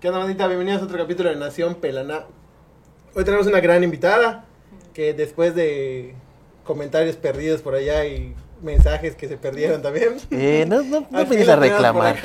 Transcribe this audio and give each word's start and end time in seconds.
¿Qué 0.00 0.06
onda, 0.06 0.20
bandita? 0.20 0.46
Bienvenidos 0.46 0.82
a 0.82 0.84
otro 0.84 0.96
capítulo 0.96 1.28
de 1.28 1.34
Nación 1.34 1.74
Pelaná. 1.74 2.22
Hoy 3.16 3.24
tenemos 3.24 3.48
una 3.48 3.58
gran 3.58 3.82
invitada 3.82 4.44
que 4.94 5.12
después 5.12 5.56
de 5.56 6.14
comentarios 6.62 7.16
perdidos 7.16 7.62
por 7.62 7.74
allá 7.74 8.04
y 8.04 8.32
mensajes 8.62 9.16
que 9.16 9.26
se 9.26 9.36
perdieron 9.36 9.82
también. 9.82 10.18
Eh, 10.30 10.64
no, 10.68 10.84
no, 10.84 11.04
no 11.10 11.24
vienes 11.24 11.48
a 11.48 11.56
reclamar. 11.56 12.16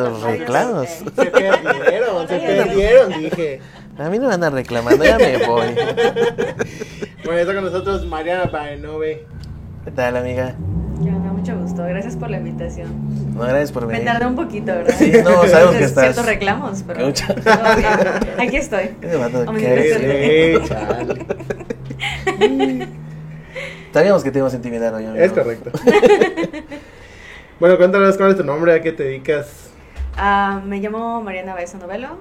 Los 0.00 0.20
reclamos. 0.20 0.88
Se 0.88 1.04
perdieron, 1.26 2.26
se 2.26 2.38
perdieron, 2.40 3.22
dije. 3.22 3.60
A 3.96 4.10
mí 4.10 4.18
no 4.18 4.26
me 4.26 4.34
andan 4.34 4.52
reclamando, 4.52 5.04
ya 5.04 5.16
me 5.16 5.46
voy. 5.46 5.68
Bueno, 7.24 7.38
está 7.38 7.54
con 7.54 7.64
nosotros 7.66 8.04
Mariana 8.04 8.46
Baenove. 8.46 9.26
¿Qué 9.84 9.90
tal, 9.92 10.16
amiga? 10.16 10.56
Gusto. 11.82 11.92
Gracias 11.94 12.16
por 12.16 12.30
la 12.30 12.36
invitación. 12.38 12.88
No, 13.34 13.40
gracias 13.40 13.72
por 13.72 13.86
Me 13.86 13.92
venir. 13.94 14.06
tardé 14.06 14.26
un 14.26 14.36
poquito, 14.36 14.66
¿verdad? 14.72 14.94
Sí, 14.98 15.12
no, 15.24 15.46
sabemos 15.46 15.76
que 15.76 15.88
Ciertos 15.88 16.04
estás- 16.04 16.26
reclamos, 16.26 16.84
pero 16.86 17.06
Mucho. 17.06 17.24
Aquí 18.38 18.56
estoy. 18.56 18.90
Mi 19.52 19.60
¿qué? 19.60 20.60
Sabíamos 23.92 24.22
que 24.22 24.30
te 24.30 24.38
íbamos 24.38 24.52
a 24.52 24.56
intimidar 24.56 24.94
hoy. 24.94 25.06
Es 25.16 25.32
correcto. 25.32 25.70
Bueno, 27.60 27.76
cuéntanos 27.76 28.16
cuál 28.16 28.30
es 28.30 28.38
tu 28.38 28.42
nombre, 28.42 28.72
a 28.72 28.80
qué 28.80 28.90
te 28.90 29.02
dedicas. 29.02 29.68
Ah, 30.16 30.62
me 30.64 30.78
llamo 30.78 31.20
Mariana 31.20 31.52
Baeza 31.52 31.76
Novelo, 31.76 32.16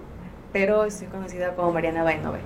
pero 0.52 0.84
estoy 0.84 1.08
conocida 1.08 1.56
como 1.56 1.72
Mariana 1.72 2.04
Baenove, 2.04 2.40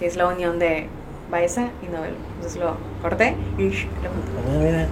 que 0.00 0.06
es 0.06 0.16
la 0.16 0.26
unión 0.26 0.58
de 0.58 0.88
Baeza 1.30 1.68
y 1.84 1.86
Novelo. 1.86 2.16
Entonces 2.34 2.60
lo 2.60 2.78
corté 3.00 3.36
y 3.58 3.62
lo 3.62 4.10
junté. 4.10 4.32
Ah, 4.44 4.58
mira. 4.58 4.88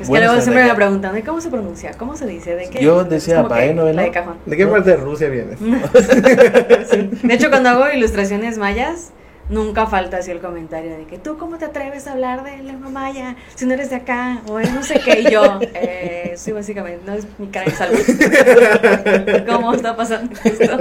Es 0.00 0.10
que 0.10 0.18
luego 0.18 0.40
siempre 0.40 0.64
me 0.64 0.74
preguntan, 0.74 1.16
¿y 1.16 1.22
cómo 1.22 1.40
se 1.40 1.48
pronuncia? 1.48 1.92
¿Cómo 1.96 2.16
se 2.16 2.26
dice? 2.26 2.54
¿De 2.54 2.68
qué? 2.68 2.82
Yo 2.82 3.04
decía 3.04 3.36
como 3.36 3.48
que 3.48 3.54
Baenove, 3.54 3.94
La 3.94 4.02
¿no? 4.02 4.06
de 4.06 4.12
cajón. 4.12 4.36
¿De 4.44 4.56
qué 4.56 4.66
parte 4.66 4.90
de 4.90 4.96
Rusia 4.96 5.28
vienes? 5.28 5.58
Sí. 6.90 7.10
De 7.22 7.34
hecho, 7.34 7.48
cuando 7.50 7.70
hago 7.70 7.90
ilustraciones 7.90 8.58
mayas, 8.58 9.12
nunca 9.48 9.86
falta 9.86 10.18
así 10.18 10.30
el 10.30 10.40
comentario 10.40 10.96
de 10.96 11.04
que 11.04 11.18
tú 11.18 11.38
cómo 11.38 11.58
te 11.58 11.64
atreves 11.64 12.06
a 12.06 12.12
hablar 12.12 12.42
de 12.44 12.58
lengua 12.62 12.90
maya 12.90 13.36
si 13.54 13.64
no 13.64 13.74
eres 13.74 13.90
de 13.90 13.96
acá 13.96 14.42
o 14.48 14.58
es 14.58 14.72
no 14.74 14.82
sé 14.82 15.00
qué 15.04 15.20
y 15.20 15.30
yo 15.30 15.60
eh, 15.62 16.32
sí 16.36 16.50
básicamente 16.50 17.02
no 17.06 17.12
es 17.12 17.26
mi 17.38 17.46
cara 17.46 17.66
de 17.66 17.76
salud 17.76 19.44
cómo 19.46 19.72
está 19.72 19.94
pasando 19.94 20.34
esto 20.42 20.78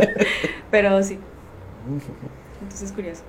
pero 0.71 1.03
sí 1.03 1.19
entonces 2.61 2.89
es 2.89 2.91
curioso 2.91 3.21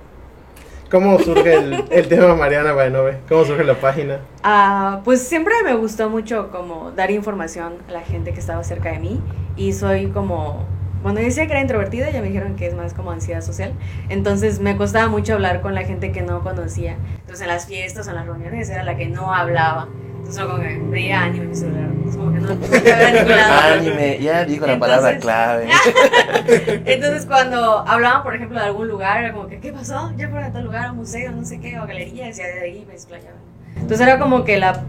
¿Cómo 0.89 1.19
surge 1.19 1.53
el, 1.53 1.83
el 1.89 2.07
tema 2.07 2.33
Mariana 2.35 2.71
Baenove? 2.71 3.17
¿Cómo 3.27 3.43
surge 3.43 3.63
la 3.65 3.75
página? 3.75 4.19
Ah, 4.43 5.01
pues 5.03 5.21
siempre 5.21 5.53
me 5.65 5.73
gustó 5.75 6.09
mucho 6.09 6.49
como 6.49 6.91
dar 6.91 7.11
información 7.11 7.73
a 7.89 7.91
la 7.91 8.01
gente 8.01 8.31
que 8.33 8.39
estaba 8.39 8.63
cerca 8.63 8.91
de 8.91 8.99
mí 8.99 9.21
y 9.57 9.73
soy 9.73 10.07
como 10.07 10.65
cuando 11.03 11.19
decía 11.21 11.45
que 11.45 11.51
era 11.51 11.61
introvertida 11.61 12.09
ya 12.09 12.21
me 12.21 12.27
dijeron 12.27 12.55
que 12.55 12.67
es 12.67 12.73
más 12.73 12.93
como 12.93 13.11
ansiedad 13.11 13.41
social 13.41 13.73
entonces 14.09 14.59
me 14.59 14.77
costaba 14.77 15.07
mucho 15.09 15.33
hablar 15.33 15.61
con 15.61 15.75
la 15.75 15.83
gente 15.83 16.11
que 16.11 16.21
no 16.21 16.41
conocía 16.41 16.95
entonces 17.19 17.41
en 17.41 17.47
las 17.47 17.65
fiestas 17.67 18.07
en 18.07 18.15
las 18.15 18.25
reuniones 18.25 18.69
era 18.69 18.83
la 18.83 18.97
que 18.97 19.07
no 19.07 19.33
hablaba 19.33 19.89
entonces 20.27 20.43
como 20.43 20.59
que 20.59 20.77
veía 20.89 21.23
anime 21.23 21.43
en 21.43 21.49
mi 21.49 21.55
celular 21.55 21.87
como 22.15 22.33
que 22.33 22.39
no. 22.39 22.49
Anime, 23.73 24.19
ya 24.19 24.45
dijo 24.45 24.65
la 24.65 24.79
palabra 24.79 25.17
clave. 25.17 25.67
Entonces 26.85 27.25
cuando 27.25 27.79
hablaban, 27.87 28.23
por 28.23 28.35
ejemplo, 28.35 28.59
de 28.59 28.65
algún 28.65 28.87
lugar, 28.87 29.23
era 29.23 29.33
como 29.33 29.47
que, 29.47 29.59
¿qué 29.59 29.73
pasó? 29.73 30.11
Ya 30.17 30.29
fueron 30.29 30.49
a 30.49 30.53
tal 30.53 30.65
lugar, 30.65 30.87
a 30.87 30.91
un 30.91 30.97
museo, 30.97 31.31
no 31.31 31.45
sé 31.45 31.59
qué, 31.59 31.79
o 31.79 31.85
galerías, 31.85 32.37
y 32.39 32.43
de 32.43 32.59
ahí 32.61 32.85
me 32.87 32.93
explayaban. 32.93 33.39
Entonces 33.75 34.01
era 34.01 34.19
como 34.19 34.43
que 34.43 34.57
la, 34.57 34.83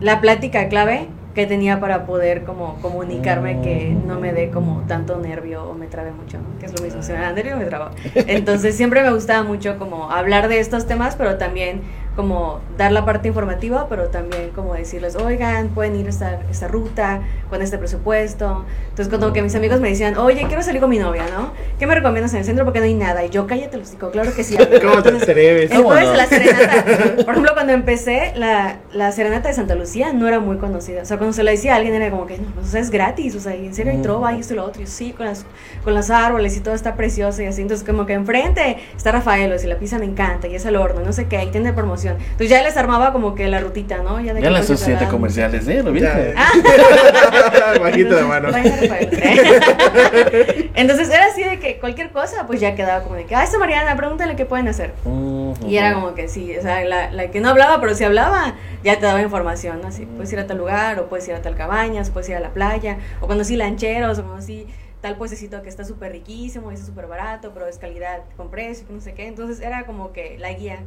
la 0.00 0.20
plática 0.20 0.68
clave 0.68 1.08
que 1.34 1.46
tenía 1.46 1.78
para 1.78 2.06
poder 2.06 2.42
como 2.42 2.74
comunicarme 2.82 3.60
que 3.60 3.96
no 4.04 4.18
me 4.18 4.32
dé 4.32 4.50
como 4.50 4.82
tanto 4.88 5.16
nervio 5.18 5.62
o 5.62 5.74
me 5.74 5.86
trabe 5.86 6.10
mucho, 6.10 6.38
¿no? 6.38 6.58
Que 6.58 6.66
es 6.66 6.76
lo 6.76 6.84
mismo, 6.84 7.02
si 7.02 7.12
me 7.12 7.20
da 7.20 7.32
nervio 7.32 7.56
me 7.56 7.66
traba. 7.66 7.92
Entonces 8.14 8.76
siempre 8.76 9.02
me 9.02 9.12
gustaba 9.12 9.44
mucho 9.44 9.78
como 9.78 10.10
hablar 10.10 10.48
de 10.48 10.58
estos 10.58 10.88
temas, 10.88 11.14
pero 11.14 11.38
también 11.38 11.82
como 12.16 12.60
dar 12.76 12.92
la 12.92 13.04
parte 13.04 13.28
informativa, 13.28 13.86
pero 13.88 14.08
también 14.08 14.50
como 14.50 14.74
decirles, 14.74 15.16
oigan, 15.16 15.68
pueden 15.68 15.96
ir 15.96 16.06
a 16.06 16.10
esta, 16.10 16.40
esta 16.50 16.68
ruta 16.68 17.20
con 17.48 17.62
este 17.62 17.78
presupuesto. 17.78 18.64
Entonces 18.90 19.08
cuando 19.08 19.32
que 19.32 19.42
mis 19.42 19.54
amigos 19.54 19.80
me 19.80 19.88
decían, 19.90 20.16
oye, 20.18 20.44
quiero 20.48 20.62
salir 20.62 20.80
con 20.80 20.90
mi 20.90 20.98
novia, 20.98 21.24
¿no? 21.32 21.52
¿Qué 21.78 21.86
me 21.86 21.94
recomiendas 21.94 22.32
en 22.32 22.40
el 22.40 22.44
centro? 22.44 22.64
Porque 22.64 22.80
no 22.80 22.86
hay 22.86 22.94
nada. 22.94 23.24
Y 23.24 23.30
yo, 23.30 23.46
cállate, 23.46 23.76
los 23.76 23.92
digo, 23.92 24.10
claro 24.10 24.34
que 24.34 24.42
sí. 24.44 24.56
¿Cómo 24.56 25.02
te 25.02 25.10
atreves? 25.10 25.70
¿Cómo 25.70 25.94
Entonces 25.94 26.08
no? 26.10 26.16
la 26.16 26.26
serenata, 26.26 26.84
por 27.24 27.30
ejemplo, 27.30 27.52
cuando 27.54 27.72
empecé, 27.72 28.32
la, 28.34 28.78
la 28.92 29.12
serenata 29.12 29.48
de 29.48 29.54
Santa 29.54 29.74
Lucía 29.74 30.12
no 30.12 30.26
era 30.26 30.40
muy 30.40 30.56
conocida. 30.58 31.02
O 31.02 31.04
sea, 31.04 31.16
cuando 31.16 31.32
se 31.32 31.42
la 31.44 31.52
decía 31.52 31.74
a 31.74 31.76
alguien 31.76 31.94
era 31.94 32.10
como 32.10 32.26
que, 32.26 32.38
no, 32.38 32.48
pues, 32.54 32.66
o 32.66 32.70
sea, 32.70 32.80
es 32.80 32.90
gratis, 32.90 33.34
o 33.36 33.40
sea, 33.40 33.54
en 33.54 33.72
serio 33.74 33.92
hay 33.92 33.98
Mm. 33.98 34.02
trova 34.02 34.32
y 34.32 34.40
esto 34.40 34.54
y 34.54 34.56
lo 34.56 34.64
otro. 34.64 34.82
Y 34.82 34.84
yo, 34.86 34.90
sí, 34.90 35.12
con, 35.12 35.26
las, 35.26 35.44
con 35.84 35.94
los 35.94 36.10
árboles 36.10 36.56
y 36.56 36.60
todo 36.60 36.74
está 36.74 36.94
precioso 36.96 37.40
y 37.42 37.46
así. 37.46 37.62
Entonces, 37.62 37.86
como 37.86 38.04
que 38.06 38.14
enfrente 38.14 38.78
está 38.96 39.12
Rafaelo, 39.12 39.54
y 39.62 39.66
la 39.66 39.76
pizza 39.78 39.98
me 39.98 40.06
encanta, 40.06 40.48
y 40.48 40.54
es 40.54 40.64
el 40.64 40.76
horno, 40.76 41.00
no 41.04 41.12
sé 41.12 41.26
qué, 41.26 41.42
y 41.44 41.46
tiene 41.48 41.72
promoción. 41.72 41.99
Entonces 42.08 42.48
ya 42.48 42.62
les 42.62 42.76
armaba 42.76 43.12
como 43.12 43.34
que 43.34 43.48
la 43.48 43.60
rutita, 43.60 43.98
¿no? 43.98 44.20
Ya, 44.20 44.34
de 44.34 44.42
Ya 44.42 44.50
las 44.50 44.66
siete 44.66 45.06
comerciales, 45.08 45.66
¿eh? 45.68 45.82
¿Lo 45.82 45.92
viste? 45.92 46.10
Ah. 46.36 47.74
Bajito 47.80 48.16
de 48.16 48.22
mano. 48.24 48.48
Rafael. 48.48 49.08
Entonces 50.74 51.10
era 51.10 51.26
así 51.26 51.44
de 51.44 51.58
que 51.58 51.78
cualquier 51.78 52.10
cosa, 52.10 52.46
pues 52.46 52.60
ya 52.60 52.74
quedaba 52.74 53.02
como 53.02 53.16
de 53.16 53.24
que, 53.24 53.34
ah, 53.34 53.44
esta 53.44 53.58
Mariana, 53.58 53.96
pregúntale 53.96 54.36
qué 54.36 54.46
pueden 54.46 54.68
hacer. 54.68 54.92
Mm, 55.04 55.52
Y 55.66 55.76
era 55.76 55.94
como 55.94 56.14
que 56.14 56.28
sí, 56.28 56.56
o 56.56 56.62
sea, 56.62 56.84
la, 56.84 57.10
la 57.10 57.30
que 57.30 57.40
no 57.40 57.50
hablaba, 57.50 57.80
pero 57.80 57.94
si 57.94 58.04
hablaba, 58.04 58.54
ya 58.82 58.98
te 58.98 59.06
daba 59.06 59.20
información, 59.22 59.80
¿no? 59.82 59.88
Así, 59.88 60.06
puedes 60.06 60.32
ir 60.32 60.38
a 60.38 60.46
tal 60.46 60.58
lugar, 60.58 60.98
o 61.00 61.08
puedes 61.08 61.26
ir 61.28 61.34
a 61.34 61.42
tal 61.42 61.56
cabañas, 61.56 62.10
puedes 62.10 62.28
ir 62.28 62.36
a 62.36 62.40
la 62.40 62.50
playa, 62.50 62.98
o 63.20 63.26
conocí 63.26 63.56
lancheros, 63.56 64.18
o 64.18 64.22
conocí 64.24 64.66
tal 65.00 65.16
puestecito 65.16 65.62
que 65.62 65.68
está 65.68 65.84
súper 65.84 66.12
riquísimo, 66.12 66.70
y 66.70 66.74
es 66.74 66.84
súper 66.84 67.06
barato, 67.06 67.50
pero 67.54 67.66
es 67.66 67.78
calidad 67.78 68.20
con 68.36 68.50
precio, 68.50 68.86
no 68.90 69.00
sé 69.00 69.14
qué. 69.14 69.26
Entonces 69.26 69.60
era 69.60 69.84
como 69.84 70.12
que 70.12 70.36
la 70.38 70.52
guía. 70.52 70.80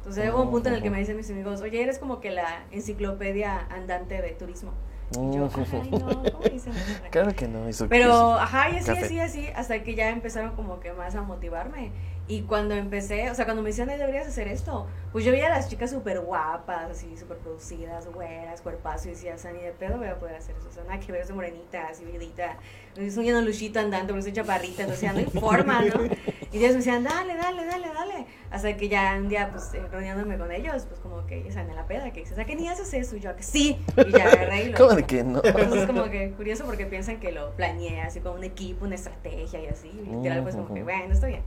Entonces 0.00 0.32
hubo 0.32 0.42
un 0.42 0.50
punto 0.50 0.70
en 0.70 0.76
el 0.76 0.82
que 0.82 0.88
me 0.88 0.98
dicen 0.98 1.14
mis 1.14 1.30
amigos, 1.30 1.60
oye, 1.60 1.82
eres 1.82 1.98
como 1.98 2.20
que 2.20 2.30
la 2.30 2.64
enciclopedia 2.70 3.66
andante 3.70 4.22
de 4.22 4.30
turismo. 4.30 4.72
Y 5.12 5.36
yo, 5.36 5.50
ay, 5.82 5.90
no, 5.90 6.22
¿cómo 6.32 6.44
dicen? 6.50 6.72
Claro 7.10 7.34
que 7.34 7.48
no, 7.48 7.68
hizo 7.68 7.86
Pero, 7.88 8.34
ajá, 8.34 8.70
y 8.70 8.76
así, 8.76 8.90
así, 8.92 9.20
así, 9.20 9.46
hasta 9.54 9.82
que 9.82 9.94
ya 9.94 10.08
empezaron 10.08 10.54
como 10.56 10.80
que 10.80 10.92
más 10.92 11.14
a 11.16 11.22
motivarme. 11.22 11.92
Y 12.30 12.42
cuando 12.42 12.76
empecé, 12.76 13.28
o 13.28 13.34
sea, 13.34 13.44
cuando 13.44 13.60
me 13.60 13.70
decían, 13.70 13.90
"Ay, 13.90 13.98
deberías 13.98 14.24
hacer 14.28 14.46
esto, 14.46 14.86
pues 15.10 15.24
yo 15.24 15.32
veía 15.32 15.46
a 15.46 15.50
las 15.50 15.68
chicas 15.68 15.90
súper 15.90 16.20
guapas, 16.20 16.88
así, 16.88 17.16
súper 17.16 17.38
producidas, 17.38 18.06
güeras, 18.06 18.60
cuerpazo, 18.60 19.08
y 19.08 19.10
decía, 19.10 19.34
o 19.34 19.38
sea, 19.38 19.50
ni 19.50 19.58
de 19.58 19.72
pedo 19.72 19.98
voy 19.98 20.06
a 20.06 20.16
poder 20.16 20.36
hacer 20.36 20.54
eso. 20.56 20.68
O 20.68 20.72
sea, 20.72 20.84
nada 20.84 21.00
que 21.00 21.10
ver, 21.10 21.26
soy 21.26 21.34
morenita, 21.34 21.88
así, 21.88 22.04
bellita. 22.04 22.56
Es 22.94 23.16
un 23.16 23.24
lleno 23.24 23.40
luchito 23.40 23.80
andando, 23.80 24.12
porque 24.12 24.22
soy 24.22 24.32
chaparrita, 24.32 24.82
entonces 24.82 25.00
ya 25.00 25.12
no 25.12 25.18
hay 25.18 25.24
forma, 25.40 25.82
¿no? 25.82 26.04
Y 26.52 26.58
ellos 26.58 26.70
me 26.70 26.76
decían, 26.76 27.02
dale, 27.02 27.34
dale, 27.34 27.64
dale, 27.64 27.88
dale. 27.88 28.26
Hasta 28.52 28.76
que 28.76 28.88
ya 28.88 29.16
un 29.18 29.28
día, 29.28 29.50
pues, 29.50 29.74
eh, 29.74 29.82
reuniéndome 29.90 30.38
con 30.38 30.52
ellos, 30.52 30.86
pues 30.88 31.00
como 31.00 31.26
que 31.26 31.38
ellos 31.38 31.56
la 31.56 31.86
peda, 31.88 32.12
que 32.12 32.20
dices, 32.20 32.38
¿a 32.38 32.44
qué 32.44 32.54
ni 32.54 32.68
haces 32.68 32.94
eso? 32.94 33.16
Y 33.16 33.20
yo, 33.20 33.30
"¿A 33.30 33.34
que 33.34 33.42
sí. 33.42 33.84
Y 34.06 34.12
ya 34.12 34.28
agarré 34.28 34.66
y 34.66 34.68
lo 34.68 34.78
¿Cómo 34.78 34.90
de 34.90 35.02
que 35.02 35.24
no? 35.24 35.40
Entonces 35.44 35.80
es 35.80 35.86
como 35.88 36.04
que 36.04 36.30
curioso 36.30 36.64
porque 36.64 36.86
piensan 36.86 37.18
que 37.18 37.32
lo 37.32 37.56
planeé 37.56 38.02
así 38.02 38.20
con 38.20 38.36
un 38.36 38.44
equipo, 38.44 38.84
una 38.84 38.94
estrategia 38.94 39.58
y 39.60 39.66
así. 39.66 39.88
Y 39.88 40.10
literal 40.14 40.44
pues 40.44 40.54
como 40.54 40.72
que, 40.72 40.84
bueno, 40.84 41.12
está 41.12 41.26
bien. 41.26 41.42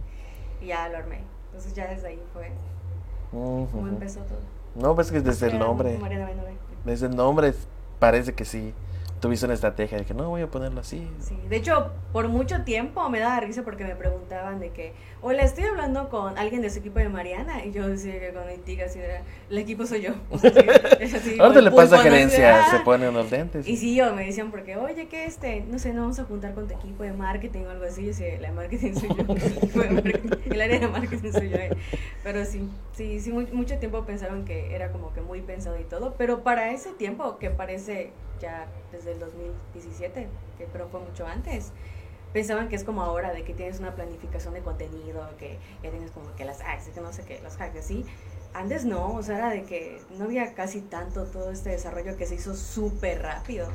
Y 0.63 0.67
ya 0.67 0.87
lo 0.89 0.97
armé. 0.97 1.21
Entonces 1.47 1.73
ya 1.73 1.87
desde 1.87 2.07
ahí 2.07 2.21
fue 2.33 2.51
como 3.31 3.87
empezó 3.87 4.19
todo. 4.21 4.39
No, 4.75 4.95
pues 4.95 5.11
que 5.11 5.21
desde 5.21 5.47
el 5.47 5.59
nombre. 5.59 5.99
Desde 6.85 7.07
el 7.07 7.15
nombre 7.15 7.53
parece 7.99 8.33
que 8.33 8.45
sí 8.45 8.73
tuviste 9.19 9.45
una 9.45 9.53
estrategia 9.53 9.97
de 9.97 10.05
que 10.05 10.13
no 10.13 10.29
voy 10.29 10.41
a 10.41 10.51
ponerlo 10.51 10.81
así. 10.81 11.09
Sí, 11.19 11.39
de 11.47 11.55
hecho, 11.55 11.91
por 12.11 12.27
mucho 12.27 12.63
tiempo 12.63 13.09
me 13.09 13.19
daba 13.19 13.39
risa 13.39 13.63
porque 13.63 13.85
me 13.85 13.95
preguntaban 13.95 14.59
de 14.59 14.71
que, 14.71 14.93
hola, 15.23 15.43
estoy 15.43 15.63
hablando 15.63 16.09
con 16.09 16.37
alguien 16.37 16.61
de 16.61 16.69
su 16.69 16.79
equipo 16.79 16.99
de 16.99 17.07
Mariana. 17.09 17.63
Y 17.65 17.71
yo 17.71 17.87
decía 17.87 18.19
que 18.19 18.33
con 18.33 18.51
Intiga, 18.51 18.85
así 18.85 18.99
el 19.49 19.57
equipo 19.57 19.85
soy 19.85 20.01
yo. 20.01 20.11
O 20.31 20.37
sea, 20.37 20.51
así, 20.51 21.39
Ahorita 21.39 21.45
como 21.47 21.61
le 21.61 21.71
pasa 21.71 21.95
a 21.99 21.99
gerencia, 22.03 22.65
Ah. 22.65 22.71
se 22.71 22.79
pone 22.81 23.07
unos 23.09 23.31
lentes. 23.31 23.67
Y 23.67 23.77
sí, 23.77 23.95
yo 23.95 24.13
me 24.13 24.25
decían 24.25 24.51
porque, 24.51 24.75
oye, 24.75 25.07
que 25.07 25.25
este, 25.25 25.61
no 25.61 25.79
sé, 25.79 25.93
no 25.93 26.01
vamos 26.01 26.19
a 26.19 26.25
juntar 26.25 26.53
con 26.53 26.67
tu 26.67 26.73
equipo 26.73 27.03
de 27.03 27.13
marketing 27.13 27.61
o 27.65 27.69
algo 27.69 27.85
así. 27.85 28.01
Yo 28.01 28.07
decía, 28.09 28.39
la 28.41 28.49
de 28.49 28.53
marketing 28.53 28.93
soy 28.95 29.09
yo. 29.09 29.25
el 30.53 30.61
área 30.61 30.79
de 30.79 30.87
marketing 30.87 31.31
soy 31.31 31.49
yo. 31.49 31.57
eh. 31.57 31.69
Pero 32.23 32.45
sí, 32.45 32.67
sí, 32.93 33.19
sí, 33.19 33.31
mu- 33.31 33.47
mucho 33.53 33.77
tiempo 33.77 34.03
pensaron 34.05 34.45
que 34.45 34.75
era 34.75 34.91
como 34.91 35.13
que 35.13 35.21
muy 35.21 35.41
pensado 35.41 35.79
y 35.79 35.83
todo. 35.83 36.15
Pero 36.17 36.43
para 36.43 36.71
ese 36.71 36.91
tiempo, 36.91 37.37
que 37.37 37.49
parece 37.49 38.11
ya 38.41 38.67
desde 38.91 39.13
el 39.13 39.19
2017, 39.19 40.27
que 40.57 40.67
pero 40.71 40.87
fue 40.89 40.99
mucho 40.99 41.25
antes, 41.25 41.71
pensaban 42.33 42.67
que 42.67 42.75
es 42.75 42.83
como 42.83 43.03
ahora, 43.03 43.31
de 43.31 43.43
que 43.43 43.53
tienes 43.53 43.79
una 43.79 43.95
planificación 43.95 44.53
de 44.53 44.61
contenido, 44.61 45.29
que 45.37 45.59
ya 45.83 45.91
tienes 45.91 46.11
como 46.11 46.35
que 46.35 46.45
las 46.45 46.61
hacks, 46.61 46.89
que 46.89 46.99
no 46.99 47.13
sé 47.13 47.23
qué, 47.23 47.39
los 47.41 47.59
hacks 47.59 47.77
así. 47.77 48.05
Antes 48.53 48.85
no, 48.85 49.13
o 49.13 49.23
sea, 49.23 49.37
era 49.37 49.49
de 49.49 49.63
que 49.63 49.99
no 50.17 50.25
había 50.25 50.53
casi 50.53 50.81
tanto 50.81 51.25
todo 51.25 51.51
este 51.51 51.69
desarrollo 51.69 52.17
que 52.17 52.25
se 52.25 52.35
hizo 52.35 52.55
súper 52.55 53.21
rápido. 53.21 53.67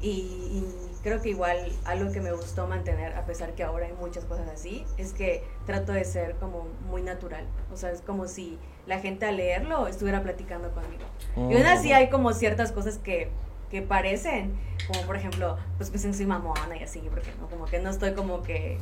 Y, 0.00 0.10
y 0.10 0.66
creo 1.02 1.22
que 1.22 1.30
igual 1.30 1.72
algo 1.84 2.12
que 2.12 2.20
me 2.20 2.32
gustó 2.32 2.66
mantener, 2.66 3.14
a 3.14 3.24
pesar 3.24 3.54
que 3.54 3.62
ahora 3.62 3.86
hay 3.86 3.92
muchas 3.94 4.24
cosas 4.24 4.48
así, 4.48 4.84
es 4.98 5.12
que 5.12 5.42
trato 5.64 5.92
de 5.92 6.04
ser 6.04 6.36
como 6.36 6.66
muy 6.88 7.02
natural. 7.02 7.46
O 7.72 7.76
sea, 7.76 7.90
es 7.90 8.02
como 8.02 8.26
si 8.28 8.58
la 8.86 9.00
gente 9.00 9.26
al 9.26 9.36
leerlo 9.36 9.86
estuviera 9.86 10.22
platicando 10.22 10.72
conmigo. 10.72 11.04
Y 11.36 11.56
aún 11.56 11.66
así 11.66 11.92
hay 11.92 12.10
como 12.10 12.32
ciertas 12.32 12.72
cosas 12.72 12.98
que 12.98 13.30
que 13.70 13.82
parecen, 13.82 14.54
como 14.86 15.00
por 15.02 15.16
ejemplo, 15.16 15.56
pues 15.76 15.90
me 15.90 15.98
siento 15.98 16.16
soy 16.16 16.26
mamona 16.26 16.76
y 16.78 16.82
así, 16.82 17.00
porque 17.10 17.30
no, 17.40 17.48
como 17.48 17.64
que 17.66 17.78
no 17.80 17.90
estoy 17.90 18.12
como 18.14 18.42
que 18.42 18.78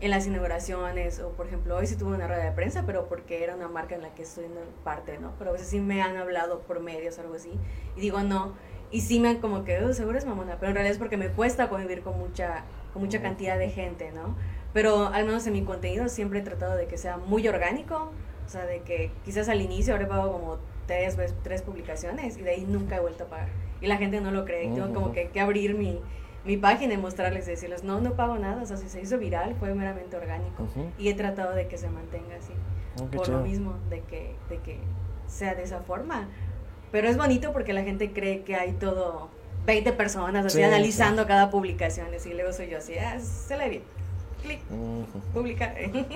en 0.00 0.10
las 0.10 0.26
inauguraciones 0.26 1.20
o 1.20 1.30
por 1.30 1.46
ejemplo 1.46 1.76
hoy 1.76 1.86
sí 1.86 1.96
tuve 1.96 2.14
una 2.14 2.26
rueda 2.26 2.44
de 2.44 2.50
prensa 2.52 2.82
pero 2.84 3.06
porque 3.08 3.42
era 3.44 3.54
una 3.54 3.68
marca 3.68 3.94
en 3.94 4.02
la 4.02 4.10
que 4.10 4.22
estoy 4.22 4.44
en 4.44 4.50
parte 4.82 5.18
no 5.18 5.32
pero 5.38 5.50
a 5.50 5.52
veces 5.52 5.68
sí 5.68 5.78
me 5.80 6.02
han 6.02 6.16
hablado 6.16 6.60
por 6.62 6.80
medios 6.80 7.16
o 7.16 7.20
algo 7.22 7.34
así 7.34 7.52
y 7.96 8.00
digo 8.00 8.20
no 8.22 8.52
y 8.90 9.00
sí 9.02 9.20
me 9.20 9.28
han 9.28 9.36
como 9.38 9.64
que 9.64 9.82
"Oh, 9.82 9.92
seguro 9.94 10.18
es 10.18 10.26
mamona 10.26 10.56
pero 10.58 10.70
en 10.70 10.74
realidad 10.74 10.92
es 10.92 10.98
porque 10.98 11.16
me 11.16 11.28
cuesta 11.28 11.68
convivir 11.68 12.02
con 12.02 12.18
mucha 12.18 12.64
con 12.92 13.02
mucha 13.02 13.22
cantidad 13.22 13.56
de 13.58 13.70
gente. 13.70 14.10
no 14.12 14.34
pero 14.74 15.06
al 15.06 15.24
menos 15.24 15.46
en 15.46 15.52
mi 15.54 15.62
contenido 15.62 16.08
siempre 16.08 16.40
he 16.40 16.42
tratado 16.42 16.74
de 16.76 16.86
que 16.86 16.98
sea 16.98 17.16
muy 17.16 17.46
orgánico 17.48 18.10
o 18.46 18.48
sea 18.50 18.66
de 18.66 18.80
que 18.80 19.10
quizás 19.24 19.48
al 19.48 19.62
inicio 19.62 19.94
habré 19.94 20.06
pagado 20.06 20.32
como 20.32 20.58
tres 20.86 21.16
tres 21.44 21.62
publicaciones 21.62 22.36
y 22.36 22.42
de 22.42 22.50
ahí 22.50 22.66
nunca 22.68 22.96
he 22.96 23.00
vuelto 23.00 23.24
a 23.24 23.26
pagar 23.28 23.48
y 23.84 23.88
la 23.88 23.96
gente 23.98 24.20
no 24.20 24.30
lo 24.30 24.44
cree 24.44 24.66
y 24.66 24.72
tengo 24.72 24.92
como 24.92 25.12
que, 25.12 25.30
que 25.30 25.40
abrir 25.40 25.74
mi 25.74 26.04
mi 26.44 26.58
página 26.58 26.92
y 26.94 26.98
mostrarles 26.98 27.46
y 27.48 27.52
decirles, 27.52 27.84
no, 27.84 28.00
no 28.02 28.16
pago 28.16 28.36
nada, 28.38 28.62
o 28.62 28.66
sea, 28.66 28.76
si 28.76 28.90
se 28.90 29.00
hizo 29.00 29.18
viral 29.18 29.54
fue 29.56 29.74
meramente 29.74 30.16
orgánico 30.16 30.68
y 30.96 31.08
he 31.08 31.14
tratado 31.14 31.54
de 31.54 31.68
que 31.68 31.78
se 31.78 31.88
mantenga 31.88 32.36
así, 32.36 32.62
Oh, 32.96 33.08
por 33.14 33.22
chido. 33.22 33.38
lo 33.38 33.40
mismo, 33.40 33.80
de 33.88 34.04
que, 34.04 34.40
de 34.48 34.60
que 34.60 34.90
sea 35.26 35.54
de 35.54 35.62
esa 35.62 35.80
forma. 35.82 36.30
Pero 36.90 37.08
es 37.08 37.16
bonito 37.16 37.52
porque 37.52 37.72
la 37.72 37.82
gente 37.82 38.12
cree 38.12 38.44
que 38.44 38.56
hay 38.56 38.72
todo 38.74 39.32
20 39.62 39.92
personas 39.92 40.46
así 40.46 40.62
Sí, 40.62 40.62
analizando 40.62 41.26
cada 41.26 41.50
publicación 41.50 42.08
y 42.24 42.34
luego 42.34 42.52
soy 42.52 42.68
yo 42.70 42.78
así, 42.78 42.96
ah, 42.98 43.18
se 43.20 43.56
lee 43.56 43.68
bien, 43.70 43.84
clic, 44.42 44.60
Ujú. 44.68 45.22
publicar. 45.32 45.74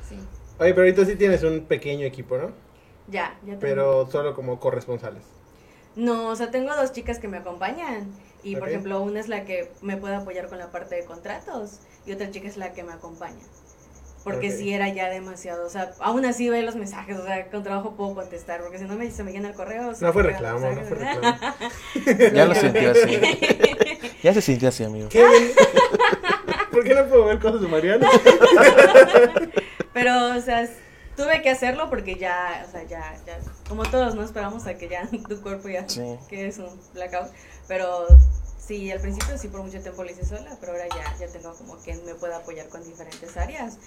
sí, 0.00 0.28
Oye, 0.58 0.70
pero 0.74 0.82
ahorita 0.82 1.04
sí 1.06 1.16
tienes 1.16 1.42
un 1.42 1.66
pequeño 1.66 2.06
equipo, 2.06 2.38
¿no? 2.38 2.54
ya, 3.06 3.38
ya 3.44 3.58
tengo. 3.58 3.84
Pero 3.84 4.06
solo 4.08 4.34
como 4.34 4.58
corresponsales. 4.58 5.39
No, 5.96 6.28
o 6.28 6.36
sea, 6.36 6.50
tengo 6.50 6.74
dos 6.74 6.92
chicas 6.92 7.18
que 7.18 7.28
me 7.28 7.38
acompañan. 7.38 8.10
Y 8.42 8.56
por 8.56 8.68
ejemplo, 8.68 9.02
una 9.02 9.20
es 9.20 9.28
la 9.28 9.44
que 9.44 9.70
me 9.82 9.96
puede 9.98 10.14
apoyar 10.14 10.48
con 10.48 10.58
la 10.58 10.70
parte 10.70 10.94
de 10.94 11.04
contratos 11.04 11.80
y 12.06 12.12
otra 12.12 12.30
chica 12.30 12.48
es 12.48 12.56
la 12.56 12.72
que 12.72 12.82
me 12.82 12.92
acompaña. 12.92 13.44
Porque 14.24 14.48
Ok. 14.50 14.54
si 14.56 14.72
era 14.74 14.88
ya 14.88 15.08
demasiado, 15.08 15.66
o 15.66 15.70
sea, 15.70 15.92
aún 15.98 16.24
así 16.26 16.48
ve 16.50 16.62
los 16.62 16.76
mensajes, 16.76 17.18
o 17.18 17.24
sea, 17.24 17.48
con 17.50 17.62
trabajo 17.62 17.96
puedo 17.96 18.14
contestar, 18.14 18.60
porque 18.60 18.78
si 18.78 18.84
no 18.84 18.94
me, 18.94 19.10
se 19.10 19.24
me 19.24 19.32
llena 19.32 19.48
el 19.48 19.54
correo. 19.54 19.92
No 19.98 20.12
fue 20.12 20.22
reclamo, 20.22 20.60
no 20.70 20.82
fue 20.82 20.96
reclamo. 20.98 21.38
Ya 22.34 22.44
lo 22.46 22.54
sintió 22.54 22.90
así. 22.90 23.20
Ya 24.22 24.34
se 24.34 24.42
sintió 24.42 24.68
así, 24.68 24.84
amigo. 24.84 25.08
¿Qué? 25.08 25.24
¿Por 26.70 26.84
qué 26.84 26.94
no 26.94 27.06
puedo 27.06 27.24
ver 27.26 27.38
cosas 27.38 27.62
de 27.62 27.68
Mariana? 27.68 28.08
Pero, 29.92 30.36
o 30.36 30.40
sea, 30.40 30.68
tuve 31.16 31.42
que 31.42 31.50
hacerlo 31.50 31.88
porque 31.90 32.16
ya, 32.16 32.64
o 32.68 32.70
sea, 32.70 32.82
ya, 32.84 33.16
ya, 33.26 33.38
como 33.70 33.84
todos, 33.84 34.14
¿no? 34.14 34.22
Esperamos 34.22 34.66
a 34.66 34.74
que 34.74 34.88
ya 34.88 35.08
tu 35.28 35.40
cuerpo 35.40 35.68
ya, 35.70 35.88
Sí. 35.88 36.02
que 36.28 36.46
es 36.48 36.58
un 36.58 36.68
blackout. 36.92 37.28
Pero 37.68 38.06
sí, 38.58 38.90
al 38.90 39.00
principio 39.00 39.38
sí 39.38 39.48
por 39.48 39.62
mucho 39.62 39.80
tiempo 39.80 40.04
lo 40.04 40.10
hice 40.10 40.26
sola, 40.26 40.56
pero 40.60 40.72
ahora 40.72 40.84
ya, 40.88 41.26
ya 41.26 41.32
tengo 41.32 41.54
como 41.54 41.76
quien 41.78 42.04
me 42.04 42.14
pueda 42.14 42.36
apoyar 42.38 42.68
con 42.68 42.84
diferentes 42.84 43.34
áreas. 43.38 43.78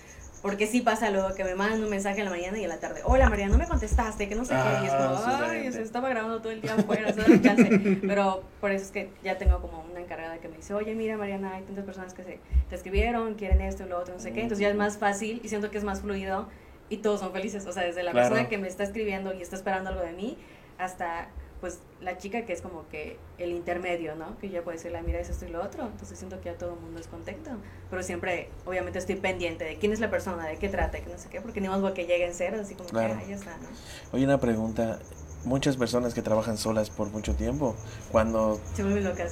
Porque 0.41 0.67
sí 0.67 0.81
pasa 0.81 1.09
luego 1.09 1.33
que 1.35 1.45
me 1.45 1.55
mandan 1.55 1.81
un 1.83 1.89
mensaje 1.89 2.19
en 2.19 2.25
la 2.25 2.31
mañana 2.31 2.57
y 2.57 2.63
en 2.63 2.69
la 2.69 2.77
tarde, 2.77 2.99
hola 3.05 3.29
María, 3.29 3.47
no 3.47 3.57
me 3.57 3.65
contestaste, 3.65 4.27
que 4.27 4.35
no 4.35 4.43
sé 4.43 4.53
qué, 4.53 4.83
y 4.83 4.87
es 4.87 4.91
Ah, 4.93 5.15
como, 5.23 5.45
ay, 5.45 5.71
se 5.71 5.81
estaba 5.81 6.09
grabando 6.09 6.41
todo 6.41 6.51
el 6.51 6.61
día 6.61 6.73
afuera, 6.75 7.13
se 7.13 7.21
da 7.21 7.41
chance. 7.41 7.97
Pero 8.05 8.43
por 8.59 8.71
eso 8.71 8.83
es 8.83 8.91
que 8.91 9.09
ya 9.23 9.37
tengo 9.37 9.61
como 9.61 9.85
una 9.89 10.01
encargada 10.01 10.39
que 10.39 10.49
me 10.49 10.57
dice, 10.57 10.73
oye, 10.73 10.95
mira 10.95 11.15
Mariana, 11.15 11.53
hay 11.55 11.63
tantas 11.63 11.85
personas 11.85 12.13
que 12.13 12.23
se 12.25 12.39
te 12.69 12.75
escribieron, 12.75 13.35
quieren 13.35 13.61
esto 13.61 13.83
y 13.85 13.87
lo 13.87 13.97
otro, 13.97 14.15
no 14.15 14.19
sé 14.19 14.33
qué, 14.33 14.41
entonces 14.41 14.59
ya 14.59 14.67
es 14.69 14.75
más 14.75 14.97
fácil 14.97 15.39
y 15.45 15.47
siento 15.47 15.71
que 15.71 15.77
es 15.77 15.85
más 15.85 16.01
fluido 16.01 16.49
y 16.89 16.97
todos 16.97 17.19
son 17.21 17.31
felices, 17.31 17.65
o 17.65 17.71
sea, 17.71 17.83
desde 17.83 18.03
la 18.03 18.11
Claro. 18.11 18.29
persona 18.29 18.49
que 18.49 18.57
me 18.57 18.67
está 18.67 18.83
escribiendo 18.83 19.33
y 19.33 19.41
está 19.41 19.55
esperando 19.55 19.89
algo 19.89 20.01
de 20.01 20.11
mí 20.13 20.37
hasta 20.77 21.29
pues 21.61 21.79
la 22.01 22.17
chica 22.17 22.45
que 22.45 22.51
es 22.51 22.61
como 22.61 22.89
que 22.89 23.17
el 23.37 23.53
intermedio, 23.53 24.15
¿no? 24.17 24.37
Que 24.37 24.49
ya 24.49 24.61
puede 24.63 24.75
decirle, 24.75 25.01
mira, 25.01 25.21
es 25.21 25.29
esto 25.29 25.45
y 25.45 25.49
lo 25.49 25.63
otro. 25.63 25.85
Entonces 25.85 26.17
siento 26.17 26.41
que 26.41 26.49
ya 26.51 26.57
todo 26.57 26.73
el 26.73 26.79
mundo 26.81 26.99
es 26.99 27.07
contento. 27.07 27.51
Pero 27.89 28.03
siempre, 28.03 28.49
obviamente, 28.65 28.99
estoy 28.99 29.15
pendiente 29.15 29.63
de 29.63 29.77
quién 29.77 29.93
es 29.93 30.01
la 30.01 30.09
persona, 30.09 30.45
de 30.45 30.57
qué 30.57 30.67
trata, 30.67 30.99
que 30.99 31.09
no 31.09 31.17
sé 31.17 31.29
qué, 31.29 31.39
porque 31.39 31.61
ni 31.61 31.69
modo 31.69 31.93
que 31.93 32.05
llegue 32.05 32.25
en 32.27 32.33
cero, 32.33 32.57
así 32.59 32.75
como 32.75 32.89
Claro. 32.89 33.13
que, 33.17 33.23
ah, 33.23 33.27
ya 33.29 33.35
está, 33.35 33.55
¿no? 33.55 33.67
Oye, 34.11 34.25
una 34.25 34.41
pregunta. 34.41 34.99
Muchas 35.45 35.75
personas 35.75 36.13
que 36.13 36.21
trabajan 36.21 36.57
solas 36.57 36.89
por 36.89 37.09
mucho 37.09 37.35
tiempo, 37.35 37.75
cuando... 38.11 38.61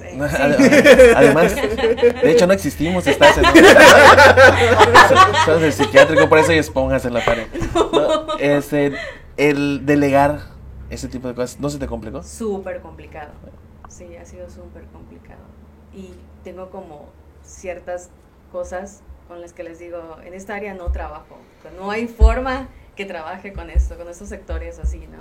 ¿eh? 0.01 0.19
Además, 1.15 1.55
de 1.55 2.31
hecho 2.31 2.47
no 2.47 2.53
existimos, 2.53 3.07
estás 3.07 3.37
en... 3.37 3.45
Estás 3.45 5.61
el 5.61 5.71
psiquiátrico, 5.71 6.27
por 6.27 6.39
eso 6.39 6.51
hay 6.51 6.57
esponjas 6.57 7.05
en 7.05 7.13
la 7.13 7.23
pared. 7.23 7.47
No, 7.73 8.37
este, 8.39 8.93
el 9.37 9.85
delegar 9.85 10.41
ese 10.89 11.07
tipo 11.07 11.29
de 11.29 11.33
cosas, 11.33 11.59
¿no 11.59 11.69
se 11.69 11.79
te 11.79 11.87
complicó? 11.87 12.21
Súper 12.23 12.81
complicado. 12.81 13.31
Sí, 13.87 14.15
ha 14.17 14.25
sido 14.25 14.49
súper 14.49 14.83
complicado. 14.87 15.39
Y 15.93 16.13
tengo 16.43 16.69
como 16.69 17.09
ciertas 17.43 18.09
cosas 18.51 19.01
con 19.27 19.39
las 19.39 19.53
que 19.53 19.63
les 19.63 19.79
digo, 19.79 20.17
en 20.25 20.33
esta 20.33 20.55
área 20.55 20.73
no 20.73 20.91
trabajo. 20.91 21.37
No 21.77 21.89
hay 21.89 22.07
forma 22.07 22.67
que 22.95 23.05
trabaje 23.05 23.53
con 23.53 23.69
esto, 23.69 23.97
con 23.97 24.09
estos 24.09 24.29
sectores 24.29 24.79
así, 24.79 25.07
¿no? 25.07 25.19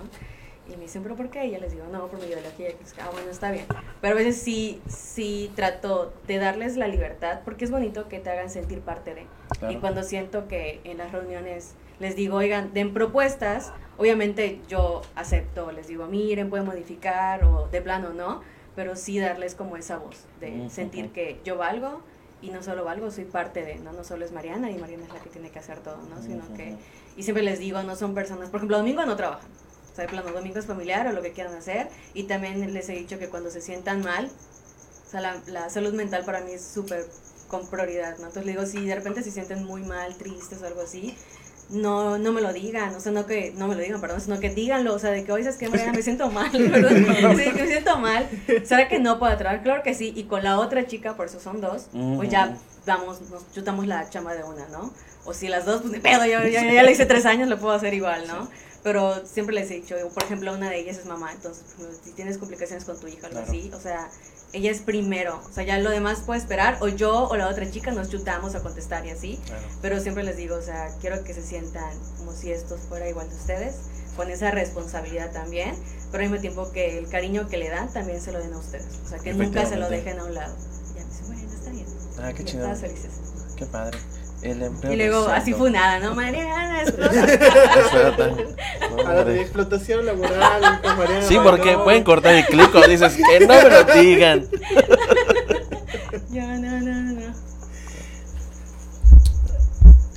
Y 0.73 0.77
me 0.77 0.83
dicen, 0.83 1.03
¿pero 1.03 1.17
por 1.17 1.31
qué? 1.31 1.47
Y 1.47 1.51
ya 1.51 1.59
les 1.59 1.73
digo, 1.73 1.87
no, 1.91 2.07
por 2.07 2.21
mi 2.21 2.27
ideología. 2.27 2.71
Y 2.71 2.77
es 2.83 2.93
que, 2.93 3.01
Ah, 3.01 3.09
bueno, 3.13 3.31
está 3.31 3.51
bien. 3.51 3.67
Pero 4.01 4.15
a 4.15 4.17
veces 4.17 4.41
sí, 4.41 4.81
sí 4.87 5.51
trato 5.57 6.13
de 6.27 6.39
darles 6.39 6.77
la 6.77 6.89
libertad, 6.89 7.41
porque 7.45 7.65
es 7.65 7.71
bonito 7.71 8.09
que 8.09 8.21
te 8.21 8.31
hagan 8.31 8.51
sentir 8.51 8.81
parte 8.81 9.15
de. 9.15 9.27
Claro. 9.59 9.75
Y 9.75 9.77
cuando 9.79 10.03
siento 10.03 10.49
que 10.49 10.81
en 10.85 10.99
las 10.99 11.13
reuniones 11.13 11.75
les 11.99 12.17
digo, 12.17 12.37
oigan, 12.39 12.73
den 12.73 12.95
propuestas, 12.95 13.73
obviamente 13.99 14.61
yo 14.69 15.03
acepto, 15.15 15.71
les 15.71 15.87
digo, 15.87 16.07
miren, 16.07 16.49
pueden 16.49 16.67
modificar 16.67 17.45
o 17.45 17.69
de 17.69 17.83
plano 17.83 18.15
no, 18.15 18.41
pero 18.75 18.97
sí 18.97 19.19
darles 19.19 19.55
como 19.55 19.77
esa 19.77 19.99
voz 19.99 20.25
de 20.41 20.71
sentir 20.71 21.11
que 21.11 21.39
yo 21.45 21.59
valgo 21.59 22.01
y 22.43 22.51
no 22.51 22.63
solo 22.63 22.85
valgo, 22.85 23.11
soy 23.11 23.27
parte 23.27 23.63
de, 23.65 23.77
no, 23.77 23.93
no 23.93 24.03
solo 24.03 24.25
es 24.25 24.33
Mariana 24.33 24.71
y 24.71 24.79
Mariana 24.79 25.05
es 25.05 25.13
la 25.13 25.21
que 25.21 25.29
tiene 25.29 25.51
que 25.51 25.59
hacer 25.59 25.81
todo, 25.81 25.99
¿no? 26.09 26.23
Sino 26.23 26.43
que, 26.55 26.77
y 27.17 27.23
siempre 27.23 27.43
les 27.43 27.59
digo, 27.59 27.83
no 27.83 27.97
son 27.97 28.15
personas, 28.15 28.49
por 28.49 28.59
ejemplo, 28.59 28.79
domingo 28.79 29.05
no 29.05 29.17
trabajan, 29.17 29.51
o 30.01 30.03
sea, 30.03 30.07
de 30.07 30.09
plano, 30.09 30.31
domingo 30.33 30.59
es 30.59 30.67
familiar 30.67 31.07
o 31.07 31.13
lo 31.13 31.23
que 31.23 31.33
quieran 31.33 31.55
hacer, 31.55 31.89
y 32.15 32.25
también 32.25 32.73
les 32.73 32.89
he 32.89 32.93
dicho 32.93 33.19
que 33.19 33.29
cuando 33.29 33.51
se 33.51 33.61
sientan 33.61 34.03
mal, 34.03 34.31
o 35.07 35.11
sea, 35.11 35.21
la, 35.21 35.37
la 35.47 35.71
salud 35.71 35.93
mental 35.95 36.25
para 36.25 36.41
mí 36.41 36.53
es 36.53 36.65
súper 36.65 37.07
con 37.49 37.67
prioridad, 37.67 38.17
¿no? 38.19 38.29
Entonces 38.29 38.47
le 38.47 38.53
digo, 38.53 38.65
si 38.65 38.87
de 38.87 38.95
repente 38.95 39.23
se 39.23 39.33
sienten 39.33 39.65
muy 39.65 39.83
mal, 39.83 40.15
tristes 40.17 40.63
o 40.63 40.67
algo 40.67 40.83
así, 40.83 41.17
no, 41.71 42.19
no 42.19 42.33
me 42.33 42.41
lo 42.41 42.53
digan, 42.53 42.95
o 42.95 43.01
sea, 43.01 43.13
no 43.13 43.27
que, 43.27 43.53
no 43.57 43.69
me 43.69 43.75
lo 43.75 43.81
digan, 43.81 44.01
perdón, 44.01 44.21
sino 44.21 44.41
que 44.41 44.51
díganlo, 44.51 44.95
o 44.95 44.99
sea, 44.99 45.11
de 45.11 45.25
que 45.25 45.33
hoy 45.33 45.43
es 45.43 45.57
que 45.57 45.69
me 45.69 46.03
siento 46.03 46.31
mal, 46.31 46.51
perdón, 46.71 47.07
sí, 47.37 47.45
que 47.45 47.63
me 47.63 47.67
siento 47.67 47.99
mal, 47.99 48.29
¿será 48.65 48.89
que 48.89 48.99
no 48.99 49.19
puedo 49.19 49.37
trabajar? 49.37 49.63
Claro 49.63 49.83
que 49.83 49.95
sí, 49.95 50.13
y 50.15 50.25
con 50.25 50.43
la 50.43 50.59
otra 50.59 50.87
chica, 50.87 51.17
por 51.17 51.27
eso 51.27 51.41
son 51.41 51.61
dos, 51.61 51.89
pues 52.17 52.31
ya 52.31 52.57
damos, 52.87 53.21
nos 53.31 53.51
chutamos 53.53 53.87
la 53.87 54.09
chamba 54.09 54.35
de 54.35 54.45
una, 54.45 54.67
¿no? 54.69 54.93
O 55.25 55.35
si 55.35 55.49
las 55.49 55.67
dos, 55.67 55.83
pues 55.83 55.93
ni 55.93 56.01
pedo, 56.01 56.25
yo 56.25 56.43
ya, 56.49 56.65
ya 56.73 56.83
le 56.83 56.93
hice 56.93 57.07
tres 57.07 57.27
años, 57.27 57.49
lo 57.49 57.59
puedo 57.59 57.75
hacer 57.75 57.95
igual, 57.95 58.27
¿no? 58.27 58.49
Pero 58.83 59.27
siempre 59.27 59.55
les 59.55 59.71
he 59.71 59.75
dicho, 59.75 59.95
por 60.15 60.23
ejemplo, 60.23 60.53
una 60.55 60.71
de 60.71 60.79
ellas 60.79 60.97
es 60.99 61.05
mamá, 61.07 61.33
entonces, 61.33 61.65
si 62.03 62.13
tienes 62.13 62.39
complicaciones 62.39 62.85
con 62.85 62.99
tu 62.99 63.09
hija 63.09 63.25
o 63.25 63.27
algo 63.27 63.41
así, 63.41 63.71
o 63.75 63.81
sea, 63.81 64.09
ella 64.53 64.71
es 64.71 64.81
primero, 64.81 65.39
o 65.49 65.53
sea, 65.53 65.65
ya 65.65 65.79
lo 65.79 65.91
demás 65.91 66.21
puede 66.25 66.41
esperar, 66.41 66.79
o 66.81 66.89
yo 66.89 67.29
o 67.29 67.37
la 67.37 67.49
otra 67.49 67.71
chica 67.71 67.91
nos 67.91 68.09
chutamos 68.09 68.55
a 68.55 68.63
contestar 68.63 69.05
y 69.07 69.11
así, 69.11 69.39
Claro. 69.47 69.63
pero 69.83 70.01
siempre 70.01 70.25
les 70.25 70.37
digo, 70.37 70.57
o 70.57 70.63
sea, 70.63 70.89
quiero 71.01 71.23
que 71.25 71.35
se 71.35 71.43
sientan 71.43 71.93
como 72.19 72.33
si 72.33 72.51
esto 72.51 72.79
fuera 72.79 73.07
igual 73.09 73.29
de 73.29 73.37
ustedes, 73.37 73.75
con 74.17 74.31
esa 74.31 74.51
responsabilidad 74.51 75.31
también, 75.31 75.75
pero 76.11 76.25
al 76.25 76.31
mismo 76.31 76.41
tiempo 76.41 76.73
que 76.73 76.99
el 76.99 77.09
cariño 77.09 77.49
que 77.49 77.59
le 77.59 77.69
dan 77.69 77.93
también 77.93 78.21
se 78.21 78.33
lo 78.33 78.39
den 78.41 78.55
a 78.55 78.59
ustedes, 78.59 78.87
o 79.05 79.09
sea, 79.09 79.19
que 79.19 79.35
nunca 79.35 79.67
se 79.67 79.77
lo 79.77 79.89
dejen 79.91 80.19
a 80.19 80.25
un 80.25 80.35
lado. 80.35 80.57
Ya 80.97 81.05
me 81.05 81.11
dice, 81.11 81.23
bueno, 81.27 81.53
está 81.53 81.71
bien. 81.71 81.87
Ah, 82.19 82.33
qué 82.33 82.45
chido. 82.45 82.67
Qué 83.57 83.67
padre. 83.67 83.99
El 84.43 84.63
empleo 84.63 84.93
Y 84.93 84.97
luego 84.97 85.29
así 85.29 85.53
fue 85.53 85.71
nada, 85.71 85.99
¿no? 86.01 86.15
Mariana, 86.15 86.83
explota. 86.83 87.35
Explota. 87.35 88.31
No, 88.91 89.07
A 89.07 89.15
la 89.15 89.25
de 89.25 89.41
explotación 89.43 90.07
laboral 90.07 90.81
Mariana. 90.97 91.23
Sí, 91.23 91.39
porque 91.43 91.73
no. 91.73 91.85
pueden 91.85 92.05
cortar 92.05 92.35
el 92.35 92.47
clic 92.47 92.75
o 92.75 92.81
dices 92.89 93.17
que 93.17 93.41
no 93.47 93.55
me 93.55 93.69
lo 93.71 93.85
digan. 94.01 94.47
Ya, 96.31 96.47
no, 96.59 96.81
no, 96.81 96.81
no, 96.81 97.13
no. 97.21 97.35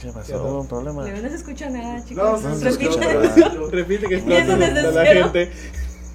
¿Qué 0.02 0.12
pasó? 0.12 0.44
¿Hubo 0.44 0.62
un 0.62 0.68
problema? 0.68 1.02
Luego 1.04 1.18
no 1.22 1.30
se 1.30 1.36
escucha 1.36 1.70
nada, 1.70 2.04
chicos. 2.06 2.42
no 2.42 2.50
no 2.50 2.56
se 2.56 2.70
escucha 2.70 3.00
nada. 3.00 3.36
Repite 3.72 4.08
que 4.08 4.16
explota 4.16 4.58
la 4.92 5.06
gente. 5.06 5.52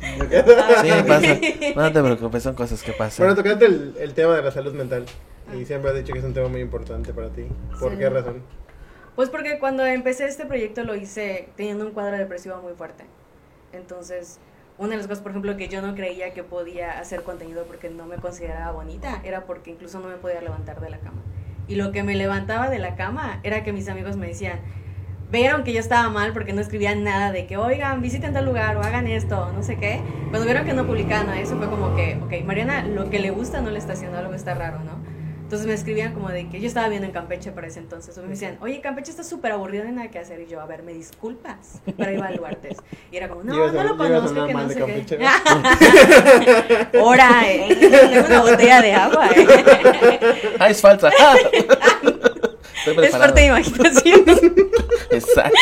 Sí, 0.01 0.91
pasa. 1.07 1.39
No 1.75 1.93
te 1.93 2.03
preocupes, 2.03 2.43
son 2.43 2.55
cosas 2.55 2.83
que 2.83 2.93
pasan. 2.93 3.27
Bueno, 3.27 3.35
tocaste 3.43 3.67
el, 3.67 3.95
el 3.99 4.15
tema 4.15 4.37
de 4.37 4.43
la 4.43 4.51
salud 4.51 4.73
mental. 4.73 5.05
Y 5.57 5.65
siempre 5.65 5.91
has 5.91 5.97
dicho 5.97 6.13
que 6.13 6.19
es 6.19 6.25
un 6.25 6.35
tema 6.35 6.49
muy 6.49 6.61
importante 6.61 7.13
para 7.13 7.31
ti. 7.31 7.47
¿Por 7.81 7.93
Sí. 7.93 7.99
qué 7.99 8.09
razón? 8.11 8.43
Pues 9.17 9.31
porque 9.31 9.59
cuando 9.59 9.85
empecé 9.85 10.27
este 10.27 10.47
proyecto 10.47 10.85
lo 10.85 10.95
hice 10.95 11.49
teniendo 11.57 11.85
un 11.87 11.93
cuadro 11.93 12.17
depresivo 12.17 12.57
muy 12.63 12.75
fuerte. 12.75 13.05
Entonces, 13.73 14.39
una 14.79 14.91
de 14.91 14.99
las 14.99 15.07
cosas, 15.07 15.23
por 15.23 15.33
ejemplo, 15.33 15.57
que 15.57 15.69
yo 15.69 15.83
no 15.83 15.95
creía 15.95 16.33
que 16.33 16.45
podía 16.45 16.99
hacer 17.01 17.23
contenido 17.23 17.65
porque 17.65 17.91
no 17.91 18.07
me 18.07 18.17
consideraba 18.17 18.71
bonita, 18.73 19.21
era 19.25 19.45
porque 19.45 19.71
incluso 19.73 19.99
no 20.01 20.09
me 20.09 20.17
podía 20.17 20.41
levantar 20.41 20.81
de 20.81 20.91
la 20.91 20.99
cama. 20.99 21.21
Y 21.67 21.75
lo 21.75 21.91
que 21.93 22.03
me 22.03 22.15
levantaba 22.15 22.71
de 22.71 22.79
la 22.79 22.95
cama 22.95 23.41
era 23.43 23.65
que 23.65 23.73
mis 23.73 23.89
amigos 23.89 24.17
me 24.17 24.29
decían, 24.29 24.61
vieron 25.31 25.65
que 25.65 25.73
yo 25.73 25.81
estaba 25.81 26.09
mal 26.11 26.33
porque 26.33 26.53
no 26.53 26.61
escribían 26.61 27.03
nada 27.05 27.33
de 27.33 27.47
que, 27.47 27.57
oigan, 27.57 28.01
visiten 28.01 28.33
tal 28.33 28.47
lugar 28.47 28.77
o 28.77 28.83
hagan 28.83 29.07
esto, 29.09 29.51
no 29.53 29.63
sé 29.63 29.77
qué. 29.77 30.01
Cuando 30.31 30.45
vieron 30.47 30.65
que 30.65 30.73
no 30.73 30.87
publicaban 30.87 31.27
nada, 31.27 31.41
eso 31.41 31.57
fue 31.59 31.69
como 31.69 31.95
que, 31.97 32.19
ok, 32.23 32.47
Mariana, 32.47 32.85
lo 32.87 33.11
que 33.11 33.19
le 33.19 33.31
gusta 33.31 33.61
no 33.61 33.71
le 33.71 33.79
está 33.79 33.95
haciendo, 33.95 34.17
algo 34.17 34.33
está 34.33 34.55
raro, 34.55 34.79
¿no? 34.79 35.08
Entonces 35.49 35.67
me 35.67 35.73
escribían 35.73 36.13
como 36.13 36.29
de 36.29 36.47
que 36.51 36.61
yo 36.61 36.67
estaba 36.67 36.89
viendo 36.91 37.07
en 37.07 37.13
Campeche 37.15 37.53
para 37.53 37.69
ese 37.69 37.79
entonces. 37.79 38.19
O 38.19 38.23
me 38.23 38.29
decían, 38.29 38.59
oye, 38.61 38.83
Campeche 38.83 39.11
está 39.11 39.25
súper 39.25 39.53
aburrido, 39.53 39.85
no 39.85 39.89
hay 39.89 39.97
nada 39.97 40.11
que 40.11 40.19
hacer. 40.19 40.43
Y 40.43 40.47
yo, 40.47 40.61
a 40.61 40.67
ver, 40.67 40.83
me 40.83 40.93
disculpas 40.93 41.81
para 41.97 42.13
evaluarte. 42.13 42.77
Y 43.11 43.17
era 43.17 43.31
como, 43.31 43.45
no, 43.45 43.55
Ibas 43.55 43.71
a- 43.71 43.73
no 43.73 43.83
lo 43.85 43.97
conozco, 43.97 44.47
que 44.47 44.53
no 44.53 44.69
sé 44.69 44.75
Campeche, 44.79 45.17
qué. 46.93 46.99
Ahora, 46.99 47.51
eh. 47.51 47.77
Tengo 47.81 48.27
una 48.27 48.41
botella 48.43 48.83
de 48.83 48.93
agua, 48.93 49.31
eh. 49.35 50.21
Ah, 50.59 50.69
es 50.69 50.83
falsa. 50.83 51.11
Es 53.03 53.11
parte 53.17 53.41
de 53.41 53.47
imaginación. 53.49 54.25
Exacto. 55.11 55.59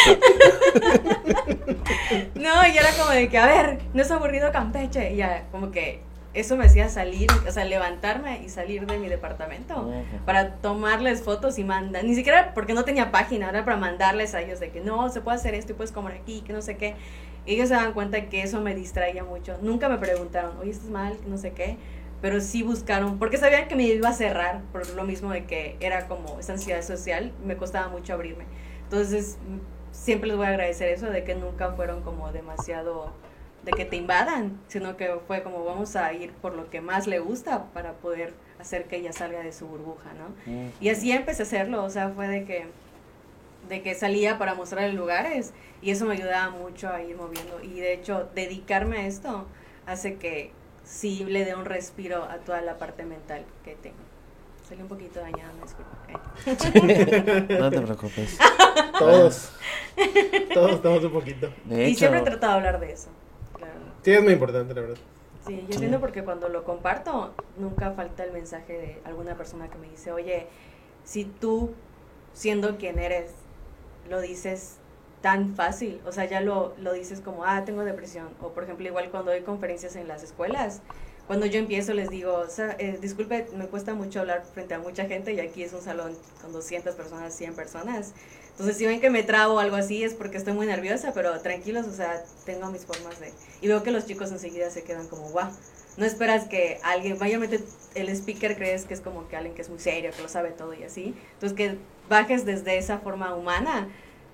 No, 2.34 2.66
y 2.66 2.76
era 2.76 2.90
como 2.98 3.10
de 3.10 3.28
que, 3.28 3.38
a 3.38 3.46
ver, 3.46 3.78
no 3.94 4.02
es 4.02 4.10
aburrido 4.10 4.50
Campeche. 4.52 5.12
Y 5.12 5.16
ya, 5.16 5.44
como 5.50 5.70
que 5.70 6.02
eso 6.36 6.56
me 6.58 6.66
hacía 6.66 6.90
salir, 6.90 7.28
o 7.48 7.50
sea, 7.50 7.64
levantarme 7.64 8.42
y 8.42 8.50
salir 8.50 8.86
de 8.86 8.98
mi 8.98 9.08
departamento 9.08 9.90
para 10.26 10.56
tomarles 10.56 11.22
fotos 11.22 11.58
y 11.58 11.64
mandar. 11.64 12.04
Ni 12.04 12.14
siquiera 12.14 12.52
porque 12.52 12.74
no 12.74 12.84
tenía 12.84 13.10
página, 13.10 13.48
era 13.48 13.64
para 13.64 13.78
mandarles 13.78 14.34
a 14.34 14.42
ellos 14.42 14.60
de 14.60 14.70
que 14.70 14.82
no, 14.82 15.08
se 15.08 15.22
puede 15.22 15.36
hacer 15.36 15.54
esto 15.54 15.72
y 15.72 15.76
puedes 15.76 15.92
comer 15.92 16.12
aquí, 16.12 16.42
que 16.42 16.52
no 16.52 16.60
sé 16.60 16.76
qué. 16.76 16.94
Y 17.46 17.54
ellos 17.54 17.68
se 17.68 17.74
dan 17.74 17.94
cuenta 17.94 18.26
que 18.26 18.42
eso 18.42 18.60
me 18.60 18.74
distraía 18.74 19.24
mucho. 19.24 19.56
Nunca 19.62 19.88
me 19.88 19.96
preguntaron, 19.96 20.58
oye, 20.58 20.72
estás 20.72 20.90
mal, 20.90 21.16
que 21.16 21.26
no 21.26 21.38
sé 21.38 21.52
qué. 21.52 21.78
Pero 22.20 22.40
sí 22.40 22.62
buscaron, 22.62 23.18
porque 23.18 23.38
sabían 23.38 23.66
que 23.66 23.74
me 23.74 23.84
iba 23.84 24.08
a 24.08 24.12
cerrar, 24.12 24.60
por 24.72 24.86
lo 24.90 25.04
mismo 25.04 25.30
de 25.30 25.44
que 25.44 25.76
era 25.80 26.06
como 26.06 26.38
esa 26.38 26.52
ansiedad 26.52 26.82
social, 26.82 27.32
me 27.44 27.56
costaba 27.56 27.88
mucho 27.88 28.12
abrirme. 28.12 28.44
Entonces, 28.84 29.38
siempre 29.90 30.28
les 30.28 30.36
voy 30.36 30.46
a 30.46 30.50
agradecer 30.50 30.88
eso, 30.88 31.06
de 31.06 31.24
que 31.24 31.34
nunca 31.34 31.72
fueron 31.72 32.02
como 32.02 32.30
demasiado 32.32 33.12
de 33.66 33.72
que 33.72 33.84
te 33.84 33.96
invadan, 33.96 34.58
sino 34.68 34.96
que 34.96 35.14
fue 35.26 35.42
como 35.42 35.64
vamos 35.64 35.96
a 35.96 36.12
ir 36.12 36.32
por 36.32 36.54
lo 36.54 36.70
que 36.70 36.80
más 36.80 37.06
le 37.06 37.18
gusta 37.18 37.64
para 37.74 37.92
poder 37.94 38.32
hacer 38.60 38.84
que 38.84 38.96
ella 38.96 39.12
salga 39.12 39.40
de 39.40 39.52
su 39.52 39.66
burbuja, 39.66 40.10
¿no? 40.14 40.62
Y 40.80 40.88
así 40.88 41.12
empecé 41.12 41.42
a 41.42 41.46
hacerlo, 41.46 41.84
o 41.84 41.90
sea, 41.90 42.10
fue 42.10 42.28
de 42.28 42.44
que 42.44 42.66
de 43.68 43.82
que 43.82 43.96
salía 43.96 44.38
para 44.38 44.54
mostrar 44.54 44.88
lugares 44.94 45.52
y 45.82 45.90
eso 45.90 46.06
me 46.06 46.14
ayudaba 46.14 46.50
mucho 46.50 46.88
a 46.88 47.02
ir 47.02 47.16
moviendo 47.16 47.60
y 47.60 47.80
de 47.80 47.94
hecho 47.94 48.28
dedicarme 48.32 48.98
a 48.98 49.06
esto 49.08 49.46
hace 49.86 50.14
que 50.14 50.52
sí 50.84 51.24
le 51.24 51.44
dé 51.44 51.56
un 51.56 51.64
respiro 51.64 52.22
a 52.22 52.36
toda 52.38 52.60
la 52.60 52.78
parte 52.78 53.04
mental 53.04 53.44
que 53.64 53.74
tengo. 53.74 53.96
Salí 54.68 54.82
un 54.82 54.88
poquito 54.88 55.20
dañada, 55.20 55.52
me 55.54 55.62
disculpo. 55.62 55.96
¿eh? 56.08 57.46
No 57.60 57.70
te 57.70 57.80
preocupes. 57.80 58.38
Todos. 58.98 59.50
Todos 60.54 60.72
estamos 60.72 61.04
un 61.04 61.12
poquito. 61.12 61.52
De 61.64 61.88
Y 61.88 61.90
hecho, 61.90 61.98
siempre 61.98 62.20
he 62.20 62.24
tratado 62.24 62.52
de 62.52 62.58
hablar 62.58 62.80
de 62.80 62.92
eso. 62.92 63.10
Sí, 64.06 64.12
es 64.12 64.22
muy 64.22 64.34
importante, 64.34 64.72
la 64.72 64.82
verdad. 64.82 64.96
Sí, 65.44 65.64
yo 65.66 65.74
entiendo 65.74 65.98
porque 65.98 66.22
cuando 66.22 66.48
lo 66.48 66.62
comparto, 66.62 67.32
nunca 67.58 67.90
falta 67.90 68.22
el 68.22 68.30
mensaje 68.30 68.72
de 68.74 69.00
alguna 69.02 69.34
persona 69.34 69.66
que 69.66 69.78
me 69.78 69.88
dice, 69.88 70.12
oye, 70.12 70.46
si 71.02 71.24
tú, 71.24 71.74
siendo 72.32 72.76
quien 72.76 73.00
eres, 73.00 73.32
lo 74.08 74.20
dices 74.20 74.76
tan 75.22 75.56
fácil, 75.56 76.00
o 76.06 76.12
sea, 76.12 76.24
ya 76.24 76.40
lo, 76.40 76.72
lo 76.78 76.92
dices 76.92 77.20
como, 77.20 77.44
ah, 77.44 77.64
tengo 77.64 77.82
depresión, 77.82 78.28
o 78.40 78.50
por 78.50 78.62
ejemplo, 78.62 78.86
igual 78.86 79.10
cuando 79.10 79.32
doy 79.32 79.40
conferencias 79.40 79.96
en 79.96 80.06
las 80.06 80.22
escuelas, 80.22 80.82
cuando 81.26 81.46
yo 81.46 81.58
empiezo 81.58 81.92
les 81.92 82.08
digo, 82.08 82.34
o 82.34 82.48
sea, 82.48 82.76
eh, 82.78 82.98
disculpe, 83.00 83.46
me 83.56 83.66
cuesta 83.66 83.94
mucho 83.94 84.20
hablar 84.20 84.44
frente 84.54 84.74
a 84.74 84.78
mucha 84.78 85.06
gente 85.06 85.32
y 85.32 85.40
aquí 85.40 85.62
es 85.62 85.72
un 85.72 85.82
salón 85.82 86.16
con 86.40 86.52
200 86.52 86.94
personas, 86.94 87.34
100 87.34 87.54
personas. 87.54 88.12
Entonces, 88.50 88.76
si 88.76 88.86
ven 88.86 89.00
que 89.00 89.10
me 89.10 89.22
trabo 89.22 89.54
o 89.54 89.58
algo 89.58 89.76
así 89.76 90.04
es 90.04 90.14
porque 90.14 90.36
estoy 90.38 90.52
muy 90.52 90.66
nerviosa, 90.66 91.12
pero 91.12 91.38
tranquilos, 91.40 91.86
o 91.86 91.92
sea, 91.92 92.24
tengo 92.44 92.70
mis 92.70 92.86
formas 92.86 93.18
de... 93.18 93.32
Y 93.60 93.66
veo 93.66 93.82
que 93.82 93.90
los 93.90 94.06
chicos 94.06 94.30
enseguida 94.30 94.70
se 94.70 94.84
quedan 94.84 95.08
como, 95.08 95.28
guau, 95.30 95.50
no 95.96 96.06
esperas 96.06 96.46
que 96.46 96.78
alguien, 96.84 97.18
mayormente 97.18 97.60
el 97.94 98.08
speaker 98.08 98.56
crees 98.56 98.84
que 98.84 98.94
es 98.94 99.00
como 99.00 99.26
que 99.28 99.36
alguien 99.36 99.54
que 99.54 99.62
es 99.62 99.68
muy 99.68 99.80
serio, 99.80 100.12
que 100.14 100.22
lo 100.22 100.28
sabe 100.28 100.52
todo 100.52 100.74
y 100.74 100.84
así. 100.84 101.14
Entonces, 101.34 101.56
que 101.56 101.76
bajes 102.08 102.46
desde 102.46 102.78
esa 102.78 102.98
forma 102.98 103.34
humana, 103.34 103.88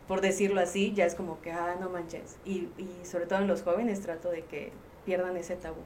por 0.07 0.21
decirlo 0.21 0.61
así, 0.61 0.93
ya 0.93 1.07
es 1.07 1.15
como 1.15 1.41
que, 1.41 1.53
ah, 1.53 1.77
no 1.81 1.89
manches. 1.89 2.37
Y, 2.45 2.69
y 2.77 3.01
sobre 3.05 3.27
todo 3.27 3.39
en 3.39 3.49
los 3.49 3.63
jóvenes 3.63 4.03
trato 4.03 4.31
de 4.31 4.45
que 4.45 4.73
pierdan 5.07 5.37
ese 5.39 5.57
tabú 5.57 5.81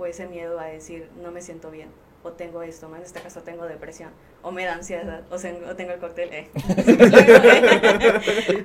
o 0.00 0.06
ese 0.06 0.26
miedo 0.26 0.58
a 0.58 0.64
decir, 0.64 1.10
no 1.22 1.30
me 1.30 1.42
siento 1.42 1.70
bien, 1.70 1.90
o 2.22 2.32
tengo 2.32 2.62
esto, 2.62 2.88
¿no? 2.88 2.96
en 2.96 3.02
este 3.02 3.20
caso 3.20 3.42
tengo 3.42 3.66
depresión, 3.66 4.10
o 4.42 4.50
me 4.50 4.64
da 4.64 4.74
ansiedad, 4.74 5.22
o, 5.30 5.34
o 5.34 5.76
tengo 5.76 5.92
el 5.92 6.00
cóctel. 6.00 6.30
eh. 6.32 6.50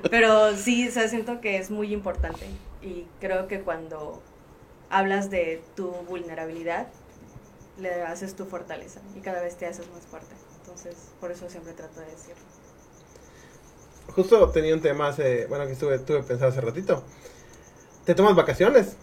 Pero 0.10 0.56
sí, 0.56 0.88
o 0.88 1.08
siento 1.08 1.40
que 1.42 1.58
es 1.58 1.70
muy 1.70 1.92
importante 1.92 2.46
y 2.82 3.06
creo 3.20 3.48
que 3.48 3.60
cuando 3.60 4.22
hablas 4.88 5.28
de 5.30 5.62
tu 5.74 5.90
vulnerabilidad, 6.08 6.86
le 7.78 8.02
haces 8.02 8.34
tu 8.34 8.46
fortaleza 8.46 9.00
y 9.14 9.20
cada 9.20 9.42
vez 9.42 9.56
te 9.56 9.66
haces 9.66 9.86
más 9.90 10.06
fuerte. 10.06 10.34
Entonces, 10.62 10.96
por 11.20 11.30
eso 11.30 11.50
siempre 11.50 11.74
trato 11.74 12.00
de 12.00 12.06
decirlo. 12.06 12.42
Justo 14.14 14.48
tenía 14.50 14.72
un 14.74 14.80
tema 14.80 15.08
hace, 15.08 15.46
bueno, 15.46 15.66
que 15.66 15.72
estuve, 15.72 15.96
estuve 15.96 16.22
pensando 16.22 16.48
hace 16.48 16.60
ratito. 16.62 17.04
¿Te 18.06 18.14
tomas 18.14 18.34
vacaciones? 18.34 18.96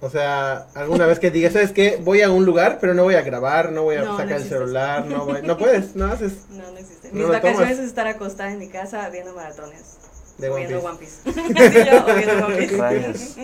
O 0.00 0.10
sea, 0.10 0.66
alguna 0.74 1.06
vez 1.06 1.18
que 1.18 1.30
digas, 1.32 1.52
¿sabes 1.54 1.72
qué? 1.72 1.98
Voy 2.02 2.22
a 2.22 2.30
un 2.30 2.44
lugar, 2.44 2.78
pero 2.80 2.94
no 2.94 3.02
voy 3.02 3.16
a 3.16 3.22
grabar, 3.22 3.72
no 3.72 3.82
voy 3.82 3.96
a 3.96 4.02
No, 4.02 4.12
no 4.12 4.16
sacar 4.16 4.36
el 4.36 4.44
celular, 4.44 5.04
no 5.06 5.24
voy, 5.24 5.42
no 5.42 5.58
puedes, 5.58 5.96
no 5.96 6.06
haces 6.06 6.46
No, 6.50 6.70
no 6.70 6.78
existe. 6.78 7.08
No 7.08 7.14
Mis 7.14 7.22
lo 7.26 7.32
vacaciones 7.32 7.78
es 7.78 7.84
estar 7.86 8.06
acostada 8.06 8.52
en 8.52 8.58
mi 8.60 8.68
casa 8.68 9.08
viendo 9.10 9.34
maratones. 9.34 9.96
de 10.38 10.50
o 10.50 10.54
One 10.54 10.66
viendo 10.66 10.98
Piece. 10.98 11.30
One 11.30 11.48
Piece. 11.54 11.70
Sí, 11.82 11.90
yo, 11.90 12.04
o 12.06 12.14
viendo 12.14 12.46
One 12.46 12.56
Piece. 12.58 12.76
Rayos. 12.80 13.36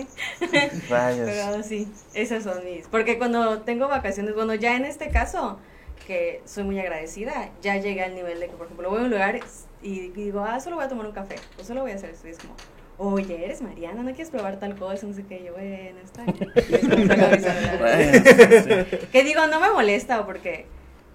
Rayos. 0.89 1.29
Pero 1.29 1.63
sí, 1.63 1.91
esas 2.13 2.43
son 2.43 2.63
mis. 2.63 2.87
Porque 2.87 3.17
cuando 3.17 3.59
tengo 3.63 3.89
vacaciones, 3.89 4.33
bueno, 4.33 4.55
ya 4.55 4.77
en 4.77 4.85
este 4.85 5.09
caso, 5.09 5.59
que 6.07 6.41
soy 6.45 6.63
muy 6.63 6.79
agradecida, 6.79 7.49
ya 7.61 7.75
llegué 7.75 8.01
al 8.03 8.15
nivel 8.15 8.39
de 8.39 8.47
que, 8.47 8.53
por 8.55 8.67
ejemplo, 8.67 8.89
voy 8.89 8.99
a 9.01 9.03
un 9.03 9.09
lugar 9.09 9.39
y 9.81 10.07
digo, 10.11 10.39
ah, 10.39 10.59
solo 10.61 10.77
voy 10.77 10.85
a 10.85 10.87
tomar 10.87 11.05
un 11.05 11.11
café, 11.11 11.35
o 11.59 11.63
solo 11.65 11.81
voy 11.81 11.91
a 11.91 11.95
hacer 11.95 12.11
esto. 12.11 12.27
Y 12.27 12.31
es 12.31 12.37
como, 12.37 12.53
oye, 12.97 13.43
eres 13.43 13.61
Mariana, 13.61 14.03
¿no 14.03 14.09
quieres 14.09 14.29
probar 14.29 14.59
tal 14.59 14.75
cosa? 14.75 15.05
No 15.07 15.13
sé 15.13 15.25
qué, 15.25 15.43
yo, 15.43 15.53
bueno, 15.53 15.99
está 16.03 16.23
bien. 16.23 16.49
Que 19.11 19.23
digo, 19.23 19.47
no 19.47 19.59
me 19.59 19.69
molesta 19.71 20.25
porque, 20.25 20.65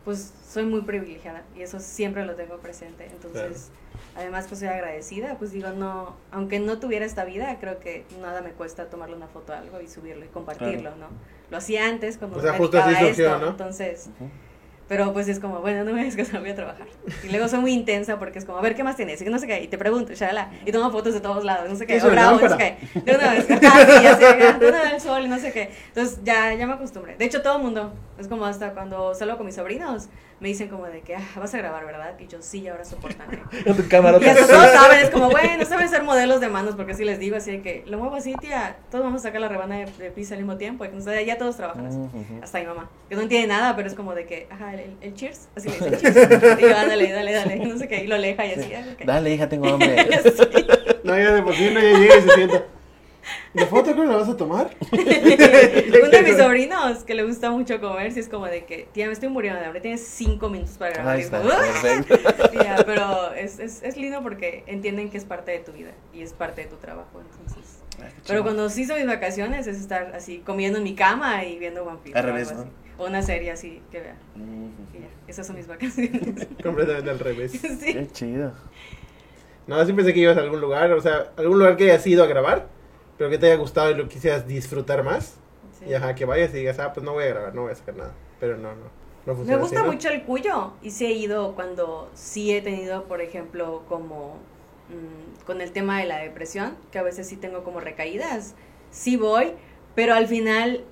pues, 0.04 0.32
soy 0.49 0.64
muy 0.64 0.82
privilegiada 0.82 1.44
y 1.56 1.62
eso 1.62 1.80
siempre 1.80 2.25
lo 2.26 2.34
tengo 2.34 2.58
presente. 2.58 3.06
Entonces, 3.12 3.70
además 4.16 4.46
que 4.46 4.56
soy 4.56 4.68
agradecida, 4.68 5.37
pues 5.38 5.52
digo, 5.52 5.70
no, 5.70 6.16
aunque 6.32 6.58
no 6.58 6.78
tuviera 6.78 7.06
esta 7.06 7.25
vida, 7.25 7.56
creo 7.60 7.78
que 7.78 8.04
nada 8.20 8.42
me 8.42 8.50
cuesta 8.50 8.87
tomarle 8.87 9.16
una 9.16 9.28
foto 9.28 9.52
a 9.52 9.58
algo 9.58 9.80
y 9.80 9.87
subirlo 9.88 10.25
y 10.25 10.28
compartirlo, 10.28 10.96
¿no? 10.96 11.06
Lo 11.50 11.56
hacía 11.56 11.87
antes 11.87 12.18
cuando 12.18 12.38
O 12.38 12.42
sea, 12.42 12.52
me 12.52 12.58
dedicaba 12.58 12.88
a 12.88 13.00
esto, 13.00 13.38
¿no? 13.38 13.49
entonces. 13.49 14.10
Pero 14.90 15.12
pues 15.12 15.28
es 15.28 15.38
como, 15.38 15.61
bueno, 15.61 15.85
no 15.85 15.92
me 15.92 16.02
digas 16.02 16.28
que 16.28 16.37
voy 16.37 16.50
a 16.50 16.54
trabajar. 16.56 16.88
Y 17.23 17.28
luego 17.28 17.47
soy 17.47 17.61
muy 17.61 17.73
intensa 17.73 18.18
porque 18.18 18.40
es 18.40 18.44
como, 18.44 18.59
a 18.59 18.61
ver, 18.61 18.75
¿qué 18.75 18.82
más 18.82 18.97
tienes? 18.97 19.23
Y 19.23 19.25
no 19.26 19.38
sé 19.38 19.47
qué, 19.47 19.62
y 19.62 19.68
te 19.68 19.78
pregunto, 19.78 20.12
shalala, 20.14 20.50
y 20.66 20.73
tomo 20.73 20.90
fotos 20.90 21.14
de 21.14 21.20
todos 21.20 21.44
lados, 21.44 21.70
no 21.70 21.76
sé 21.76 21.87
qué, 21.87 21.94
Eso 21.94 22.11
bravo, 22.11 22.40
no 22.40 22.49
sé 22.49 22.56
qué. 22.56 23.00
De 23.00 23.14
una 23.14 23.30
vez, 23.30 23.49
ajá, 23.49 23.87
sí, 23.87 24.02
ya 24.02 24.16
sé, 24.16 24.37
ya, 24.40 24.52
de 24.54 24.68
una 24.68 24.82
vez 24.82 24.94
el 24.94 25.00
sol 25.00 25.25
y 25.25 25.28
no 25.28 25.38
sé 25.38 25.52
qué. 25.52 25.70
Entonces 25.87 26.18
ya, 26.25 26.52
ya 26.54 26.66
me 26.66 26.73
acostumbré. 26.73 27.14
De 27.14 27.25
hecho, 27.25 27.40
todo 27.40 27.59
el 27.59 27.62
mundo, 27.62 27.92
es 28.18 28.26
como 28.26 28.44
hasta 28.44 28.75
cuando 28.75 29.14
salgo 29.14 29.37
con 29.37 29.47
mis 29.47 29.54
sobrinos, 29.54 30.09
me 30.40 30.49
dicen 30.49 30.68
como 30.68 30.87
de 30.87 31.02
que, 31.02 31.14
ah, 31.14 31.23
vas 31.37 31.52
a 31.54 31.59
grabar, 31.59 31.85
¿verdad? 31.85 32.14
Y 32.18 32.26
yo, 32.26 32.38
sí, 32.40 32.66
ahora 32.66 32.85
soportan. 32.85 33.28
Tu 33.76 33.88
cámara. 33.88 34.18
Y 34.18 34.20
todos 34.23 34.70
saben, 34.70 35.00
es 35.00 35.11
como, 35.11 35.30
bueno, 35.30 35.64
saben 35.66 35.88
ser 35.88 36.02
modelos 36.02 36.40
de 36.40 36.49
manos, 36.49 36.75
porque 36.76 36.92
así 36.92 37.04
les 37.04 37.18
digo, 37.18 37.37
así 37.37 37.50
de 37.50 37.62
que, 37.62 37.85
lo 37.87 37.99
muevo 37.99 38.16
así, 38.16 38.35
tía, 38.40 38.78
todos 38.90 39.04
vamos 39.04 39.20
a 39.20 39.28
sacar 39.28 39.42
la 39.42 39.49
rebana 39.49 39.76
de, 39.76 39.87
de 39.87 40.11
pizza 40.11 40.35
al 40.35 40.40
mismo 40.40 40.56
tiempo, 40.56 40.85
y 40.87 40.88
o 40.88 41.00
sea, 41.00 41.20
ya 41.20 41.37
todos 41.37 41.56
trabajan 41.56 41.87
así. 41.87 41.99
Ujú. 41.99 42.40
Hasta 42.42 42.59
mi 42.59 42.66
mamá, 42.66 42.90
que 43.09 43.16
no 43.16 43.23
entiende 43.23 43.49
nada, 43.49 43.76
pero 43.76 43.88
es 43.88 43.94
como 43.94 44.14
de 44.14 44.26
que, 44.26 44.47
ajá, 44.50 44.75
el, 44.75 44.97
el 45.02 45.14
cheers, 45.14 45.49
así 45.54 45.68
le 45.68 45.75
dicen 45.75 46.12
cheers. 46.12 46.40
Y 46.61 46.62
yo, 46.62 46.76
ándale, 46.76 47.12
dale, 47.12 47.32
dale, 47.32 47.56
no 47.56 47.78
sé 47.78 47.87
qué, 47.87 48.04
y 48.04 48.06
lo 48.06 48.14
aleja 48.14 48.47
y 48.47 48.52
así, 48.52 48.75
ah, 48.75 48.85
ok. 48.94 49.04
Dale, 49.04 49.35
hija, 49.35 49.49
tengo 49.49 49.68
hambre. 49.68 50.09
Sí. 50.20 50.66
No, 51.04 51.16
ya 51.16 51.32
de 51.32 51.42
por 51.42 51.54
sí 51.54 51.70
no 51.73 51.80
ya 51.80 51.99
llega 51.99 52.16
y 52.16 52.23
se 52.23 52.30
sienta. 52.30 52.64
¿La 53.54 53.66
foto 53.66 53.90
cómo 53.92 54.04
la 54.04 54.16
vas 54.16 54.28
a 54.28 54.37
tomar? 54.37 54.76
Uno 54.92 56.08
de 56.10 56.22
mis 56.22 56.37
sobrinos 56.37 57.04
que 57.04 57.14
le 57.14 57.25
gusta 57.25 57.50
mucho 57.50 57.80
comer, 57.80 58.12
si 58.12 58.20
es 58.20 58.28
como 58.28 58.46
de 58.46 58.64
que, 58.64 58.88
tía, 58.92 59.06
me 59.06 59.12
estoy 59.12 59.28
muriendo 59.28 59.58
de 59.60 59.66
hambre, 59.66 59.80
tienes 59.80 60.06
cinco 60.06 60.49
minutos 60.49 60.76
para 60.78 60.92
grabar. 60.94 61.16
Ahí 61.16 61.22
está. 61.22 61.42
"Ah". 61.44 62.49
Tía, 62.50 62.76
pero 62.87 63.32
es, 63.34 63.58
es, 63.58 63.82
es 63.82 63.96
lindo 63.96 64.22
porque 64.22 64.64
entienden 64.66 65.10
que 65.10 65.16
es 65.18 65.25
parte 65.25 65.50
de 65.52 65.58
tu 65.58 65.72
vida 65.72 65.90
y 66.12 66.22
es 66.22 66.32
parte 66.32 66.62
de 66.62 66.68
tu 66.68 66.76
trabajo, 66.76 67.20
entonces. 67.20 67.82
Ay, 68.02 68.10
qué 68.16 68.22
Pero 68.28 68.42
cuando 68.42 68.68
sí 68.70 68.84
son 68.87 68.96
mis 68.99 69.06
vacaciones 69.06 69.66
es 69.66 69.78
estar 69.80 70.12
así 70.14 70.38
comiendo 70.38 70.78
en 70.78 70.84
mi 70.84 70.94
cama 70.94 71.44
y 71.44 71.58
viendo 71.58 71.82
One 71.84 71.99
Piece. 72.02 72.18
Al 72.18 72.25
revés. 72.25 72.52
¿no? 72.52 72.64
O 72.99 73.06
una 73.06 73.22
serie 73.22 73.50
así 73.50 73.82
que 73.90 74.00
vea. 74.00 74.16
Ujú. 74.37 74.70
Y 74.96 75.00
ya, 75.00 75.08
esas 75.26 75.46
son 75.46 75.56
mis 75.56 75.66
vacaciones. 75.66 76.46
Completamente 76.62 77.10
al 77.10 77.18
revés. 77.18 77.52
sí. 77.52 77.92
Qué 77.94 78.08
chido. 78.12 78.52
No, 79.66 79.76
siempre 79.84 79.96
pensé 80.04 80.14
que 80.14 80.20
ibas 80.20 80.37
a 80.37 80.40
algún 80.40 80.60
lugar, 80.60 80.90
o 80.92 81.00
sea, 81.00 81.30
algún 81.37 81.58
lugar 81.58 81.76
que 81.76 81.84
hayas 81.84 82.06
ido 82.06 82.25
a 82.25 82.26
grabar, 82.26 82.66
pero 83.20 83.28
que 83.28 83.36
te 83.36 83.48
haya 83.48 83.56
gustado 83.56 83.90
y 83.90 83.94
lo 83.96 84.08
quisieras 84.08 84.46
disfrutar 84.48 85.04
más. 85.04 85.34
sí. 85.78 85.84
Y 85.84 85.92
ajá, 85.94 86.14
que 86.14 86.24
vayas 86.24 86.54
y 86.54 86.58
digas, 86.58 86.78
ah, 86.78 86.90
pues 86.94 87.04
no 87.04 87.12
voy 87.12 87.24
a 87.24 87.28
grabar, 87.28 87.54
no 87.54 87.64
voy 87.64 87.72
a 87.72 87.74
sacar 87.74 87.94
nada. 87.94 88.14
Pero 88.38 88.56
no, 88.56 88.74
no. 88.74 88.90
No 89.26 89.34
Me 89.34 89.34
funciona 89.34 89.60
gusta 89.60 89.82
así, 89.82 89.84
¿no? 89.84 89.92
mucho 89.92 90.08
el 90.08 90.22
cuyo 90.24 90.72
y 90.80 90.90
sí 90.92 91.04
he 91.04 91.12
ido 91.12 91.54
cuando 91.54 92.10
sí 92.14 92.54
he 92.54 92.62
tenido, 92.62 93.04
por 93.04 93.20
ejemplo, 93.20 93.82
como 93.90 94.36
mm, 94.88 95.44
con 95.44 95.60
el 95.60 95.70
tema 95.72 95.98
de 96.00 96.06
la 96.06 96.16
depresión, 96.16 96.78
que 96.90 96.98
a 96.98 97.02
veces 97.02 97.28
sí 97.28 97.36
tengo 97.36 97.62
como 97.62 97.80
recaídas, 97.80 98.54
sí 98.90 99.18
voy, 99.18 99.52
pero 99.94 100.14
al 100.14 100.26
final 100.26 100.84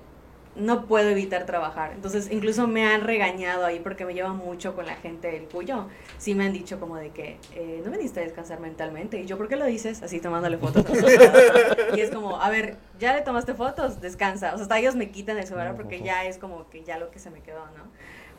no 0.55 0.85
puedo 0.85 1.09
evitar 1.09 1.45
trabajar. 1.45 1.91
Entonces, 1.93 2.29
incluso 2.31 2.67
me 2.67 2.85
han 2.85 3.01
regañado 3.01 3.65
ahí 3.65 3.79
porque 3.79 4.05
me 4.05 4.13
llevan 4.13 4.37
mucho 4.37 4.75
con 4.75 4.85
la 4.85 4.95
gente 4.95 5.31
del 5.31 5.43
Cuyo. 5.43 5.87
Sí 6.17 6.35
me 6.35 6.45
han 6.45 6.53
dicho 6.53 6.79
como 6.79 6.97
de 6.97 7.09
que 7.11 7.37
eh, 7.53 7.81
no 7.83 7.91
veniste 7.91 8.19
a 8.19 8.23
descansar 8.23 8.59
mentalmente. 8.59 9.19
Y 9.19 9.25
yo, 9.25 9.37
¿por 9.37 9.47
qué 9.47 9.55
lo 9.55 9.65
dices? 9.65 10.01
Así 10.03 10.19
tomándole 10.19 10.57
fotos. 10.57 10.85
y 11.95 12.01
es 12.01 12.11
como, 12.11 12.41
a 12.41 12.49
ver, 12.49 12.77
ya 12.99 13.15
le 13.15 13.21
tomaste 13.21 13.53
fotos, 13.53 14.01
descansa. 14.01 14.53
O 14.53 14.57
sea, 14.57 14.63
hasta 14.63 14.79
ellos 14.79 14.95
me 14.95 15.09
quitan 15.11 15.37
el 15.37 15.45
celular 15.45 15.75
porque 15.75 16.01
ya 16.01 16.25
es 16.25 16.37
como 16.37 16.69
que 16.69 16.83
ya 16.83 16.97
lo 16.97 17.11
que 17.11 17.19
se 17.19 17.29
me 17.29 17.41
quedó, 17.41 17.65
¿no? 17.77 17.83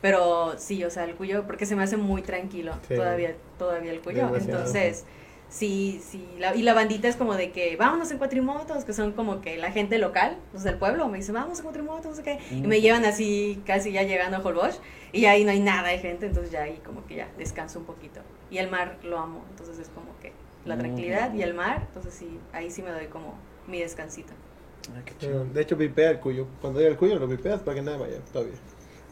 Pero 0.01 0.55
sí, 0.57 0.83
o 0.83 0.89
sea, 0.89 1.03
el 1.05 1.15
Cuyo, 1.15 1.45
porque 1.45 1.65
se 1.65 1.75
me 1.75 1.83
hace 1.83 1.95
muy 1.95 2.23
tranquilo 2.23 2.73
todavía, 2.87 3.35
todavía 3.57 3.91
el 3.91 4.01
Cuyo. 4.01 4.35
Entonces 4.35 5.05
sí, 5.51 6.01
sí, 6.03 6.25
y 6.55 6.61
la 6.63 6.73
bandita 6.73 7.07
es 7.07 7.15
como 7.15 7.35
de 7.35 7.51
que 7.51 7.75
vámonos 7.75 8.09
en 8.09 8.17
cuatrimotos, 8.17 8.85
que 8.85 8.93
son 8.93 9.11
como 9.11 9.41
que 9.41 9.57
la 9.57 9.71
gente 9.71 9.99
local, 9.99 10.37
los 10.53 10.63
del 10.63 10.75
pueblo, 10.75 11.07
me 11.09 11.19
dicen 11.19 11.35
vamos 11.35 11.59
en 11.59 11.63
cuatrimotos, 11.63 12.05
no 12.05 12.15
sé 12.15 12.23
qué, 12.23 12.39
y 12.49 12.61
me 12.61 12.81
llevan 12.81 13.05
así 13.05 13.61
casi 13.65 13.91
ya 13.91 14.01
llegando 14.03 14.37
a 14.37 14.39
Holbox, 14.39 14.79
y 15.11 15.25
ahí 15.25 15.43
no 15.43 15.51
hay 15.51 15.59
nada 15.59 15.89
de 15.89 15.99
gente, 15.99 16.25
entonces 16.25 16.51
ya 16.51 16.63
ahí 16.63 16.81
como 16.83 17.05
que 17.05 17.17
ya 17.17 17.29
descanso 17.37 17.79
un 17.79 17.85
poquito. 17.85 18.21
Y 18.49 18.57
el 18.57 18.69
mar 18.69 18.97
lo 19.03 19.19
amo, 19.19 19.43
entonces 19.51 19.77
es 19.77 19.89
como 19.89 20.07
que 20.21 20.31
la 20.65 20.77
tranquilidad 20.77 21.33
y 21.33 21.41
el 21.43 21.53
mar, 21.53 21.83
entonces 21.87 22.13
sí, 22.13 22.39
ahí 22.53 22.71
sí 22.71 22.81
me 22.81 22.91
doy 22.91 23.07
como 23.07 23.35
mi 23.67 23.79
descansito. 23.79 24.33
de 25.53 25.61
hecho, 25.61 25.75
vipea 25.75 26.11
el 26.11 26.19
cuyo. 26.19 26.47
Cuando 26.59 26.79
llega 26.79 26.91
el 26.91 26.97
cuyo 26.97 27.19
lo 27.19 27.27
vipeas 27.27 27.61
para 27.61 27.75
que 27.75 27.81
nada 27.81 27.97
vaya 27.97 28.17
todavía. 28.31 28.55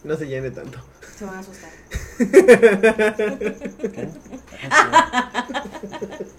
No 0.04 0.16
se 0.16 0.28
llene 0.28 0.52
tanto. 0.52 0.80
Se 1.16 1.26
van 1.26 1.36
a 1.36 1.40
asustar. 1.40 1.72
¿Qué? 3.92 4.10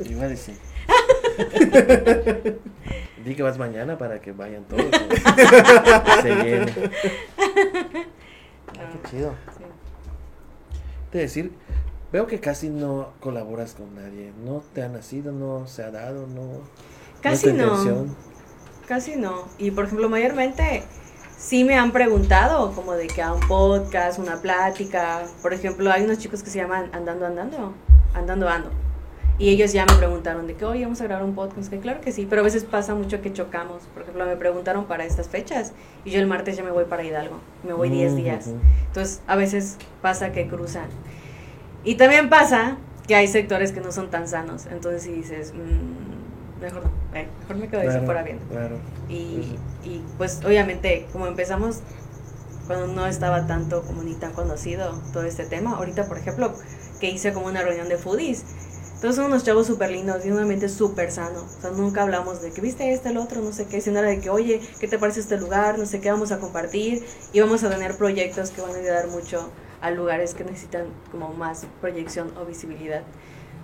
Iba 0.08 0.24
a 0.24 0.28
decir. 0.28 0.56
Di 3.24 3.34
que 3.34 3.42
vas 3.42 3.58
mañana 3.58 3.98
para 3.98 4.20
que 4.20 4.32
vayan 4.32 4.64
todos. 4.64 4.84
se 6.22 6.34
llene. 6.36 6.72
qué 8.74 9.10
chido. 9.10 9.34
Sí. 9.58 9.64
Te 11.12 11.18
decir, 11.18 11.52
veo 12.12 12.26
que 12.26 12.40
casi 12.40 12.70
no 12.70 13.12
colaboras 13.20 13.74
con 13.74 13.94
nadie. 13.94 14.32
No 14.42 14.62
te 14.72 14.82
ha 14.82 14.88
nacido, 14.88 15.32
no 15.32 15.66
se 15.66 15.82
ha 15.82 15.90
dado, 15.90 16.26
no. 16.26 16.62
Casi 17.20 17.52
no. 17.52 18.06
Casi 18.88 19.16
no. 19.16 19.48
Y 19.58 19.70
por 19.72 19.84
ejemplo, 19.84 20.08
mayormente 20.08 20.84
sí 21.40 21.64
me 21.64 21.76
han 21.76 21.90
preguntado 21.90 22.72
como 22.72 22.92
de 22.92 23.06
que 23.06 23.22
a 23.22 23.32
un 23.32 23.40
podcast, 23.40 24.18
una 24.18 24.36
plática. 24.36 25.22
Por 25.42 25.54
ejemplo, 25.54 25.90
hay 25.90 26.04
unos 26.04 26.18
chicos 26.18 26.42
que 26.42 26.50
se 26.50 26.58
llaman 26.58 26.90
Andando 26.92 27.26
Andando, 27.26 27.72
Andando 28.14 28.48
Ando. 28.48 28.70
Y 29.38 29.48
ellos 29.48 29.72
ya 29.72 29.86
me 29.86 29.94
preguntaron 29.94 30.46
de 30.46 30.54
que, 30.54 30.66
oye, 30.66 30.82
vamos 30.82 31.00
a 31.00 31.04
grabar 31.04 31.24
un 31.24 31.34
podcast. 31.34 31.70
Que 31.70 31.80
claro 31.80 32.02
que 32.02 32.12
sí, 32.12 32.26
pero 32.28 32.42
a 32.42 32.44
veces 32.44 32.64
pasa 32.64 32.94
mucho 32.94 33.22
que 33.22 33.32
chocamos. 33.32 33.84
Por 33.94 34.02
ejemplo, 34.02 34.26
me 34.26 34.36
preguntaron 34.36 34.84
para 34.84 35.06
estas 35.06 35.28
fechas 35.28 35.72
y 36.04 36.10
yo 36.10 36.20
el 36.20 36.26
martes 36.26 36.58
ya 36.58 36.62
me 36.62 36.70
voy 36.70 36.84
para 36.84 37.02
Hidalgo. 37.02 37.40
Me 37.66 37.72
voy 37.72 37.88
10 37.88 38.16
días. 38.16 38.48
Entonces, 38.88 39.22
a 39.26 39.36
veces 39.36 39.78
pasa 40.02 40.32
que 40.32 40.46
cruzan. 40.46 40.88
Y 41.84 41.94
también 41.94 42.28
pasa 42.28 42.76
que 43.08 43.14
hay 43.14 43.28
sectores 43.28 43.72
que 43.72 43.80
no 43.80 43.92
son 43.92 44.10
tan 44.10 44.28
sanos. 44.28 44.66
Entonces, 44.66 45.04
si 45.04 45.12
dices, 45.12 45.54
mmm, 45.54 46.19
mejor 46.60 46.82
eh, 47.14 47.26
mejor 47.40 47.56
me 47.56 47.68
quedo 47.68 47.82
claro, 47.82 48.04
fuera 48.04 48.22
viendo. 48.22 48.44
Claro. 48.46 48.76
Y, 49.08 49.58
y 49.84 50.04
pues 50.18 50.40
obviamente 50.44 51.06
como 51.12 51.26
empezamos 51.26 51.80
cuando 52.66 52.86
no 52.86 53.06
estaba 53.06 53.46
tanto 53.46 53.82
como 53.82 54.02
ni 54.02 54.14
tan 54.14 54.32
conocido 54.32 55.00
todo 55.12 55.24
este 55.24 55.44
tema, 55.44 55.76
ahorita 55.76 56.06
por 56.06 56.18
ejemplo 56.18 56.54
que 57.00 57.10
hice 57.10 57.32
como 57.32 57.46
una 57.46 57.62
reunión 57.62 57.88
de 57.88 57.96
foodies, 57.96 58.44
entonces 59.00 59.16
son 59.16 59.32
unos 59.32 59.44
chavos 59.44 59.66
súper 59.66 59.90
lindos 59.90 60.26
y 60.26 60.30
un 60.30 60.38
ambiente 60.38 60.68
súper 60.68 61.10
sano. 61.10 61.44
O 61.44 61.60
sea, 61.62 61.70
nunca 61.70 62.02
hablamos 62.02 62.42
de 62.42 62.52
que 62.52 62.60
viste 62.60 62.92
este, 62.92 63.08
el 63.08 63.16
otro, 63.16 63.40
no 63.40 63.50
sé 63.50 63.64
qué, 63.64 63.80
sino 63.80 64.02
de 64.02 64.20
que, 64.20 64.28
oye, 64.28 64.60
¿qué 64.78 64.88
te 64.88 64.98
parece 64.98 65.20
este 65.20 65.38
lugar? 65.38 65.78
No 65.78 65.86
sé 65.86 66.02
qué, 66.02 66.10
vamos 66.10 66.32
a 66.32 66.38
compartir 66.38 67.02
y 67.32 67.40
vamos 67.40 67.64
a 67.64 67.70
tener 67.70 67.96
proyectos 67.96 68.50
que 68.50 68.60
van 68.60 68.72
a 68.72 68.74
ayudar 68.74 69.08
mucho 69.08 69.50
a 69.80 69.90
lugares 69.90 70.34
que 70.34 70.44
necesitan 70.44 70.88
como 71.10 71.32
más 71.32 71.66
proyección 71.80 72.36
o 72.36 72.44
visibilidad. 72.44 73.02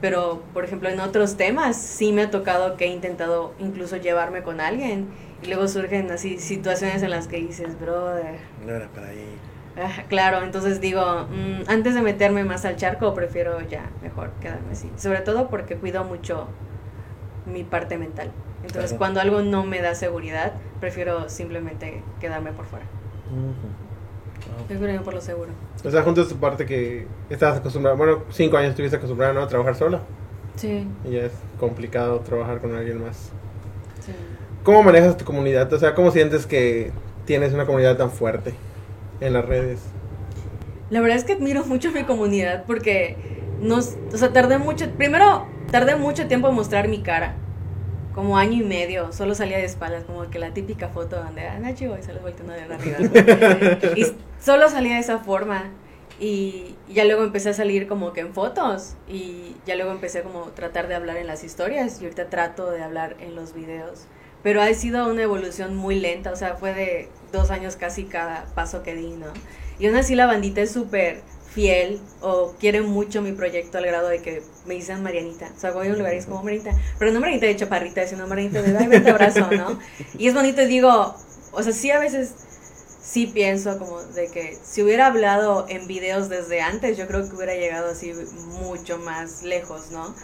Pero, 0.00 0.42
por 0.52 0.64
ejemplo, 0.64 0.88
en 0.88 1.00
otros 1.00 1.36
temas 1.36 1.76
sí 1.76 2.12
me 2.12 2.22
ha 2.22 2.30
tocado 2.30 2.76
que 2.76 2.84
he 2.84 2.88
intentado 2.88 3.54
incluso 3.58 3.96
llevarme 3.96 4.42
con 4.42 4.60
alguien 4.60 5.08
y 5.42 5.46
luego 5.46 5.68
surgen 5.68 6.10
así 6.10 6.38
situaciones 6.38 7.02
en 7.02 7.10
las 7.10 7.28
que 7.28 7.38
dices, 7.38 7.80
brother. 7.80 8.38
No 8.64 8.72
era 8.72 8.88
para 8.88 9.08
ahí. 9.08 9.38
Ah, 9.78 10.04
claro, 10.08 10.42
entonces 10.42 10.80
digo, 10.80 11.26
mm, 11.30 11.68
antes 11.68 11.94
de 11.94 12.02
meterme 12.02 12.44
más 12.44 12.64
al 12.64 12.76
charco, 12.76 13.14
prefiero 13.14 13.60
ya 13.60 13.90
mejor 14.02 14.30
quedarme 14.40 14.72
así. 14.72 14.90
Sobre 14.96 15.20
todo 15.20 15.48
porque 15.48 15.76
cuido 15.76 16.04
mucho 16.04 16.48
mi 17.44 17.62
parte 17.62 17.98
mental. 17.98 18.30
Entonces, 18.64 18.94
cuando 18.94 19.20
algo 19.20 19.42
no 19.42 19.64
me 19.64 19.80
da 19.80 19.94
seguridad, 19.94 20.52
prefiero 20.80 21.28
simplemente 21.28 22.02
quedarme 22.20 22.52
por 22.52 22.64
fuera. 22.66 22.86
Prefiero 24.66 24.94
ir 24.94 25.02
por 25.02 25.14
lo 25.14 25.20
seguro. 25.20 25.50
O 25.84 25.90
sea, 25.90 26.02
junto 26.02 26.22
a 26.22 26.28
tu 26.28 26.36
parte 26.36 26.66
que 26.66 27.06
estabas 27.30 27.58
acostumbrada, 27.58 27.96
bueno, 27.96 28.24
cinco 28.30 28.56
años 28.56 28.70
estuviste 28.70 28.96
acostumbrada 28.96 29.32
¿no? 29.32 29.42
a 29.42 29.48
trabajar 29.48 29.76
sola. 29.76 30.00
Sí. 30.56 30.86
Y 31.04 31.10
ya 31.10 31.22
es 31.26 31.32
complicado 31.58 32.20
trabajar 32.20 32.60
con 32.60 32.74
alguien 32.74 33.02
más. 33.02 33.30
Sí. 34.00 34.12
¿Cómo 34.62 34.82
manejas 34.82 35.16
tu 35.16 35.24
comunidad? 35.24 35.72
O 35.72 35.78
sea, 35.78 35.94
¿cómo 35.94 36.10
sientes 36.10 36.46
que 36.46 36.90
tienes 37.24 37.52
una 37.52 37.66
comunidad 37.66 37.96
tan 37.96 38.10
fuerte 38.10 38.54
en 39.20 39.32
las 39.32 39.44
redes? 39.44 39.80
La 40.90 41.00
verdad 41.00 41.16
es 41.16 41.24
que 41.24 41.34
admiro 41.34 41.64
mucho 41.64 41.92
mi 41.92 42.04
comunidad 42.04 42.64
porque 42.66 43.16
nos, 43.60 43.96
o 44.12 44.16
sea, 44.16 44.32
tardé 44.32 44.58
mucho, 44.58 44.90
primero 44.90 45.46
tardé 45.70 45.96
mucho 45.96 46.26
tiempo 46.28 46.48
en 46.48 46.54
mostrar 46.54 46.88
mi 46.88 47.02
cara 47.02 47.36
como 48.16 48.38
año 48.38 48.62
y 48.62 48.64
medio, 48.64 49.12
solo 49.12 49.34
salía 49.34 49.58
de 49.58 49.66
espaldas, 49.66 50.04
como 50.04 50.30
que 50.30 50.38
la 50.38 50.54
típica 50.54 50.88
foto 50.88 51.22
donde, 51.22 51.46
ah, 51.46 51.58
Nachi, 51.58 51.84
y 51.84 51.88
les 51.88 52.22
volteó 52.22 52.46
de 52.46 52.62
arriba. 52.62 52.96
y 53.94 54.06
solo 54.40 54.70
salía 54.70 54.94
de 54.94 55.00
esa 55.00 55.18
forma. 55.18 55.64
Y 56.18 56.76
ya 56.88 57.04
luego 57.04 57.24
empecé 57.24 57.50
a 57.50 57.52
salir 57.52 57.86
como 57.86 58.14
que 58.14 58.22
en 58.22 58.32
fotos 58.32 58.94
y 59.06 59.54
ya 59.66 59.76
luego 59.76 59.92
empecé 59.92 60.22
como 60.22 60.44
tratar 60.44 60.88
de 60.88 60.94
hablar 60.94 61.18
en 61.18 61.26
las 61.26 61.44
historias 61.44 62.00
y 62.00 62.04
ahorita 62.04 62.30
trato 62.30 62.70
de 62.70 62.82
hablar 62.82 63.16
en 63.20 63.34
los 63.34 63.52
videos. 63.52 64.06
Pero 64.42 64.62
ha 64.62 64.72
sido 64.72 65.10
una 65.10 65.22
evolución 65.22 65.76
muy 65.76 66.00
lenta, 66.00 66.32
o 66.32 66.36
sea, 66.36 66.54
fue 66.54 66.72
de 66.72 67.10
dos 67.32 67.50
años 67.50 67.76
casi 67.76 68.04
cada 68.04 68.46
paso 68.54 68.82
que 68.82 68.94
di, 68.94 69.10
¿no? 69.10 69.26
Y 69.78 69.88
aún 69.88 69.96
así 69.96 70.14
la 70.14 70.24
bandita 70.24 70.62
es 70.62 70.72
súper 70.72 71.20
fiel 71.56 71.98
o 72.20 72.52
quiere 72.60 72.82
mucho 72.82 73.22
mi 73.22 73.32
proyecto 73.32 73.78
al 73.78 73.86
grado 73.86 74.08
de 74.08 74.20
que 74.20 74.42
me 74.66 74.74
dicen 74.74 75.02
Marianita. 75.02 75.50
O 75.56 75.58
sea, 75.58 75.72
voy 75.72 75.88
a 75.88 75.92
un 75.92 75.98
lugar 75.98 76.12
y 76.12 76.18
es 76.18 76.26
como 76.26 76.42
Marianita, 76.42 76.72
pero 76.98 77.12
no 77.12 77.20
Marianita 77.20 77.46
de 77.46 77.56
chaparrita, 77.56 78.06
sino 78.06 78.26
Marianita 78.26 78.60
de 78.60 78.86
vente 78.86 79.10
abrazo, 79.10 79.50
¿no? 79.50 79.78
Y 80.18 80.28
es 80.28 80.34
bonito 80.34 80.60
y 80.60 80.66
digo, 80.66 81.16
o 81.52 81.62
sea, 81.62 81.72
sí 81.72 81.90
a 81.90 81.98
veces 81.98 82.34
sí 83.02 83.26
pienso 83.26 83.78
como 83.78 84.02
de 84.02 84.28
que 84.28 84.58
si 84.62 84.82
hubiera 84.82 85.06
hablado 85.06 85.64
en 85.70 85.86
videos 85.86 86.28
desde 86.28 86.60
antes, 86.60 86.98
yo 86.98 87.06
creo 87.06 87.26
que 87.26 87.34
hubiera 87.34 87.54
llegado 87.54 87.90
así 87.90 88.12
mucho 88.60 88.98
más 88.98 89.42
lejos, 89.42 89.90
¿no? 89.90 90.14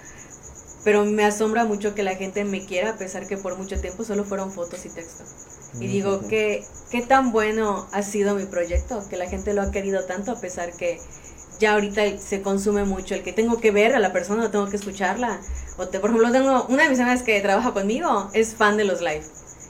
Pero 0.85 1.07
me 1.07 1.25
asombra 1.25 1.65
mucho 1.65 1.95
que 1.95 2.03
la 2.03 2.15
gente 2.15 2.45
me 2.45 2.67
quiera 2.67 2.91
a 2.91 2.97
pesar 2.99 3.27
que 3.27 3.39
por 3.39 3.57
mucho 3.57 3.81
tiempo 3.81 4.05
solo 4.05 4.25
fueron 4.25 4.53
fotos 4.53 4.85
y 4.85 4.91
texto. 4.91 5.25
Y 5.81 5.87
digo, 5.87 6.27
que 6.29 6.65
qué 6.91 7.03
tan 7.03 7.33
bueno 7.33 7.89
ha 7.93 8.03
sido 8.03 8.35
mi 8.35 8.45
proyecto, 8.45 9.03
que 9.09 9.17
la 9.17 9.29
gente 9.29 9.55
lo 9.55 9.63
ha 9.63 9.71
querido 9.71 10.05
tanto 10.05 10.33
a 10.33 10.41
pesar 10.41 10.73
que 10.73 10.99
ya 11.59 11.75
ahorita 11.75 12.19
se 12.19 12.43
consume 12.43 12.85
mucho 12.85 13.15
el 13.15 13.23
que 13.23 13.33
tengo 13.33 13.59
que 13.59 13.71
ver 13.71 13.95
a 13.95 13.99
la 13.99 14.13
persona 14.13 14.45
o 14.45 14.51
tengo 14.51 14.69
que 14.69 14.77
escucharla. 14.77 15.41
O 15.79 15.89
te, 15.89 16.01
por 16.01 16.11
ejemplo, 16.11 16.31
tengo 16.33 16.67
una 16.69 16.85
de 16.85 16.91
mis 16.91 17.01
amigas 17.01 17.23
que 17.23 17.41
trabaja 17.41 17.73
conmigo, 17.73 18.29
es 18.35 18.55
fan 18.55 18.77
de 18.77 18.85
los 18.85 19.01
live. 19.01 19.23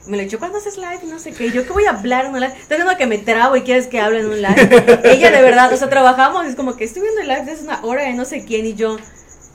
Me 0.07 0.17
lo 0.17 0.23
he 0.23 0.25
dicho, 0.25 0.41
¿cuándo 0.41 0.59
haces 0.59 0.79
live? 0.79 1.01
No 1.07 1.21
sé 1.21 1.33
qué. 1.33 1.53
Yo, 1.53 1.65
¿qué 1.65 1.73
voy 1.73 1.85
a 1.85 1.91
hablar 1.91 2.25
en 2.25 2.33
un 2.33 2.41
live? 2.41 2.53
Estás 2.53 2.79
viendo 2.79 2.97
que 2.97 3.07
me 3.07 3.19
trabo 3.19 3.55
y 3.57 3.63
quieres 3.63 3.87
que 3.87 4.01
hable 4.01 4.21
en 4.21 4.27
un 4.27 4.43
live. 4.43 5.01
Ella 5.05 5.31
de 5.31 5.43
verdad, 5.43 5.73
o 5.73 5.77
sea, 5.77 5.89
trabajamos, 5.89 6.47
es 6.47 6.57
como 6.57 6.77
que 6.77 6.85
estoy 6.85 7.03
viendo 7.03 7.21
el 7.21 7.29
live 7.29 7.45
desde 7.45 7.65
una 7.65 7.85
hora 7.85 8.03
de 8.03 8.15
no 8.15 8.25
sé 8.25 8.45
quién 8.45 8.67
y 8.67 8.75
yo, 8.75 8.97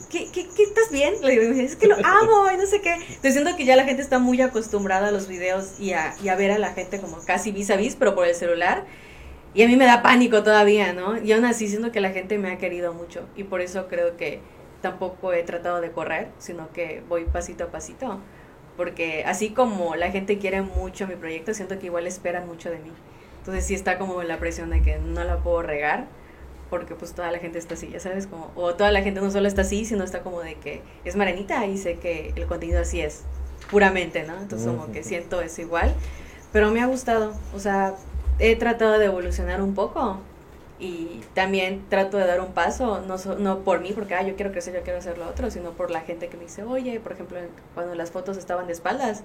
¿qué, 0.09 0.29
qué, 0.31 0.63
estás 0.63 0.91
bien? 0.91 1.15
Le 1.21 1.39
digo, 1.39 1.53
es 1.53 1.75
que 1.75 1.87
lo 1.87 1.95
amo 1.95 2.51
y 2.53 2.57
no 2.57 2.65
sé 2.65 2.81
qué. 2.81 2.97
Te 3.21 3.31
siento 3.31 3.55
que 3.55 3.65
ya 3.65 3.75
la 3.75 3.83
gente 3.83 4.01
está 4.01 4.19
muy 4.19 4.41
acostumbrada 4.41 5.09
a 5.09 5.11
los 5.11 5.27
videos 5.27 5.79
y 5.79 5.93
a, 5.93 6.15
y 6.23 6.29
a 6.29 6.35
ver 6.35 6.51
a 6.51 6.57
la 6.57 6.73
gente 6.73 6.99
como 6.99 7.17
casi 7.25 7.51
vis 7.51 7.69
a 7.69 7.75
vis, 7.75 7.95
pero 7.95 8.15
por 8.15 8.27
el 8.27 8.35
celular. 8.35 8.85
Y 9.53 9.63
a 9.63 9.67
mí 9.67 9.75
me 9.75 9.85
da 9.85 10.01
pánico 10.01 10.43
todavía, 10.43 10.93
¿no? 10.93 11.17
Y 11.21 11.31
aún 11.31 11.45
así 11.45 11.67
siento 11.67 11.91
que 11.91 11.99
la 11.99 12.11
gente 12.11 12.37
me 12.37 12.51
ha 12.51 12.57
querido 12.57 12.93
mucho 12.93 13.27
y 13.35 13.43
por 13.43 13.61
eso 13.61 13.87
creo 13.87 14.17
que 14.17 14.39
tampoco 14.81 15.33
he 15.33 15.43
tratado 15.43 15.81
de 15.81 15.91
correr, 15.91 16.29
sino 16.37 16.71
que 16.71 17.01
voy 17.09 17.25
pasito 17.25 17.65
a 17.65 17.67
pasito. 17.71 18.19
Porque 18.75 19.23
así 19.25 19.49
como 19.49 19.95
la 19.95 20.11
gente 20.11 20.37
quiere 20.37 20.61
mucho 20.61 21.07
mi 21.07 21.15
proyecto, 21.15 21.53
siento 21.53 21.79
que 21.79 21.87
igual 21.87 22.05
esperan 22.05 22.45
mucho 22.47 22.69
de 22.69 22.77
mí. 22.77 22.91
Entonces 23.39 23.65
sí 23.65 23.73
está 23.73 23.97
como 23.97 24.21
la 24.23 24.37
presión 24.37 24.69
de 24.69 24.81
que 24.81 24.99
no 24.99 25.23
la 25.23 25.37
puedo 25.37 25.63
regar, 25.63 26.05
porque 26.69 26.95
pues 26.95 27.13
toda 27.13 27.32
la 27.32 27.39
gente 27.39 27.60
está 27.60 27.75
así, 27.75 27.89
ya 27.89 27.99
sabes, 27.99 28.27
como, 28.27 28.51
o 28.56 28.75
toda 28.75 28.91
la 28.91 29.01
gente 29.03 29.21
no 29.21 29.32
solo 29.32 29.47
está 29.47 29.62
así, 29.62 29.86
sino 29.86 30.03
está 30.03 30.21
como 30.23 30.41
de 30.41 30.60
que 30.60 30.84
es 31.03 31.15
Maranita 31.15 31.65
y 31.65 31.77
sé 31.77 31.99
que 31.99 32.34
el 32.36 32.47
contenido 32.47 32.82
así 32.82 33.01
es, 33.01 33.25
puramente, 33.69 34.23
¿no? 34.23 34.39
Entonces 34.39 34.67
como 34.67 34.91
que 34.91 35.03
siento 35.03 35.41
eso 35.41 35.62
igual, 35.62 35.95
pero 36.51 36.71
me 36.71 36.82
ha 36.82 36.86
gustado, 36.88 37.41
o 37.51 37.60
sea, 37.60 37.95
he 38.39 38.56
tratado 38.56 38.99
de 38.99 39.06
evolucionar 39.06 39.62
un 39.62 39.73
poco 39.73 40.21
Y 40.80 41.23
también 41.34 41.88
trato 41.89 42.17
de 42.17 42.27
dar 42.27 42.39
un 42.39 42.53
paso, 42.53 43.01
no, 43.01 43.17
so- 43.17 43.38
no 43.39 43.63
por 43.63 43.82
mí, 43.82 43.93
porque 43.93 44.13
ah, 44.13 44.21
yo 44.23 44.36
quiero 44.36 44.51
crecer, 44.51 44.75
yo 44.75 44.84
quiero 44.84 44.99
hacer 44.99 45.17
lo 45.17 45.27
otro, 45.27 45.49
sino 45.49 45.71
por 45.71 45.89
la 45.89 46.01
gente 46.01 46.30
que 46.30 46.38
me 46.38 46.43
dice, 46.43 46.63
oye, 46.63 46.99
por 46.99 47.13
ejemplo, 47.13 47.39
cuando 47.73 47.95
las 47.95 48.12
fotos 48.12 48.38
estaban 48.38 48.67
de 48.67 48.73
espaldas, 48.73 49.23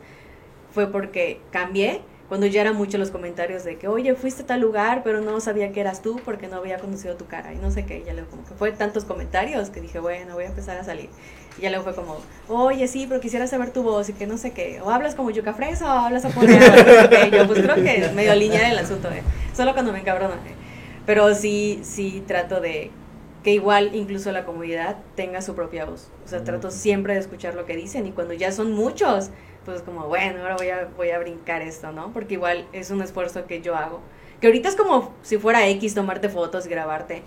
fue 0.72 0.90
porque 0.90 1.40
cambié, 1.50 2.02
cuando 2.32 2.46
ya 2.46 2.62
eran 2.62 2.76
muchos 2.76 2.98
los 2.98 3.10
comentarios 3.10 3.62
de 3.62 3.76
que, 3.76 3.88
oye, 3.88 4.14
fuiste 4.14 4.44
a 4.44 4.46
tal 4.46 4.62
lugar, 4.62 5.02
pero 5.04 5.20
no 5.20 5.38
sabía 5.38 5.70
que 5.70 5.82
eras 5.82 6.00
tú 6.00 6.18
porque 6.24 6.48
no 6.48 6.56
había 6.56 6.78
conocido 6.78 7.14
tu 7.14 7.26
cara, 7.26 7.52
y 7.52 7.58
no 7.58 7.70
sé 7.70 7.84
qué, 7.84 8.02
ya 8.06 8.14
luego 8.14 8.30
como 8.30 8.42
que 8.46 8.54
fue 8.54 8.72
tantos 8.72 9.04
comentarios 9.04 9.68
que 9.68 9.82
dije, 9.82 9.98
bueno, 9.98 10.32
voy 10.32 10.44
a 10.44 10.46
empezar 10.46 10.78
a 10.78 10.82
salir. 10.82 11.10
Y 11.58 11.60
ya 11.60 11.68
luego 11.68 11.84
fue 11.84 11.94
como, 11.94 12.16
oye, 12.48 12.88
sí, 12.88 13.04
pero 13.06 13.20
quisiera 13.20 13.46
saber 13.46 13.70
tu 13.70 13.82
voz 13.82 14.08
y 14.08 14.14
que 14.14 14.26
no 14.26 14.38
sé 14.38 14.52
qué. 14.52 14.80
O 14.80 14.88
hablas 14.88 15.14
como 15.14 15.30
yuca 15.30 15.52
fresa 15.52 15.84
o 15.94 15.98
hablas 16.06 16.22
sé 16.22 16.30
qué. 17.10 17.30
Yo 17.36 17.46
pues 17.46 17.60
creo 17.60 17.74
que 17.74 18.10
medio 18.14 18.32
el 18.32 18.78
asunto, 18.78 19.10
¿eh? 19.10 19.22
Solo 19.54 19.74
cuando 19.74 19.92
me 19.92 19.98
encabrono, 19.98 20.32
¿eh? 20.32 20.54
Pero 21.04 21.34
sí, 21.34 21.80
sí 21.82 22.24
trato 22.26 22.62
de 22.62 22.90
que 23.44 23.52
igual 23.52 23.94
incluso 23.94 24.32
la 24.32 24.46
comunidad 24.46 24.96
tenga 25.16 25.42
su 25.42 25.54
propia 25.54 25.84
voz. 25.84 26.08
O 26.24 26.28
sea, 26.28 26.42
trato 26.44 26.70
siempre 26.70 27.12
de 27.12 27.20
escuchar 27.20 27.54
lo 27.54 27.66
que 27.66 27.76
dicen 27.76 28.06
y 28.06 28.12
cuando 28.12 28.32
ya 28.32 28.52
son 28.52 28.72
muchos, 28.72 29.28
pues 29.64 29.82
como, 29.82 30.08
bueno, 30.08 30.42
ahora 30.42 30.56
voy 30.56 30.68
a, 30.68 30.88
voy 30.96 31.10
a 31.10 31.18
brincar 31.18 31.62
esto, 31.62 31.92
¿no? 31.92 32.12
Porque 32.12 32.34
igual 32.34 32.66
es 32.72 32.90
un 32.90 33.02
esfuerzo 33.02 33.46
que 33.46 33.60
yo 33.60 33.76
hago. 33.76 34.00
Que 34.40 34.48
ahorita 34.48 34.68
es 34.68 34.76
como 34.76 35.14
si 35.22 35.38
fuera 35.38 35.66
X 35.68 35.94
tomarte 35.94 36.28
fotos 36.28 36.66
grabarte 36.66 37.22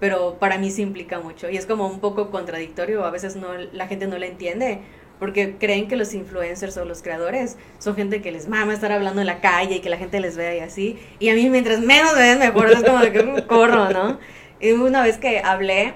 pero 0.00 0.36
para 0.40 0.58
mí 0.58 0.70
sí 0.70 0.82
implica 0.82 1.20
mucho 1.20 1.48
y 1.50 1.56
es 1.56 1.66
como 1.66 1.86
un 1.86 2.00
poco 2.00 2.30
contradictorio, 2.30 3.04
a 3.04 3.10
veces 3.10 3.36
no 3.36 3.48
la 3.54 3.86
gente 3.86 4.06
no 4.06 4.18
lo 4.18 4.24
entiende 4.24 4.80
porque 5.20 5.56
creen 5.58 5.86
que 5.86 5.96
los 5.96 6.14
influencers 6.14 6.78
o 6.78 6.86
los 6.86 7.02
creadores 7.02 7.58
son 7.78 7.94
gente 7.94 8.22
que 8.22 8.32
les 8.32 8.48
mama 8.48 8.72
estar 8.72 8.90
hablando 8.90 9.20
en 9.20 9.26
la 9.26 9.40
calle 9.40 9.76
y 9.76 9.80
que 9.80 9.90
la 9.90 9.98
gente 9.98 10.18
les 10.18 10.36
vea 10.36 10.56
y 10.56 10.60
así, 10.60 10.98
y 11.18 11.28
a 11.28 11.34
mí 11.34 11.48
mientras 11.50 11.78
menos 11.80 12.14
me 12.14 12.22
ven 12.22 12.38
mejor, 12.38 12.70
es 12.70 12.82
como 12.82 13.00
que 13.00 13.20
uh, 13.20 13.46
corro, 13.46 13.90
¿no? 13.90 14.18
Y 14.58 14.72
una 14.72 15.02
vez 15.02 15.18
que 15.18 15.40
hablé 15.40 15.94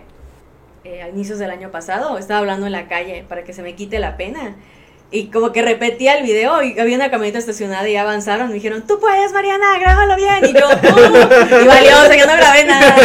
eh, 0.84 1.02
a 1.02 1.08
inicios 1.08 1.38
del 1.38 1.50
año 1.50 1.70
pasado, 1.70 2.18
estaba 2.18 2.40
hablando 2.40 2.66
en 2.66 2.72
la 2.72 2.86
calle 2.86 3.24
para 3.26 3.44
que 3.44 3.54
se 3.54 3.62
me 3.62 3.74
quite 3.74 3.98
la 3.98 4.18
pena. 4.18 4.56
Y 5.10 5.26
como 5.26 5.52
que 5.52 5.62
repetía 5.62 6.18
el 6.18 6.24
video 6.24 6.60
y 6.62 6.76
había 6.78 6.96
una 6.96 7.08
camioneta 7.10 7.38
estacionada 7.38 7.88
y 7.88 7.94
avanzaron. 7.96 8.48
Me 8.48 8.54
dijeron, 8.54 8.84
tú 8.86 8.98
puedes, 8.98 9.32
Mariana, 9.32 9.78
grábalo 9.78 10.16
bien. 10.16 10.44
Y 10.44 10.52
yo, 10.52 10.68
"No". 10.68 11.62
Y 11.62 11.66
valió, 11.66 12.02
o 12.02 12.06
sea, 12.06 12.16
yo 12.16 12.26
no 12.26 12.36
grabé 12.36 12.64
nada. 12.64 12.96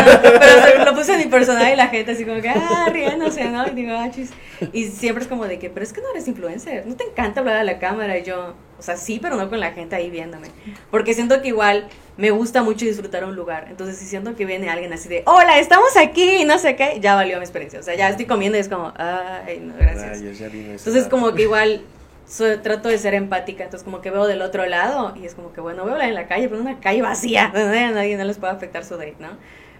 Pero 0.73 0.85
lo 0.85 0.95
puse 0.95 1.13
en 1.13 1.19
mi 1.19 1.25
personal 1.25 1.71
y 1.71 1.75
la 1.75 1.87
gente 1.89 2.13
así 2.13 2.25
como 2.25 2.41
que, 2.41 2.49
ah, 2.49 2.87
riéndose, 2.91 3.45
¿no? 3.49 3.67
Y 3.67 3.71
digo, 3.71 3.93
ah, 3.95 4.09
chis. 4.09 4.31
Y 4.73 4.85
siempre 4.87 5.23
es 5.23 5.29
como 5.29 5.45
de 5.45 5.59
que, 5.59 5.69
pero 5.69 5.83
es 5.83 5.93
que 5.93 6.01
no 6.01 6.09
eres 6.09 6.27
influencer. 6.27 6.85
No 6.87 6.95
te 6.95 7.03
encanta 7.03 7.41
hablar 7.41 7.57
a 7.57 7.63
la 7.63 7.77
cámara. 7.77 8.17
Y 8.17 8.23
yo, 8.23 8.55
o 8.79 8.81
sea, 8.81 8.97
sí, 8.97 9.19
pero 9.21 9.35
no 9.35 9.47
con 9.49 9.59
la 9.59 9.71
gente 9.73 9.95
ahí 9.95 10.09
viéndome. 10.09 10.47
Porque 10.89 11.13
siento 11.13 11.41
que 11.43 11.49
igual 11.49 11.87
me 12.19 12.31
gusta 12.31 12.61
mucho 12.63 12.85
disfrutar 12.85 13.23
un 13.23 13.33
lugar. 13.35 13.67
Entonces, 13.69 13.97
si 13.97 14.05
siento 14.05 14.35
que 14.35 14.45
viene 14.45 14.69
alguien 14.69 14.91
así 14.91 15.07
de, 15.07 15.23
hola, 15.25 15.57
estamos 15.57 15.95
aquí, 15.95 16.41
y 16.41 16.45
no 16.45 16.59
sé 16.59 16.75
qué, 16.75 16.99
ya 16.99 17.15
valió 17.15 17.37
mi 17.37 17.43
experiencia. 17.43 17.79
O 17.79 17.83
sea, 17.83 17.95
ya 17.95 18.09
estoy 18.09 18.25
comiendo 18.25 18.57
y 18.57 18.61
es 18.61 18.67
como, 18.67 18.93
ay, 18.97 19.59
no, 19.61 19.73
gracias. 19.79 20.19
Rayos, 20.19 20.37
ya 20.37 20.49
vino 20.49 20.65
ese 20.73 20.89
Entonces 20.89 21.03
rato. 21.05 21.15
como 21.15 21.33
que 21.33 21.43
igual 21.43 21.81
so- 22.27 22.59
trato 22.59 22.89
de 22.89 22.97
ser 22.97 23.13
empática, 23.13 23.63
entonces 23.63 23.85
como 23.85 24.01
que 24.01 24.11
veo 24.11 24.27
del 24.27 24.41
otro 24.41 24.65
lado 24.65 25.15
y 25.15 25.25
es 25.25 25.33
como 25.33 25.53
que 25.53 25.61
bueno, 25.61 25.83
voy 25.83 25.91
a 25.91 25.93
hablar 25.93 26.09
en 26.09 26.15
la 26.15 26.27
calle, 26.27 26.49
pero 26.49 26.59
una 26.61 26.81
calle 26.81 27.01
vacía, 27.01 27.51
donde 27.53 27.79
a 27.85 27.91
nadie 27.91 28.17
no 28.17 28.25
les 28.25 28.37
puede 28.37 28.51
afectar 28.51 28.83
su 28.83 28.97
date, 28.97 29.15
¿no? 29.19 29.29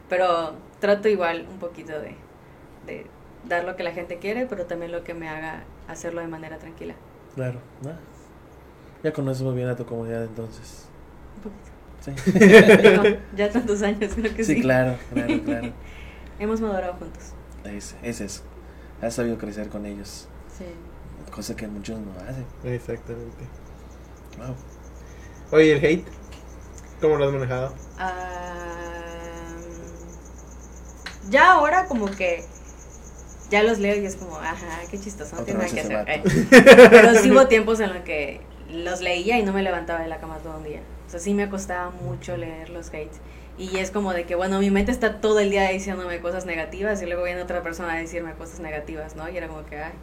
Pero 0.07 0.53
trato 0.79 1.09
igual 1.09 1.45
un 1.51 1.59
poquito 1.59 1.91
de, 1.99 2.15
de 2.87 3.05
dar 3.49 3.65
lo 3.65 3.75
que 3.75 3.83
la 3.83 3.91
gente 3.91 4.17
quiere, 4.17 4.45
pero 4.45 4.65
también 4.65 4.93
lo 4.93 5.03
que 5.03 5.13
me 5.13 5.27
haga 5.27 5.63
hacerlo 5.89 6.21
de 6.21 6.27
manera 6.27 6.57
tranquila. 6.57 6.95
Claro, 7.35 7.59
¿no? 7.83 7.91
Ya 9.03 9.11
conoces 9.11 9.43
muy 9.43 9.55
bien 9.55 9.67
a 9.67 9.75
tu 9.75 9.85
comunidad 9.85 10.23
entonces. 10.23 10.85
Un 11.35 11.43
poquito. 11.43 11.68
Sí, 12.01 12.11
Digo, 12.31 13.03
ya 13.35 13.49
tantos 13.49 13.81
años 13.81 14.13
creo 14.15 14.33
que 14.35 14.43
sí. 14.43 14.55
sí, 14.55 14.61
claro, 14.61 14.95
claro, 15.13 15.43
claro. 15.43 15.73
Hemos 16.39 16.61
madurado 16.61 16.93
juntos. 16.93 17.33
Es, 17.65 17.95
es 18.01 18.21
eso. 18.21 18.41
Has 19.01 19.15
sabido 19.15 19.37
crecer 19.37 19.67
con 19.69 19.85
ellos. 19.85 20.27
Sí. 20.57 20.65
Cosa 21.31 21.55
que 21.55 21.67
muchos 21.67 21.99
no 21.99 22.11
hacen. 22.27 22.45
Exactamente. 22.63 23.43
Wow. 24.37 24.55
Oye, 25.51 25.73
el 25.77 25.83
hate, 25.85 26.07
¿cómo 27.01 27.17
lo 27.17 27.25
has 27.27 27.33
manejado? 27.33 27.73
Ah, 27.97 28.15
ya 31.29 31.53
ahora 31.53 31.85
como 31.85 32.05
que 32.09 32.43
ya 33.49 33.63
los 33.63 33.79
leo 33.79 33.95
y 34.01 34.05
es 34.05 34.15
como, 34.15 34.37
ajá, 34.37 34.79
qué 34.89 34.99
chistoso, 34.99 35.35
no 35.35 35.43
tiene 35.43 35.59
nada 35.59 35.73
que 35.73 35.81
hacer. 35.81 36.09
eh. 36.09 36.23
Pero 36.89 37.15
sí 37.15 37.31
hubo 37.31 37.47
tiempos 37.49 37.79
en 37.79 37.93
los 37.93 38.03
que 38.03 38.41
los 38.69 39.01
leía 39.01 39.37
y 39.39 39.43
no 39.43 39.51
me 39.53 39.63
levantaba 39.63 40.01
de 40.01 40.07
la 40.07 40.19
cama 40.19 40.37
todo 40.37 40.57
un 40.57 40.63
día. 40.63 40.81
O 41.09 41.11
sea, 41.11 41.19
sí 41.19 41.33
me 41.33 41.49
costaba 41.49 41.89
mucho 41.89 42.37
leer 42.37 42.69
los 42.69 42.89
hates. 42.89 43.19
Y 43.57 43.77
es 43.77 43.89
como 43.89 44.13
de 44.13 44.25
que, 44.25 44.35
bueno, 44.35 44.59
mi 44.59 44.69
mente 44.69 44.91
está 44.91 45.19
todo 45.19 45.39
el 45.39 45.49
día 45.49 45.67
diciéndome 45.69 46.19
cosas 46.19 46.45
negativas 46.45 47.01
y 47.01 47.07
luego 47.07 47.23
viene 47.23 47.41
otra 47.41 47.63
persona 47.63 47.93
a 47.93 47.97
decirme 47.97 48.33
cosas 48.33 48.59
negativas, 48.59 49.15
¿no? 49.15 49.27
Y 49.27 49.35
era 49.35 49.47
como 49.47 49.65
que, 49.65 49.79
ay. 49.79 49.93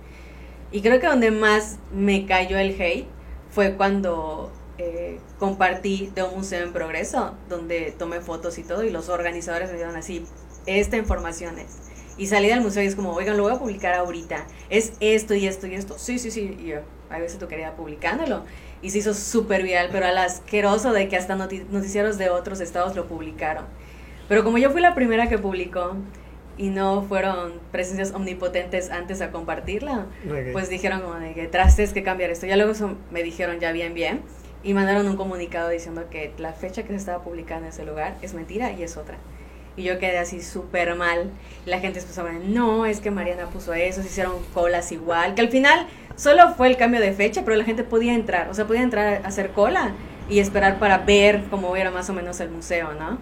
Y 0.72 0.82
creo 0.82 0.98
que 0.98 1.06
donde 1.06 1.30
más 1.30 1.78
me 1.94 2.26
cayó 2.26 2.58
el 2.58 2.70
hate 2.80 3.06
fue 3.50 3.76
cuando 3.76 4.50
eh, 4.78 5.20
compartí 5.38 6.10
de 6.12 6.24
un 6.24 6.34
museo 6.34 6.66
en 6.66 6.72
progreso, 6.72 7.36
donde 7.48 7.94
tomé 7.96 8.20
fotos 8.20 8.58
y 8.58 8.64
todo, 8.64 8.82
y 8.82 8.90
los 8.90 9.08
organizadores 9.08 9.70
me 9.70 9.76
dieron 9.76 9.94
así, 9.94 10.26
esta 10.66 10.96
información 10.96 11.56
es. 11.60 11.78
Y 12.18 12.26
salí 12.26 12.48
del 12.48 12.62
museo 12.62 12.82
y 12.82 12.86
es 12.86 12.96
como, 12.96 13.12
oigan, 13.12 13.36
lo 13.36 13.44
voy 13.44 13.52
a 13.52 13.58
publicar 13.60 13.94
ahorita. 13.94 14.44
Es 14.70 14.94
esto 14.98 15.34
y 15.34 15.46
esto 15.46 15.68
y 15.68 15.76
esto. 15.76 15.94
Sí, 15.98 16.18
sí, 16.18 16.32
sí. 16.32 16.56
Y 16.58 16.66
yo, 16.68 16.80
a 17.10 17.18
veces 17.18 17.38
tú 17.38 17.46
querías 17.46 17.72
publicándolo. 17.74 18.42
Y 18.82 18.90
se 18.90 18.98
hizo 18.98 19.14
súper 19.14 19.62
viral, 19.62 19.88
pero 19.90 20.06
al 20.06 20.18
asqueroso 20.18 20.92
de 20.92 21.08
que 21.08 21.16
hasta 21.16 21.34
noti- 21.36 21.64
noticieros 21.70 22.18
de 22.18 22.30
otros 22.30 22.60
estados 22.60 22.94
lo 22.94 23.06
publicaron. 23.06 23.64
Pero 24.28 24.44
como 24.44 24.58
yo 24.58 24.70
fui 24.70 24.80
la 24.80 24.94
primera 24.94 25.28
que 25.28 25.38
publicó 25.38 25.96
y 26.58 26.68
no 26.70 27.02
fueron 27.02 27.54
presencias 27.72 28.12
omnipotentes 28.12 28.90
antes 28.90 29.20
a 29.20 29.30
compartirla, 29.30 30.06
pues 30.52 30.68
dijeron 30.68 31.00
como 31.02 31.14
de 31.14 31.32
que 31.34 31.46
trastes 31.46 31.92
que 31.92 32.02
cambiar 32.02 32.30
esto. 32.30 32.46
Ya 32.46 32.56
luego 32.56 32.72
me 33.10 33.22
dijeron 33.22 33.60
ya 33.60 33.72
bien, 33.72 33.94
bien. 33.94 34.22
Y 34.62 34.74
mandaron 34.74 35.06
un 35.06 35.16
comunicado 35.16 35.68
diciendo 35.68 36.06
que 36.10 36.32
la 36.38 36.52
fecha 36.52 36.82
que 36.82 36.88
se 36.88 36.96
estaba 36.96 37.22
publicando 37.22 37.66
en 37.66 37.72
ese 37.72 37.84
lugar 37.84 38.16
es 38.22 38.34
mentira 38.34 38.72
y 38.72 38.82
es 38.82 38.96
otra. 38.96 39.16
Y 39.76 39.82
yo 39.84 39.98
quedé 39.98 40.18
así 40.18 40.40
súper 40.40 40.94
mal. 40.96 41.30
Y 41.66 41.70
la 41.70 41.78
gente 41.78 42.00
empezó 42.00 42.26
a 42.26 42.32
no, 42.32 42.86
es 42.86 43.00
que 43.00 43.10
Mariana 43.10 43.46
puso 43.46 43.74
eso, 43.74 44.00
se 44.02 44.08
hicieron 44.08 44.42
colas 44.54 44.90
igual. 44.90 45.34
Que 45.34 45.42
al 45.42 45.50
final 45.50 45.86
solo 46.16 46.54
fue 46.54 46.68
el 46.68 46.76
cambio 46.76 47.00
de 47.00 47.12
fecha, 47.12 47.42
pero 47.44 47.56
la 47.56 47.64
gente 47.64 47.84
podía 47.84 48.14
entrar. 48.14 48.48
O 48.50 48.54
sea, 48.54 48.66
podía 48.66 48.82
entrar 48.82 49.22
a 49.24 49.28
hacer 49.28 49.50
cola 49.50 49.92
y 50.28 50.40
esperar 50.40 50.78
para 50.78 50.98
ver 50.98 51.44
cómo 51.50 51.76
era 51.76 51.90
más 51.90 52.10
o 52.10 52.12
menos 52.12 52.40
el 52.40 52.50
museo, 52.50 52.92
¿no? 52.94 53.18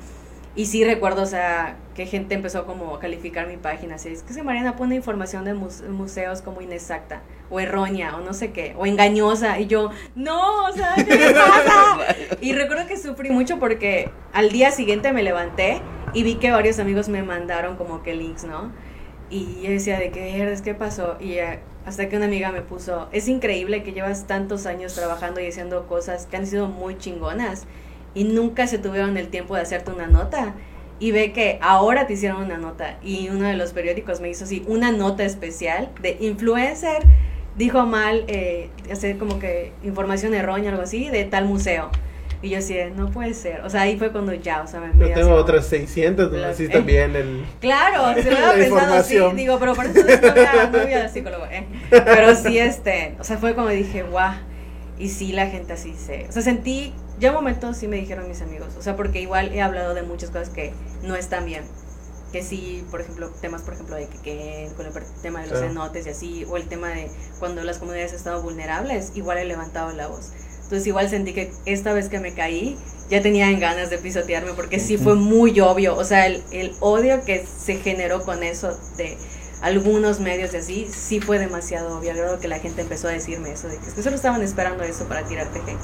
Y 0.56 0.66
sí 0.66 0.84
recuerdo, 0.84 1.22
o 1.22 1.26
sea, 1.26 1.74
que 1.96 2.06
gente 2.06 2.36
empezó 2.36 2.64
como 2.64 2.94
a 2.94 3.00
calificar 3.00 3.48
mi 3.48 3.56
página, 3.56 3.96
así, 3.96 4.10
es 4.10 4.22
que 4.22 4.40
Mariana 4.40 4.76
pone 4.76 4.94
información 4.94 5.44
de 5.44 5.52
muse- 5.52 5.88
museos 5.88 6.42
como 6.42 6.60
inexacta, 6.60 7.22
o 7.50 7.58
errónea, 7.58 8.16
o 8.16 8.20
no 8.20 8.32
sé 8.34 8.52
qué, 8.52 8.72
o 8.78 8.86
engañosa, 8.86 9.58
y 9.58 9.66
yo, 9.66 9.90
no, 10.14 10.66
o 10.66 10.72
sea, 10.72 10.94
¿qué 10.94 11.34
pasa? 11.34 12.14
y 12.40 12.52
recuerdo 12.52 12.86
que 12.86 12.96
sufrí 12.96 13.30
mucho 13.30 13.58
porque 13.58 14.10
al 14.32 14.50
día 14.52 14.70
siguiente 14.70 15.12
me 15.12 15.24
levanté 15.24 15.82
y 16.12 16.22
vi 16.22 16.36
que 16.36 16.52
varios 16.52 16.78
amigos 16.78 17.08
me 17.08 17.24
mandaron 17.24 17.74
como 17.76 18.04
que 18.04 18.14
links, 18.14 18.44
¿no? 18.44 18.70
Y 19.30 19.60
yo 19.60 19.70
decía, 19.70 19.98
¿de 19.98 20.12
qué 20.12 20.40
eres? 20.40 20.62
¿Qué 20.62 20.74
pasó? 20.74 21.16
Y 21.18 21.32
eh, 21.32 21.58
hasta 21.86 22.08
que 22.08 22.16
una 22.16 22.26
amiga 22.26 22.50
me 22.50 22.62
puso, 22.62 23.08
es 23.12 23.28
increíble 23.28 23.82
que 23.82 23.92
llevas 23.92 24.26
tantos 24.26 24.66
años 24.66 24.94
trabajando 24.94 25.40
y 25.40 25.48
haciendo 25.48 25.86
cosas 25.86 26.26
que 26.26 26.36
han 26.36 26.46
sido 26.46 26.66
muy 26.66 26.96
chingonas 26.96 27.66
y 28.14 28.24
nunca 28.24 28.66
se 28.66 28.78
tuvieron 28.78 29.16
el 29.16 29.28
tiempo 29.28 29.56
de 29.56 29.62
hacerte 29.62 29.90
una 29.90 30.06
nota. 30.06 30.54
Y 31.00 31.10
ve 31.10 31.32
que 31.32 31.58
ahora 31.60 32.06
te 32.06 32.12
hicieron 32.12 32.42
una 32.42 32.56
nota. 32.56 32.98
Y 33.02 33.28
uno 33.28 33.48
de 33.48 33.56
los 33.56 33.72
periódicos 33.72 34.20
me 34.20 34.30
hizo 34.30 34.44
así, 34.44 34.64
una 34.68 34.92
nota 34.92 35.24
especial 35.24 35.90
de 36.00 36.16
influencer. 36.20 37.02
Dijo 37.58 37.84
mal, 37.84 38.24
eh, 38.28 38.70
hacer 38.90 39.18
como 39.18 39.38
que 39.38 39.72
información 39.82 40.34
errónea, 40.34 40.70
algo 40.70 40.82
así, 40.82 41.08
de 41.08 41.24
tal 41.24 41.46
museo. 41.46 41.90
Y 42.44 42.50
yo 42.50 42.58
así, 42.58 42.76
no 42.94 43.10
puede 43.10 43.32
ser. 43.32 43.62
O 43.62 43.70
sea, 43.70 43.80
ahí 43.82 43.96
fue 43.98 44.12
cuando 44.12 44.34
ya, 44.34 44.60
o 44.62 44.66
sea, 44.66 44.78
me... 44.78 44.88
me 44.88 44.98
Yo 44.98 45.04
así 45.06 45.14
tengo 45.14 45.34
otras 45.34 45.66
600, 45.66 46.26
donde 46.30 46.46
Las- 46.46 46.56
sí 46.58 46.64
eh. 46.64 46.68
también 46.68 47.16
el... 47.16 47.46
Claro, 47.60 48.14
se 48.22 48.30
lo 48.30 48.38
La 48.38 48.50
había 48.50 48.64
pensado 48.68 48.94
así, 48.94 49.18
digo, 49.34 49.58
pero 49.58 49.74
por 49.74 49.86
eso 49.86 50.00
no 50.04 50.70
no 50.70 50.78
había 50.82 51.08
psicólogo, 51.08 51.46
¿eh? 51.46 51.66
Pero 51.90 52.34
sí, 52.36 52.58
este, 52.58 53.16
o 53.18 53.24
sea, 53.24 53.38
fue 53.38 53.54
como 53.54 53.68
dije, 53.68 54.02
guau, 54.02 54.34
y 54.98 55.08
sí, 55.08 55.32
la 55.32 55.46
gente 55.46 55.72
así 55.72 55.94
se, 55.94 56.26
o 56.28 56.32
sea, 56.32 56.42
sentí, 56.42 56.92
ya 57.18 57.30
un 57.30 57.36
momento 57.36 57.72
sí 57.72 57.88
me 57.88 57.96
dijeron 57.96 58.28
mis 58.28 58.42
amigos, 58.42 58.74
o 58.78 58.82
sea, 58.82 58.94
porque 58.94 59.20
igual 59.22 59.50
he 59.54 59.62
hablado 59.62 59.94
de 59.94 60.02
muchas 60.02 60.28
cosas 60.28 60.50
que 60.50 60.74
no 61.02 61.16
están 61.16 61.46
bien, 61.46 61.62
que 62.30 62.42
sí, 62.42 62.84
por 62.90 63.00
ejemplo, 63.00 63.30
temas, 63.40 63.62
por 63.62 63.72
ejemplo, 63.72 63.96
de 63.96 64.06
que, 64.08 64.18
que 64.18 64.68
con 64.76 64.84
el 64.84 64.92
tema 65.22 65.40
de 65.40 65.46
los 65.46 65.58
Claro. 65.58 65.68
cenotes 65.72 66.06
y 66.06 66.10
así, 66.10 66.44
o 66.46 66.58
el 66.58 66.68
tema 66.68 66.88
de 66.90 67.08
cuando 67.38 67.62
las 67.64 67.78
comunidades 67.78 68.10
han 68.12 68.18
estado 68.18 68.42
vulnerables, 68.42 69.12
igual 69.14 69.38
he 69.38 69.44
levantado 69.46 69.92
la 69.92 70.08
voz. 70.08 70.32
Entonces 70.64 70.86
igual 70.86 71.08
sentí 71.08 71.32
que 71.32 71.52
esta 71.66 71.92
vez 71.92 72.08
que 72.08 72.18
me 72.20 72.34
caí, 72.34 72.76
ya 73.10 73.22
tenían 73.22 73.60
ganas 73.60 73.90
de 73.90 73.98
pisotearme 73.98 74.52
porque 74.56 74.80
sí 74.80 74.96
fue 74.96 75.14
muy 75.14 75.60
obvio, 75.60 75.96
o 75.96 76.04
sea, 76.04 76.26
el, 76.26 76.42
el 76.52 76.72
odio 76.80 77.22
que 77.24 77.44
se 77.46 77.76
generó 77.76 78.22
con 78.22 78.42
eso 78.42 78.76
de 78.96 79.16
algunos 79.60 80.20
medios 80.20 80.52
y 80.54 80.56
así, 80.56 80.88
sí 80.90 81.20
fue 81.20 81.38
demasiado 81.38 81.98
obvio, 81.98 82.10
al 82.12 82.16
grado 82.16 82.40
que 82.40 82.48
la 82.48 82.58
gente 82.58 82.80
empezó 82.82 83.08
a 83.08 83.12
decirme 83.12 83.52
eso, 83.52 83.68
de 83.68 83.76
que, 83.78 83.86
es 83.86 83.92
que 83.94 84.02
solo 84.02 84.16
estaban 84.16 84.42
esperando 84.42 84.84
eso 84.84 85.06
para 85.06 85.22
tirarte 85.24 85.58
hate, 85.60 85.76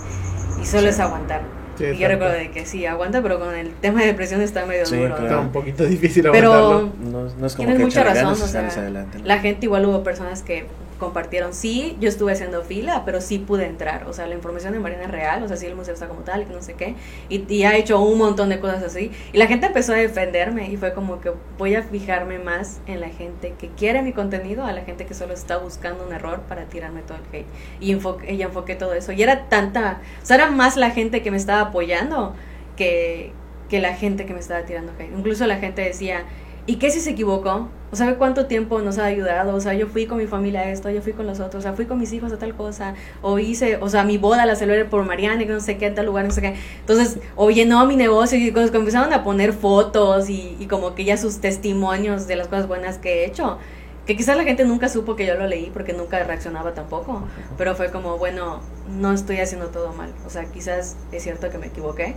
y 0.62 0.66
solo 0.66 0.88
es 0.88 0.99
aguantar. 0.99 1.43
Sí, 1.79 1.85
y 1.85 1.99
yo 1.99 2.09
recuerdo 2.09 2.35
de 2.35 2.51
que 2.51 2.66
sí, 2.66 2.85
aguanta, 2.85 3.23
pero 3.23 3.38
con 3.38 3.55
el 3.55 3.73
tema 3.77 4.01
de 4.01 4.09
depresión 4.09 4.43
está 4.43 4.66
medio 4.66 4.85
Sí, 4.85 4.97
duro. 4.97 5.09
claro. 5.09 5.23
Está 5.25 5.37
¿no? 5.37 5.43
un 5.43 5.53
poquito 5.53 5.85
difícil 5.85 6.27
Pero- 6.31 6.53
aguantarlo. 6.53 6.93
No, 7.11 7.23
no 7.38 7.47
es 7.47 7.55
como 7.55 7.69
Tienes 7.69 7.77
que 7.79 7.85
mucha 7.85 8.03
razón, 8.05 8.25
ganas 8.25 8.40
o 8.43 8.49
sea, 8.49 8.69
adelante. 8.69 9.19
¿no? 9.19 9.25
la 9.25 9.38
gente 9.38 9.64
igual 9.66 9.87
hubo 9.87 10.03
personas 10.03 10.43
que 10.43 10.66
compartieron, 11.01 11.53
sí, 11.53 11.97
yo 11.99 12.09
estuve 12.09 12.33
haciendo 12.33 12.63
fila, 12.63 13.03
pero 13.05 13.21
sí 13.21 13.39
pude 13.39 13.67
entrar, 13.67 14.07
o 14.07 14.13
sea, 14.13 14.29
la 14.29 14.37
información 14.37 14.73
de 14.73 14.79
Mariana 14.79 15.07
es 15.07 15.11
real, 15.11 15.43
o 15.43 15.49
sea, 15.49 15.57
sí 15.57 15.67
el 15.67 15.75
museo 15.75 15.95
está 15.95 16.07
como 16.07 16.21
tal, 16.21 16.47
no 16.53 16.63
sé 16.63 16.75
qué, 16.75 16.95
y, 17.29 17.53
y 17.53 17.65
ha 17.65 17.77
hecho 17.77 18.01
un 18.01 18.19
montón 18.19 18.51
de 18.51 18.61
cosas 18.61 18.85
así, 18.85 19.11
y 19.33 19.39
la 19.39 19.49
gente 19.49 19.67
empezó 19.67 19.95
a 19.95 19.97
defenderme, 19.97 20.71
y 20.71 20.77
fue 20.77 20.93
como 20.93 21.21
que 21.21 21.33
voy 21.59 21.75
a 21.75 21.83
fijarme 21.83 22.39
más 22.39 22.81
en 22.87 23.01
la 23.01 23.09
gente 23.09 23.55
que 23.59 23.69
quiere 23.71 24.03
mi 24.03 24.13
contenido, 24.13 24.65
a 24.65 24.73
la 24.73 24.83
gente 24.83 25.07
que 25.07 25.15
solo 25.15 25.35
está 25.35 25.57
buscando 25.57 26.07
un 26.07 26.13
error 26.13 26.43
para 26.43 26.67
tirarme 26.67 27.03
todo 27.03 27.19
el 27.19 27.25
hate, 27.35 27.47
y 27.81 27.91
enfoqué, 27.91 28.33
y 28.33 28.75
todo 28.77 28.95
eso, 28.95 29.11
y 29.11 29.23
era 29.23 29.49
tanta, 29.49 30.01
o 30.23 30.27
sea, 30.27 30.37
era 30.37 30.51
más 30.51 30.77
la 30.77 30.91
gente 30.91 31.23
que 31.23 31.33
me 31.33 31.39
estaba 31.39 31.63
apoyando 31.63 32.35
que, 32.77 33.33
que 33.69 33.81
la 33.81 33.95
gente 33.95 34.27
que 34.27 34.35
me 34.35 34.41
estaba 34.41 34.63
tirando 34.67 34.93
hate, 34.99 35.11
incluso 35.17 35.47
la 35.47 35.57
gente 35.57 35.83
decía, 35.83 36.25
¿Y 36.70 36.76
qué 36.76 36.88
si 36.92 37.00
se 37.00 37.11
equivocó? 37.11 37.66
O 37.90 37.96
sea, 37.96 38.14
¿cuánto 38.14 38.46
tiempo 38.46 38.80
nos 38.80 38.96
ha 38.98 39.06
ayudado? 39.06 39.56
O 39.56 39.61
sea, 39.61 39.74
yo 39.74 39.88
fui 39.88 40.06
con 40.06 40.18
mi 40.18 40.28
familia 40.28 40.61
a 40.61 40.70
esto, 40.70 40.88
yo 40.88 41.02
fui 41.02 41.14
con 41.14 41.26
los 41.26 41.40
otros, 41.40 41.56
o 41.56 41.62
sea, 41.62 41.72
fui 41.72 41.87
con 41.87 41.98
mis 41.98 42.12
hijos 42.12 42.33
a 42.33 42.38
tal 42.38 42.54
cosa, 42.54 42.94
o 43.22 43.40
hice, 43.40 43.78
o 43.78 43.88
sea, 43.88 44.04
mi 44.04 44.18
boda 44.18 44.46
la 44.46 44.54
celebré 44.54 44.85
por 44.85 45.04
Mariana, 45.04 45.42
y 45.42 45.46
no 45.46 45.59
sé 45.59 45.78
qué, 45.78 45.87
en 45.87 45.96
tal 45.96 46.06
lugar, 46.06 46.26
no 46.26 46.30
sé 46.30 46.42
qué. 46.42 46.54
Entonces, 46.78 47.18
o 47.35 47.50
llenó 47.50 47.85
mi 47.87 47.96
negocio 47.96 48.38
y 48.38 48.52
cosas, 48.52 48.72
empezaron 48.72 49.12
a 49.12 49.24
poner 49.24 49.52
fotos 49.52 50.30
y, 50.30 50.56
y 50.61 50.66
como 50.66 50.94
que 50.94 51.02
ya 51.02 51.16
sus 51.16 51.40
testimonios 51.40 52.28
de 52.28 52.37
las 52.37 52.46
cosas 52.46 52.68
buenas 52.68 52.98
que 52.98 53.24
he 53.24 53.26
hecho. 53.26 53.59
Que 54.06 54.16
quizás 54.16 54.37
la 54.37 54.44
gente 54.44 54.64
nunca 54.64 54.88
supo 54.88 55.16
que 55.16 55.26
yo 55.26 55.35
lo 55.35 55.48
leí 55.48 55.70
porque 55.72 55.92
nunca 55.92 56.22
reaccionaba 56.22 56.72
tampoco. 56.72 57.24
Pero 57.59 57.74
fue 57.74 57.90
como, 57.90 58.16
bueno, 58.16 58.61
no 58.88 59.12
estoy 59.12 59.40
haciendo 59.40 59.70
todo 59.70 59.92
mal. 59.92 60.12
O 60.24 60.30
sea, 60.30 60.44
quizás 60.44 60.96
es 61.11 61.22
cierto 61.24 61.50
que 61.50 61.59
me 61.59 61.66
equivoqué, 61.66 62.14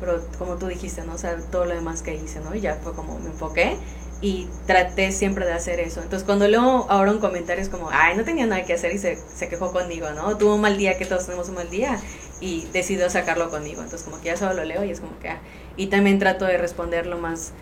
pero 0.00 0.22
como 0.38 0.56
tú 0.56 0.66
dijiste, 0.66 1.02
¿no? 1.04 1.14
O 1.14 1.18
sea, 1.18 1.36
todo 1.50 1.64
lo 1.64 1.74
demás 1.74 2.02
que 2.02 2.14
hice, 2.14 2.40
¿no? 2.40 2.54
Y 2.54 2.60
ya 2.60 2.76
fue 2.76 2.94
como 2.94 3.18
me 3.18 3.26
enfoqué 3.26 3.76
y 4.20 4.48
traté 4.66 5.12
siempre 5.12 5.44
de 5.44 5.52
hacer 5.52 5.80
eso. 5.80 6.00
Entonces, 6.00 6.24
cuando 6.24 6.48
leo 6.48 6.86
ahora 6.88 7.12
un 7.12 7.18
comentario 7.18 7.62
es 7.62 7.68
como, 7.68 7.90
ay, 7.90 8.16
no 8.16 8.24
tenía 8.24 8.46
nada 8.46 8.64
que 8.64 8.72
hacer 8.72 8.92
y 8.92 8.98
se, 8.98 9.16
se 9.16 9.48
quejó 9.48 9.72
conmigo, 9.72 10.10
¿no? 10.10 10.36
Tuvo 10.38 10.54
un 10.54 10.62
mal 10.62 10.78
día, 10.78 10.96
que 10.96 11.04
todos 11.04 11.26
tenemos 11.26 11.48
un 11.48 11.56
mal 11.56 11.70
día, 11.70 12.00
y 12.40 12.66
decidió 12.72 13.10
sacarlo 13.10 13.50
conmigo. 13.50 13.82
Entonces, 13.82 14.04
como 14.04 14.20
que 14.20 14.26
ya 14.28 14.36
solo 14.36 14.54
lo 14.54 14.64
leo 14.64 14.84
y 14.84 14.90
es 14.90 15.00
como 15.00 15.18
que, 15.18 15.28
ah. 15.28 15.40
Y 15.76 15.88
también 15.88 16.18
trato 16.18 16.46
de 16.46 16.56
responder 16.56 17.06
lo 17.06 17.18
más 17.18 17.52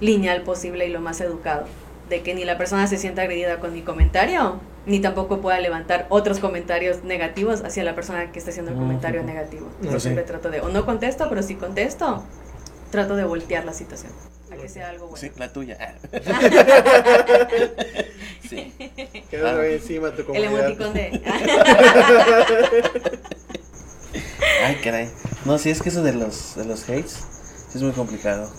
lineal 0.00 0.42
posible 0.42 0.86
y 0.86 0.90
lo 0.90 1.00
más 1.00 1.20
educado. 1.20 1.66
De 2.08 2.22
que 2.22 2.34
ni 2.34 2.44
la 2.44 2.58
persona 2.58 2.86
se 2.86 2.98
sienta 2.98 3.22
agredida 3.22 3.58
con 3.58 3.72
mi 3.72 3.82
comentario, 3.82 4.60
ni 4.86 5.00
tampoco 5.00 5.40
pueda 5.40 5.58
levantar 5.60 6.06
otros 6.08 6.38
comentarios 6.40 7.04
negativos 7.04 7.62
hacia 7.64 7.84
la 7.84 7.94
persona 7.94 8.32
que 8.32 8.38
está 8.38 8.50
haciendo 8.50 8.70
el 8.72 8.76
Ujú. 8.76 8.86
comentario 8.86 9.22
negativo. 9.22 9.68
Yo 9.82 9.92
sí. 9.92 10.00
siempre 10.00 10.24
trato 10.24 10.50
de, 10.50 10.60
o 10.60 10.68
no 10.68 10.84
contesto, 10.84 11.28
pero 11.28 11.42
si 11.42 11.54
contesto, 11.56 12.24
trato 12.90 13.16
de 13.16 13.24
voltear 13.24 13.64
la 13.64 13.72
situación. 13.72 14.12
A 14.50 14.56
que 14.56 14.68
sea 14.68 14.90
algo 14.90 15.06
bueno. 15.06 15.16
Sí, 15.18 15.30
la 15.38 15.52
tuya. 15.52 15.78
sí. 18.50 18.72
Ah. 19.42 19.64
encima 19.64 20.10
tu 20.10 20.20
El 20.20 20.26
comunidad. 20.26 20.60
emoticón 20.66 20.92
de... 20.94 21.22
Ay, 24.64 24.76
caray. 24.82 25.10
No, 25.44 25.58
sí, 25.58 25.70
es 25.70 25.82
que 25.82 25.88
eso 25.88 26.02
de 26.02 26.12
los, 26.12 26.56
de 26.56 26.64
los 26.64 26.84
hates 26.84 27.12
sí 27.70 27.78
es 27.78 27.82
muy 27.82 27.92
complicado. 27.92 28.50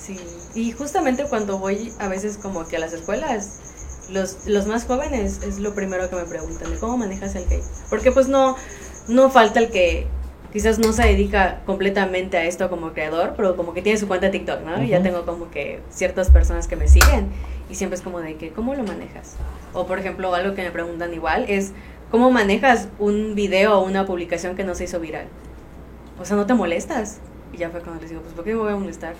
Sí, 0.00 0.18
y 0.54 0.72
justamente 0.72 1.24
cuando 1.24 1.58
voy 1.58 1.92
a 1.98 2.08
veces 2.08 2.38
como 2.38 2.66
que 2.68 2.76
a 2.76 2.78
las 2.78 2.92
escuelas, 2.92 3.65
los, 4.10 4.46
los 4.46 4.66
más 4.66 4.84
jóvenes 4.84 5.40
es 5.42 5.58
lo 5.58 5.74
primero 5.74 6.08
que 6.08 6.16
me 6.16 6.24
preguntan, 6.24 6.70
de 6.72 6.78
cómo 6.78 6.96
manejas 6.96 7.34
el 7.34 7.44
hate. 7.44 7.64
Porque 7.90 8.12
pues 8.12 8.28
no, 8.28 8.56
no 9.08 9.30
falta 9.30 9.60
el 9.60 9.70
que 9.70 10.06
quizás 10.52 10.78
no 10.78 10.92
se 10.92 11.02
dedica 11.02 11.60
completamente 11.66 12.36
a 12.36 12.44
esto 12.44 12.70
como 12.70 12.92
creador, 12.92 13.34
pero 13.36 13.56
como 13.56 13.74
que 13.74 13.82
tiene 13.82 13.98
su 13.98 14.08
cuenta 14.08 14.26
de 14.26 14.32
TikTok, 14.32 14.62
¿no? 14.62 14.82
Y 14.82 14.88
ya 14.88 14.98
Ujú. 14.98 15.04
tengo 15.04 15.26
como 15.26 15.50
que 15.50 15.80
ciertas 15.90 16.30
personas 16.30 16.66
que 16.66 16.76
me 16.76 16.88
siguen 16.88 17.28
y 17.68 17.74
siempre 17.74 17.96
es 17.96 18.02
como 18.02 18.20
de 18.20 18.36
que, 18.36 18.50
¿cómo 18.50 18.74
lo 18.74 18.82
manejas? 18.84 19.34
O 19.72 19.86
por 19.86 19.98
ejemplo, 19.98 20.34
algo 20.34 20.54
que 20.54 20.62
me 20.62 20.70
preguntan 20.70 21.12
igual 21.12 21.44
es, 21.48 21.72
¿cómo 22.10 22.30
manejas 22.30 22.88
un 22.98 23.34
video 23.34 23.78
o 23.78 23.84
una 23.84 24.06
publicación 24.06 24.56
que 24.56 24.64
no 24.64 24.74
se 24.74 24.84
hizo 24.84 25.00
viral? 25.00 25.26
O 26.18 26.24
sea, 26.24 26.36
¿no 26.36 26.46
te 26.46 26.54
molestas? 26.54 27.18
Y 27.52 27.58
ya 27.58 27.70
fue 27.70 27.80
cuando 27.80 28.00
les 28.00 28.10
digo, 28.10 28.22
pues 28.22 28.32
¿por 28.32 28.44
qué 28.44 28.54
me 28.54 28.60
voy 28.60 28.72
a 28.72 28.76
molestar? 28.76 29.14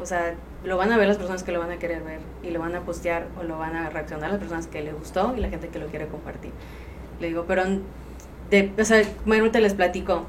O 0.00 0.06
sea, 0.06 0.34
lo 0.64 0.76
van 0.76 0.92
a 0.92 0.96
ver 0.96 1.08
las 1.08 1.16
personas 1.16 1.42
que 1.42 1.52
lo 1.52 1.58
van 1.58 1.70
a 1.70 1.78
querer 1.78 2.02
ver 2.02 2.20
y 2.42 2.50
lo 2.50 2.60
van 2.60 2.74
a 2.74 2.80
postear 2.80 3.26
o 3.38 3.42
lo 3.42 3.58
van 3.58 3.74
a 3.74 3.90
reaccionar 3.90 4.30
las 4.30 4.38
personas 4.38 4.66
que 4.66 4.82
les 4.82 4.94
gustó 4.94 5.34
y 5.36 5.40
la 5.40 5.48
gente 5.48 5.68
que 5.68 5.78
lo 5.78 5.86
quiere 5.86 6.06
compartir. 6.06 6.52
Le 7.20 7.28
digo, 7.28 7.44
pero, 7.46 7.64
de, 8.50 8.72
o 8.78 8.84
sea, 8.84 9.02
mayormente 9.24 9.60
les 9.60 9.74
platico, 9.74 10.24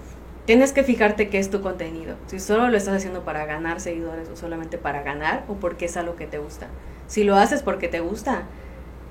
tienes 0.45 0.73
que 0.73 0.83
fijarte 0.83 1.29
qué 1.29 1.39
es 1.39 1.49
tu 1.49 1.61
contenido. 1.61 2.15
Si 2.27 2.39
solo 2.39 2.69
lo 2.69 2.77
estás 2.77 2.95
haciendo 2.95 3.23
para 3.23 3.45
ganar 3.45 3.79
seguidores 3.79 4.29
o 4.29 4.35
solamente 4.35 4.77
para 4.77 5.03
ganar 5.03 5.43
o 5.47 5.55
porque 5.55 5.85
es 5.85 5.97
algo 5.97 6.15
que 6.15 6.25
te 6.25 6.39
gusta. 6.39 6.67
Si 7.07 7.23
lo 7.23 7.35
haces 7.35 7.61
porque 7.61 7.87
te 7.87 7.99
gusta, 7.99 8.43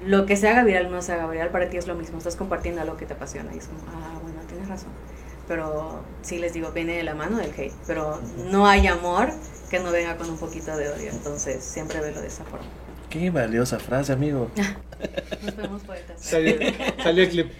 lo 0.04 0.26
que 0.26 0.36
se 0.36 0.48
haga 0.48 0.64
viral 0.64 0.90
no 0.90 1.02
se 1.02 1.12
haga 1.12 1.28
viral, 1.28 1.50
para 1.50 1.68
ti 1.70 1.76
es 1.76 1.86
lo 1.86 1.94
mismo, 1.94 2.18
estás 2.18 2.36
compartiendo 2.36 2.80
algo 2.80 2.96
que 2.96 3.06
te 3.06 3.14
apasiona 3.14 3.54
y 3.54 3.58
es 3.58 3.68
como, 3.68 3.80
ah, 3.88 4.18
bueno, 4.22 4.38
tienes 4.48 4.68
razón. 4.68 4.90
Pero 5.46 6.00
sí 6.22 6.38
les 6.38 6.52
digo, 6.52 6.72
viene 6.72 6.96
de 6.96 7.02
la 7.02 7.14
mano 7.14 7.38
del 7.38 7.52
hate, 7.56 7.74
pero 7.86 8.20
no 8.50 8.66
hay 8.66 8.86
amor 8.86 9.30
que 9.72 9.80
no 9.80 9.90
venga 9.90 10.18
con 10.18 10.28
un 10.28 10.36
poquito 10.36 10.76
de 10.76 10.90
odio, 10.90 11.10
entonces 11.10 11.64
siempre 11.64 11.98
velo 11.98 12.20
de 12.20 12.26
esa 12.26 12.44
forma. 12.44 12.66
Qué 13.08 13.30
valiosa 13.30 13.78
frase, 13.78 14.12
amigo. 14.12 14.50
Nos 15.42 15.56
vemos 15.56 15.82
poetas. 15.82 16.20
Salió, 16.20 16.56
salió 17.02 17.24
el 17.24 17.30
clip. 17.30 17.52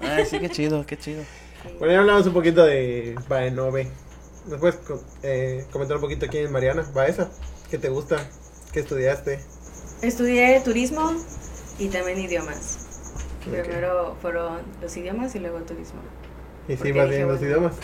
Ay, 0.00 0.26
sí, 0.26 0.40
qué 0.40 0.50
chido, 0.50 0.84
qué 0.84 0.98
chido. 0.98 1.22
Bueno, 1.78 1.94
ya 1.94 2.00
hablamos 2.00 2.26
un 2.26 2.32
poquito 2.32 2.64
de 2.64 3.14
Baenove. 3.28 3.88
¿Nos 4.48 4.58
puedes 4.58 4.80
eh, 5.22 5.66
comentar 5.70 5.98
un 5.98 6.00
poquito 6.00 6.26
quién 6.26 6.46
es 6.46 6.50
Mariana? 6.50 6.84
Baeza. 6.92 7.30
¿Qué 7.70 7.78
te 7.78 7.90
gusta? 7.90 8.28
¿Qué 8.72 8.80
estudiaste? 8.80 9.38
Estudié 10.02 10.60
turismo 10.64 11.12
y 11.78 11.86
también 11.90 12.18
idiomas. 12.18 12.88
Ok. 13.46 13.52
Primero 13.52 14.16
fueron 14.20 14.62
los 14.80 14.96
idiomas 14.96 15.32
y 15.36 15.38
luego 15.38 15.60
turismo. 15.60 16.00
¿Y 16.66 16.76
sí 16.76 16.82
dije, 16.82 17.04
bien 17.04 17.28
los 17.28 17.38
bueno. 17.38 17.46
idiomas? 17.46 17.74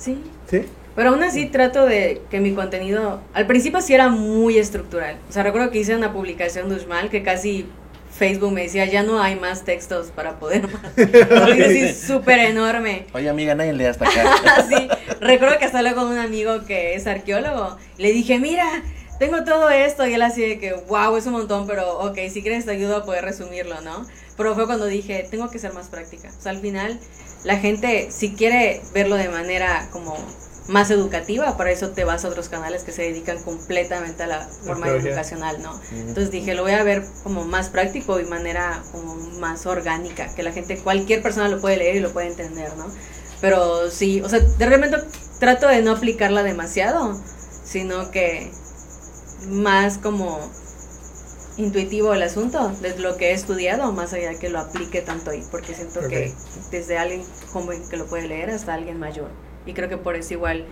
Sí, 0.00 0.18
¿Sí? 0.50 0.64
Pero 0.96 1.10
aún 1.10 1.22
así 1.22 1.46
trato 1.46 1.86
de 1.86 2.22
que 2.30 2.40
mi 2.40 2.52
contenido, 2.52 3.20
al 3.32 3.46
principio 3.46 3.80
sí 3.80 3.94
era 3.94 4.08
muy 4.08 4.58
estructural. 4.58 5.18
O 5.28 5.32
sea, 5.32 5.42
recuerdo 5.42 5.70
que 5.70 5.78
hice 5.78 5.94
una 5.94 6.12
publicación 6.12 6.68
de 6.68 6.76
Uxmal 6.76 7.10
que 7.10 7.22
casi 7.22 7.66
Facebook 8.10 8.52
me 8.52 8.62
decía, 8.62 8.84
ya 8.86 9.02
no 9.02 9.22
hay 9.22 9.36
más 9.36 9.64
textos 9.64 10.08
para 10.08 10.38
poder 10.38 10.68
más. 10.68 10.82
Porque 10.94 11.64
así 11.64 11.94
súper 11.94 12.40
enorme. 12.40 13.06
Oye, 13.14 13.28
amiga, 13.28 13.54
nadie 13.54 13.72
lee 13.72 13.84
hasta 13.84 14.08
acá. 14.08 14.34
Así, 14.56 14.88
recuerdo 15.20 15.58
que 15.58 15.64
hasta 15.64 15.78
hablé 15.78 15.94
con 15.94 16.08
un 16.08 16.18
amigo 16.18 16.64
que 16.66 16.94
es 16.94 17.06
arqueólogo. 17.06 17.78
Le 17.96 18.12
dije, 18.12 18.38
mira, 18.38 18.82
tengo 19.20 19.44
todo 19.44 19.70
esto. 19.70 20.06
Y 20.06 20.14
él 20.14 20.22
así 20.22 20.42
de 20.42 20.58
que, 20.58 20.72
wow, 20.72 21.16
es 21.16 21.26
un 21.26 21.34
montón, 21.34 21.66
pero 21.66 21.98
ok, 22.00 22.18
si 22.30 22.42
quieres 22.42 22.64
te 22.64 22.72
ayudo 22.72 22.96
a 22.96 23.04
poder 23.04 23.24
resumirlo, 23.24 23.80
¿no? 23.80 24.06
Pero 24.40 24.54
fue 24.54 24.64
cuando 24.64 24.86
dije, 24.86 25.28
tengo 25.30 25.50
que 25.50 25.58
ser 25.58 25.74
más 25.74 25.88
práctica. 25.88 26.30
O 26.34 26.42
sea, 26.42 26.52
al 26.52 26.60
final, 26.60 26.98
la 27.44 27.58
gente, 27.58 28.08
si 28.10 28.32
quiere 28.32 28.80
verlo 28.94 29.16
de 29.16 29.28
manera 29.28 29.86
como 29.92 30.16
más 30.66 30.90
educativa, 30.90 31.58
para 31.58 31.72
eso 31.72 31.90
te 31.90 32.04
vas 32.04 32.24
a 32.24 32.28
otros 32.28 32.48
canales 32.48 32.82
que 32.82 32.90
se 32.90 33.02
dedican 33.02 33.42
completamente 33.42 34.22
a 34.22 34.26
la 34.26 34.40
forma 34.40 34.86
Arqueología. 34.86 35.10
educacional, 35.10 35.60
¿no? 35.60 35.78
Entonces 35.92 36.30
dije, 36.30 36.54
lo 36.54 36.62
voy 36.62 36.72
a 36.72 36.82
ver 36.82 37.04
como 37.22 37.44
más 37.44 37.68
práctico 37.68 38.18
y 38.18 38.24
manera 38.24 38.82
como 38.92 39.14
más 39.14 39.66
orgánica, 39.66 40.34
que 40.34 40.42
la 40.42 40.52
gente, 40.52 40.78
cualquier 40.78 41.20
persona 41.20 41.48
lo 41.48 41.60
puede 41.60 41.76
leer 41.76 41.96
y 41.96 42.00
lo 42.00 42.10
puede 42.14 42.28
entender, 42.28 42.74
¿no? 42.78 42.86
Pero 43.42 43.90
sí, 43.90 44.22
o 44.22 44.30
sea, 44.30 44.38
de 44.38 44.66
repente 44.66 44.96
trato 45.38 45.68
de 45.68 45.82
no 45.82 45.92
aplicarla 45.92 46.42
demasiado, 46.42 47.14
sino 47.62 48.10
que 48.10 48.50
más 49.48 49.98
como 49.98 50.50
intuitivo 51.60 52.12
el 52.14 52.22
asunto, 52.22 52.72
desde 52.80 53.00
lo 53.00 53.16
que 53.16 53.30
he 53.30 53.32
estudiado, 53.32 53.92
más 53.92 54.12
allá 54.12 54.38
que 54.38 54.48
lo 54.48 54.58
aplique 54.58 55.00
tanto 55.02 55.30
ahí, 55.30 55.44
porque 55.50 55.74
siento 55.74 56.00
que 56.08 56.32
desde 56.70 56.98
alguien 56.98 57.22
joven 57.52 57.82
que 57.88 57.96
lo 57.96 58.06
puede 58.06 58.26
leer 58.28 58.50
hasta 58.50 58.74
alguien 58.74 58.98
mayor. 58.98 59.28
Y 59.66 59.72
creo 59.74 59.88
que 59.88 59.96
por 59.98 60.16
eso 60.16 60.34
igual 60.34 60.64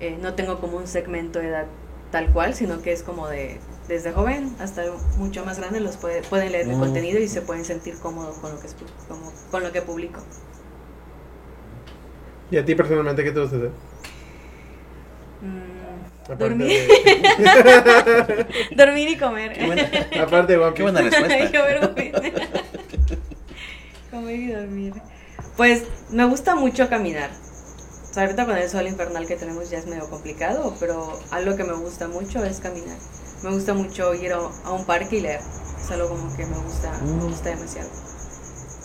eh, 0.00 0.16
no 0.20 0.34
tengo 0.34 0.60
como 0.60 0.76
un 0.78 0.86
segmento 0.86 1.38
de 1.40 1.48
edad 1.48 1.66
tal 2.12 2.32
cual, 2.32 2.54
sino 2.54 2.80
que 2.80 2.92
es 2.92 3.02
como 3.02 3.28
de 3.28 3.58
desde 3.88 4.12
joven 4.12 4.54
hasta 4.60 4.82
mucho 5.16 5.44
más 5.46 5.58
grande 5.58 5.80
los 5.80 5.96
puede, 5.96 6.22
pueden 6.22 6.52
leer 6.52 6.66
mi 6.66 6.74
Mm. 6.74 6.80
contenido 6.80 7.18
y 7.20 7.26
se 7.28 7.40
pueden 7.42 7.64
sentir 7.64 7.98
cómodos 7.98 8.36
con 8.38 8.52
lo 8.52 8.60
que 8.60 8.68
como- 9.08 9.32
con 9.50 9.62
lo 9.62 9.72
que 9.72 9.82
publico. 9.82 10.20
¿Y 12.50 12.56
a 12.58 12.64
ti 12.64 12.74
personalmente 12.74 13.24
qué 13.24 13.32
te 13.32 13.40
gusta 13.40 13.56
hacer? 13.56 13.70
Mm, 15.42 15.77
dormir, 16.36 16.88
de, 16.88 18.46
dormir 18.76 19.08
y 19.08 19.16
comer. 19.16 19.52
Qué 19.54 19.66
buena, 19.66 19.90
aparte 20.22 20.56
de 20.58 20.74
qué 20.74 20.82
buena 20.82 21.00
respuesta. 21.00 21.50
Comer 24.10 24.34
y 24.36 24.52
dormir. 24.52 24.94
Pues 25.56 25.82
me 26.10 26.24
gusta 26.24 26.54
mucho 26.54 26.88
caminar. 26.88 27.30
O 28.10 28.12
sea, 28.12 28.22
ahorita 28.24 28.46
con 28.46 28.56
el 28.56 28.68
sol 28.68 28.86
infernal 28.86 29.26
que 29.26 29.36
tenemos 29.36 29.70
ya 29.70 29.78
es 29.78 29.86
medio 29.86 30.08
complicado, 30.08 30.74
pero 30.80 31.18
algo 31.30 31.56
que 31.56 31.64
me 31.64 31.74
gusta 31.74 32.08
mucho 32.08 32.44
es 32.44 32.58
caminar. 32.60 32.96
Me 33.42 33.50
gusta 33.50 33.74
mucho 33.74 34.14
ir 34.14 34.32
a, 34.32 34.38
un 34.70 34.84
parque 34.86 35.16
y 35.18 35.20
leer. 35.20 35.40
Es 35.80 35.90
algo 35.90 36.08
como 36.08 36.34
que 36.36 36.44
me 36.46 36.56
gusta, 36.56 36.90
me 37.02 37.12
Mm. 37.12 37.28
gusta 37.28 37.50
demasiado. 37.50 37.90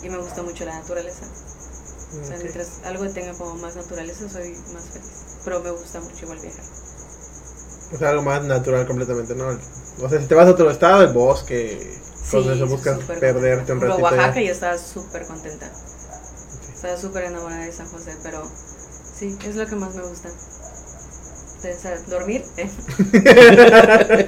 Y 0.04 0.10
me 0.10 0.18
gusta 0.18 0.44
mucho 0.44 0.66
la 0.66 0.78
naturaleza. 0.80 1.26
O 1.26 2.26
sea, 2.26 2.38
mientras 2.38 2.82
algo 2.86 3.08
tenga 3.10 3.34
como 3.34 3.56
más 3.56 3.76
naturaleza, 3.76 4.30
soy 4.30 4.50
más 4.74 4.90
feliz. 4.92 5.40
Pero 5.46 5.62
me 5.62 5.72
gusta 5.72 6.00
mucho 6.02 6.26
igual 6.26 6.40
viajar. 6.42 6.64
O 7.94 7.98
sea, 7.98 8.10
algo 8.10 8.24
más 8.24 8.44
natural 8.44 8.88
completamente, 8.88 9.36
¿no? 9.36 9.48
O 10.02 10.10
sea, 10.10 10.20
si 10.20 10.26
te 10.28 10.36
vas 10.36 10.48
a 10.48 10.52
otro 10.52 10.70
estado, 10.70 11.04
el 11.04 11.14
bosque, 11.14 11.78
con 12.32 12.44
eso 12.44 12.66
sí, 12.66 12.72
buscas 12.72 13.00
perderte 13.20 13.74
un 13.74 13.80
contenta. 13.80 14.02
Por 14.02 14.04
ratito. 14.04 14.04
Oaxaca 14.04 14.42
ya. 14.42 14.48
yo 14.48 14.52
estaba 14.52 14.78
súper 14.78 15.26
contenta. 15.26 15.70
Estaba 16.74 16.98
súper 16.98 17.26
enamorada 17.26 17.66
de 17.66 17.72
San 17.72 17.88
José, 17.88 18.16
pero 18.24 18.44
sí, 19.16 19.38
es 19.46 19.56
lo 19.56 19.68
que 19.68 19.76
más 19.76 19.94
me 19.96 20.02
gusta. 20.02 20.30
O 20.30 21.82
sea, 21.82 21.98
dormir 22.10 22.44
¿eh? 22.58 22.70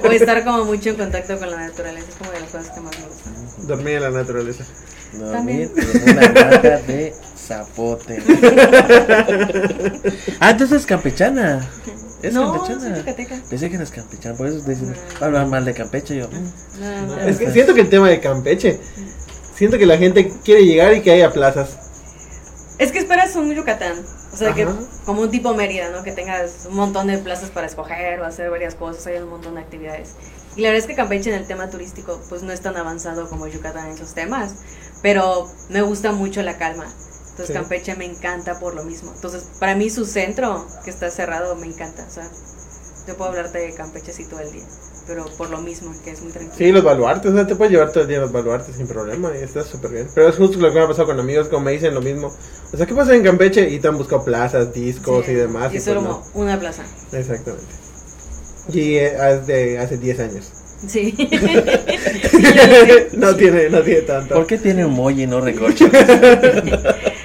o 0.02 0.10
estar 0.10 0.42
como 0.42 0.64
mucho 0.64 0.88
en 0.88 0.96
contacto 0.96 1.38
con 1.38 1.50
la 1.50 1.68
naturaleza 1.68 2.08
es 2.08 2.14
como 2.14 2.30
de 2.30 2.40
las 2.40 2.48
cosas 2.48 2.70
que 2.70 2.80
más 2.80 2.98
me 2.98 3.06
gustan. 3.06 3.66
Dormir 3.66 3.96
en 3.96 4.02
la 4.04 4.10
naturaleza. 4.10 4.64
Dormir 5.12 5.70
También. 5.70 5.70
en 5.76 6.12
una 6.12 6.28
mata 6.32 6.78
de 6.78 7.14
zapote. 7.36 8.22
ah, 10.40 10.50
entonces 10.50 10.80
es 10.80 10.86
campechana. 10.86 11.68
Es 12.28 12.34
no, 12.34 12.52
campechana. 12.52 12.80
soy 12.80 12.94
yucateca. 12.98 13.36
Pensé 13.48 13.68
que 13.70 13.76
eres 13.76 13.90
campechana, 13.90 14.36
por 14.36 14.46
eso 14.46 14.58
dicen, 14.60 14.90
No. 14.90 14.94
va 14.96 15.20
a 15.20 15.24
hablar 15.26 15.46
mal 15.46 15.64
de 15.64 15.74
Campeche. 15.74 16.16
Yo, 16.16 16.28
mm. 16.28 16.80
No, 16.80 17.06
no, 17.16 17.20
Es 17.22 17.38
que 17.38 17.44
Ajá. 17.44 17.52
siento 17.52 17.74
que 17.74 17.80
el 17.82 17.88
tema 17.90 18.08
de 18.08 18.20
Campeche, 18.20 18.80
siento 19.54 19.78
que 19.78 19.86
la 19.86 19.98
gente 19.98 20.32
quiere 20.44 20.64
llegar 20.64 20.94
y 20.94 21.02
que 21.02 21.10
haya 21.12 21.32
plazas. 21.32 21.78
Es 22.78 22.92
que 22.92 22.98
esperas 22.98 23.34
un 23.36 23.52
Yucatán. 23.54 23.94
O 24.32 24.36
sea, 24.38 24.52
que 24.52 24.68
como 25.06 25.22
un 25.22 25.30
tipo 25.30 25.54
Mérida, 25.54 25.88
¿no? 25.90 26.02
Que 26.02 26.12
tengas 26.12 26.66
un 26.68 26.76
montón 26.76 27.06
de 27.06 27.16
plazas 27.16 27.48
para 27.48 27.66
escoger 27.66 28.20
o 28.20 28.26
hacer 28.26 28.50
varias 28.50 28.74
cosas, 28.74 29.06
hay 29.06 29.16
un 29.16 29.30
montón 29.30 29.54
de 29.54 29.62
actividades. 29.62 30.10
Y 30.56 30.60
la 30.60 30.68
verdad 30.68 30.80
es 30.82 30.86
que 30.86 30.94
Campeche 30.94 31.30
en 31.30 31.36
el 31.40 31.46
tema 31.46 31.70
turístico, 31.70 32.20
pues 32.28 32.42
no 32.42 32.52
es 32.52 32.60
tan 32.60 32.76
avanzado 32.76 33.30
como 33.30 33.46
Yucatán 33.46 33.86
en 33.88 33.94
esos 33.94 34.12
temas, 34.12 34.56
pero 35.00 35.50
me 35.70 35.80
gusta 35.80 36.12
mucho 36.12 36.42
la 36.42 36.58
calma. 36.58 36.86
Entonces 37.36 37.54
Sí. 37.54 37.60
Campeche 37.60 37.94
me 37.96 38.06
encanta 38.06 38.58
por 38.58 38.74
lo 38.74 38.82
mismo. 38.82 39.12
Entonces, 39.14 39.44
para 39.60 39.74
mí 39.74 39.90
su 39.90 40.06
centro, 40.06 40.66
que 40.84 40.90
está 40.90 41.10
cerrado, 41.10 41.54
me 41.54 41.66
encanta. 41.66 42.06
O 42.08 42.10
sea, 42.10 42.26
yo 43.06 43.14
puedo 43.16 43.30
hablarte 43.30 43.58
de 43.58 43.74
Campeche 43.74 44.10
así 44.10 44.24
todo 44.24 44.40
el 44.40 44.50
día, 44.52 44.64
pero 45.06 45.26
por 45.36 45.50
lo 45.50 45.58
mismo, 45.60 45.92
que 46.02 46.12
es 46.12 46.22
muy 46.22 46.32
tranquilo. 46.32 46.56
Sí, 46.56 46.72
los 46.72 46.82
baluartes, 46.82 47.30
o 47.30 47.34
sea, 47.34 47.46
te 47.46 47.54
puedes 47.54 47.72
llevar 47.72 47.92
todo 47.92 48.04
el 48.04 48.08
día 48.08 48.20
los 48.20 48.32
baluartes 48.32 48.74
sin 48.76 48.86
problema 48.86 49.32
y 49.38 49.42
está 49.44 49.62
súper 49.64 49.90
bien. 49.90 50.08
Pero 50.14 50.30
es 50.30 50.36
justo 50.36 50.58
lo 50.58 50.68
que 50.72 50.78
me 50.78 50.84
ha 50.84 50.88
pasado 50.88 51.08
con 51.08 51.20
amigos, 51.20 51.48
como 51.48 51.60
me 51.66 51.72
dicen 51.72 51.92
lo 51.92 52.00
mismo. 52.00 52.34
O 52.72 52.76
sea, 52.76 52.86
¿qué 52.86 52.94
pasa 52.94 53.14
en 53.14 53.22
Campeche? 53.22 53.68
Y 53.68 53.80
te 53.80 53.88
han 53.88 53.98
buscado 53.98 54.24
plazas, 54.24 54.72
discos 54.72 55.26
Sí, 55.26 55.32
y 55.32 55.34
demás. 55.34 55.72
Y 55.72 55.74
Y 55.74 55.78
es 55.78 55.84
pues 55.84 55.94
solo 55.94 56.00
no. 56.08 56.22
como 56.32 56.42
una 56.42 56.58
plaza. 56.58 56.84
Exactamente. 57.12 57.66
Y 58.72 58.94
eh, 58.94 59.14
hace, 59.18 59.78
hace 59.78 59.98
10 59.98 60.20
años. 60.20 60.52
Sí. 60.88 61.14
No 63.12 63.34
tiene, 63.36 63.70
no 63.70 63.82
tiene 63.82 64.02
tanto. 64.02 64.34
¿Por 64.34 64.46
qué 64.46 64.58
tiene 64.58 64.84
un 64.84 64.92
molle 64.94 65.22
y 65.22 65.26
no 65.26 65.40
recorcho? 65.40 65.88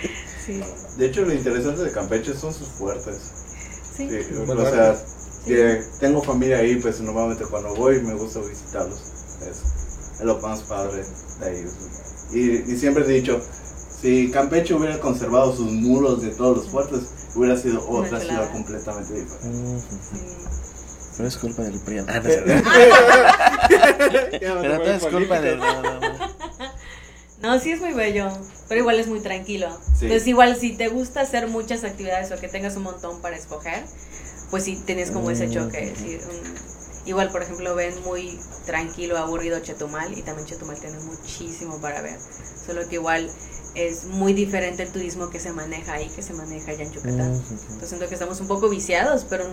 De 1.02 1.08
hecho, 1.08 1.22
lo 1.26 1.34
interesante 1.34 1.82
de 1.82 1.92
Campeche 1.92 2.36
son 2.36 2.54
sus 2.54 2.68
fuertes. 2.68 3.16
Sí. 3.98 4.08
Sí, 4.08 4.36
o 4.48 4.66
sea, 4.70 4.96
Sí. 4.96 5.46
que 5.48 5.82
tengo 6.00 6.22
familia 6.22 6.60
ahí, 6.60 6.76
pues 6.76 7.02
normalmente 7.02 7.44
cuando 7.46 7.74
voy 7.74 8.00
me 8.04 8.14
gusta 8.14 8.40
visitarlos. 8.42 9.00
Es, 9.42 10.20
es 10.20 10.22
lo 10.22 10.38
más 10.42 10.62
padre 10.62 11.04
de 11.40 11.46
ahí. 11.48 11.66
Y, 12.34 12.72
y 12.72 12.78
siempre 12.78 13.04
he 13.04 13.08
dicho, 13.08 13.42
si 14.00 14.30
Campeche 14.30 14.76
hubiera 14.76 15.00
conservado 15.00 15.56
sus 15.56 15.72
muros 15.72 16.22
de 16.22 16.30
todos 16.30 16.58
los 16.58 16.70
fuertes, 16.70 17.02
hubiera 17.34 17.58
sido 17.58 17.84
otra 17.90 18.20
ciudad 18.20 18.52
completamente 18.52 19.14
diferente. 19.22 19.80
Sí. 19.90 20.20
Pero 21.18 21.28
es 21.30 21.38
culpa 21.38 21.64
del 21.64 21.80
PRIAN. 21.80 22.06
Ah, 22.12 22.20
no 24.56 24.62
Pero 24.62 24.80
todo 24.82 24.92
es 24.94 25.04
culpa 25.08 25.42
de... 25.42 25.58
No, 25.58 25.82
no, 25.82 26.00
no. 27.42 27.60
Sí 27.60 27.72
es 27.72 27.80
muy 27.82 27.94
bello, 27.94 28.30
pero 28.68 28.82
igual 28.82 29.00
es 29.00 29.08
muy 29.08 29.20
tranquilo. 29.20 29.70
Sí. 29.98 30.06
Entonces 30.06 30.28
igual 30.28 30.56
si 30.58 30.74
te 30.74 30.88
gusta 30.90 31.22
hacer 31.22 31.48
muchas 31.48 31.84
actividades 31.84 32.32
o 32.32 32.40
que 32.40 32.48
tengas 32.48 32.76
un 32.76 32.84
montón 32.84 33.22
para 33.22 33.36
escoger, 33.36 33.84
pues 34.50 34.64
sí 34.66 34.82
tienes 34.86 35.12
como 35.12 35.32
ese 35.32 35.50
choque. 35.50 35.84
es 35.92 36.00
decir, 36.00 36.22
un- 36.30 37.08
igual, 37.08 37.32
por 37.32 37.42
ejemplo, 37.42 37.74
ven 37.76 37.94
muy 38.04 38.40
tranquilo, 38.66 39.18
aburrido 39.18 39.60
Chetumal 39.60 40.18
y 40.18 40.22
también 40.22 40.48
Chetumal 40.48 40.80
tiene 40.80 41.00
muchísimo 41.00 41.80
para 41.80 42.02
ver. 42.02 42.18
Solo 42.66 42.88
que 42.88 42.96
igual 42.96 43.30
es 43.74 44.04
muy 44.06 44.34
diferente 44.34 44.84
el 44.84 44.92
turismo 44.92 45.30
que 45.30 45.40
se 45.40 45.54
maneja 45.54 45.94
ahí 45.94 46.10
que 46.10 46.22
se 46.22 46.34
maneja 46.34 46.72
allá 46.72 46.84
en 46.84 46.92
Yucatán. 46.92 47.32
Ujú. 47.32 47.54
Entonces 47.54 47.90
siento 47.90 48.08
que 48.08 48.14
estamos 48.16 48.40
un 48.42 48.48
poco 48.48 48.68
viciados, 48.70 49.26
pero 49.30 49.46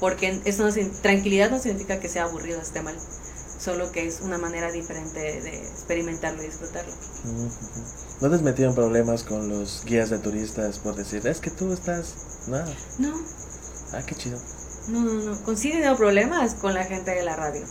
porque 0.00 0.40
eso 0.46 0.66
no, 0.66 0.74
tranquilidad 1.02 1.50
no 1.50 1.58
significa 1.60 2.00
que 2.00 2.08
sea 2.08 2.24
aburrido, 2.24 2.60
esté 2.60 2.80
mal. 2.82 2.96
Solo 3.66 3.90
que 3.90 4.06
es 4.06 4.20
una 4.20 4.38
manera 4.38 4.70
diferente 4.70 5.18
de 5.18 5.58
experimentarlo 5.58 6.40
y 6.40 6.46
disfrutarlo. 6.46 6.92
¿No 8.20 8.28
te 8.28 8.36
has 8.36 8.42
metido 8.42 8.68
en 8.68 8.76
problemas 8.76 9.24
con 9.24 9.48
los 9.48 9.82
guías 9.84 10.08
de 10.08 10.20
turistas 10.20 10.78
por 10.78 10.94
decir, 10.94 11.26
es 11.26 11.40
que 11.40 11.50
tú 11.50 11.72
estás... 11.72 12.46
Nada. 12.46 12.72
No, 13.00 13.12
Ah, 13.92 14.02
qué 14.06 14.14
chido. 14.14 14.38
no, 14.86 15.00
no, 15.00 15.14
no. 15.14 15.42
Con 15.42 15.56
sí 15.56 15.70
he 15.70 15.72
tenido 15.72 15.96
problemas 15.96 16.54
con 16.54 16.74
la 16.74 16.84
gente 16.84 17.10
de 17.10 17.24
la 17.24 17.34
radio. 17.34 17.64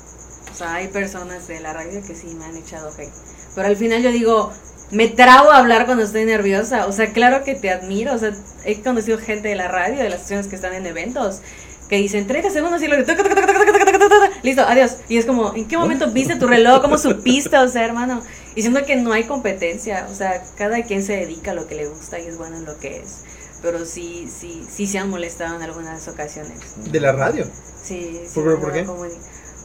O 0.51 0.53
sea, 0.53 0.73
hay 0.75 0.89
personas 0.89 1.47
de 1.47 1.62
la 1.62 1.71
radio 1.71 2.01
que 2.05 2.13
sí 2.13 2.36
me 2.38 2.43
han 2.43 2.58
echado 2.58 2.89
hate. 2.89 3.13
Pero 3.55 3.65
al 3.65 3.77
final 3.77 4.03
yo 4.03 4.12
digo, 4.12 4.51
me 4.91 5.08
trago 5.08 5.49
a 5.49 5.60
hablar 5.60 5.86
cuando 5.86 6.03
estoy 6.03 6.25
nerviosa. 6.25 6.88
O 6.88 6.91
sea, 6.91 7.13
claro 7.13 7.45
que 7.45 7.55
te 7.55 7.71
admiro. 7.71 8.13
O 8.13 8.17
sea, 8.17 8.34
he 8.65 8.81
conocido 8.81 9.17
gente 9.17 9.47
de 9.47 9.55
la 9.55 9.69
radio, 9.69 10.03
de 10.03 10.10
las 10.10 10.15
estaciones 10.15 10.47
que 10.47 10.58
están 10.58 10.73
en 10.73 10.86
eventos, 10.88 11.39
que 11.88 11.95
dicen 11.95 12.27
30 12.27 12.49
segundos 12.49 12.81
y 12.81 12.88
luego 12.89 13.05
ta, 14.09 14.19
ta, 14.19 14.29
ta, 14.29 14.39
listo, 14.43 14.61
adiós. 14.61 14.97
Y 15.09 15.17
es 15.17 15.25
como, 15.25 15.53
¿en 15.55 15.67
qué 15.67 15.77
momento 15.77 16.11
viste 16.11 16.35
tu 16.35 16.47
reloj? 16.47 16.81
¿Cómo 16.81 16.97
supiste? 16.97 17.57
O 17.57 17.67
sea, 17.67 17.85
hermano. 17.85 18.21
Y 18.55 18.61
siento 18.61 18.85
que 18.85 18.95
no 18.95 19.11
hay 19.11 19.25
competencia. 19.25 20.07
O 20.11 20.15
sea, 20.15 20.43
cada 20.57 20.83
quien 20.83 21.03
se 21.03 21.13
dedica 21.13 21.51
a 21.51 21.53
lo 21.53 21.67
que 21.67 21.75
le 21.75 21.87
gusta 21.87 22.19
y 22.19 22.25
es 22.25 22.37
bueno 22.37 22.57
en 22.57 22.65
lo 22.65 22.77
que 22.79 22.97
es. 22.97 23.23
Pero 23.61 23.85
sí, 23.85 24.29
sí, 24.29 24.65
sí 24.69 24.87
se 24.87 24.99
han 24.99 25.09
molestado 25.09 25.55
en 25.55 25.63
algunas 25.63 26.07
ocasiones. 26.07 26.59
¿De 26.91 26.99
la 26.99 27.11
radio? 27.11 27.45
Sí. 27.81 28.21
sí 28.25 28.33
¿Por, 28.33 28.59
por 28.59 28.73
qué? 28.73 28.85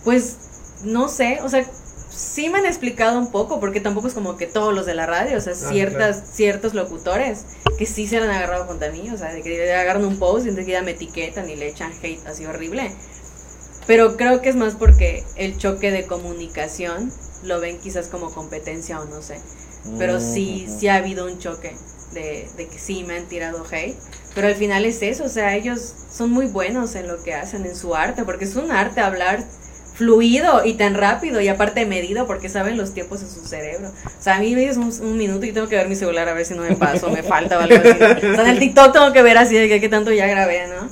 Pues, 0.04 0.36
no 0.84 1.08
sé. 1.08 1.40
O 1.42 1.48
sea, 1.48 1.64
sí 2.10 2.48
me 2.48 2.58
han 2.58 2.66
explicado 2.66 3.18
un 3.18 3.30
poco, 3.30 3.60
porque 3.60 3.80
tampoco 3.80 4.08
es 4.08 4.14
como 4.14 4.36
que 4.36 4.46
todos 4.46 4.74
los 4.74 4.86
de 4.86 4.94
la 4.94 5.06
radio, 5.06 5.38
o 5.38 5.40
sea, 5.40 5.52
ah, 5.52 5.70
ciertas, 5.70 6.16
claro. 6.16 6.32
ciertos 6.32 6.74
locutores 6.74 7.46
que 7.78 7.86
sí 7.86 8.06
se 8.06 8.18
han 8.18 8.28
agarrado 8.28 8.66
contra 8.66 8.90
mí, 8.90 9.10
o 9.10 9.16
sea, 9.16 9.32
de 9.32 9.42
que 9.42 9.72
agarran 9.72 10.04
un 10.04 10.18
post 10.18 10.46
y 10.46 10.50
enseguida 10.50 10.82
me 10.82 10.92
etiquetan 10.92 11.48
y 11.48 11.56
le 11.56 11.68
echan 11.68 11.92
hate 12.02 12.26
así 12.26 12.44
horrible. 12.44 12.92
Pero 13.86 14.16
creo 14.16 14.40
que 14.40 14.50
es 14.50 14.56
más 14.56 14.74
porque 14.74 15.24
el 15.36 15.58
choque 15.58 15.90
de 15.90 16.06
comunicación 16.06 17.12
lo 17.44 17.60
ven 17.60 17.78
quizás 17.80 18.08
como 18.08 18.30
competencia 18.32 19.00
o 19.00 19.04
no 19.06 19.22
sé. 19.22 19.40
Pero 19.98 20.20
sí, 20.20 20.66
Ujú. 20.66 20.78
sí 20.78 20.88
ha 20.88 20.96
habido 20.96 21.26
un 21.26 21.38
choque 21.38 21.74
de, 22.12 22.48
de 22.56 22.68
que 22.68 22.78
sí 22.78 23.04
me 23.04 23.16
han 23.16 23.26
tirado 23.26 23.64
hate. 23.70 23.96
Pero 24.34 24.46
al 24.46 24.54
final 24.54 24.84
es 24.84 25.02
eso, 25.02 25.24
o 25.24 25.28
sea, 25.28 25.56
ellos 25.56 25.80
son 26.12 26.30
muy 26.30 26.46
buenos 26.46 26.94
en 26.94 27.08
lo 27.08 27.22
que 27.22 27.34
hacen, 27.34 27.66
en 27.66 27.74
su 27.74 27.94
arte, 27.96 28.24
porque 28.24 28.44
es 28.44 28.54
un 28.56 28.70
arte 28.70 29.00
hablar 29.00 29.44
fluido 29.94 30.64
y 30.64 30.74
tan 30.74 30.94
rápido 30.94 31.40
y 31.40 31.48
aparte 31.48 31.84
medido 31.84 32.26
porque 32.26 32.48
saben 32.48 32.78
los 32.78 32.94
tiempos 32.94 33.22
en 33.22 33.28
su 33.30 33.44
cerebro. 33.44 33.88
O 33.88 34.22
sea, 34.22 34.36
a 34.36 34.40
mí 34.40 34.54
me 34.54 34.60
dices 34.62 34.76
un, 34.76 34.92
un 35.06 35.18
minuto 35.18 35.44
y 35.46 35.52
tengo 35.52 35.68
que 35.68 35.76
ver 35.76 35.88
mi 35.88 35.96
celular 35.96 36.28
a 36.28 36.32
ver 36.34 36.46
si 36.46 36.54
no 36.54 36.62
me 36.62 36.72
paso, 36.74 37.10
me 37.10 37.22
falta 37.22 37.58
o 37.58 37.60
algo 37.60 37.80
así. 37.80 38.06
O 38.30 38.34
sea, 38.34 38.44
en 38.44 38.50
el 38.50 38.58
TikTok 38.58 38.92
tengo 38.92 39.12
que 39.12 39.22
ver 39.22 39.36
así 39.36 39.56
de 39.56 39.80
qué 39.80 39.88
tanto 39.88 40.12
ya 40.12 40.26
grabé, 40.26 40.68
¿no? 40.68 40.88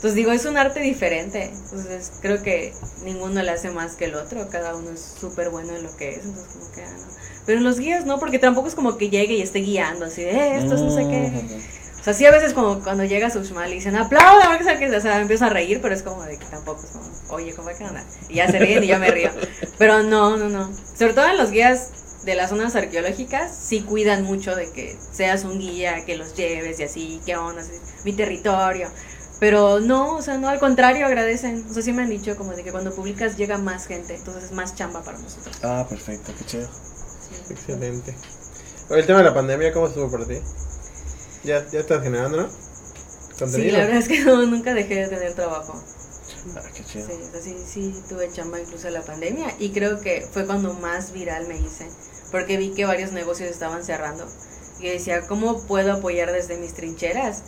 Entonces 0.00 0.14
digo, 0.14 0.32
es 0.32 0.46
un 0.46 0.56
arte 0.56 0.80
diferente. 0.80 1.50
Entonces 1.52 2.10
creo 2.22 2.42
que 2.42 2.72
ninguno 3.04 3.42
le 3.42 3.50
hace 3.50 3.70
más 3.70 3.96
que 3.96 4.06
el 4.06 4.14
otro, 4.14 4.48
cada 4.48 4.74
uno 4.74 4.92
es 4.92 5.16
súper 5.20 5.50
bueno 5.50 5.76
en 5.76 5.82
lo 5.82 5.94
que 5.94 6.12
es. 6.12 6.24
Entonces 6.24 6.54
como 6.54 6.72
que, 6.72 6.82
ah, 6.82 6.96
no. 6.98 7.06
Pero 7.44 7.58
en 7.58 7.64
los 7.64 7.78
guías 7.78 8.06
no, 8.06 8.18
porque 8.18 8.38
tampoco 8.38 8.68
es 8.68 8.74
como 8.74 8.96
que 8.96 9.10
llegue 9.10 9.34
y 9.34 9.42
esté 9.42 9.58
guiando 9.58 10.06
así 10.06 10.22
de, 10.22 10.30
eh, 10.30 10.56
esto 10.56 10.74
es 10.74 10.80
no 10.80 10.90
sé 10.90 11.06
qué. 11.06 11.32
Ujú. 11.36 11.54
O 12.00 12.02
sea, 12.02 12.14
sí 12.14 12.24
a 12.24 12.30
veces 12.30 12.54
como 12.54 12.82
cuando 12.82 13.04
llega 13.04 13.28
Sushmal 13.28 13.70
y 13.70 13.74
dicen, 13.74 13.94
aplauda, 13.94 14.48
porque 14.48 14.64
sea 14.64 14.78
que, 14.78 14.88
o 14.88 15.00
sea, 15.02 15.16
me 15.16 15.20
empiezo 15.22 15.44
a 15.44 15.50
reír, 15.50 15.80
pero 15.82 15.94
es 15.94 16.02
como 16.02 16.22
de 16.22 16.38
que 16.38 16.46
tampoco 16.46 16.82
es 16.82 16.92
como, 16.92 17.04
oye, 17.28 17.54
¿cómo 17.54 17.68
que 17.76 17.84
anda? 17.84 18.02
Y 18.30 18.36
ya 18.36 18.50
se 18.50 18.58
ríen 18.58 18.82
y 18.82 18.86
ya 18.86 18.98
me 18.98 19.10
río. 19.10 19.30
Pero 19.76 20.02
no, 20.02 20.38
no, 20.38 20.48
no. 20.48 20.70
Sobre 20.96 21.12
todo 21.12 21.28
en 21.28 21.36
los 21.36 21.50
guías 21.50 21.90
de 22.24 22.34
las 22.36 22.48
zonas 22.48 22.74
arqueológicas, 22.74 23.54
sí 23.54 23.82
cuidan 23.82 24.24
mucho 24.24 24.56
de 24.56 24.70
que 24.72 24.96
seas 25.12 25.44
un 25.44 25.58
guía, 25.58 26.04
que 26.06 26.16
los 26.16 26.34
lleves 26.34 26.80
y 26.80 26.84
así, 26.84 27.20
qué 27.26 27.36
onda, 27.36 27.60
así, 27.60 27.72
mi 28.04 28.14
territorio. 28.14 28.88
Pero 29.40 29.80
no, 29.80 30.16
o 30.16 30.22
sea, 30.22 30.36
no, 30.38 30.48
al 30.48 30.60
contrario, 30.60 31.06
agradecen. 31.06 31.66
O 31.70 31.74
sea, 31.74 31.82
sí 31.82 31.92
me 31.92 32.02
han 32.02 32.10
dicho 32.10 32.36
como 32.36 32.52
de 32.52 32.62
que 32.62 32.72
cuando 32.72 32.94
publicas 32.94 33.36
llega 33.38 33.58
más 33.58 33.86
gente, 33.86 34.14
entonces 34.16 34.44
es 34.44 34.52
más 34.52 34.74
chamba 34.74 35.02
para 35.02 35.18
nosotros. 35.18 35.58
Ah, 35.62 35.86
perfecto, 35.88 36.32
qué 36.38 36.44
chido. 36.44 36.68
Sí. 36.68 37.34
Excelente. 37.50 38.14
Oye, 38.90 39.00
el 39.00 39.06
tema 39.06 39.20
de 39.20 39.24
la 39.24 39.34
pandemia, 39.34 39.72
¿cómo 39.72 39.86
estuvo 39.86 40.10
para 40.10 40.26
ti? 40.26 40.40
¿Ya, 41.44 41.66
ya 41.70 41.80
estás 41.80 42.02
generando, 42.02 42.36
no? 42.42 42.50
Sí, 42.50 43.38
Contenido. 43.38 43.78
la 43.78 43.84
verdad 43.84 43.96
es 43.98 44.08
que 44.08 44.20
no, 44.24 44.44
nunca 44.46 44.74
dejé 44.74 44.96
de 44.96 45.08
tener 45.08 45.34
trabajo. 45.34 45.82
Ah, 46.56 46.62
qué 46.74 46.84
chido. 46.84 47.06
Sí, 47.06 47.12
o 47.12 47.30
sea, 47.32 47.40
sí, 47.40 47.56
sí 47.66 48.04
tuve 48.08 48.30
chamba 48.30 48.60
incluso 48.60 48.88
en 48.88 48.94
la 48.94 49.02
pandemia 49.02 49.54
y 49.58 49.72
creo 49.72 50.00
que 50.00 50.26
fue 50.30 50.46
cuando 50.46 50.74
más 50.74 51.12
viral 51.12 51.46
me 51.48 51.56
hice, 51.58 51.88
porque 52.30 52.56
vi 52.58 52.74
que 52.74 52.84
varios 52.84 53.12
negocios 53.12 53.50
estaban 53.50 53.84
cerrando 53.84 54.26
y 54.80 54.88
decía, 54.88 55.26
¿cómo 55.26 55.66
puedo 55.66 55.92
apoyar 55.94 56.32
desde 56.32 56.58
mis 56.58 56.74
trincheras? 56.74 57.42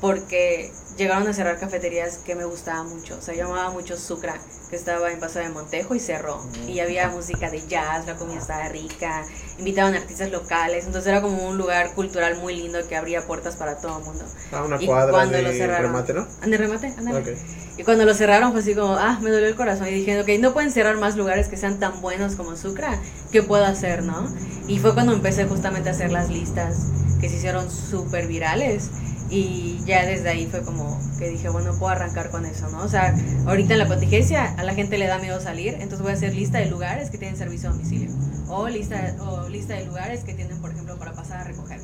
Porque 0.00 0.72
llegaron 0.98 1.26
a 1.28 1.32
cerrar 1.32 1.58
cafeterías 1.58 2.18
que 2.18 2.34
me 2.34 2.44
gustaban 2.44 2.88
mucho. 2.88 3.16
O 3.18 3.22
sea, 3.22 3.34
yo 3.34 3.46
amaba 3.46 3.70
mucho 3.70 3.96
Sucra, 3.96 4.34
que 4.68 4.76
estaba 4.76 5.10
en 5.12 5.20
Paso 5.20 5.38
de 5.38 5.48
Montejo 5.48 5.94
y 5.94 6.00
cerró. 6.00 6.44
Y 6.66 6.80
había 6.80 7.08
música 7.08 7.50
de 7.50 7.66
jazz, 7.66 8.04
la 8.06 8.16
comida 8.16 8.38
estaba 8.40 8.68
rica, 8.68 9.24
invitaban 9.58 9.94
artistas 9.94 10.30
locales. 10.30 10.84
Entonces 10.86 11.08
era 11.08 11.22
como 11.22 11.48
un 11.48 11.56
lugar 11.56 11.94
cultural 11.94 12.36
muy 12.38 12.56
lindo 12.56 12.78
que 12.88 12.96
abría 12.96 13.26
puertas 13.26 13.56
para 13.56 13.78
todo 13.78 13.98
el 14.00 14.04
mundo. 14.04 14.24
A 14.52 14.62
una 14.64 14.82
Y 14.82 14.86
cuadra 14.86 15.12
cuando 15.12 15.36
de 15.36 15.42
lo 15.44 15.50
cerraron- 15.52 15.82
remate, 15.82 16.12
¿no? 16.12 16.26
Ah, 16.42 16.46
De 16.46 16.56
remate, 16.58 16.92
ándale. 16.98 17.38
Y 17.76 17.84
cuando 17.84 18.04
lo 18.04 18.12
cerraron 18.12 18.50
fue 18.50 18.60
así 18.60 18.74
como, 18.74 18.94
ah, 18.96 19.18
me 19.22 19.30
dolió 19.30 19.46
el 19.46 19.54
corazón. 19.54 19.86
Y 19.86 19.92
dije, 19.92 20.20
ok, 20.20 20.28
no 20.40 20.52
pueden 20.52 20.72
cerrar 20.72 20.96
más 20.96 21.16
lugares 21.16 21.48
que 21.48 21.56
sean 21.56 21.78
tan 21.78 22.00
buenos 22.02 22.34
como 22.34 22.56
Sucra. 22.56 23.00
¿Qué 23.30 23.42
puedo 23.44 23.64
hacer, 23.64 24.02
no? 24.02 24.26
Y 24.66 24.80
fue 24.80 24.94
cuando 24.94 25.12
empecé 25.12 25.44
justamente 25.46 25.88
a 25.88 25.92
hacer 25.92 26.10
las 26.10 26.28
listas 26.28 26.88
que 27.20 27.28
se 27.28 27.36
hicieron 27.36 27.70
súper 27.70 28.26
virales. 28.26 28.90
Y 29.30 29.84
ya 29.84 30.06
desde 30.06 30.28
ahí 30.30 30.46
fue 30.46 30.62
como 30.62 30.98
que 31.18 31.28
dije, 31.28 31.48
bueno, 31.50 31.72
puedo 31.78 31.88
arrancar 31.92 32.30
con 32.30 32.46
eso, 32.46 32.68
¿no? 32.70 32.82
O 32.82 32.88
sea, 32.88 33.14
ahorita 33.46 33.74
en 33.74 33.78
la 33.80 33.86
contingencia 33.86 34.54
a 34.54 34.62
la 34.62 34.74
gente 34.74 34.96
le 34.96 35.06
da 35.06 35.18
miedo 35.18 35.38
salir, 35.40 35.74
entonces 35.74 36.00
voy 36.00 36.12
a 36.12 36.14
hacer 36.14 36.34
lista 36.34 36.58
de 36.58 36.66
lugares 36.66 37.10
que 37.10 37.18
tienen 37.18 37.36
servicio 37.36 37.68
a 37.68 37.72
domicilio. 37.72 38.10
O 38.48 38.68
lista, 38.68 39.14
o 39.20 39.48
lista 39.48 39.74
de 39.74 39.84
lugares 39.84 40.24
que 40.24 40.32
tienen, 40.32 40.58
por 40.62 40.70
ejemplo, 40.70 40.98
para 40.98 41.12
pasar 41.12 41.40
a 41.42 41.44
recoger. 41.44 41.80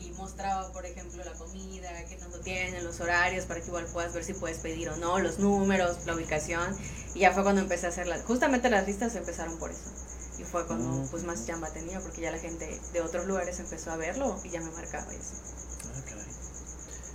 Y 0.00 0.10
mostraba, 0.12 0.72
por 0.72 0.84
ejemplo, 0.84 1.22
la 1.24 1.32
comida, 1.34 1.90
qué 2.08 2.16
tanto 2.16 2.40
tienen, 2.40 2.82
los 2.82 2.98
horarios, 3.00 3.44
para 3.44 3.60
que 3.60 3.66
igual 3.68 3.86
puedas 3.92 4.12
ver 4.12 4.24
si 4.24 4.32
puedes 4.34 4.58
pedir 4.58 4.88
o 4.88 4.96
no, 4.96 5.20
los 5.20 5.38
números, 5.38 5.98
la 6.06 6.14
ubicación. 6.16 6.74
Y 7.14 7.20
ya 7.20 7.30
fue 7.30 7.44
cuando 7.44 7.60
empecé 7.60 7.86
a 7.86 7.90
hacer 7.90 8.08
las... 8.08 8.22
Justamente 8.22 8.68
las 8.68 8.84
listas 8.88 9.14
empezaron 9.14 9.56
por 9.58 9.70
eso. 9.70 9.92
Y 10.40 10.42
fue 10.42 10.66
cuando 10.66 10.88
Mm. 10.88 11.08
pues 11.10 11.22
más 11.22 11.46
chamba 11.46 11.68
tenía, 11.72 12.00
porque 12.00 12.22
ya 12.22 12.32
la 12.32 12.38
gente 12.38 12.80
de 12.92 13.00
otros 13.00 13.26
lugares 13.26 13.60
empezó 13.60 13.92
a 13.92 13.96
verlo 13.96 14.36
y 14.42 14.50
ya 14.50 14.60
me 14.60 14.70
marcaba 14.72 15.12
eso. 15.12 15.34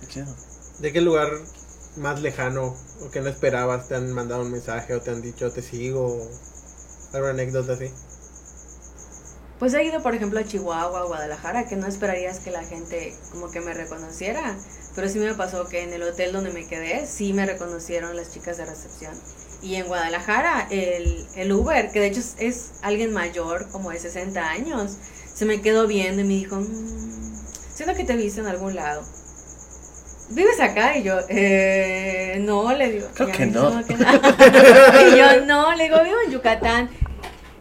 Qué 0.00 0.06
chido. 0.06 0.36
¿De 0.78 0.92
qué 0.92 1.00
lugar 1.00 1.30
más 1.96 2.20
lejano 2.20 2.76
o 3.00 3.10
que 3.10 3.20
no 3.20 3.28
esperabas 3.28 3.88
te 3.88 3.94
han 3.94 4.12
mandado 4.12 4.42
un 4.42 4.50
mensaje 4.50 4.94
o 4.94 5.00
te 5.00 5.10
han 5.10 5.22
dicho 5.22 5.50
te 5.52 5.62
sigo? 5.62 6.06
o 6.06 6.30
¿Alguna 7.12 7.30
anécdota 7.30 7.72
así? 7.74 7.90
Pues 9.58 9.72
he 9.72 9.84
ido, 9.84 10.02
por 10.02 10.14
ejemplo, 10.14 10.38
a 10.38 10.44
Chihuahua, 10.44 11.00
a 11.00 11.04
Guadalajara, 11.04 11.66
que 11.66 11.76
no 11.76 11.86
esperarías 11.86 12.40
que 12.40 12.50
la 12.50 12.62
gente 12.62 13.14
como 13.32 13.50
que 13.50 13.60
me 13.62 13.72
reconociera, 13.72 14.54
pero 14.94 15.08
sí 15.08 15.18
me 15.18 15.34
pasó 15.34 15.66
que 15.68 15.82
en 15.82 15.92
el 15.94 16.02
hotel 16.02 16.32
donde 16.32 16.52
me 16.52 16.66
quedé, 16.66 17.06
sí 17.06 17.32
me 17.32 17.46
reconocieron 17.46 18.14
las 18.16 18.32
chicas 18.32 18.58
de 18.58 18.66
recepción. 18.66 19.14
Y 19.62 19.76
en 19.76 19.86
Guadalajara, 19.86 20.68
el, 20.70 21.26
el 21.36 21.52
Uber, 21.52 21.90
que 21.90 22.00
de 22.00 22.06
hecho 22.08 22.20
es, 22.20 22.34
es 22.38 22.72
alguien 22.82 23.14
mayor, 23.14 23.70
como 23.70 23.90
de 23.90 23.98
60 23.98 24.46
años, 24.46 24.98
se 25.34 25.46
me 25.46 25.62
quedó 25.62 25.86
viendo 25.86 26.20
y 26.20 26.24
me 26.24 26.34
dijo, 26.34 26.56
"Mm, 26.56 27.46
siento 27.74 27.94
que 27.94 28.04
te 28.04 28.12
he 28.12 28.16
visto 28.16 28.40
en 28.42 28.48
algún 28.48 28.74
lado. 28.74 29.02
¿Vives 30.30 30.60
acá? 30.60 30.96
Y 30.98 31.02
yo, 31.04 31.18
eh, 31.28 32.38
no, 32.40 32.72
le 32.74 32.90
digo. 32.92 33.08
Creo 33.14 33.28
"Ya 33.28 33.34
que 33.34 33.46
no". 33.46 33.80
y 33.80 35.16
yo, 35.16 35.46
no, 35.46 35.74
le 35.74 35.84
digo, 35.84 36.02
vivo 36.02 36.16
en 36.26 36.32
Yucatán. 36.32 36.90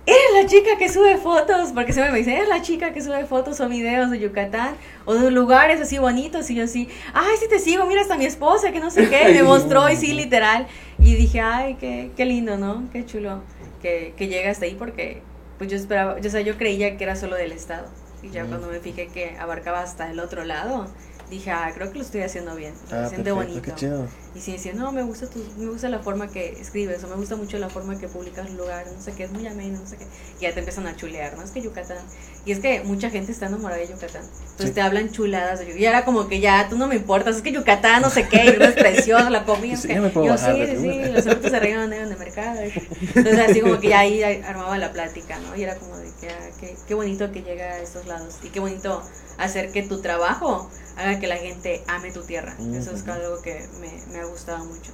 Eres 0.07 0.43
la 0.43 0.45
chica 0.47 0.77
que 0.77 0.87
sube 0.87 1.17
fotos, 1.17 1.71
porque 1.73 1.91
siempre 1.91 2.11
me 2.11 2.19
dicen, 2.19 2.33
eres 2.35 2.47
la 2.47 2.61
chica 2.61 2.93
que 2.93 3.01
sube 3.01 3.25
fotos 3.25 3.59
o 3.59 3.67
videos 3.67 4.11
de 4.11 4.19
Yucatán 4.19 4.75
o 5.05 5.15
de 5.15 5.31
lugares 5.31 5.81
así 5.81 5.97
bonitos. 5.97 6.49
Y 6.51 6.55
yo 6.55 6.63
así, 6.65 6.87
ay, 7.13 7.35
sí 7.39 7.47
te 7.49 7.57
sigo, 7.57 7.85
mira 7.87 8.01
hasta 8.01 8.15
mi 8.15 8.25
esposa, 8.25 8.71
que 8.71 8.79
no 8.79 8.91
sé 8.91 9.09
qué. 9.09 9.29
Me 9.33 9.41
mostró 9.43 9.89
y 9.89 9.95
sí, 9.95 10.13
literal. 10.13 10.67
Y 10.99 11.15
dije, 11.15 11.41
ay, 11.41 11.75
qué, 11.79 12.11
qué 12.15 12.25
lindo, 12.25 12.55
¿no? 12.57 12.87
Qué 12.93 13.03
chulo 13.05 13.41
que, 13.81 14.13
que 14.15 14.27
llega 14.27 14.51
hasta 14.51 14.65
ahí, 14.65 14.75
porque 14.77 15.21
pues 15.57 15.71
yo 15.71 15.75
esperaba, 15.77 16.19
yo, 16.19 16.27
o 16.27 16.31
sea, 16.31 16.41
yo 16.41 16.55
creía 16.57 16.97
que 16.97 17.03
era 17.03 17.15
solo 17.15 17.35
del 17.35 17.51
Estado. 17.51 17.87
Y 18.21 18.29
ya 18.29 18.43
Mm. 18.43 18.47
cuando 18.49 18.67
me 18.67 18.79
fijé 18.79 19.07
que 19.07 19.35
abarcaba 19.39 19.81
hasta 19.81 20.11
el 20.11 20.19
otro 20.19 20.43
lado, 20.45 20.85
dije, 21.29 21.51
ah, 21.51 21.71
creo 21.73 21.91
que 21.91 21.97
lo 21.99 22.03
estoy 22.03 22.21
haciendo 22.21 22.55
bien. 22.55 22.73
Se 22.89 22.95
Ah, 22.95 23.09
siente 23.09 23.31
bonito. 23.31 23.61
Qué 23.61 23.73
chido. 23.73 24.07
Y 24.35 24.41
si 24.41 24.51
decía, 24.51 24.73
no, 24.73 24.91
me 24.91 25.01
gusta, 25.01 25.27
tu, 25.29 25.39
me 25.57 25.67
gusta 25.67 25.87
la 25.89 25.99
forma 25.99 26.27
que 26.29 26.59
escribes, 26.59 27.01
o 27.03 27.07
me 27.07 27.15
gusta 27.15 27.35
mucho 27.37 27.57
la 27.57 27.69
forma 27.69 27.97
que 27.97 28.07
publicas 28.09 28.47
el 28.47 28.57
lugar, 28.57 28.85
no 28.93 29.01
sé 29.01 29.13
qué, 29.13 29.23
es 29.23 29.31
muy 29.31 29.47
ameno, 29.47 29.79
no 29.79 29.87
sé 29.87 29.95
qué. 29.97 30.05
Y 30.39 30.41
ya 30.43 30.53
te 30.53 30.59
empiezan 30.59 30.85
a 30.87 30.95
chulear, 30.95 31.37
¿no? 31.37 31.43
Es 31.43 31.51
que 31.51 31.61
Yucatán. 31.61 31.97
Y 32.45 32.51
es 32.51 32.59
que 32.59 32.81
mucha 32.83 33.09
gente 33.09 33.31
está 33.31 33.45
enamorada 33.47 33.79
de 33.79 33.87
Yucatán. 33.87 34.23
Entonces 34.23 34.67
Sí. 34.67 34.71
te 34.73 34.81
hablan 34.81 35.09
chuladas 35.11 35.59
de 35.59 35.65
Yucatán. 35.65 35.81
Y 35.81 35.85
era 35.85 36.03
como 36.05 36.27
que 36.27 36.41
ya, 36.41 36.67
tú 36.69 36.77
no 36.77 36.87
me 36.87 36.95
importas, 36.95 37.37
es 37.37 37.41
que 37.41 37.53
Yucatán, 37.53 38.01
no 38.01 38.09
sé 38.09 38.27
qué, 38.27 38.57
y 38.59 38.61
es 38.63 38.73
precioso, 38.73 39.29
la 39.29 39.45
comida. 39.45 39.77
Sí, 39.77 39.87
que- 39.87 39.95
yo 39.95 40.25
bajar 40.25 40.55
sí, 40.55 40.65
sí, 40.67 40.77
sí, 40.81 41.11
los 41.13 41.23
cerritos 41.23 41.51
se 41.51 41.57
arreglan 41.57 41.93
en 41.93 42.01
el 42.11 42.17
mercado. 42.17 42.59
Entonces 42.59 43.39
así 43.49 43.61
como 43.61 43.79
que 43.79 43.87
ya 43.89 43.99
ahí 43.99 44.21
armaba 44.21 44.77
la 44.77 44.91
plática, 44.91 45.39
¿no? 45.39 45.55
Y 45.55 45.63
era 45.63 45.75
como 45.75 45.95
de 45.97 46.09
que, 46.19 46.29
ah, 46.29 46.49
qué, 46.59 46.75
qué 46.87 46.93
bonito 46.93 47.31
que 47.31 47.41
llega 47.41 47.65
a 47.65 47.79
estos 47.79 48.05
lados. 48.05 48.35
Y 48.43 48.49
qué 48.49 48.59
bonito 48.59 49.01
hacer 49.37 49.71
que 49.71 49.81
tu 49.83 50.01
trabajo 50.01 50.69
haga 50.97 51.19
que 51.19 51.27
la 51.27 51.37
gente 51.37 51.83
ame 51.87 52.11
tu 52.11 52.21
tierra. 52.23 52.55
Eso 52.73 52.91
es 52.91 53.07
algo 53.07 53.41
que 53.41 53.65
me, 53.79 53.89
me 54.13 54.19
ha 54.19 54.25
gustado 54.25 54.63
mucho. 54.65 54.91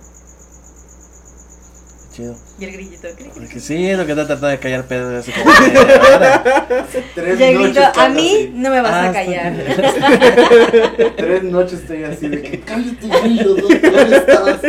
Chido. 2.14 2.36
Y 2.60 2.66
el 2.66 2.74
grillito. 2.74 3.08
Porque 3.34 3.60
sí, 3.62 3.89
es 3.89 3.97
lo 3.97 4.06
que 4.06 4.12
está 4.12 4.26
tratando 4.28 4.47
de 4.47 4.60
callar 4.60 4.86
pedo 4.86 5.10
de. 5.10 5.22
Tres 7.16 7.39
noches 7.39 7.60
grito, 7.60 7.82
a 7.95 8.10
mí 8.10 8.28
así. 8.30 8.52
no 8.54 8.70
me 8.70 8.82
vas 8.82 8.93
Ah, 8.93 9.10
a 9.10 9.14
callar. 9.14 9.54
Tres 11.18 11.43
noches 11.43 11.80
estoy 11.80 12.04
así 12.04 12.28
de 12.28 12.41
que 12.41 12.60
cállate, 12.60 13.08
grillo, 13.22 13.56
¿dónde 13.56 13.80
dónde 13.80 14.18
estás? 14.18 14.62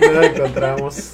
No 0.00 0.12
lo 0.12 0.22
encontramos. 0.24 1.12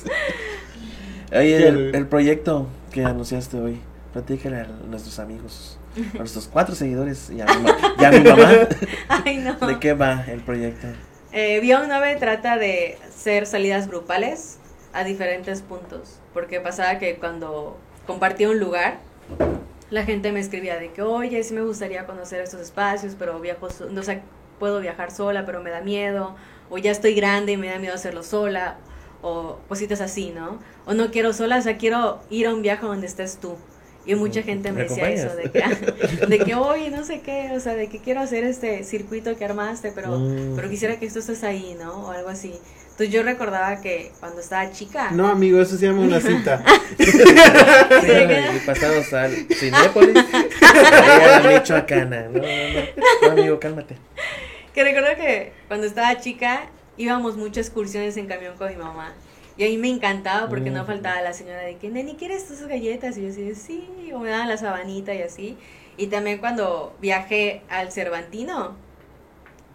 El, 1.30 1.46
el- 1.62 1.94
el 1.94 2.06
proyecto 2.06 2.68
que 2.90 3.04
anunciaste 3.04 3.58
hoy, 3.58 3.80
platícale 4.12 4.60
a 4.60 4.64
nuestros 4.64 5.18
amigos, 5.18 5.78
a 6.14 6.18
nuestros 6.18 6.48
cuatro 6.48 6.74
seguidores 6.74 7.30
y 7.30 7.40
a 7.40 7.46
mi, 7.46 7.66
y 7.98 8.04
a 8.04 8.10
mi 8.10 8.20
mamá. 8.20 8.50
Ay, 9.08 9.38
no. 9.38 9.54
¿De 9.66 9.78
qué 9.78 9.94
va 9.94 10.24
el 10.28 10.40
proyecto? 10.40 10.86
Eh, 11.32 11.60
Bion 11.60 11.88
9 11.88 12.16
trata 12.20 12.58
de 12.58 12.98
ser 13.14 13.46
salidas 13.46 13.88
grupales 13.88 14.58
a 14.92 15.04
diferentes 15.04 15.62
puntos. 15.62 16.18
Porque 16.34 16.60
pasaba 16.60 16.98
que 16.98 17.16
cuando 17.16 17.78
compartía 18.06 18.50
un 18.50 18.58
lugar, 18.58 18.98
la 19.90 20.04
gente 20.04 20.32
me 20.32 20.40
escribía 20.40 20.76
de 20.76 20.92
que, 20.92 21.02
oye, 21.02 21.42
sí 21.42 21.54
me 21.54 21.62
gustaría 21.62 22.06
conocer 22.06 22.40
estos 22.42 22.60
espacios, 22.60 23.16
pero 23.18 23.40
viajo, 23.40 23.68
no 23.90 24.02
sé, 24.02 24.22
puedo 24.58 24.80
viajar 24.80 25.10
sola, 25.10 25.44
pero 25.46 25.62
me 25.62 25.70
da 25.70 25.80
miedo. 25.80 26.36
O 26.70 26.78
ya 26.78 26.90
estoy 26.90 27.14
grande 27.14 27.52
y 27.52 27.56
me 27.56 27.68
da 27.68 27.78
miedo 27.78 27.94
hacerlo 27.94 28.22
sola. 28.22 28.76
O 29.22 29.58
cositas 29.68 30.00
así, 30.00 30.30
¿no? 30.30 30.58
O 30.84 30.94
no 30.94 31.10
quiero 31.10 31.32
sola, 31.32 31.58
o 31.58 31.62
sea, 31.62 31.76
quiero 31.78 32.20
ir 32.28 32.46
a 32.46 32.54
un 32.54 32.60
viaje 32.60 32.84
donde 32.84 33.06
estés 33.06 33.38
tú. 33.38 33.56
Y 34.04 34.14
mucha 34.16 34.42
gente 34.42 34.72
me 34.72 34.78
¿Me 34.78 34.88
decía 34.88 35.10
eso, 35.10 35.34
de 35.36 35.50
que, 35.50 36.26
de 36.26 36.38
que, 36.40 36.54
oye, 36.56 36.90
no 36.90 37.04
sé 37.04 37.20
qué, 37.20 37.50
o 37.54 37.60
sea, 37.60 37.74
de 37.74 37.88
que 37.88 38.00
quiero 38.00 38.20
hacer 38.20 38.42
este 38.42 38.82
circuito 38.82 39.36
que 39.36 39.44
armaste, 39.44 39.92
pero 39.94 40.18
Mm. 40.18 40.56
pero 40.56 40.68
quisiera 40.68 40.98
que 40.98 41.06
esto 41.06 41.20
estés 41.20 41.44
ahí, 41.44 41.76
¿no? 41.80 42.06
O 42.06 42.10
algo 42.10 42.28
así. 42.28 42.52
Entonces 42.82 43.10
yo 43.10 43.22
recordaba 43.22 43.80
que 43.80 44.10
cuando 44.20 44.40
estaba 44.40 44.70
chica, 44.72 45.10
No, 45.12 45.28
amigo, 45.28 45.60
eso 45.62 45.76
se 45.78 45.86
llama 45.86 46.00
una 46.02 46.20
cita. 46.20 46.62
Sí, 46.98 48.10
y 48.56 48.58
pasamos 48.66 49.12
al 49.12 49.32
Cinépolis 49.54 50.16
a 50.62 51.40
la 51.40 51.50
Michoacana. 51.58 52.22
No, 52.28 52.38
no, 52.40 52.42
no. 52.42 53.26
No, 53.26 53.30
amigo, 53.40 53.60
cálmate. 53.60 53.96
que 54.74 54.84
recuerdo 54.84 55.08
que 55.16 55.52
cuando 55.68 55.86
estaba 55.86 56.18
chica 56.20 56.66
íbamos 56.96 57.36
muchas 57.36 57.66
excursiones 57.66 58.16
en 58.16 58.26
camión 58.26 58.56
con 58.56 58.68
mi 58.68 58.76
mamá. 58.76 59.14
Y 59.56 59.64
a 59.64 59.68
mí 59.68 59.76
me 59.76 59.88
encantaba 59.88 60.48
porque 60.48 60.70
no 60.70 60.84
faltaba 60.86 61.20
la 61.20 61.32
señora 61.32 61.60
de 61.60 61.76
que, 61.76 61.88
Neni, 61.90 62.14
¿quieres 62.14 62.50
esas 62.50 62.66
galletas? 62.68 63.18
Y 63.18 63.22
yo 63.22 63.28
así, 63.30 63.54
sí, 63.54 64.12
o 64.12 64.18
me 64.18 64.30
daban 64.30 64.48
la 64.48 64.56
sabanita 64.56 65.14
y 65.14 65.22
así. 65.22 65.56
Y 65.96 66.06
también 66.06 66.38
cuando 66.38 66.94
viajé 67.00 67.62
al 67.68 67.92
Cervantino, 67.92 68.76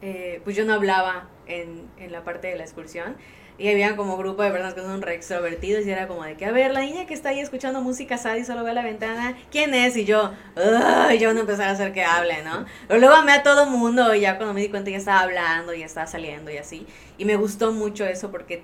eh, 0.02 0.42
pues 0.44 0.56
yo 0.56 0.66
no 0.66 0.74
hablaba 0.74 1.28
en, 1.48 1.88
en 2.00 2.12
la 2.12 2.24
parte 2.24 2.48
de 2.48 2.56
la 2.56 2.64
excursión. 2.64 3.16
Y 3.60 3.70
había 3.70 3.96
como 3.96 4.18
grupo 4.18 4.44
de 4.44 4.52
personas 4.52 4.76
que 4.76 4.82
son 4.82 5.02
re 5.02 5.16
extrovertidos 5.16 5.84
y 5.86 5.90
era 5.90 6.08
como 6.08 6.24
de 6.24 6.38
que, 6.38 6.46
a 6.46 6.52
ver, 6.52 6.72
la 6.74 6.82
niña 6.82 7.08
que 7.08 7.16
está 7.16 7.30
ahí 7.30 7.40
escuchando 7.40 7.82
música 7.82 8.16
sad 8.20 8.36
y 8.36 8.46
solo 8.46 8.64
ve 8.64 8.70
a 8.70 8.74
la 8.76 8.84
ventana, 8.84 9.36
¿quién 9.50 9.74
es? 9.74 9.98
Y 9.98 10.06
yo, 10.06 10.32
"Ay", 10.56 11.18
yo 11.18 11.34
no 11.34 11.40
empezar 11.40 11.70
a 11.70 11.72
hacer 11.72 11.92
que 11.92 12.04
hable, 12.04 12.44
¿no? 12.44 12.66
Pero 12.88 13.00
luego 13.00 13.16
amé 13.16 13.32
a 13.32 13.42
todo 13.42 13.66
mundo 13.66 14.14
y 14.14 14.20
ya 14.22 14.38
cuando 14.38 14.54
me 14.54 14.62
di 14.62 14.70
cuenta 14.70 14.92
ya 14.92 14.98
estaba 14.98 15.22
hablando, 15.22 15.74
ya 15.74 15.88
estaba 15.88 16.06
saliendo 16.06 16.52
y 16.52 16.58
así. 16.58 16.86
Y 17.18 17.26
me 17.26 17.36
gustó 17.36 17.72
mucho 17.72 18.06
eso 18.06 18.30
porque 18.30 18.64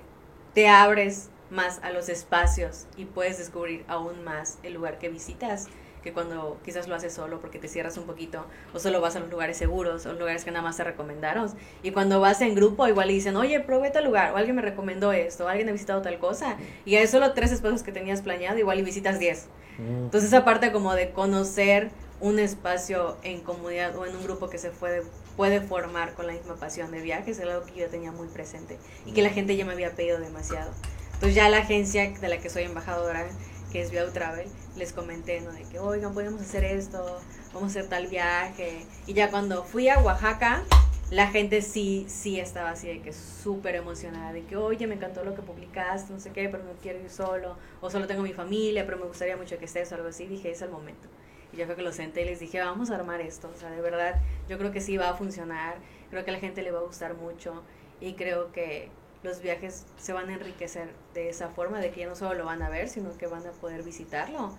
te 0.54 0.68
abres 0.68 1.30
más 1.50 1.80
a 1.84 1.92
los 1.92 2.10
espacios 2.10 2.88
y 2.98 3.06
puedes 3.06 3.38
descubrir 3.38 3.86
aún 3.88 4.24
más 4.24 4.58
el 4.64 4.74
lugar 4.74 4.98
que 4.98 5.10
visitas 5.10 5.68
que 6.04 6.12
cuando 6.12 6.58
quizás 6.66 6.88
lo 6.88 6.96
haces 6.96 7.14
solo 7.14 7.40
porque 7.40 7.60
te 7.60 7.68
cierras 7.68 7.98
un 7.98 8.06
poquito 8.06 8.46
o 8.74 8.80
solo 8.80 9.00
vas 9.00 9.16
a 9.16 9.20
los 9.20 9.30
lugares 9.30 9.58
seguros 9.58 10.06
o 10.06 10.14
lugares 10.14 10.44
que 10.44 10.52
nada 10.52 10.62
más 10.62 10.76
te 10.76 10.84
recomendaron. 10.84 11.50
Y 11.82 11.92
cuando 11.92 12.20
vas 12.20 12.42
en 12.42 12.56
grupo 12.56 12.88
igual 12.88 13.08
le 13.08 13.14
dicen 13.14 13.38
oye 13.38 13.60
probé 13.62 13.90
tal 13.90 14.04
lugar 14.04 14.34
o 14.34 14.38
alguien 14.38 14.58
me 14.58 14.62
recomendó 14.62 15.14
esto 15.14 15.46
o 15.46 15.48
alguien 15.48 15.70
ha 15.70 15.72
visitado 15.72 16.02
tal 16.02 16.20
cosa 16.20 16.58
y 16.86 16.98
hay 16.98 17.08
solo 17.08 17.34
tres 17.34 17.52
espacios 17.52 17.84
que 17.84 17.94
tenías 17.94 18.22
planeado 18.22 18.60
igual 18.60 18.80
y 18.80 18.84
visitas 18.84 19.18
diez. 19.18 19.48
Mm. 19.78 20.04
entonces 20.04 20.26
esa 20.26 20.46
parte 20.46 20.72
como 20.72 20.94
de 20.94 21.12
conocer 21.12 21.90
un 22.20 22.38
espacio 22.38 23.18
en 23.24 23.42
comunidad 23.42 23.96
o 23.98 24.06
en 24.06 24.16
un 24.16 24.24
grupo 24.24 24.50
que 24.50 24.58
se 24.58 24.70
puede, 24.70 25.04
puede 25.36 25.62
formar 25.62 26.14
con 26.14 26.28
la 26.28 26.34
misma 26.34 26.56
pasión 26.56 26.92
de 26.92 27.02
viajes 27.02 27.40
es 27.40 27.44
algo 27.44 27.66
que 27.66 27.82
yo 27.82 27.88
tenía 27.88 28.12
muy 28.12 28.28
presente 28.28 28.78
y 29.06 29.14
que 29.14 29.22
la 29.22 29.30
gente 29.30 29.56
ya 29.56 29.66
me 29.66 29.74
había 29.74 29.96
pedido 29.96 30.20
demasiado. 30.20 30.72
Entonces 31.14 31.36
ya 31.36 31.50
la 31.50 31.60
agencia 31.60 32.10
de 32.10 32.28
la 32.28 32.40
que 32.40 32.50
soy 32.50 32.64
embajadora, 32.64 33.26
que 33.72 33.82
es 33.82 33.92
Via 33.92 34.06
Travel, 34.12 34.48
les 34.76 34.94
comenté, 34.94 35.42
¿no? 35.42 35.52
De 35.52 35.64
que, 35.64 35.80
oigan, 35.80 36.14
podemos 36.14 36.42
hacer 36.42 36.64
esto, 36.64 37.20
vamos 37.54 37.76
a 37.76 37.80
hacer 37.80 37.90
tal 37.90 38.08
viaje. 38.08 38.86
Y 39.08 39.14
ya 39.14 39.32
cuando 39.32 39.64
fui 39.64 39.90
a 39.90 40.00
Oaxaca, 40.00 40.64
la 41.10 41.28
gente 41.28 41.62
sí, 41.62 42.06
sí 42.08 42.40
estaba 42.40 42.72
así 42.72 42.88
de 42.88 43.02
que 43.02 43.14
súper 43.14 43.76
emocionada, 43.76 44.34
de 44.34 44.44
que, 44.46 44.58
oye, 44.58 44.86
me 44.88 44.96
encantó 44.96 45.24
lo 45.24 45.36
que 45.36 45.42
publicaste, 45.42 46.12
no 46.12 46.20
sé 46.20 46.32
qué, 46.32 46.50
pero 46.50 46.64
no 46.64 46.72
quiero 46.82 47.00
ir 47.00 47.10
solo, 47.10 47.58
o 47.82 47.90
solo 47.90 48.08
tengo 48.08 48.22
mi 48.22 48.34
familia, 48.34 48.86
pero 48.86 48.98
me 48.98 49.06
gustaría 49.06 49.38
mucho 49.38 49.58
que 49.58 49.66
estés 49.66 49.92
o 49.92 49.96
algo 49.96 50.08
así. 50.10 50.28
Dije, 50.28 50.52
es 50.52 50.62
el 50.62 50.70
momento. 50.70 51.08
Y 51.54 51.58
ya 51.58 51.66
fue 51.68 51.76
que 51.76 51.82
lo 51.84 51.92
senté 51.94 52.24
y 52.24 52.26
les 52.26 52.40
dije, 52.40 52.60
vamos 52.60 52.90
a 52.90 52.96
armar 52.96 53.22
esto. 53.22 53.50
O 53.56 53.60
sea, 53.60 53.70
de 53.70 53.80
verdad, 53.82 54.20
yo 54.50 54.58
creo 54.58 54.72
que 54.72 54.82
sí 54.82 54.98
va 54.98 55.10
a 55.10 55.14
funcionar, 55.16 55.76
creo 56.10 56.26
que 56.26 56.32
a 56.32 56.34
la 56.34 56.40
gente 56.40 56.62
le 56.64 56.72
va 56.72 56.80
a 56.80 56.84
gustar 56.84 57.14
mucho 57.16 57.62
y 58.02 58.14
creo 58.14 58.52
que 58.52 58.90
los 59.22 59.42
viajes 59.42 59.86
se 59.98 60.12
van 60.14 60.30
a 60.30 60.34
enriquecer 60.34 60.90
de 61.14 61.30
esa 61.30 61.50
forma, 61.50 61.80
de 61.80 61.92
que 61.92 62.02
ya 62.02 62.08
no 62.08 62.16
solo 62.16 62.34
lo 62.34 62.46
van 62.46 62.62
a 62.62 62.70
ver, 62.70 62.90
sino 62.90 63.16
que 63.18 63.28
van 63.28 63.46
a 63.48 63.52
poder 63.52 63.84
visitarlo 63.84 64.58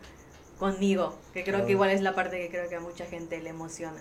conmigo, 0.59 1.19
que 1.35 1.43
creo 1.43 1.55
Claro. 1.57 1.67
que 1.67 1.73
igual 1.73 1.91
es 1.91 2.01
la 2.01 2.15
parte 2.15 2.39
que 2.39 2.49
creo 2.49 2.69
que 2.69 2.77
a 2.77 2.81
mucha 2.81 3.05
gente 3.07 3.41
le 3.43 3.51
emociona. 3.51 4.01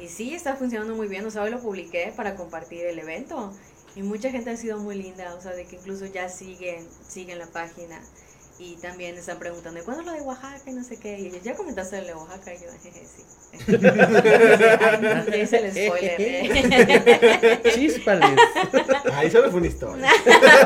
Y 0.00 0.08
sí, 0.08 0.32
está 0.34 0.54
funcionando 0.56 0.94
muy 0.94 1.08
bien, 1.08 1.26
o 1.26 1.30
sea, 1.30 1.42
hoy 1.42 1.50
lo 1.50 1.60
publiqué 1.60 2.12
para 2.16 2.36
compartir 2.36 2.86
el 2.86 2.98
evento 3.00 3.52
y 3.96 4.02
mucha 4.02 4.30
gente 4.30 4.50
ha 4.50 4.56
sido 4.56 4.78
muy 4.78 4.94
linda, 4.94 5.34
o 5.34 5.40
sea, 5.40 5.52
de 5.52 5.66
que 5.66 5.76
incluso 5.76 6.06
ya 6.06 6.28
siguen, 6.28 6.86
siguen 7.06 7.38
la 7.40 7.48
página 7.48 8.00
y 8.58 8.76
también 8.76 9.16
están 9.18 9.38
preguntando, 9.38 9.82
¿cuándo 9.84 10.00
es 10.02 10.06
lo 10.06 10.12
de 10.14 10.20
Oaxaca? 10.22 10.62
Y 10.70 10.72
no 10.72 10.82
sé 10.84 10.96
qué, 10.98 11.18
y 11.18 11.26
ellos, 11.26 11.42
¿ya 11.42 11.54
comentaste 11.54 11.98
el 11.98 12.06
de 12.06 12.14
Oaxaca? 12.14 12.54
Y 12.54 12.58
yo, 12.58 12.66
jeje, 12.82 13.06
sí. 13.06 13.24
Ya 15.28 15.36
hice 15.36 15.58
el 15.58 15.70
spoiler. 15.72 16.20
¿eh? 16.20 17.60
Chíspales. 17.74 18.38
Ahí 19.12 19.30
solo 19.30 19.50
fue 19.50 19.58
una 19.60 19.66
historia. 19.68 20.10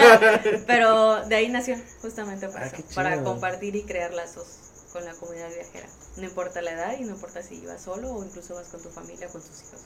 Pero 0.66 1.24
de 1.26 1.34
ahí 1.36 1.49
nació, 1.49 1.76
justamente 2.03 2.49
para, 2.49 2.66
Ah, 2.66 2.68
eso, 2.72 2.84
para 2.95 3.22
compartir 3.22 3.74
y 3.76 3.82
crear 3.84 4.12
lazos 4.12 4.47
con 4.93 5.05
la 5.05 5.12
comunidad 5.14 5.49
viajera. 5.55 5.86
No 6.16 6.24
importa 6.24 6.62
la 6.62 6.72
edad 6.72 6.97
y 6.99 7.03
no 7.05 7.11
importa 7.12 7.43
si 7.43 7.64
vas 7.66 7.82
solo 7.82 8.12
o 8.12 8.24
incluso 8.24 8.55
vas 8.55 8.68
con 8.68 8.82
tu 8.82 8.91
familia 8.91 9.28
o 9.28 9.32
con 9.32 9.41
tus 9.41 9.62
hijos. 9.62 9.80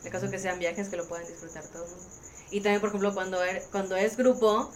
En 0.00 0.06
el 0.06 0.12
caso 0.12 0.30
que 0.30 0.38
sean 0.38 0.58
viajes 0.58 0.88
que 0.88 0.96
lo 0.96 1.06
puedan 1.06 1.26
disfrutar 1.26 1.62
todo 1.64 1.84
el 1.84 1.90
mundo. 1.90 2.06
Y 2.50 2.60
también, 2.62 2.80
por 2.80 2.88
ejemplo, 2.88 3.14
cuando, 3.14 3.44
er- 3.44 3.62
cuando 3.70 3.96
es 3.96 4.16
grupo, 4.16 4.72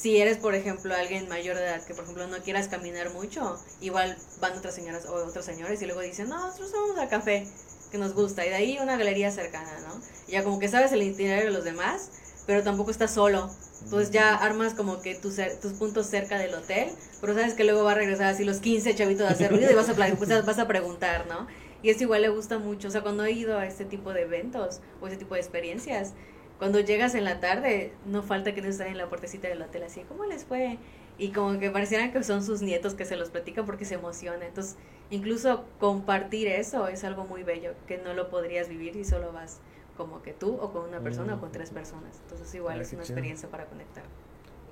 si 0.00 0.20
eres, 0.20 0.38
por 0.38 0.54
ejemplo, 0.54 0.94
alguien 0.94 1.28
mayor 1.28 1.56
de 1.56 1.64
edad 1.64 1.84
que, 1.84 1.92
por 1.92 2.04
ejemplo, 2.04 2.28
no 2.28 2.38
quieras 2.38 2.68
caminar 2.68 3.10
mucho, 3.12 3.58
igual 3.80 4.16
van 4.40 4.56
otras 4.56 4.74
señoras 4.74 5.06
o 5.06 5.14
otros 5.14 5.44
señores 5.44 5.82
y 5.82 5.86
luego 5.86 6.02
dicen, 6.02 6.28
no, 6.28 6.46
nosotros 6.46 6.70
vamos 6.72 6.98
al 6.98 7.08
café 7.08 7.48
que 7.90 7.98
nos 7.98 8.14
gusta. 8.14 8.46
Y 8.46 8.50
de 8.50 8.54
ahí 8.54 8.78
una 8.80 8.96
galería 8.96 9.32
cercana, 9.32 9.72
¿no? 9.80 10.00
Y 10.28 10.32
ya 10.32 10.44
como 10.44 10.60
que 10.60 10.68
sabes 10.68 10.92
el 10.92 11.02
itinerario 11.02 11.46
de 11.46 11.50
los 11.52 11.64
demás, 11.64 12.10
pero 12.46 12.62
tampoco 12.62 12.92
estás 12.92 13.12
solo. 13.12 13.50
Entonces 13.82 14.12
ya 14.12 14.36
armas 14.36 14.74
como 14.74 15.00
que 15.02 15.16
tus, 15.16 15.34
puntos 15.78 16.06
cerca 16.06 16.38
del 16.38 16.54
hotel, 16.54 16.90
pero 17.20 17.34
sabes 17.34 17.54
que 17.54 17.64
luego 17.64 17.82
va 17.82 17.92
a 17.92 17.94
regresar 17.96 18.28
así 18.28 18.44
los 18.44 18.58
15 18.58 18.94
chavitos 18.94 19.26
a 19.28 19.32
hacer 19.32 19.50
ruido 19.50 19.68
y 19.68 19.74
vas 19.74 19.88
a, 19.88 19.94
pues, 19.94 20.46
vas 20.46 20.58
a 20.60 20.68
preguntar, 20.68 21.26
¿no? 21.26 21.48
Y 21.82 21.90
eso 21.90 22.04
igual 22.04 22.22
le 22.22 22.28
gusta 22.28 22.58
mucho. 22.58 22.86
O 22.86 22.90
sea, 22.92 23.02
cuando 23.02 23.24
he 23.24 23.32
ido 23.32 23.58
a 23.58 23.66
este 23.66 23.84
tipo 23.84 24.12
de 24.12 24.22
eventos 24.22 24.80
o 25.00 25.08
ese 25.08 25.16
tipo 25.16 25.34
de 25.34 25.40
experiencias, 25.40 26.14
cuando 26.58 26.80
llegas 26.80 27.14
en 27.14 27.24
la 27.24 27.40
tarde, 27.40 27.92
no 28.04 28.22
falta 28.22 28.54
que 28.54 28.62
te 28.62 28.68
estén 28.68 28.88
en 28.88 28.98
la 28.98 29.08
puertecita 29.08 29.48
del 29.48 29.62
hotel 29.62 29.84
así, 29.84 30.02
¿cómo 30.08 30.24
les 30.24 30.44
fue? 30.44 30.78
Y 31.16 31.30
como 31.32 31.58
que 31.58 31.70
parecieran 31.70 32.12
que 32.12 32.22
son 32.22 32.44
sus 32.44 32.62
nietos 32.62 32.94
que 32.94 33.04
se 33.04 33.16
los 33.16 33.30
platican 33.30 33.64
porque 33.66 33.84
se 33.84 33.94
emocionan. 33.94 34.42
Entonces, 34.42 34.76
incluso 35.10 35.64
compartir 35.80 36.48
eso 36.48 36.88
es 36.88 37.04
algo 37.04 37.24
muy 37.24 37.42
bello, 37.42 37.72
que 37.86 37.98
no 37.98 38.12
lo 38.14 38.28
podrías 38.30 38.68
vivir 38.68 38.94
si 38.94 39.04
solo 39.04 39.32
vas 39.32 39.58
como 39.96 40.22
que 40.22 40.32
tú 40.32 40.56
o 40.60 40.72
con 40.72 40.88
una 40.88 41.00
persona 41.00 41.34
o 41.34 41.40
con 41.40 41.50
tres 41.50 41.70
personas. 41.70 42.14
Entonces, 42.24 42.54
igual 42.54 42.78
Ah, 42.78 42.82
es 42.82 42.92
una 42.92 43.02
chido. 43.02 43.14
experiencia 43.14 43.48
para 43.48 43.64
conectar. 43.66 44.04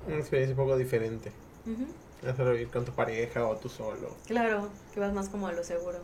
Una 0.07 0.17
experiencia 0.19 0.53
un 0.55 0.65
poco 0.65 0.77
diferente. 0.77 1.33
Ujú. 1.67 1.87
Hacerlo 2.29 2.55
ir 2.57 2.69
con 2.69 2.85
tu 2.85 2.93
pareja 2.93 3.45
o 3.47 3.57
tú 3.57 3.69
solo. 3.69 4.15
Claro, 4.27 4.69
que 4.95 5.01
vas 5.01 5.13
más 5.13 5.29
como 5.29 5.49
a 5.49 5.53
lo 5.53 5.65
seguro. 5.65 5.99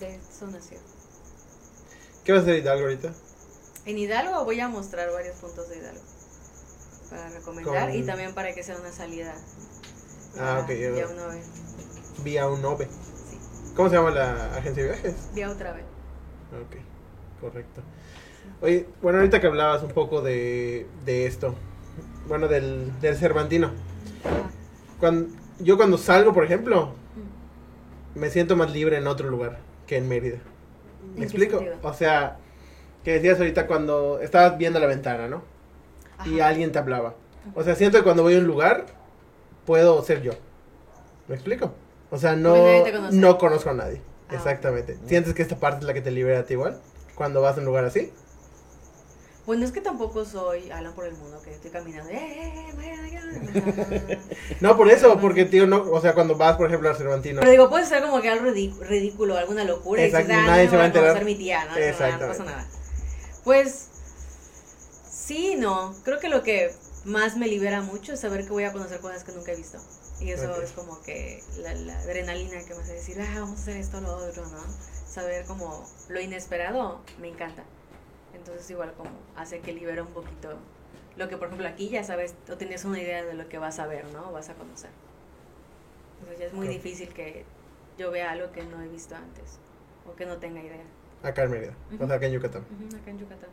De 0.00 0.14
eso 0.14 0.46
nació. 0.46 0.78
¿Qué 2.24 2.32
vas 2.32 2.46
a 2.46 2.54
Hidalgo 2.56 2.84
ahorita? 2.84 3.12
En 3.88 3.96
Hidalgo 3.96 4.44
voy 4.44 4.60
a 4.60 4.68
mostrar 4.68 5.10
varios 5.10 5.36
puntos 5.36 5.66
de 5.70 5.78
Hidalgo 5.78 6.02
para 7.08 7.30
recomendar 7.30 7.88
Con- 7.88 7.96
y 7.98 8.02
también 8.02 8.34
para 8.34 8.54
que 8.54 8.62
sea 8.62 8.76
una 8.76 8.92
salida. 8.92 9.34
Ah, 10.34 10.36
para 10.36 10.60
ok, 10.60 10.68
yo- 10.72 10.94
Ya 10.94 11.06
una 11.08 11.26
vez. 11.28 11.46
Vía 12.22 12.46
un 12.48 12.62
OVE. 12.62 12.84
Sí, 12.84 13.38
¿Cómo 13.74 13.88
se 13.88 13.94
llama 13.96 14.10
la 14.10 14.54
agencia 14.56 14.82
de 14.82 14.88
viajes? 14.90 15.14
ya 15.34 15.48
otra 15.50 15.72
vez. 15.72 15.84
Ok, 16.52 16.76
correcto. 17.40 17.80
Oye, 18.60 18.86
bueno, 19.00 19.20
ahorita 19.20 19.40
que 19.40 19.46
hablabas 19.46 19.82
un 19.82 19.92
poco 19.92 20.20
de, 20.20 20.86
de 21.06 21.26
esto, 21.26 21.54
bueno, 22.26 22.46
del, 22.46 22.92
del 23.00 23.16
Cervantino. 23.16 23.70
Cuando, 25.00 25.34
yo 25.60 25.78
cuando 25.78 25.96
salgo, 25.96 26.34
por 26.34 26.44
ejemplo, 26.44 26.92
Mm. 28.14 28.18
me 28.20 28.28
siento 28.28 28.54
más 28.54 28.70
libre 28.70 28.98
en 28.98 29.06
otro 29.06 29.30
lugar 29.30 29.60
que 29.86 29.96
en 29.96 30.08
Mérida. 30.10 30.40
¿En 31.14 31.20
¿Me 31.20 31.24
explico? 31.24 31.56
sentido? 31.56 31.78
O 31.82 31.94
sea, 31.94 32.36
que 33.08 33.14
decías 33.14 33.38
ahorita 33.38 33.66
cuando 33.66 34.20
estabas 34.20 34.58
viendo 34.58 34.78
la 34.78 34.86
ventana, 34.86 35.28
¿no? 35.28 35.42
Y 36.26 36.40
alguien 36.40 36.72
te 36.72 36.78
hablaba. 36.78 37.14
O 37.54 37.64
sea, 37.64 37.74
siento 37.74 37.96
que 37.96 38.04
cuando 38.04 38.22
voy 38.22 38.34
a 38.34 38.38
un 38.38 38.46
lugar, 38.46 38.84
puedo 39.64 40.02
ser 40.04 40.20
yo. 40.20 40.32
¿Me 41.26 41.34
explico? 41.34 41.72
O 42.10 42.18
sea, 42.18 42.36
no, 42.36 42.54
no 43.10 43.38
conozco 43.38 43.70
a 43.70 43.72
nadie. 43.72 44.02
Ah. 44.28 44.34
Exactamente. 44.34 44.98
¿Sientes 45.06 45.32
que 45.32 45.40
esta 45.40 45.56
parte 45.56 45.78
es 45.80 45.84
la 45.84 45.94
que 45.94 46.02
te 46.02 46.10
libera 46.10 46.40
a 46.40 46.42
ti 46.42 46.52
igual? 46.52 46.78
Cuando 47.14 47.40
vas 47.40 47.56
a 47.56 47.60
un 47.60 47.64
lugar 47.64 47.86
así. 47.86 48.12
Pues 49.46 49.58
no 49.58 49.64
es 49.64 49.72
que 49.72 49.80
tampoco 49.80 50.26
soy 50.26 50.70
Alan 50.70 50.92
por 50.92 51.06
el 51.06 51.14
mundo, 51.14 51.40
que 51.42 51.50
estoy 51.54 51.70
caminando. 51.70 52.10
¡Eh, 52.10 52.18
eh, 52.18 53.20
eh! 54.04 54.18
No, 54.60 54.76
por 54.76 54.90
eso, 54.90 55.18
porque, 55.18 55.46
tío, 55.46 55.66
no, 55.66 55.80
o 55.90 56.00
sea, 56.02 56.12
cuando 56.12 56.36
vas, 56.36 56.58
por 56.58 56.66
ejemplo, 56.66 56.90
al 56.90 56.96
Cervantino. 56.96 57.40
Pero 57.40 57.52
digo, 57.52 57.70
puede 57.70 57.86
ser 57.86 58.02
como 58.02 58.20
que 58.20 58.28
algo 58.28 58.50
ridí- 58.50 58.78
ridículo, 58.80 59.38
alguna 59.38 59.64
locura. 59.64 60.02
Exacto, 60.02 60.30
y 60.30 60.34
dices, 60.34 60.44
ah, 60.46 60.50
nadie 60.50 60.64
no 60.66 60.70
se 60.72 60.76
va 60.76 60.82
a 60.82 60.86
enterar". 60.86 61.24
mi 61.24 61.34
tía, 61.36 61.64
no, 61.64 61.70
no, 61.70 62.18
no, 62.18 62.26
pasa 62.28 62.44
nada. 62.44 62.68
Pues, 63.48 63.88
sí, 65.10 65.56
no. 65.56 65.94
Creo 66.04 66.20
que 66.20 66.28
lo 66.28 66.42
que 66.42 66.70
más 67.06 67.38
me 67.38 67.48
libera 67.48 67.80
mucho 67.80 68.12
es 68.12 68.20
saber 68.20 68.44
que 68.44 68.50
voy 68.50 68.64
a 68.64 68.74
conocer 68.74 69.00
cosas 69.00 69.24
que 69.24 69.32
nunca 69.32 69.52
he 69.52 69.56
visto. 69.56 69.78
Y 70.20 70.32
eso 70.32 70.60
es 70.60 70.72
como 70.72 71.00
que 71.00 71.42
la, 71.62 71.72
la 71.72 71.98
adrenalina 71.98 72.62
que 72.66 72.74
me 72.74 72.82
hace 72.82 72.92
decir, 72.92 73.18
ah, 73.22 73.40
vamos 73.40 73.60
a 73.60 73.62
hacer 73.62 73.78
esto, 73.78 74.02
lo 74.02 74.14
otro, 74.14 74.44
¿no? 74.48 74.58
Saber 75.06 75.46
como 75.46 75.82
lo 76.10 76.20
inesperado 76.20 77.00
me 77.22 77.28
encanta. 77.28 77.64
Entonces 78.34 78.68
igual 78.70 78.92
como 78.92 79.12
hace 79.34 79.60
que 79.60 79.72
libera 79.72 80.02
un 80.02 80.12
poquito 80.12 80.50
lo 81.16 81.30
que 81.30 81.38
por 81.38 81.46
ejemplo 81.46 81.66
aquí 81.68 81.88
ya 81.88 82.04
sabes 82.04 82.34
o 82.52 82.58
tienes 82.58 82.84
una 82.84 83.00
idea 83.00 83.24
de 83.24 83.32
lo 83.32 83.48
que 83.48 83.56
vas 83.56 83.78
a 83.78 83.86
ver, 83.86 84.04
¿no? 84.12 84.28
O 84.28 84.32
vas 84.32 84.50
a 84.50 84.54
conocer. 84.56 84.90
Entonces 86.18 86.38
ya 86.38 86.44
es 86.48 86.52
muy 86.52 86.68
difícil 86.68 87.14
que 87.14 87.46
yo 87.96 88.10
vea 88.10 88.30
algo 88.30 88.52
que 88.52 88.62
no 88.64 88.82
he 88.82 88.88
visto 88.88 89.16
antes 89.16 89.58
o 90.06 90.14
que 90.16 90.26
no 90.26 90.36
tenga 90.36 90.60
idea. 90.60 90.84
Acá 91.22 91.44
en 91.44 91.50
Mérida. 91.50 91.72
O 91.90 91.94
Ujú. 91.96 92.06
sea, 92.06 92.16
acá 92.16 92.26
en 92.26 92.32
Yucatán. 92.32 92.62
Ujú, 92.62 92.96
acá 92.96 93.10
en 93.10 93.18
Yucatán. 93.18 93.50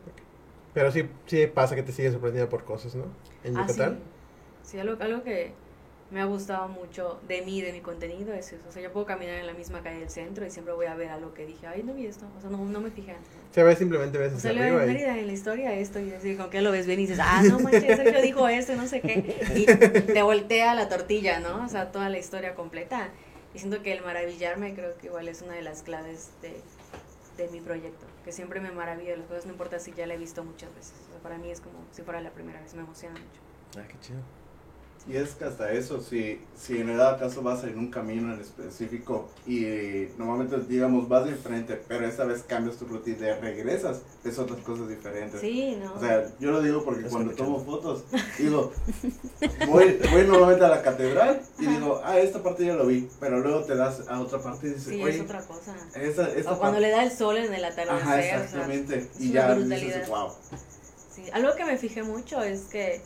Pero 0.74 0.92
sí, 0.92 1.08
sí 1.26 1.46
pasa 1.46 1.74
que 1.74 1.82
te 1.82 1.92
sigues 1.92 2.12
sorprendiendo 2.12 2.48
por 2.50 2.64
cosas, 2.64 2.94
¿no? 2.94 3.04
En 3.44 3.56
Ah, 3.56 3.62
Yucatán. 3.66 3.98
sí. 4.62 4.70
Sí, 4.72 4.78
algo, 4.78 5.02
algo 5.02 5.22
que 5.22 5.52
me 6.10 6.20
ha 6.20 6.24
gustado 6.24 6.68
mucho 6.68 7.18
de 7.26 7.42
mí, 7.42 7.62
de 7.62 7.72
mi 7.72 7.80
contenido, 7.80 8.32
es 8.34 8.52
eso. 8.52 8.62
O 8.68 8.72
sea, 8.72 8.80
yo 8.82 8.92
puedo 8.92 9.06
caminar 9.06 9.36
en 9.36 9.46
la 9.46 9.54
misma 9.54 9.82
calle 9.82 10.00
del 10.00 10.10
centro 10.10 10.46
y 10.46 10.50
siempre 10.50 10.72
voy 10.74 10.86
a 10.86 10.94
ver 10.94 11.08
algo 11.10 11.34
que 11.34 11.46
dije, 11.46 11.66
ay, 11.66 11.82
no 11.82 11.94
vi 11.94 12.06
esto. 12.06 12.26
O 12.36 12.40
sea, 12.40 12.50
no, 12.50 12.58
no 12.64 12.80
me 12.80 12.90
fijé 12.90 13.12
antes. 13.12 13.30
¿no? 13.32 13.40
Se 13.52 13.62
ve 13.64 13.74
simplemente 13.74 14.18
ves 14.18 14.34
O 14.34 14.38
sea, 14.38 14.50
arriba 14.52 14.82
en. 14.82 14.86
Mérida 14.92 15.18
en 15.18 15.26
la 15.26 15.32
historia 15.32 15.72
esto 15.74 15.98
y 15.98 16.12
así 16.12 16.36
como 16.36 16.50
que 16.50 16.60
lo 16.60 16.70
ves 16.70 16.86
bien 16.86 17.00
y 17.00 17.02
dices, 17.06 17.18
ah, 17.20 17.42
no 17.48 17.58
manches, 17.58 17.96
Sergio 17.96 18.22
dijo 18.22 18.46
esto 18.48 18.72
y 18.74 18.76
no 18.76 18.86
sé 18.86 19.00
qué. 19.00 19.24
Y 19.56 19.66
te 20.12 20.22
voltea 20.22 20.74
la 20.74 20.88
tortilla, 20.88 21.40
¿no? 21.40 21.64
O 21.64 21.68
sea, 21.68 21.90
toda 21.90 22.08
la 22.10 22.18
historia 22.18 22.54
completa. 22.54 23.08
Y 23.54 23.58
siento 23.58 23.82
que 23.82 23.92
el 23.92 24.02
maravillarme 24.04 24.74
creo 24.74 24.96
que 24.98 25.06
igual 25.06 25.28
es 25.28 25.40
una 25.42 25.54
de 25.54 25.62
las 25.62 25.82
claves 25.82 26.30
de, 26.42 26.60
de 27.36 27.48
mi 27.48 27.60
proyecto. 27.60 28.06
Que 28.24 28.32
siempre 28.32 28.60
me 28.60 28.70
maravillo 28.70 29.10
de 29.10 29.16
las 29.18 29.26
cosas, 29.26 29.46
no 29.46 29.52
importa 29.52 29.78
si 29.78 29.92
ya 29.92 30.06
la 30.06 30.14
he 30.14 30.18
visto 30.18 30.44
muchas 30.44 30.74
veces. 30.74 30.94
Para 31.22 31.38
mí 31.38 31.50
es 31.50 31.60
como 31.60 31.78
si 31.92 32.02
fuera 32.02 32.20
la 32.20 32.30
primera 32.30 32.60
vez, 32.60 32.74
me 32.74 32.82
emociona 32.82 33.14
mucho. 33.14 33.40
Ah, 33.78 33.86
qué 33.88 33.98
chido. 34.00 34.20
Y 35.08 35.16
es 35.16 35.30
que 35.34 35.44
hasta 35.44 35.70
eso, 35.70 36.00
si, 36.00 36.40
si 36.58 36.78
en 36.78 36.88
el 36.88 36.96
dado 36.96 37.18
caso 37.18 37.40
vas 37.40 37.62
en 37.62 37.78
un 37.78 37.92
camino 37.92 38.34
en 38.34 38.40
específico 38.40 39.28
y 39.46 40.08
normalmente, 40.18 40.58
digamos, 40.68 41.08
vas 41.08 41.26
de 41.26 41.36
frente, 41.36 41.80
pero 41.86 42.06
esta 42.08 42.24
vez 42.24 42.42
cambias 42.42 42.76
tu 42.76 42.86
de 42.86 43.40
regresas, 43.40 44.00
es 44.24 44.38
otras 44.38 44.58
cosas 44.60 44.88
diferentes. 44.88 45.40
Sí, 45.40 45.76
¿no? 45.80 45.94
O 45.94 46.00
sea, 46.00 46.26
yo 46.40 46.50
lo 46.50 46.60
digo 46.60 46.84
porque 46.84 47.06
Es 47.06 47.12
cuando 47.12 47.32
tomo 47.34 47.64
fotos, 47.64 48.02
digo, 48.38 48.72
voy, 49.68 50.00
voy 50.10 50.24
normalmente 50.26 50.64
a 50.64 50.68
la 50.68 50.82
catedral 50.82 51.40
y 51.60 51.66
digo, 51.66 52.00
ah, 52.02 52.18
esta 52.18 52.42
parte 52.42 52.66
ya 52.66 52.74
lo 52.74 52.86
vi, 52.86 53.08
pero 53.20 53.38
luego 53.38 53.62
te 53.62 53.76
das 53.76 54.08
a 54.08 54.20
otra 54.20 54.40
parte 54.40 54.66
y 54.66 54.70
dices, 54.70 54.92
sí, 54.92 55.02
oye, 55.02 55.16
es 55.16 55.20
otra 55.20 55.46
cosa. 55.46 55.76
esta, 55.94 56.32
esta 56.32 56.52
O 56.52 56.58
cuando 56.58 56.80
le 56.80 56.90
da 56.90 57.04
el 57.04 57.12
sol 57.12 57.36
en 57.36 57.54
el 57.54 57.64
atardecer. 57.64 58.02
Ajá, 58.02 58.18
o 58.18 58.22
sea, 58.22 58.44
exactamente. 58.44 59.08
y 59.20 59.30
ya 59.30 59.54
brutalidad. 59.54 59.86
dices, 59.86 60.08
wow. 60.08 60.30
Sí, 61.14 61.22
algo 61.32 61.54
que 61.54 61.64
me 61.64 61.78
fijé 61.78 62.02
mucho 62.02 62.42
es 62.42 62.62
que 62.62 63.00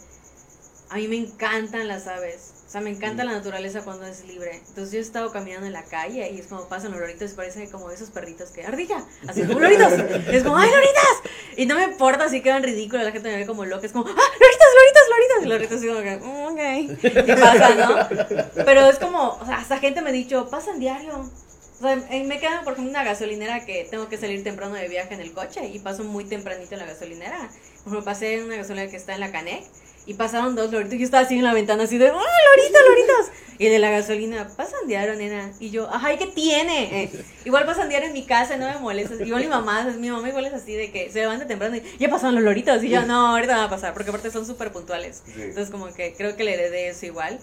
a 0.91 0.97
mí 0.97 1.09
me 1.09 1.17
encantan 1.17 1.87
las 1.89 2.07
aves. 2.09 2.55
O 2.67 2.71
sea, 2.73 2.81
me 2.81 2.91
encanta 2.91 3.25
Mm. 3.25 3.27
la 3.29 3.33
naturaleza 3.33 3.83
cuando 3.83 4.07
es 4.07 4.25
libre. 4.27 4.57
Entonces 4.69 4.93
yo 4.93 4.99
he 4.99 5.03
estado 5.03 5.33
caminando 5.33 5.67
en 5.67 5.73
la 5.73 5.85
calle 5.85 6.31
y 6.31 6.39
es 6.39 6.47
como 6.47 6.69
pasan 6.69 6.91
los 6.93 7.01
loritos 7.01 7.33
y 7.33 7.35
parecen 7.35 7.71
como 7.71 7.91
esos 7.91 8.11
perritos 8.11 8.51
que, 8.51 8.65
ardilla, 8.65 9.05
así 9.29 9.43
como 9.45 9.59
loritos. 9.61 9.93
es 9.93 10.43
como, 10.45 10.57
¡ay, 10.57 10.71
loritas! 10.71 11.33
Y 11.57 11.67
no 11.67 11.75
me 11.77 11.85
importa 11.85 12.29
si 12.29 12.43
quedan 12.43 12.63
ridículos, 12.63 13.05
la 13.05 13.13
gente 13.13 13.29
me 13.31 13.37
ve 13.39 13.47
como 13.47 13.65
loca. 13.65 13.87
Es 13.87 13.93
como, 13.93 14.05
¡ah, 14.05 14.11
loritas, 14.41 14.69
loritas, 14.79 15.09
loritas! 15.11 15.43
Y 15.43 15.47
loritos 15.49 15.79
así 15.79 15.89
como 15.89 16.01
que, 16.03 16.17
"Mm, 16.17 17.11
ok. 17.17 17.29
Y 17.29 17.41
pasa, 17.41 17.75
¿no? 17.75 18.65
Pero 18.65 18.87
es 18.89 18.99
como, 18.99 19.31
o 19.41 19.47
sea, 19.47 19.59
hasta 19.59 19.79
gente 19.79 20.01
me 20.03 20.11
ha 20.11 20.13
dicho, 20.13 20.49
pasan 20.49 20.79
diario. 20.79 21.19
O 21.19 21.83
sea, 21.83 21.95
en- 22.11 22.29
me 22.29 22.39
queda, 22.39 22.63
por 22.63 22.75
ejemplo, 22.75 22.91
una 22.91 23.03
gasolinera 23.05 23.65
que 23.65 23.87
tengo 23.91 24.09
que 24.09 24.19
salir 24.19 24.45
temprano 24.45 24.75
de 24.75 24.87
viaje 24.89 25.15
en 25.15 25.21
el 25.21 25.33
coche 25.33 25.67
y 25.67 25.79
paso 25.79 26.05
muy 26.05 26.25
tempranito 26.25 26.75
en 26.75 26.81
la 26.81 26.87
gasolinera. 26.87 27.39
Por 27.39 27.49
ejemplo, 27.93 28.05
pasé 28.05 28.35
en 28.35 28.45
una 28.45 28.57
gasolinera 28.57 28.91
que 28.91 28.97
está 28.99 29.15
en 29.15 29.21
la 29.21 29.33
Canec 29.33 29.65
y 30.11 30.15
pasaron 30.15 30.57
dos 30.57 30.73
loritos. 30.73 30.99
Yo 30.99 31.05
estaba 31.05 31.23
así 31.23 31.37
en 31.37 31.45
la 31.45 31.55
ventana, 31.55 31.85
así 31.85 31.97
de, 31.97 32.11
¡oh, 32.11 32.15
loritos, 32.15 32.81
loritos! 32.89 33.27
Y 33.59 33.67
el 33.67 33.73
de 33.73 33.79
la 33.79 33.91
gasolina, 33.93 34.49
pasan 34.57 34.89
diario, 34.89 35.15
nena. 35.15 35.53
Y 35.61 35.71
yo, 35.71 35.89
ajá, 35.89 36.13
¿y 36.13 36.19
qué 36.19 36.27
tiene? 36.27 37.05
Eh, 37.05 37.25
igual 37.45 37.65
pasan 37.65 37.89
diario 37.89 38.09
en 38.09 38.13
mi 38.13 38.27
casa, 38.27 38.57
no 38.57 38.67
me 38.67 38.77
molesta. 38.81 39.15
Igual 39.25 39.43
mi 39.43 39.49
mamá, 39.49 39.85
mi 39.85 40.11
mamá 40.11 40.29
igual 40.29 40.47
es 40.47 40.55
así 40.55 40.75
de 40.75 40.91
que 40.91 41.13
se 41.13 41.21
levanta 41.21 41.47
temprano 41.47 41.77
y 41.77 41.83
ya 42.01 42.11
pasaron 42.11 42.35
los 42.35 42.43
loritos. 42.43 42.83
Y 42.83 42.89
yo, 42.89 43.07
no, 43.07 43.29
ahorita 43.29 43.57
va 43.57 43.65
a 43.65 43.71
pasar, 43.71 43.95
porque 43.95 44.09
aparte 44.09 44.33
son 44.33 44.45
súper 44.47 44.73
puntuales. 44.73 45.23
Sí. 45.25 45.43
Entonces, 45.43 45.71
como 45.71 45.95
que 45.95 46.15
creo 46.15 46.35
que 46.35 46.43
le 46.43 46.55
heredé 46.55 46.89
eso 46.89 47.07
igual. 47.07 47.39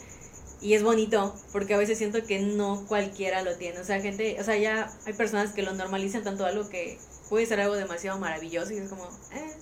Y 0.60 0.74
es 0.74 0.84
bonito, 0.84 1.34
porque 1.54 1.74
a 1.74 1.78
veces 1.78 1.98
siento 1.98 2.22
que 2.26 2.40
no 2.40 2.84
cualquiera 2.86 3.44
lo 3.44 3.56
tiene. 3.56 3.80
O 3.80 3.86
sea, 3.86 4.02
gente, 4.02 4.36
o 4.42 4.44
sea, 4.44 4.58
ya 4.58 4.92
hay 5.06 5.14
personas 5.14 5.54
que 5.54 5.62
lo 5.62 5.74
normalizan 5.74 6.26
tanto 6.26 6.46
algo 6.46 6.68
que 6.68 6.98
puede 7.30 7.46
ser 7.46 7.62
algo 7.62 7.76
demasiado 7.76 8.20
maravilloso 8.20 8.74
y 8.74 8.78
es 8.78 8.90
como, 8.90 9.06
eh. 9.06 9.54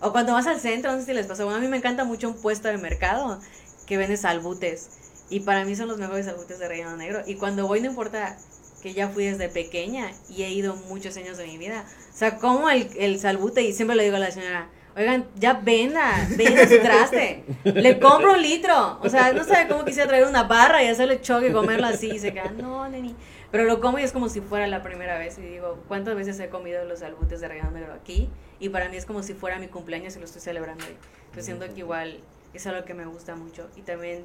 O 0.00 0.12
cuando 0.12 0.32
vas 0.32 0.46
al 0.46 0.60
centro, 0.60 0.92
no 0.92 0.98
sé 0.98 1.06
si 1.06 1.12
les. 1.12 1.26
Bueno, 1.26 1.56
a 1.56 1.58
mí 1.58 1.68
me 1.68 1.76
encanta 1.76 2.04
mucho 2.04 2.28
un 2.28 2.40
puesto 2.40 2.68
de 2.68 2.78
mercado 2.78 3.40
que 3.86 3.96
vende 3.96 4.16
salbutes. 4.16 4.90
Y 5.30 5.40
para 5.40 5.64
mí 5.64 5.76
son 5.76 5.88
los 5.88 5.98
mejores 5.98 6.26
salbutes 6.26 6.58
de 6.58 6.68
relleno 6.68 6.96
negro. 6.96 7.22
Y 7.26 7.34
cuando 7.34 7.66
voy, 7.66 7.80
no 7.80 7.86
importa 7.86 8.36
que 8.82 8.94
ya 8.94 9.08
fui 9.08 9.24
desde 9.24 9.48
pequeña 9.48 10.10
y 10.28 10.44
he 10.44 10.50
ido 10.50 10.76
muchos 10.88 11.16
años 11.16 11.36
de 11.36 11.46
mi 11.46 11.58
vida. 11.58 11.84
O 12.12 12.16
sea, 12.16 12.36
como 12.36 12.70
el, 12.70 12.88
el 12.96 13.18
salbute 13.18 13.62
y 13.62 13.72
siempre 13.72 13.96
le 13.96 14.04
digo 14.04 14.16
a 14.16 14.20
la 14.20 14.30
señora, 14.30 14.68
oigan, 14.96 15.26
ya 15.36 15.54
venda, 15.54 16.26
venda 16.36 16.66
su 16.68 16.78
traste. 16.80 17.44
Le 17.64 17.98
compro 17.98 18.32
un 18.34 18.42
litro. 18.42 18.98
O 19.02 19.08
sea, 19.08 19.32
no 19.32 19.44
sabe 19.44 19.68
cómo 19.68 19.84
quisiera 19.84 20.08
traer 20.08 20.26
una 20.26 20.44
barra 20.44 20.82
y 20.82 20.88
hacerle 20.88 21.20
choque 21.20 21.48
y 21.48 21.52
comerlo 21.52 21.86
así. 21.86 22.10
Y 22.10 22.18
se 22.18 22.32
queda, 22.32 22.50
no, 22.50 22.88
neni. 22.88 23.14
Pero 23.50 23.64
lo 23.64 23.80
como 23.80 23.98
y 23.98 24.02
es 24.02 24.12
como 24.12 24.28
si 24.28 24.40
fuera 24.40 24.66
la 24.66 24.82
primera 24.82 25.18
vez. 25.18 25.38
Y 25.38 25.42
digo, 25.42 25.82
¿cuántas 25.88 26.14
veces 26.14 26.38
he 26.40 26.48
comido 26.48 26.84
los 26.84 27.00
salbutes 27.00 27.40
de 27.40 27.48
relleno 27.48 27.70
negro 27.70 27.94
aquí? 27.94 28.30
Y 28.60 28.68
para 28.70 28.88
mí 28.88 28.96
es 28.96 29.06
como 29.06 29.22
si 29.22 29.34
fuera 29.34 29.58
mi 29.58 29.68
cumpleaños 29.68 30.16
y 30.16 30.18
lo 30.18 30.24
estoy 30.24 30.40
celebrando 30.40 30.84
hoy. 30.84 30.96
Yo 31.36 31.42
siento 31.42 31.66
que 31.72 31.80
igual 31.80 32.20
es 32.54 32.66
algo 32.66 32.84
que 32.84 32.94
me 32.94 33.06
gusta 33.06 33.36
mucho. 33.36 33.68
Y 33.76 33.82
también, 33.82 34.24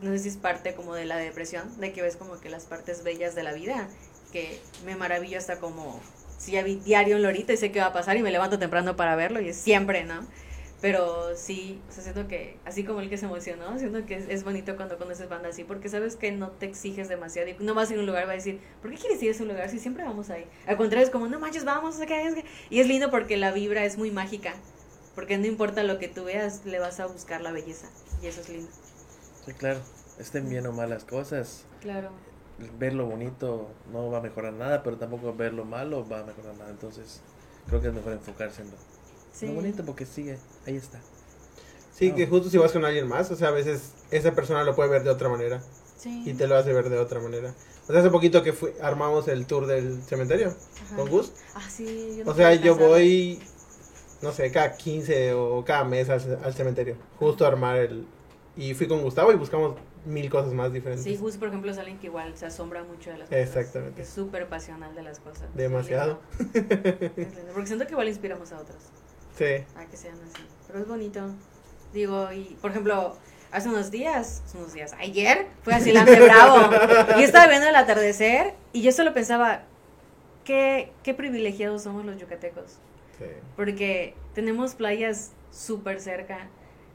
no 0.00 0.10
sé 0.12 0.20
si 0.20 0.28
es 0.28 0.36
parte 0.36 0.74
como 0.74 0.94
de 0.94 1.04
la 1.04 1.16
depresión, 1.16 1.80
de 1.80 1.92
que 1.92 2.02
ves 2.02 2.16
como 2.16 2.40
que 2.40 2.48
las 2.48 2.64
partes 2.64 3.04
bellas 3.04 3.34
de 3.34 3.42
la 3.42 3.52
vida, 3.52 3.88
que 4.32 4.60
me 4.84 4.96
maravillo 4.96 5.38
hasta 5.38 5.58
como 5.58 6.00
si 6.38 6.52
ya 6.52 6.62
vi 6.62 6.76
diario 6.76 7.16
un 7.16 7.22
lorito 7.22 7.52
y 7.52 7.56
sé 7.58 7.70
qué 7.70 7.80
va 7.80 7.86
a 7.86 7.92
pasar 7.92 8.16
y 8.16 8.22
me 8.22 8.30
levanto 8.30 8.58
temprano 8.58 8.96
para 8.96 9.14
verlo 9.14 9.40
y 9.40 9.50
es 9.50 9.56
siempre, 9.56 10.04
¿no? 10.04 10.26
Pero 10.80 11.36
sí, 11.36 11.80
o 11.88 11.92
sea, 11.92 12.02
siento 12.02 12.26
que, 12.26 12.56
así 12.64 12.84
como 12.84 13.00
el 13.00 13.10
que 13.10 13.18
se 13.18 13.26
emocionó, 13.26 13.78
siento 13.78 14.06
que 14.06 14.14
es, 14.16 14.28
es 14.28 14.44
bonito 14.44 14.76
cuando 14.76 14.96
conoces 14.96 15.28
banda 15.28 15.50
así, 15.50 15.62
porque 15.62 15.90
sabes 15.90 16.16
que 16.16 16.32
no 16.32 16.52
te 16.52 16.66
exiges 16.66 17.08
demasiado 17.08 17.48
y 17.50 17.56
no 17.60 17.74
vas 17.74 17.90
a 17.90 17.92
ir 17.92 17.98
a 17.98 18.00
un 18.00 18.06
lugar 18.06 18.22
y 18.22 18.26
vas 18.26 18.32
a 18.32 18.36
decir, 18.36 18.60
¿por 18.80 18.90
qué 18.90 18.96
quieres 18.96 19.22
ir 19.22 19.28
a 19.28 19.32
ese 19.32 19.44
lugar 19.44 19.68
si 19.68 19.78
siempre 19.78 20.04
vamos 20.04 20.30
ahí? 20.30 20.46
Al 20.66 20.78
contrario, 20.78 21.04
es 21.04 21.10
como, 21.10 21.28
no 21.28 21.38
manches, 21.38 21.64
vamos, 21.66 22.00
es 22.00 22.06
que... 22.06 22.44
Y 22.70 22.80
es 22.80 22.86
lindo 22.86 23.10
porque 23.10 23.36
la 23.36 23.52
vibra 23.52 23.84
es 23.84 23.98
muy 23.98 24.10
mágica, 24.10 24.54
porque 25.14 25.36
no 25.36 25.46
importa 25.46 25.82
lo 25.82 25.98
que 25.98 26.08
tú 26.08 26.24
veas, 26.24 26.64
le 26.64 26.78
vas 26.78 26.98
a 26.98 27.06
buscar 27.06 27.42
la 27.42 27.52
belleza, 27.52 27.88
y 28.22 28.28
eso 28.28 28.40
es 28.40 28.48
lindo. 28.48 28.70
Sí, 29.44 29.52
claro. 29.52 29.80
Estén 30.18 30.48
bien 30.48 30.66
o 30.66 30.72
malas 30.72 31.04
cosas. 31.04 31.64
Claro. 31.80 32.10
Ver 32.78 32.92
lo 32.92 33.06
bonito 33.06 33.70
no 33.90 34.10
va 34.10 34.18
a 34.18 34.20
mejorar 34.20 34.52
nada, 34.52 34.82
pero 34.82 34.98
tampoco 34.98 35.34
ver 35.34 35.54
lo 35.54 35.64
malo 35.64 36.06
va 36.06 36.20
a 36.20 36.24
mejorar 36.24 36.54
nada. 36.56 36.70
Entonces, 36.70 37.22
creo 37.68 37.80
que 37.80 37.88
es 37.88 37.94
mejor 37.94 38.12
enfocarse 38.12 38.62
en 38.62 38.70
lo, 38.70 38.76
Sí. 39.32 39.46
lo 39.46 39.54
bonito 39.54 39.84
porque 39.84 40.04
sigue, 40.04 40.38
ahí 40.70 40.76
está. 40.76 41.00
Sí, 41.92 42.10
No. 42.10 42.16
que 42.16 42.26
justo 42.26 42.48
si 42.50 42.56
vas 42.58 42.72
con 42.72 42.84
alguien 42.84 43.06
más, 43.08 43.30
o 43.30 43.36
sea, 43.36 43.48
a 43.48 43.52
veces 43.52 43.92
esa 44.10 44.32
persona 44.32 44.64
lo 44.64 44.74
puede 44.74 44.88
ver 44.90 45.04
de 45.04 45.10
otra 45.10 45.28
manera 45.28 45.62
Sí. 45.98 46.22
y 46.26 46.32
te 46.34 46.46
lo 46.46 46.56
hace 46.56 46.72
ver 46.72 46.88
de 46.88 46.98
otra 46.98 47.20
manera. 47.20 47.54
O 47.88 47.92
sea, 47.92 48.00
hace 48.00 48.10
poquito 48.10 48.42
que 48.42 48.52
fui, 48.52 48.70
armamos 48.80 49.28
el 49.28 49.46
tour 49.46 49.66
del 49.66 50.02
cementerio 50.02 50.54
Ajá. 50.86 50.96
con 50.96 51.10
Gus. 51.10 51.32
Ah, 51.54 51.68
sí. 51.68 52.14
yo 52.18 52.24
no 52.24 52.30
O 52.30 52.34
sea, 52.34 52.54
yo 52.54 52.72
alcanzar. 52.72 52.88
voy, 52.88 53.40
no 54.22 54.32
sé, 54.32 54.50
cada 54.50 54.76
15 54.76 55.34
o 55.34 55.64
cada 55.64 55.84
mes 55.84 56.08
al, 56.08 56.38
al 56.42 56.54
cementerio, 56.54 56.96
justo 57.18 57.44
a 57.44 57.48
armar 57.48 57.76
el... 57.76 58.06
Y 58.56 58.74
fui 58.74 58.86
con 58.88 59.02
Gustavo 59.02 59.32
y 59.32 59.36
buscamos 59.36 59.76
mil 60.06 60.30
cosas 60.30 60.52
más 60.54 60.72
diferentes. 60.72 61.04
Sí, 61.04 61.16
Gus, 61.16 61.36
por 61.36 61.48
ejemplo, 61.48 61.70
es 61.70 61.76
alguien 61.78 61.98
que 61.98 62.06
igual 62.06 62.34
se 62.36 62.46
asombra 62.46 62.82
mucho 62.84 63.10
de 63.10 63.18
las 63.18 63.28
cosas. 63.28 63.42
Exactamente. 63.46 64.02
Es 64.02 64.08
súper 64.08 64.48
pasional 64.48 64.94
de 64.94 65.02
las 65.02 65.18
cosas. 65.20 65.54
Demasiado. 65.54 66.20
Porque 67.52 67.66
siento 67.66 67.86
que 67.86 67.92
igual 67.92 68.08
inspiramos 68.08 68.50
a 68.52 68.58
otros 68.60 68.78
Sí. 69.40 69.64
a 69.74 69.86
que 69.86 69.96
sean 69.96 70.16
así. 70.22 70.44
Pero 70.66 70.80
es 70.80 70.86
bonito. 70.86 71.30
Digo, 71.94 72.30
y 72.30 72.58
por 72.60 72.72
ejemplo, 72.72 73.16
hace 73.50 73.70
unos 73.70 73.90
días, 73.90 74.42
hace 74.44 74.58
unos 74.58 74.74
días, 74.74 74.94
ayer, 75.00 75.46
fue 75.62 75.72
a 75.72 75.80
Silante 75.80 76.20
Bravo. 76.20 76.70
Y 77.18 77.22
estaba 77.22 77.46
viendo 77.48 77.66
el 77.66 77.74
atardecer 77.74 78.52
y 78.74 78.82
yo 78.82 78.92
solo 78.92 79.14
pensaba, 79.14 79.62
qué, 80.44 80.92
qué 81.02 81.14
privilegiados 81.14 81.82
somos 81.82 82.04
los 82.04 82.20
yucatecos. 82.20 82.76
sí. 83.18 83.24
Porque 83.56 84.14
tenemos 84.34 84.74
playas 84.74 85.32
súper 85.50 86.00
cerca, 86.00 86.48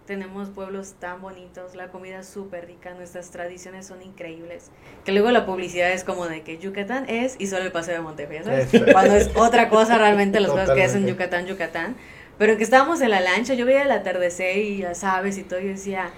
tenemos 0.05 0.49
pueblos 0.49 0.93
tan 0.99 1.21
bonitos, 1.21 1.75
la 1.75 1.87
comida 1.87 2.19
es 2.19 2.27
súper 2.27 2.67
rica, 2.67 2.93
nuestras 2.93 3.31
tradiciones 3.31 3.87
son 3.87 4.03
increíbles. 4.03 4.69
Que 5.03 5.11
luego 5.11 5.31
la 5.31 5.45
publicidad 5.45 5.91
es 5.91 6.03
como 6.03 6.27
de 6.27 6.43
que 6.43 6.59
Yucatán 6.59 7.09
es 7.09 7.35
y 7.39 7.47
solo 7.47 7.63
el 7.63 7.71
paseo 7.71 7.95
de 7.95 8.01
Montejo, 8.01 8.31
¿ya 8.33 8.43
¿sabes? 8.43 8.65
Exacto. 8.65 8.91
Cuando 8.93 9.15
es 9.15 9.31
otra 9.35 9.67
cosa 9.69 9.97
realmente 9.97 10.39
las 10.39 10.51
cosas 10.51 10.71
que 10.71 10.83
hacen. 10.83 11.07
Yucatán, 11.07 11.47
Yucatán. 11.47 11.95
Pero 12.37 12.57
que 12.57 12.63
estábamos 12.63 13.01
en 13.01 13.11
la 13.11 13.21
lancha, 13.21 13.53
yo 13.53 13.65
veía 13.65 13.83
el 13.83 13.91
atardecer 13.91 14.57
y 14.57 14.79
las 14.79 15.03
aves 15.03 15.37
y 15.37 15.43
todo, 15.43 15.59
yo 15.59 15.69
decía, 15.69 16.11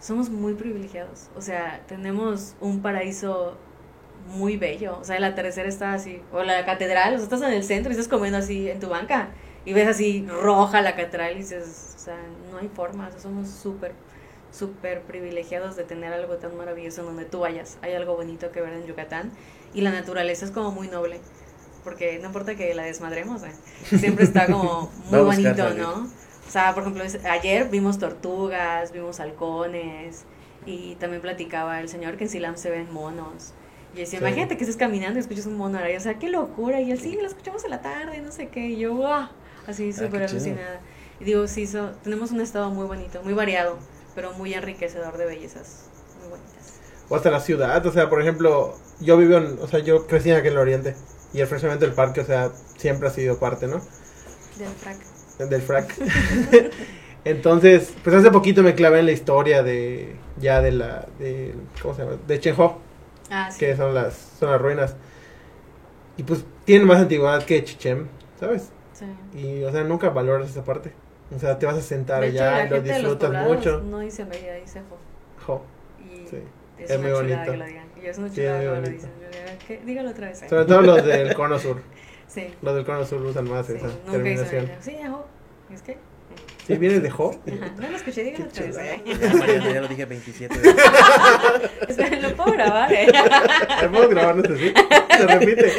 somos 0.00 0.28
muy 0.30 0.54
privilegiados. 0.54 1.30
O 1.36 1.40
sea, 1.40 1.82
tenemos 1.86 2.56
un 2.60 2.82
paraíso 2.82 3.56
muy 4.28 4.56
bello. 4.56 4.98
O 5.00 5.04
sea, 5.04 5.16
el 5.16 5.24
atardecer 5.24 5.66
está 5.66 5.92
así. 5.94 6.20
O 6.32 6.42
la 6.42 6.64
catedral, 6.64 7.14
o 7.14 7.16
sea, 7.16 7.24
estás 7.24 7.42
en 7.42 7.52
el 7.52 7.64
centro 7.64 7.90
y 7.90 7.94
estás 7.94 8.08
comiendo 8.08 8.38
así 8.38 8.68
en 8.68 8.80
tu 8.80 8.88
banca. 8.88 9.28
Y 9.64 9.72
ves 9.72 9.88
así 9.88 10.26
roja 10.28 10.82
la 10.82 10.94
catedral 10.94 11.32
y 11.32 11.36
dices, 11.36 11.94
o 11.96 11.98
sea, 11.98 12.18
no 12.50 12.58
hay 12.58 12.68
forma. 12.68 13.08
o 13.08 13.10
sea, 13.12 13.20
somos 13.20 13.48
súper, 13.48 13.92
súper 14.50 15.02
privilegiados 15.02 15.76
de 15.76 15.84
tener 15.84 16.12
algo 16.12 16.36
tan 16.36 16.56
maravilloso 16.56 17.00
en 17.02 17.06
donde 17.08 17.24
tú 17.24 17.40
vayas. 17.40 17.78
Hay 17.82 17.94
algo 17.94 18.16
bonito 18.16 18.50
que 18.50 18.60
ver 18.60 18.72
en 18.72 18.86
Yucatán. 18.86 19.32
Y 19.72 19.80
la 19.80 19.90
naturaleza 19.90 20.44
es 20.44 20.50
como 20.50 20.70
muy 20.70 20.88
noble. 20.88 21.20
Porque 21.84 22.18
no 22.18 22.26
importa 22.28 22.54
que 22.54 22.74
la 22.74 22.84
desmadremos, 22.84 23.42
¿eh? 23.42 23.52
siempre 23.98 24.24
está 24.24 24.46
como 24.46 24.90
muy 25.10 25.20
bonito. 25.20 25.70
¿no? 25.74 26.08
O 26.46 26.50
sea, 26.50 26.72
por 26.74 26.82
ejemplo, 26.82 27.04
es- 27.04 27.22
ayer 27.24 27.68
vimos 27.68 27.98
tortugas, 27.98 28.92
vimos 28.92 29.20
halcones 29.20 30.24
y 30.66 30.94
también 30.96 31.20
platicaba 31.20 31.80
el 31.80 31.88
señor 31.88 32.16
que 32.16 32.24
en 32.24 32.30
Silam 32.30 32.56
se 32.56 32.70
ven 32.70 32.92
monos. 32.92 33.52
Y 33.94 33.98
decía, 33.98 34.18
Sí. 34.18 34.24
imagínate 34.24 34.56
que 34.56 34.64
estés 34.64 34.76
caminando 34.76 35.18
y 35.18 35.20
escuchas 35.20 35.46
un 35.46 35.56
mono 35.56 35.78
araña, 35.78 35.98
o 35.98 36.00
sea, 36.00 36.18
qué 36.18 36.28
locura. 36.28 36.80
Y 36.80 36.90
él, 36.90 36.98
sí, 37.00 37.16
lo 37.20 37.26
escuchamos 37.26 37.64
en 37.64 37.70
la 37.70 37.80
tarde, 37.82 38.20
no 38.20 38.32
sé 38.32 38.48
qué. 38.48 38.66
Y 38.68 38.78
yo, 38.78 38.94
¡guau! 38.96 39.28
Así 39.66 39.90
Ah, 39.90 39.98
súper 39.98 40.26
chido. 40.26 40.38
alucinada. 40.40 40.80
Y 41.20 41.24
digo, 41.24 41.46
sí, 41.46 41.66
so- 41.66 41.92
tenemos 42.02 42.30
un 42.32 42.40
estado 42.40 42.70
muy 42.70 42.86
bonito, 42.86 43.22
muy 43.22 43.34
variado, 43.34 43.78
pero 44.14 44.32
muy 44.32 44.52
enriquecedor 44.54 45.16
de 45.16 45.26
bellezas 45.26 45.86
muy 46.20 46.30
bonitas. 46.30 46.80
O 47.08 47.14
hasta 47.16 47.30
la 47.30 47.40
ciudad, 47.40 47.84
o 47.86 47.92
sea, 47.92 48.08
por 48.10 48.20
ejemplo, 48.20 48.74
yo 49.00 49.16
vivo 49.16 49.36
en, 49.36 49.58
o 49.60 49.68
sea, 49.68 49.78
yo 49.80 50.06
crecí 50.06 50.30
en 50.30 50.36
aquel 50.38 50.56
oriente 50.58 50.96
y 51.34 51.40
el 51.40 51.46
fraccionamiento 51.46 51.86
del 51.86 51.94
parque, 51.94 52.20
o 52.22 52.24
sea, 52.24 52.50
siempre 52.78 53.08
ha 53.08 53.10
sido 53.10 53.38
parte, 53.38 53.66
¿no? 53.66 53.80
Del 54.58 54.68
frac. 54.70 54.98
Del 55.50 55.62
frac. 55.62 55.94
Entonces, 57.24 57.92
pues 58.04 58.14
hace 58.16 58.30
poquito 58.30 58.62
me 58.62 58.74
clavé 58.74 59.00
en 59.00 59.06
la 59.06 59.12
historia 59.12 59.62
de, 59.62 60.16
ya 60.38 60.60
de 60.60 60.72
la, 60.72 61.06
de, 61.18 61.54
¿cómo 61.80 61.94
se 61.94 62.02
llama? 62.04 62.16
De 62.26 62.38
Chenjo, 62.40 62.80
Ah, 63.30 63.50
sí. 63.50 63.58
que 63.60 63.76
son 63.76 63.94
las, 63.94 64.14
son 64.38 64.50
las 64.50 64.60
ruinas. 64.60 64.96
Y 66.18 66.22
pues 66.22 66.44
tienen 66.64 66.86
más 66.86 66.98
antigüedad 66.98 67.42
que 67.44 67.64
Chichén, 67.64 68.08
¿sabes? 68.38 68.70
sí. 68.92 69.06
Y, 69.38 69.64
o 69.64 69.72
sea, 69.72 69.82
nunca 69.84 70.10
valoras 70.10 70.50
esa 70.50 70.64
parte. 70.64 70.92
O 71.34 71.38
sea, 71.38 71.58
te 71.58 71.66
vas 71.66 71.76
a 71.76 71.80
sentar 71.80 72.20
De 72.20 72.28
hecho, 72.28 72.42
allá 72.44 72.50
la 72.58 72.66
y 72.66 72.68
lo 72.68 72.76
gente 72.76 72.92
de 72.92 72.98
los 73.02 73.18
disfrutas 73.18 73.48
mucho. 73.48 73.80
no 73.80 73.98
dice 74.00 74.24
media, 74.26 74.54
dice 74.54 74.82
jo. 74.88 74.98
Jo. 75.46 75.62
Y 76.04 76.28
Sí. 76.28 76.38
es, 76.78 76.90
Es 76.90 77.00
muy 77.00 77.10
bonito. 77.12 77.52
Es 78.10 78.18
una 78.18 78.28
Sí, 78.28 78.34
chulada 78.36 78.58
muy 78.58 78.66
lo 78.66 78.80
dicen. 78.88 79.10
Dígalo 79.86 80.10
otra 80.10 80.28
vez. 80.28 80.42
¿eh? 80.42 80.48
Sobre 80.48 80.64
todo 80.66 80.82
los 80.82 81.04
del 81.04 81.34
cono 81.34 81.58
sur. 81.58 81.82
Sí. 82.26 82.52
Los 82.62 82.74
del 82.74 82.84
cono 82.84 83.04
sur 83.06 83.22
usan 83.22 83.48
más 83.48 83.66
sí. 83.66 83.74
esa 83.76 83.86
Nunca 83.86 84.10
terminación. 84.12 84.70
Sí, 84.80 84.96
jo. 85.08 85.24
¿Es 85.72 85.82
que? 85.82 85.96
Sí, 86.66 86.76
vienes 86.78 87.02
de 87.02 87.10
Jo. 87.10 87.30
Ajá. 87.46 87.72
No 87.78 87.88
lo 87.90 87.96
escuché, 87.96 88.24
dígalo 88.24 88.46
otra 88.46 88.64
vez. 88.64 88.76
¿eh? 88.78 89.02
Ya, 89.74 89.80
lo 89.80 89.86
dije 89.88 90.04
27 90.06 90.56
veces. 90.58 90.74
Espera, 91.88 92.16
lo 92.28 92.34
puedo 92.34 92.52
grabar, 92.52 92.92
¿eh? 92.92 93.06
¿Me 93.82 93.88
puedo 93.90 94.08
grabar? 94.08 94.36
No 94.36 94.42
sé 94.42 94.56
si. 94.58 94.74
Se 95.16 95.26
repite. 95.26 95.72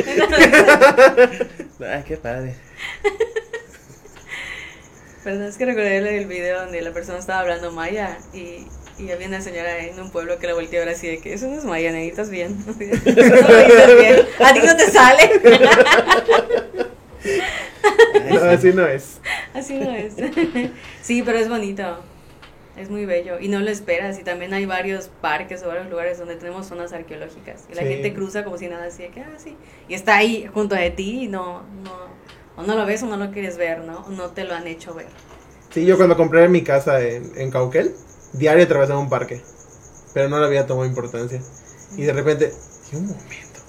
Ay, 1.85 2.03
qué 2.07 2.15
padre. 2.17 2.55
Perdón, 5.23 5.43
es 5.47 5.57
que 5.57 5.65
recordé 5.65 5.97
el- 5.97 6.07
el 6.07 6.25
video 6.27 6.61
donde 6.61 6.81
la 6.81 6.91
persona 6.93 7.17
estaba 7.17 7.39
hablando 7.39 7.71
maya 7.71 8.17
y, 8.33 8.67
y 8.97 9.11
había 9.11 9.27
una 9.27 9.41
señora 9.41 9.77
en 9.79 9.99
un 9.99 10.09
pueblo 10.09 10.39
que 10.39 10.47
la 10.47 10.53
volteó 10.53 10.81
a 10.81 10.85
ver 10.85 10.95
así 10.95 11.07
de 11.07 11.19
que 11.19 11.33
eso 11.33 11.47
no 11.47 11.57
es 11.57 11.65
maya, 11.65 11.91
necesitas 11.91 12.29
bien. 12.29 12.57
Lo 12.67 12.73
dices 12.73 13.99
bien. 13.99 14.27
A 14.39 14.53
ti 14.53 14.59
no 14.65 14.75
te 14.77 14.89
sale. 14.91 15.31
No, 18.31 18.39
sí. 18.39 18.45
así 18.47 18.73
no 18.73 18.85
es. 18.87 19.19
Así 19.53 19.75
no 19.75 19.91
es. 19.91 20.13
Sí, 21.01 21.21
pero 21.23 21.37
es 21.37 21.49
bonito. 21.49 21.99
Es 22.77 22.89
muy 22.89 23.05
bello 23.05 23.39
y 23.39 23.47
no 23.47 23.59
lo 23.59 23.69
esperas. 23.69 24.19
Y 24.19 24.23
también 24.23 24.53
hay 24.53 24.65
varios 24.65 25.09
parques 25.21 25.63
o 25.63 25.67
varios 25.67 25.89
lugares 25.89 26.17
donde 26.19 26.35
tenemos 26.35 26.65
zonas 26.67 26.91
arqueológicas. 26.93 27.63
Y 27.71 27.75
la 27.75 27.83
Sí. 27.83 27.87
gente 27.87 28.13
cruza 28.13 28.43
como 28.43 28.57
si 28.57 28.67
nada, 28.67 28.85
así 28.85 29.03
de 29.03 29.09
que, 29.09 29.21
ah, 29.21 29.29
sí. 29.37 29.55
Y 29.87 29.93
está 29.93 30.17
ahí 30.17 30.47
junto 30.53 30.75
de 30.75 30.89
ti 30.91 31.23
y 31.23 31.27
no, 31.27 31.63
no, 31.83 31.91
o 32.57 32.63
no 32.63 32.75
lo 32.75 32.85
ves 32.85 33.01
o 33.03 33.05
no 33.05 33.17
lo 33.17 33.31
quieres 33.31 33.57
ver, 33.57 33.79
¿no? 33.79 33.99
O 34.07 34.09
no 34.09 34.31
te 34.31 34.43
lo 34.43 34.53
han 34.55 34.67
hecho 34.67 34.93
ver. 34.93 35.07
Sí, 35.69 35.85
yo 35.85 35.95
cuando 35.97 36.17
compré 36.17 36.47
mi 36.49 36.63
casa 36.63 37.01
en, 37.01 37.31
en 37.37 37.49
Cauquel, 37.51 37.95
diario 38.37 38.63
atravesaba 38.63 38.99
un 38.99 39.09
parque. 39.09 39.41
Pero 40.13 40.29
no 40.29 40.39
le 40.39 40.45
había 40.45 40.65
tomado 40.65 40.87
importancia. 40.87 41.41
Y 41.97 42.03
de 42.03 42.13
repente, 42.13 42.53
dije, 42.85 42.97
un 42.97 43.07
momento. 43.07 43.59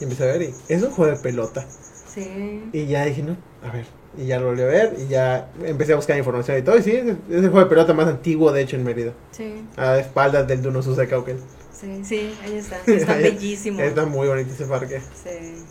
Y 0.00 0.04
empecé 0.04 0.24
a 0.24 0.26
ver 0.32 0.42
y 0.42 0.54
es 0.68 0.82
un 0.82 0.90
juego 0.90 1.12
de 1.14 1.18
pelota. 1.18 1.66
Sí. 2.12 2.68
Y 2.72 2.86
ya 2.86 3.04
dije, 3.04 3.22
no, 3.22 3.36
a 3.62 3.70
ver. 3.72 3.86
Y 4.18 4.26
ya 4.26 4.40
lo 4.40 4.46
volví 4.46 4.62
a 4.62 4.66
ver 4.66 4.96
y 4.98 5.06
ya 5.06 5.50
empecé 5.64 5.92
a 5.92 5.96
buscar 5.96 6.16
información 6.18 6.58
y 6.58 6.62
todo. 6.62 6.76
Y 6.78 6.82
sí, 6.82 6.92
es, 6.92 7.04
el 7.30 7.42
juego 7.42 7.60
de 7.60 7.66
pelota 7.66 7.92
más 7.94 8.08
antiguo, 8.08 8.50
de 8.50 8.62
hecho, 8.62 8.76
en 8.76 8.84
Mérida. 8.84 9.12
Sí, 9.30 9.62
A 9.76 9.98
espaldas 9.98 10.48
del 10.48 10.62
Dunosusa 10.62 11.02
de 11.02 11.08
Cauquel. 11.08 11.38
sí, 11.72 12.00
sí, 12.04 12.34
ahí 12.42 12.56
está. 12.56 12.78
Está 12.86 13.14
bellísimo. 13.18 13.80
Está 13.80 14.06
muy 14.06 14.26
bonito 14.26 14.52
ese 14.52 14.64
parque. 14.66 15.00
Sí. 15.00 15.64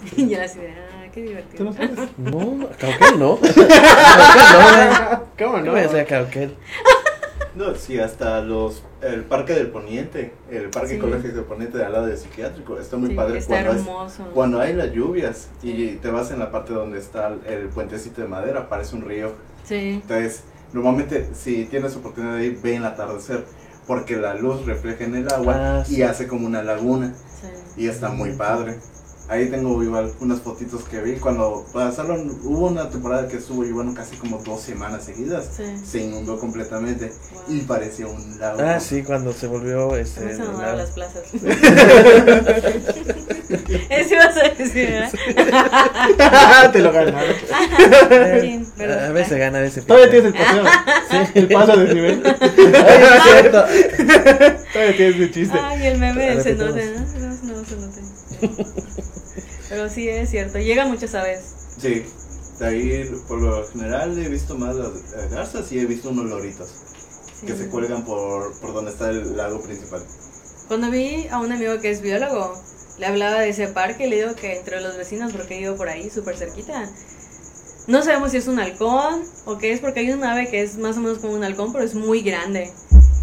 Y 0.16 0.28
ya 0.30 0.44
así 0.44 0.58
de, 0.58 0.70
ah, 0.70 1.06
qué 1.12 1.20
¿Tú 1.20 1.28
divertido. 1.28 1.64
no 1.64 1.72
sabes? 1.74 1.90
No, 2.16 2.68
Cauquel 2.78 3.18
no. 3.18 3.38
Cauquel 3.38 5.18
¿Cómo 5.38 5.58
no. 5.58 5.74
¿Qué 5.74 5.86
voy 5.86 6.00
a 6.00 6.06
Cauquel? 6.06 6.56
No, 7.54 7.74
sí, 7.74 7.98
hasta 7.98 8.40
los 8.42 8.82
el 9.02 9.24
Parque 9.24 9.54
del 9.54 9.68
Poniente, 9.68 10.32
el 10.50 10.70
Parque 10.70 10.90
Sí. 10.90 10.94
Ecológico 10.96 11.34
del 11.34 11.44
Poniente 11.44 11.78
de 11.78 11.84
al 11.84 11.92
lado 11.92 12.06
del 12.06 12.16
psiquiátrico, 12.16 12.78
está 12.78 12.96
muy 12.96 13.10
Sí, 13.10 13.14
padre 13.16 13.38
está 13.38 13.54
cuando, 13.54 13.72
es- 13.72 13.78
hermoso. 13.86 14.24
cuando 14.34 14.60
hay 14.60 14.72
las 14.74 14.92
lluvias 14.92 15.48
y 15.62 15.96
te 15.96 16.10
vas 16.10 16.30
en 16.30 16.38
la 16.38 16.50
parte 16.52 16.72
donde 16.72 16.98
está 16.98 17.34
el 17.46 17.68
puentecito 17.68 18.20
de 18.22 18.28
madera, 18.28 18.68
parece 18.68 18.94
un 18.96 19.02
río. 19.02 19.32
Sí, 19.64 20.00
Entonces, 20.02 20.44
normalmente 20.72 21.28
si 21.34 21.64
tienes 21.64 21.96
oportunidad 21.96 22.36
de 22.36 22.46
ir, 22.46 22.60
ve 22.62 22.74
en 22.74 22.82
el 22.82 22.88
atardecer, 22.88 23.44
porque 23.86 24.16
la 24.16 24.34
luz 24.34 24.64
refleja 24.66 25.04
en 25.04 25.16
el 25.16 25.32
agua 25.32 25.80
Ah, 25.80 25.84
y 25.88 26.02
hace 26.02 26.28
como 26.28 26.46
una 26.46 26.62
laguna 26.62 27.14
sí. 27.40 27.82
y 27.84 27.88
está 27.88 28.10
muy 28.10 28.32
padre. 28.34 28.78
Ahí 29.30 29.46
tengo 29.48 29.80
igual 29.80 30.12
unas 30.18 30.40
fotitos 30.40 30.82
que 30.84 31.00
vi 31.00 31.12
cuando 31.14 31.64
pasaron, 31.72 32.30
hubo 32.42 32.66
una 32.66 32.90
temporada 32.90 33.28
que 33.28 33.36
estuvo 33.36 33.62
lloviendo 33.62 33.94
casi 33.94 34.16
como 34.16 34.38
dos 34.38 34.60
semanas 34.60 35.04
seguidas, 35.04 35.50
Sí. 35.56 35.62
se 35.88 35.98
inundó 36.02 36.36
completamente 36.38 37.12
Wow. 37.32 37.42
y 37.56 37.60
parecía 37.60 38.08
un 38.08 38.40
lago. 38.40 38.60
Ah, 38.60 38.80
sí, 38.80 39.04
cuando 39.04 39.32
se 39.32 39.46
volvió 39.46 39.94
este. 39.96 40.36
La- 40.36 40.44
nombrar 40.44 40.76
las 40.76 40.90
plazas. 40.90 41.22
Eso 43.88 44.14
ibas 44.14 44.36
a 44.36 44.42
decir, 44.48 44.88
¿verdad? 45.36 46.72
Te 46.72 46.78
lo 46.80 46.92
ganaron. 46.92 47.34
Sí, 48.40 48.66
perdón. 48.76 48.98
A 49.04 49.08
veces 49.12 49.38
gana 49.38 49.58
a 49.58 49.60
veces 49.62 49.84
Todavía 49.86 50.10
tienes 50.10 50.34
el 50.34 50.40
paseo. 50.40 50.64
El 51.34 51.48
paso 51.48 51.76
de 51.76 51.94
nivel. 51.94 52.22
Ay, 52.24 53.02
es 53.02 53.22
cierto. 53.22 53.64
Todavía 54.72 54.96
tienes 54.96 55.16
ese 55.16 55.30
chiste. 55.30 55.58
Ay, 55.62 55.86
el 55.86 55.98
meme 55.98 56.24
del 56.30 56.42
cenote, 56.42 56.94
¿no? 56.94 57.00
No, 57.00 57.54
no, 57.54 57.64
cenote. 57.64 58.00
Pero 59.70 59.88
sí, 59.88 60.06
es 60.08 60.28
cierto. 60.28 60.58
Llegan 60.58 60.90
muchas 60.90 61.14
aves. 61.14 61.40
Sí, 61.78 62.04
de 62.58 62.66
ahí 62.66 63.10
por 63.26 63.40
lo 63.40 63.66
general 63.68 64.18
he 64.18 64.28
visto 64.28 64.58
más 64.58 64.76
las 64.76 64.90
garzas 65.30 65.72
y 65.72 65.78
he 65.78 65.86
visto 65.86 66.10
unos 66.10 66.26
loritos 66.26 66.68
Sí. 67.40 67.46
que 67.46 67.56
se 67.56 67.68
cuelgan 67.68 68.04
por, 68.04 68.52
por 68.60 68.74
donde 68.74 68.90
está 68.90 69.08
el 69.08 69.34
lago 69.34 69.62
principal. 69.62 70.02
Cuando 70.68 70.90
vi 70.90 71.26
a 71.30 71.38
un 71.38 71.50
amigo 71.50 71.80
que 71.80 71.90
es 71.90 72.02
biólogo, 72.02 72.52
le 72.98 73.06
hablaba 73.06 73.40
de 73.40 73.48
ese 73.48 73.68
parque 73.68 74.06
y 74.06 74.10
le 74.10 74.16
digo 74.16 74.34
que 74.34 74.58
entre 74.58 74.82
los 74.82 74.98
vecinos, 74.98 75.32
porque 75.32 75.58
vivo 75.58 75.74
por 75.76 75.88
ahí, 75.88 76.10
súper 76.10 76.36
cerquita, 76.36 76.86
no 77.86 78.02
sabemos 78.02 78.32
si 78.32 78.36
es 78.36 78.46
un 78.46 78.60
halcón 78.60 79.22
o 79.46 79.56
qué 79.56 79.72
es, 79.72 79.80
porque 79.80 80.00
hay 80.00 80.10
un 80.10 80.22
ave 80.22 80.48
que 80.50 80.60
es 80.62 80.76
más 80.76 80.98
o 80.98 81.00
menos 81.00 81.18
como 81.18 81.32
un 81.32 81.42
halcón, 81.42 81.72
pero 81.72 81.82
es 81.82 81.94
muy 81.94 82.20
grande. 82.20 82.70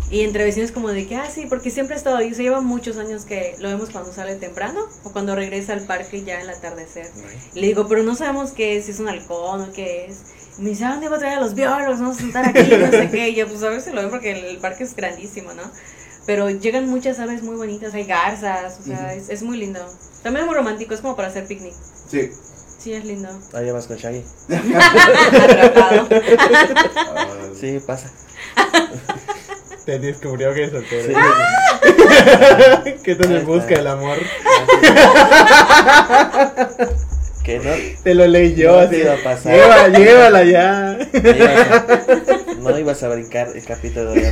Y 0.10 0.22
entre 0.22 0.46
vecinos 0.46 0.72
como 0.72 0.90
de 0.90 1.06
que, 1.06 1.18
ah, 1.18 1.30
sí, 1.30 1.48
porque 1.50 1.70
siempre 1.70 1.96
ha 1.96 1.98
estado 1.98 2.16
ahí, 2.16 2.34
se 2.34 2.42
lleva 2.42 2.62
muchos 2.62 2.98
años 2.98 3.26
que 3.26 3.56
lo 3.60 3.68
vemos 3.68 3.90
cuando 3.90 4.14
sale 4.14 4.36
temprano 4.36 4.80
o 5.04 5.12
cuando 5.12 5.36
regresa 5.36 5.74
al 5.74 5.82
parque 5.86 6.24
ya 6.24 6.36
en 6.36 6.42
el 6.42 6.50
atardecer. 6.50 7.08
Y 7.54 7.60
le 7.60 7.68
digo, 7.68 7.88
pero 7.90 8.04
no 8.04 8.16
sabemos 8.16 8.52
qué 8.52 8.78
es, 8.78 8.86
si 8.86 8.92
es 8.92 9.00
un 9.02 9.10
halcón 9.10 9.62
o 9.62 9.72
qué 9.74 10.06
es. 10.06 10.22
Y 10.58 10.62
me 10.62 10.70
dice, 10.70 10.86
¿a 10.86 10.92
dónde 10.92 11.10
voy 11.10 11.18
a 11.18 11.20
traer 11.20 11.38
a 11.40 11.42
los 11.42 11.56
biólogos? 11.56 12.00
Vamos 12.00 12.18
a 12.18 12.22
sentar 12.22 12.46
aquí, 12.48 12.78
no 12.78 12.90
sé 12.90 13.10
qué. 13.12 13.30
Y 13.30 13.36
yo, 13.36 13.48
pues 13.48 13.62
a 13.64 13.70
ver 13.70 13.82
si 13.82 13.92
lo 13.92 14.02
ven 14.02 14.10
porque 14.10 14.32
el, 14.32 14.58
parque 14.60 14.86
es 14.86 14.96
grandísimo, 14.96 15.54
¿no? 15.54 15.64
Pero 16.26 16.50
llegan 16.50 16.88
muchas 16.88 17.20
aves 17.20 17.44
muy 17.44 17.56
bonitas, 17.58 17.94
hay 17.94 18.06
garzas, 18.06 18.80
o 18.80 18.84
sea, 18.84 19.14
es, 19.14 19.30
es 19.30 19.44
muy 19.44 19.58
lindo. 19.58 19.80
También 20.24 20.44
es 20.44 20.48
muy 20.48 20.56
romántico, 20.56 20.94
es 20.94 21.02
como 21.02 21.18
para 21.18 21.28
hacer 21.28 21.48
picnic. 21.48 21.74
Sí. 22.10 22.32
Sí, 22.80 22.94
es 22.94 23.04
lindo. 23.04 23.30
Ahí 23.54 23.70
vas 23.72 23.88
con 23.88 23.98
Shaggy. 23.98 24.24
Atrapado. 25.44 26.08
Sí, 27.60 27.80
pasa. 27.86 28.12
Te 29.88 29.98
descubrió 30.00 30.54
que 30.54 30.66
es 30.66 30.72
soltero. 30.72 31.08
Sí. 31.08 31.14
que 33.04 33.12
estás 33.14 33.32
en 33.32 33.46
busca 33.46 33.76
del 33.76 33.88
amor. 33.88 34.18
Que 37.42 37.60
no. 37.60 37.72
Te 38.04 38.14
lo 38.14 38.28
leí 38.28 38.54
yo 38.56 38.74
No 38.74 38.80
así. 38.80 38.90
te 38.98 39.00
iba 39.04 39.14
a 39.14 39.24
pasar. 39.24 39.54
Lleva, 39.56 39.88
llévala 39.88 40.44
ya. 40.44 40.98
no 41.14 41.30
ibas 41.32 41.72
a- 41.72 41.98
No 42.60 42.78
ibas 42.80 43.02
a 43.04 43.08
brincar 43.08 43.48
el 43.56 43.64
capítulo 43.64 44.12
de. 44.12 44.30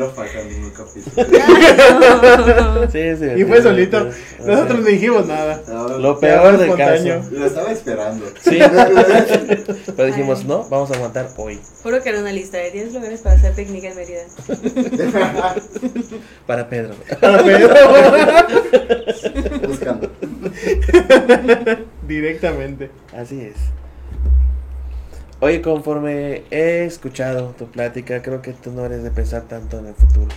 No 0.00 0.10
falta 0.10 0.42
ningún 0.44 0.70
capítulo. 0.70 1.26
Sí, 2.90 2.98
es 2.98 3.20
Y 3.38 3.44
fue 3.44 3.62
solito. 3.62 4.08
Nosotros 4.44 4.80
no 4.80 4.86
dijimos 4.86 5.26
nada. 5.26 5.62
No, 5.68 5.98
Lo 5.98 6.18
peor 6.18 6.56
del 6.58 6.74
caso. 6.74 7.22
Lo 7.30 7.46
estaba 7.46 7.70
esperando. 7.70 8.24
Sí. 8.42 8.58
Pero 9.96 10.06
dijimos, 10.06 10.44
no, 10.44 10.64
vamos 10.68 10.90
a 10.90 10.94
aguantar 10.94 11.28
hoy. 11.36 11.60
Juro 11.82 12.02
que 12.02 12.08
era 12.08 12.20
una 12.20 12.32
lista 12.32 12.56
de 12.58 12.70
10 12.70 12.94
lugares 12.94 13.20
para 13.20 13.36
hacer 13.36 13.52
picnic 13.54 13.84
en 13.84 13.96
Mérida. 13.96 14.22
Para 16.46 16.68
Pedro. 16.68 16.94
Para 17.20 17.42
Pedro. 17.44 17.74
Buscando. 19.68 20.10
Directamente. 22.06 22.90
Así 23.12 23.42
es. 23.42 23.79
Oye, 25.40 25.62
conforme 25.62 26.46
he 26.50 26.84
escuchado 26.84 27.54
tu 27.54 27.70
plática, 27.70 28.20
creo 28.22 28.42
que 28.42 28.52
tú 28.52 28.72
no 28.72 28.84
eres 28.84 29.02
de 29.02 29.10
pensar 29.10 29.48
tanto 29.48 29.78
en 29.78 29.86
el 29.86 29.94
futuro. 29.94 30.28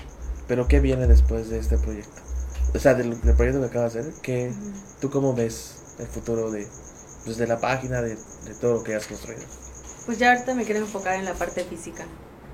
Pero 0.47 0.67
¿qué 0.67 0.79
viene 0.79 1.07
después 1.07 1.49
de 1.49 1.59
este 1.59 1.77
proyecto? 1.77 2.21
O 2.73 2.79
sea, 2.79 2.93
del, 2.95 3.19
del 3.21 3.35
proyecto 3.35 3.59
que 3.61 3.67
acabas 3.67 3.93
de 3.93 3.99
hacer, 4.01 4.13
¿qué, 4.21 4.55
¿tú 5.01 5.09
cómo 5.09 5.33
ves 5.35 5.83
el 5.99 6.07
futuro 6.07 6.51
de, 6.51 6.67
pues, 7.25 7.37
de 7.37 7.47
la 7.47 7.59
página, 7.59 8.01
de, 8.01 8.15
de 8.15 8.55
todo 8.55 8.75
lo 8.75 8.83
que 8.83 8.95
has 8.95 9.07
construido? 9.07 9.45
Pues 10.05 10.17
ya 10.19 10.31
ahorita 10.33 10.55
me 10.55 10.65
quiero 10.65 10.81
enfocar 10.81 11.15
en 11.15 11.25
la 11.25 11.37
parte 11.37 11.63
física. 11.65 12.05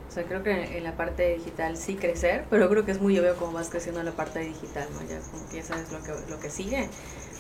O 0.07 0.11
sea, 0.11 0.25
creo 0.25 0.43
que 0.43 0.77
en 0.77 0.83
la 0.83 0.97
parte 0.97 1.35
digital 1.35 1.77
sí 1.77 1.95
crecer, 1.95 2.45
pero 2.49 2.69
creo 2.69 2.85
que 2.85 2.91
es 2.91 3.01
muy 3.01 3.17
obvio 3.19 3.35
cómo 3.37 3.53
vas 3.53 3.69
creciendo 3.69 3.99
en 3.99 4.07
la 4.07 4.15
parte 4.15 4.39
digital, 4.39 4.87
¿no? 4.93 5.01
Ya 5.07 5.19
como 5.31 5.47
que 5.49 5.57
ya 5.57 5.63
sabes 5.63 5.91
lo 5.91 6.01
que, 6.03 6.11
lo 6.29 6.39
que 6.39 6.49
sigue. 6.49 6.89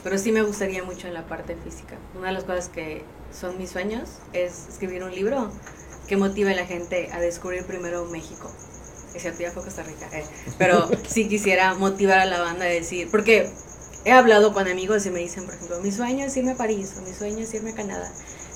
Pero 0.03 0.17
sí 0.17 0.31
me 0.31 0.43
gustaría 0.43 0.83
mucho 0.83 1.07
en 1.07 1.13
la 1.15 1.27
parte 1.27 1.55
física. 1.55 1.95
Una 2.15 2.27
de 2.27 2.33
las 2.33 2.43
cosas 2.43 2.69
que 2.69 3.03
son 3.37 3.57
mis 3.57 3.69
sueños 3.69 4.09
es 4.33 4.67
escribir 4.69 5.03
un 5.03 5.13
libro 5.13 5.51
que 6.07 6.17
motive 6.17 6.53
a 6.53 6.55
la 6.55 6.65
gente 6.65 7.09
a 7.11 7.19
descubrir 7.19 7.63
primero 7.65 8.05
México. 8.05 8.51
Es 9.13 9.21
cierto, 9.23 9.41
ya 9.41 9.51
fue 9.51 9.63
Costa 9.63 9.83
Rica. 9.83 10.07
eh. 10.11 10.23
Pero 10.57 10.89
sí 11.07 11.27
quisiera 11.27 11.73
motivar 11.75 12.19
a 12.19 12.25
la 12.25 12.41
banda 12.41 12.65
a 12.65 12.69
decir, 12.69 13.09
porque 13.11 13.49
he 14.05 14.11
hablado 14.11 14.53
con 14.53 14.67
amigos 14.67 15.05
y 15.05 15.11
me 15.11 15.19
dicen, 15.19 15.45
por 15.45 15.55
ejemplo, 15.55 15.79
mi 15.81 15.91
sueño 15.91 16.25
es 16.25 16.37
irme 16.37 16.51
a 16.51 16.55
París 16.55 16.93
o 16.97 17.01
mi 17.01 17.13
sueño 17.13 17.39
es 17.39 17.53
irme 17.53 17.71
a 17.71 17.75
Canadá. 17.75 18.11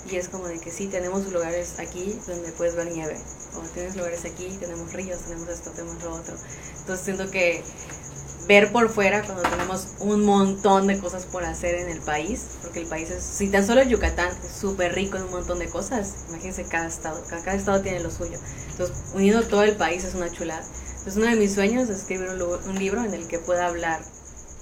Y 0.10 0.18
es 0.18 0.28
como 0.28 0.48
de 0.48 0.60
que 0.60 0.70
sí, 0.70 0.88
tenemos 0.88 1.32
lugares 1.32 1.80
aquí 1.80 2.20
donde 2.28 2.52
puedes 2.52 2.76
ver 2.76 2.92
nieve. 2.92 3.18
O 3.56 3.62
tienes 3.74 3.96
lugares 3.96 4.26
aquí, 4.26 4.58
tenemos 4.60 4.92
ríos, 4.92 5.22
tenemos 5.22 5.48
esto, 5.48 5.72
tenemos 5.72 6.04
lo 6.04 6.16
otro. 6.16 6.36
Entonces 6.80 7.06
siento 7.06 7.32
que 7.32 7.64
ver 8.48 8.72
por 8.72 8.90
fuera 8.90 9.24
cuando 9.24 9.44
tenemos 9.44 9.88
un 10.00 10.26
montón 10.26 10.88
de 10.88 11.00
cosas 11.00 11.26
por 11.26 11.44
hacer 11.46 11.76
en 11.76 11.90
el 11.90 12.02
país, 12.02 12.58
porque 12.62 12.80
el 12.82 12.88
país 12.88 13.10
es, 13.10 13.24
si 13.24 13.50
tan 13.50 13.66
solo 13.66 13.84
Yucatán 13.84 14.30
es 14.44 14.52
súper 14.52 14.94
rico 14.96 15.18
en 15.18 15.24
un 15.24 15.32
montón 15.32 15.60
de 15.60 15.70
cosas, 15.70 16.26
imagínense 16.30 16.66
cada 16.68 16.88
estado, 16.88 17.24
cada, 17.30 17.44
cada 17.44 17.58
estado 17.58 17.82
tiene 17.82 18.00
lo 18.02 18.12
suyo. 18.12 18.38
Entonces, 18.72 18.96
uniendo 19.14 19.44
todo 19.48 19.64
el 19.64 19.76
país 19.78 20.04
es 20.04 20.16
una 20.16 20.32
chulada. 20.32 20.64
Entonces, 20.98 21.18
uno 21.18 21.28
de 21.28 21.36
mis 21.36 21.54
sueños 21.54 21.90
es 21.90 22.00
escribir 22.00 22.30
un, 22.30 22.42
un 22.42 22.80
libro 22.80 23.04
en 23.04 23.14
el 23.14 23.28
que 23.28 23.40
pueda 23.40 23.68
hablar 23.68 24.02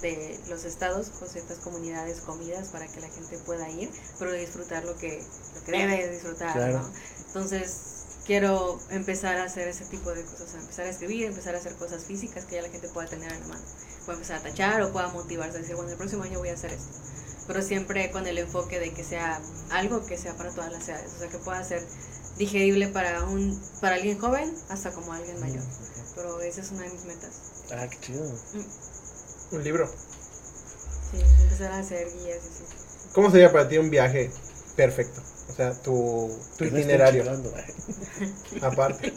de 0.02 0.40
los 0.50 0.66
estados 0.66 1.10
con 1.12 1.30
ciertas 1.30 1.60
comunidades, 1.60 2.22
comidas, 2.22 2.70
para 2.70 2.88
que 2.88 3.00
la 3.02 3.10
gente 3.10 3.38
pueda 3.40 3.70
ir, 3.70 3.90
pero 4.18 4.32
disfrutar 4.34 4.84
lo 4.84 4.98
que, 4.98 5.24
lo 5.56 5.64
que 5.64 5.72
debe 5.72 6.10
disfrutar, 6.10 6.54
Claro. 6.54 6.80
¿no? 6.80 6.92
Entonces, 7.28 8.01
quiero 8.26 8.80
empezar 8.90 9.38
a 9.38 9.44
hacer 9.44 9.68
ese 9.68 9.86
tipo 9.86 10.12
de 10.12 10.24
cosas, 10.24 10.42
o 10.42 10.48
sea, 10.48 10.60
empezar 10.60 10.86
a 10.86 10.90
escribir, 10.90 11.26
empezar 11.26 11.56
a 11.56 11.58
hacer 11.58 11.74
cosas 11.76 12.06
físicas 12.06 12.46
que 12.46 12.56
ya 12.56 12.62
la 12.62 12.70
gente 12.70 12.88
pueda 12.90 13.08
tener 13.08 13.32
en 13.32 13.40
la 13.42 13.48
mano. 13.48 13.64
Pueda 14.06 14.18
empezar 14.18 14.38
a 14.40 14.44
tachar 14.44 14.82
o 14.82 14.92
pueda 14.92 15.08
motivarse 15.10 15.58
a 15.58 15.62
decir, 15.62 15.76
bueno, 15.76 15.92
el 15.92 15.98
próximo 15.98 16.24
año 16.24 16.40
voy 16.40 16.50
a 16.50 16.54
hacer 16.54 16.72
esto. 16.72 16.94
Pero 17.48 17.62
siempre 17.62 18.12
con 18.12 18.28
el 18.28 18.38
enfoque 18.38 18.80
de 18.80 18.94
que 18.94 19.04
sea 19.04 19.42
algo 19.72 20.06
que 20.06 20.18
sea 20.18 20.36
para 20.36 20.52
todas 20.52 20.72
las 20.72 20.88
edades, 20.88 21.12
o 21.16 21.20
sea, 21.20 21.30
que 21.30 21.38
pueda 21.40 21.64
ser 21.64 21.84
digerible 22.38 22.88
para 22.88 23.24
un 23.24 23.62
para 23.82 23.96
alguien 23.96 24.18
joven 24.18 24.56
hasta 24.70 24.92
como 24.92 25.14
alguien 25.14 25.40
mayor. 25.40 25.64
Pero 26.16 26.42
esa 26.42 26.62
es 26.62 26.72
una 26.72 26.84
de 26.84 26.90
mis 26.90 27.06
metas. 27.06 27.32
Ah, 27.72 27.88
qué 27.90 28.00
chido. 28.00 28.24
Un 29.52 29.64
libro. 29.64 29.88
Sí, 31.12 31.20
empezar 31.44 31.72
a 31.72 31.80
hacer 31.80 32.08
guías 32.08 32.44
y 32.46 32.48
así. 32.48 32.64
¿Cómo 33.14 33.30
sería 33.32 33.52
para 33.52 33.68
ti 33.68 33.78
un 33.78 33.90
viaje 33.90 34.32
perfecto. 34.76 35.22
O 35.52 35.56
sea, 35.56 35.74
tu, 35.74 36.32
tu 36.58 36.64
Que 36.64 36.68
itinerario, 36.80 37.24
chingando, 37.24 37.54
aparte. 38.62 39.14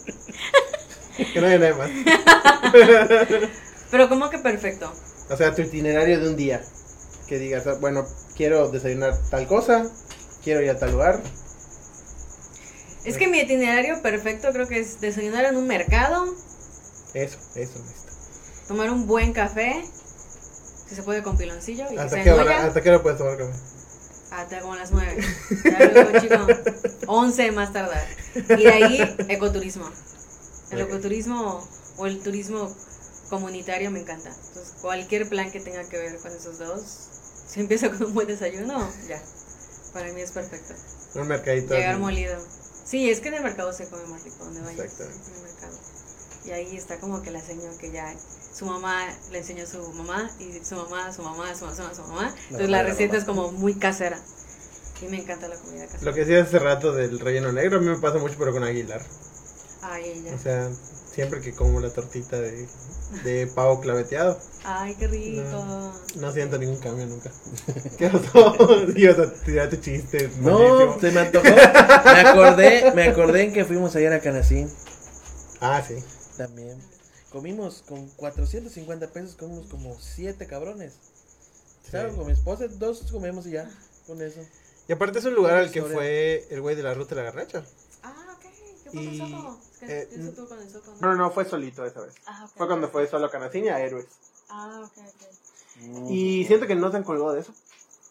que 1.33 1.41
no 1.41 1.47
haya 1.47 1.59
nada 1.59 1.75
más. 1.77 1.91
Pero 3.91 4.09
como 4.09 4.31
que 4.31 4.39
perfecto. 4.39 4.93
O 5.31 5.37
sea, 5.37 5.55
tu 5.55 5.63
itinerario 5.63 6.19
de 6.21 6.29
un 6.29 6.37
día. 6.37 6.61
Que 7.29 7.39
digas, 7.39 7.67
ah, 7.69 7.77
bueno, 7.81 8.05
quiero 8.37 8.69
desayunar 8.71 9.17
tal 9.31 9.47
cosa, 9.47 9.87
quiero 10.43 10.61
ir 10.61 10.71
a 10.71 10.79
tal 10.79 10.93
lugar. 10.93 11.21
Es 13.05 13.17
que 13.17 13.29
mi 13.29 13.39
itinerario 13.39 14.03
perfecto 14.03 14.49
creo 14.53 14.67
que 14.67 14.81
es 14.81 15.01
desayunar 15.01 15.45
en 15.45 15.57
un 15.57 15.67
mercado, 15.67 16.25
Eso, 17.13 17.39
eso, 17.55 17.79
listo. 17.79 18.13
tomar 18.67 18.91
un 18.91 19.07
buen 19.07 19.33
café, 19.35 19.85
si 20.89 20.95
se 20.95 21.03
puede 21.03 21.23
con 21.23 21.37
piloncillo 21.37 21.85
y 21.91 21.95
que 21.95 22.01
¿Hasta 22.01 22.17
sea 22.17 22.25
qué, 22.25 22.33
hora, 22.33 22.65
¿Hasta 22.67 22.81
qué 22.83 22.89
hora 22.91 23.03
puedes 23.03 23.19
tomar 23.19 23.37
café? 23.39 23.53
Hasta 24.41 24.61
como 24.61 24.77
las 24.77 24.91
9. 24.91 25.17
Ya 25.65 25.91
luego, 25.93 26.21
chico, 26.21 26.47
11 27.07 27.53
más 27.53 27.73
tardar. 27.73 28.07
Y 28.35 28.65
de 28.65 28.73
ahí, 28.73 29.17
ecoturismo. 29.29 29.89
El 30.71 30.81
ecoturismo 30.81 31.67
o 31.97 32.07
el 32.07 32.23
turismo 32.23 32.75
comunitario 33.31 33.91
me 33.91 34.01
encanta. 34.01 34.29
Entonces, 34.29 34.75
cualquier 34.81 35.29
plan 35.29 35.51
que 35.51 35.61
tenga 35.61 35.85
que 35.89 35.99
ver 35.99 36.19
con 36.19 36.33
esos 36.33 36.59
dos, 36.59 36.83
si 37.47 37.61
empiezo 37.61 37.91
con 37.91 38.05
un 38.05 38.15
buen 38.15 38.27
desayuno, 38.27 38.91
ya. 39.09 39.23
Para 39.93 40.13
mí 40.13 40.21
es 40.21 40.33
perfecto. 40.33 40.75
Un 41.15 41.29
mercadito. 41.29 41.75
Llegar 41.75 41.99
molido. 41.99 42.37
Sí, 42.85 43.11
es 43.11 43.21
que 43.21 43.29
en 43.29 43.35
el 43.35 43.43
mercado 43.43 43.73
se 43.73 43.89
come 43.89 44.05
más 44.07 44.25
rico 44.25 44.45
donde 44.45 44.61
vayas. 44.61 44.85
Exactamente. 44.85 45.31
En 45.31 45.37
el 45.37 45.43
mercado. 45.43 45.79
Y 46.45 46.51
ahí 46.51 46.77
está 46.77 46.99
como 46.99 47.23
que 47.23 47.31
la 47.31 47.41
señora 47.41 47.73
que 47.79 47.91
ya 47.91 48.13
su 48.55 48.67
mamá 48.67 49.07
le 49.33 49.39
enseñó 49.39 49.65
a 49.65 49.67
su 49.67 49.93
mamá 49.93 50.31
y 50.39 50.65
su 50.65 50.77
mamá, 50.77 51.13
su 51.13 51.23
mamá, 51.23 51.55
su 51.55 51.65
mamá, 51.65 51.75
su 51.77 51.83
mamá, 51.83 51.95
su 51.95 52.03
mamá. 52.03 52.35
Entonces 52.45 52.71
la 52.71 52.83
receta 52.83 53.17
es 53.17 53.25
como 53.25 53.51
muy 53.53 53.75
casera. 53.75 54.19
Y 55.03 55.07
me 55.07 55.21
encanta 55.21 55.49
la 55.49 55.57
comida 55.57 55.87
casera. 55.87 56.05
Lo 56.05 56.15
que 56.15 56.21
decía 56.25 56.43
hace 56.43 56.59
rato 56.59 56.93
del 56.93 57.19
relleno 57.19 57.53
negro, 57.53 57.79
a 57.79 57.81
mí 57.81 57.87
me 57.89 57.99
pasa 57.99 58.19
mucho, 58.19 58.37
pero 58.39 58.53
con 58.53 58.63
Aguilar. 58.65 59.03
Ay, 59.83 60.05
ella. 60.17 60.35
O 60.35 60.39
sea, 60.39 60.71
siempre 61.13 61.41
que 61.41 61.53
como 61.53 61.81
la 61.81 61.91
tortita 61.91 62.41
de, 62.41 62.67
de 63.25 63.47
pavo 63.49 63.81
claveteado, 63.81 64.39
Ay, 64.67 64.95
qué 64.99 65.09
rico. 65.09 65.43
No. 65.43 65.93
no 66.17 66.33
siento 66.33 66.57
ningún 66.57 66.79
cambio 66.79 67.05
nunca. 67.07 67.31
¿Qué 67.99 68.09
pasó? 68.09 68.57
Tirar 69.45 69.69
tu 69.69 69.77
chiste. 69.77 70.31
No, 70.41 70.99
se 70.99 71.11
me 71.11 71.21
antojó. 71.21 71.45
Me 71.45 72.21
acordé, 72.21 72.93
me 72.95 73.09
acordé 73.09 73.43
en 73.43 73.53
que 73.53 73.65
fuimos 73.67 73.95
ayer 73.97 74.13
a 74.13 74.21
Canacín 74.21 74.71
Ah, 75.61 75.83
sí. 75.87 75.97
también. 76.39 76.79
Comimos 77.35 77.83
con 77.83 78.09
450 78.11 79.09
pesos, 79.09 79.35
comimos 79.35 79.67
como 79.67 79.97
7 79.99 80.47
cabrones. 80.47 80.97
¿Sabes? 81.91 82.13
Sí. 82.13 82.17
Con 82.17 82.27
mi 82.29 82.33
esposa, 82.33 82.69
dos 82.69 83.11
comemos 83.11 83.45
y 83.49 83.51
ya, 83.51 83.69
con 84.07 84.23
eso. 84.23 84.41
Y 84.87 84.93
aparte 84.93 85.19
es 85.19 85.25
un 85.25 85.35
lugar 85.35 85.55
al 85.57 85.73
que 85.73 85.81
Historia. 85.81 85.97
fue 85.99 86.47
el 86.51 86.61
güey 86.61 86.77
de 86.77 86.85
la 86.85 86.95
ruta 86.95 87.17
de 87.17 87.23
la 87.25 87.33
garracha. 87.33 87.65
Ah, 88.05 88.37
ok. 88.37 88.41
¿Qué 88.85 88.91
fue 88.91 89.03
Y, 89.03 89.19
con 89.19 89.59
eh, 89.83 90.09
con 90.49 90.61
el 90.61 90.71
Soco, 90.71 90.95
No, 91.01 91.09
no, 91.09 91.17
no, 91.17 91.31
fue 91.33 91.45
solito 91.45 91.85
esa 91.85 92.03
vez. 92.03 92.15
Ah, 92.27 92.45
ok. 92.45 92.53
Fue 92.57 92.67
cuando 92.69 92.89
fue 92.89 93.09
solo 93.09 93.27
a 93.27 93.31
Canacín 93.33 93.65
y 93.65 93.69
a 93.69 93.81
Héroes. 93.81 94.07
Ah, 94.49 94.81
ok, 94.85 94.93
ok. 95.05 96.11
Y 96.11 96.45
siento 96.45 96.69
que 96.69 96.77
no 96.77 96.93
se 96.93 96.99
han 96.99 97.03
colgado 97.03 97.33
de 97.33 97.41
eso. 97.41 97.53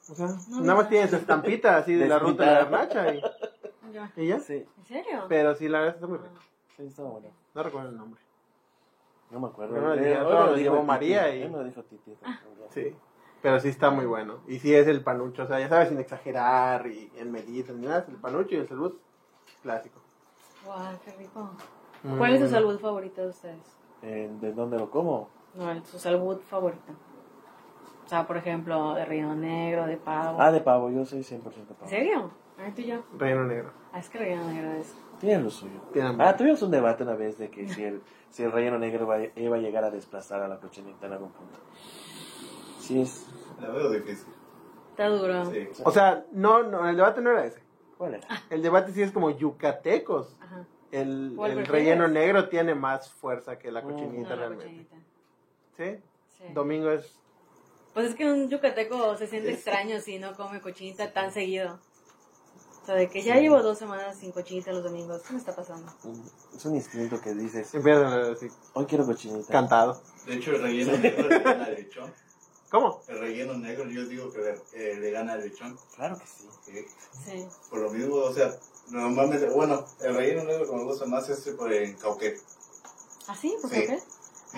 O 0.09 0.15
sea, 0.15 0.27
No, 0.49 0.59
nada 0.59 0.75
más 0.75 0.83
no. 0.83 0.89
tienen 0.89 1.09
su 1.09 1.15
estampita 1.15 1.77
así 1.77 1.93
de 1.95 2.07
la 2.07 2.19
ruta 2.19 2.43
de 2.43 2.51
la 2.51 2.59
garnacha 2.65 3.13
y, 3.15 3.21
Ya. 3.93 4.11
y 4.17 4.27
ya. 4.27 4.39
Sí, 4.41 4.65
¿En 4.79 4.85
serio? 4.85 5.25
Pero 5.29 5.55
sí, 5.55 5.69
la 5.69 5.79
verdad 5.79 5.95
está 5.95 6.07
muy 6.07 6.17
rico. 6.17 6.35
sí, 6.75 6.83
estaba 6.83 7.09
bueno. 7.11 7.29
No 7.55 7.63
recuerdo 7.63 7.89
el 7.89 7.95
nombre. 7.97 8.21
No 9.31 9.39
me 9.39 9.47
acuerdo. 9.47 9.79
Lo 9.79 9.93
Eh, 9.95 10.15
lo 10.19 10.53
dijo 10.55 10.83
María 10.83 11.33
y- 11.35 11.49
lo 11.49 11.63
dijo 11.63 11.83
Titi, 11.83 12.15
Ah. 12.23 12.39
Sí. 12.69 12.95
Pero 13.41 13.59
sí 13.59 13.67
está 13.69 13.89
muy 13.89 14.05
bueno. 14.05 14.37
Y 14.47 14.59
sí 14.59 14.73
es 14.73 14.87
el 14.87 15.03
panucho. 15.03 15.43
O 15.43 15.47
sea, 15.47 15.59
ya 15.59 15.67
sabes, 15.67 15.89
sin 15.89 15.99
exagerar 15.99 16.87
y 16.87 17.11
en 17.17 17.31
medidas 17.31 17.75
ni 17.75 17.85
nada. 17.87 18.05
El 18.07 18.15
panucho 18.15 18.55
y 18.55 18.59
el 18.59 18.67
salud 18.69 18.93
clásico. 19.61 19.99
Wow, 20.65 20.75
qué 21.03 21.11
rico. 21.11 21.49
Muy 22.03 22.17
¿Cuál 22.17 22.33
es 22.35 22.41
su 22.41 22.47
salud 22.49 22.79
favorita 22.79 23.21
de 23.21 23.27
ustedes? 23.29 23.77
Eh, 24.01 24.29
¿De 24.39 24.53
dónde 24.53 24.77
lo 24.77 24.89
como? 24.89 25.29
No, 25.55 25.71
el- 25.71 25.83
su 25.83 25.99
salud 25.99 26.39
favorita. 26.49 26.93
O 28.05 28.07
sea, 28.07 28.25
por 28.27 28.37
ejemplo, 28.37 28.93
de 28.95 29.05
relleno 29.05 29.35
negro, 29.35 29.87
de 29.87 29.97
pavo. 29.97 30.37
Ah, 30.41 30.51
de 30.51 30.61
pavo, 30.61 30.89
yo 30.89 31.05
soy 31.05 31.23
100% 31.23 31.73
pavo. 31.73 31.83
¿En 31.83 31.89
serio? 31.89 32.31
Ay, 32.57 32.71
tú 32.73 32.81
y 32.81 32.85
yo. 32.87 33.01
Relleno 33.17 33.45
negro. 33.45 33.71
Ah, 33.91 33.99
es 33.99 34.09
que 34.09 34.19
relleno 34.19 34.45
negro 34.47 34.71
es. 34.73 34.93
Tiene 35.23 35.41
lo 35.41 35.49
suyo. 35.49 35.79
Ah, 36.19 36.35
tuvimos 36.35 36.61
un 36.63 36.71
debate 36.71 37.03
una 37.03 37.13
vez 37.15 37.37
de 37.37 37.49
que 37.49 37.69
si 37.69 37.81
el, 37.81 38.01
si 38.29 38.43
el 38.43 38.51
relleno 38.51 38.77
negro 38.77 39.07
va- 39.07 39.23
iba 39.37 39.55
a 39.55 39.59
llegar 39.59 39.85
a 39.85 39.89
desplazar 39.89 40.41
a 40.41 40.49
la 40.49 40.57
cochinita 40.59 41.07
en 41.07 41.13
algún 41.13 41.31
punto. 41.31 41.59
Sí, 42.81 43.01
es. 43.01 43.25
La 43.61 43.69
veo 43.69 43.89
difícil. 43.89 44.27
Está 44.89 45.07
duro. 45.07 45.45
Sí. 45.49 45.69
O 45.85 45.91
sea, 45.91 46.25
no, 46.33 46.63
no, 46.63 46.89
el 46.89 46.97
debate 46.97 47.21
no 47.21 47.29
era 47.31 47.45
ese. 47.45 47.61
¿Cuál 47.97 48.15
era? 48.15 48.27
El 48.49 48.61
debate 48.61 48.91
sí 48.91 49.01
es 49.01 49.11
como 49.13 49.29
yucatecos. 49.29 50.35
Ajá. 50.41 50.65
El, 50.91 51.31
¿Cuál 51.37 51.51
el 51.51 51.65
relleno 51.65 52.09
negro 52.09 52.49
tiene 52.49 52.75
más 52.75 53.09
fuerza 53.09 53.57
que 53.57 53.71
la 53.71 53.81
Mm. 53.81 53.89
cochinita 53.89 54.29
No, 54.31 54.35
la 54.35 54.35
realmente. 54.35 54.65
cochinita. 54.65 54.95
¿Sí? 55.77 56.03
Sí. 56.37 56.53
Domingo 56.53 56.91
es. 56.91 57.17
Pues 57.93 58.07
es 58.09 58.15
que 58.15 58.29
un 58.29 58.49
yucateco 58.49 59.15
se 59.15 59.27
siente 59.27 59.53
extraño 59.53 60.01
si 60.01 60.19
no 60.19 60.33
come 60.35 60.59
cochinita 60.59 61.13
tan 61.13 61.31
seguido. 61.31 61.79
O 62.83 62.85
sea, 62.85 62.95
de 62.95 63.09
que 63.09 63.21
ya 63.21 63.37
llevo 63.37 63.61
dos 63.63 63.77
semanas 63.77 64.17
sin 64.19 64.31
cochinita 64.33 64.71
los 64.73 64.83
domingos. 64.83 65.21
¿Qué 65.21 65.31
me 65.33 65.39
está 65.39 65.55
pasando? 65.55 65.89
Un- 66.03 66.29
Es 66.53 66.65
un 66.65 66.75
instinto 66.75 67.19
que 67.21 67.33
dices, 67.33 67.73
Empiezan 67.73 68.05
a 68.07 68.17
decir 68.17 68.51
hoy 68.73 68.85
quiero 68.85 69.05
cochinita. 69.05 69.51
cantado. 69.51 70.01
De 70.25 70.35
hecho, 70.35 70.51
el 70.51 70.61
relleno 70.61 70.97
negro 70.97 71.29
le 71.29 71.39
gana 71.39 71.63
al 71.65 71.75
lechón. 71.75 72.13
¿Cómo? 72.69 73.01
El 73.07 73.19
relleno 73.19 73.53
negro 73.53 73.87
yo 73.89 74.05
digo 74.05 74.31
que 74.31 74.39
le, 74.39 74.51
eh, 74.73 74.95
le 74.99 75.11
gana 75.11 75.33
al 75.33 75.41
lechón. 75.41 75.77
Claro 75.95 76.17
que 76.19 76.25
sí. 76.27 76.47
Sí. 76.65 76.85
Sí. 77.25 77.45
Por 77.69 77.79
lo 77.79 77.89
mismo, 77.91 78.15
o 78.15 78.33
sea, 78.33 78.53
normalmente, 78.89 79.47
bueno, 79.49 79.85
el 80.01 80.15
relleno 80.15 80.43
negro 80.43 80.69
que 80.69 80.75
me 80.75 80.83
gusta 80.83 81.05
más 81.05 81.29
es 81.29 81.39
por 81.55 81.71
en 81.71 81.95
Cauquel. 81.95 82.37
¿Ah, 83.27 83.35
sí? 83.39 83.55
¿Por 83.61 83.69
Sí. 83.71 83.81
qué? 83.87 83.99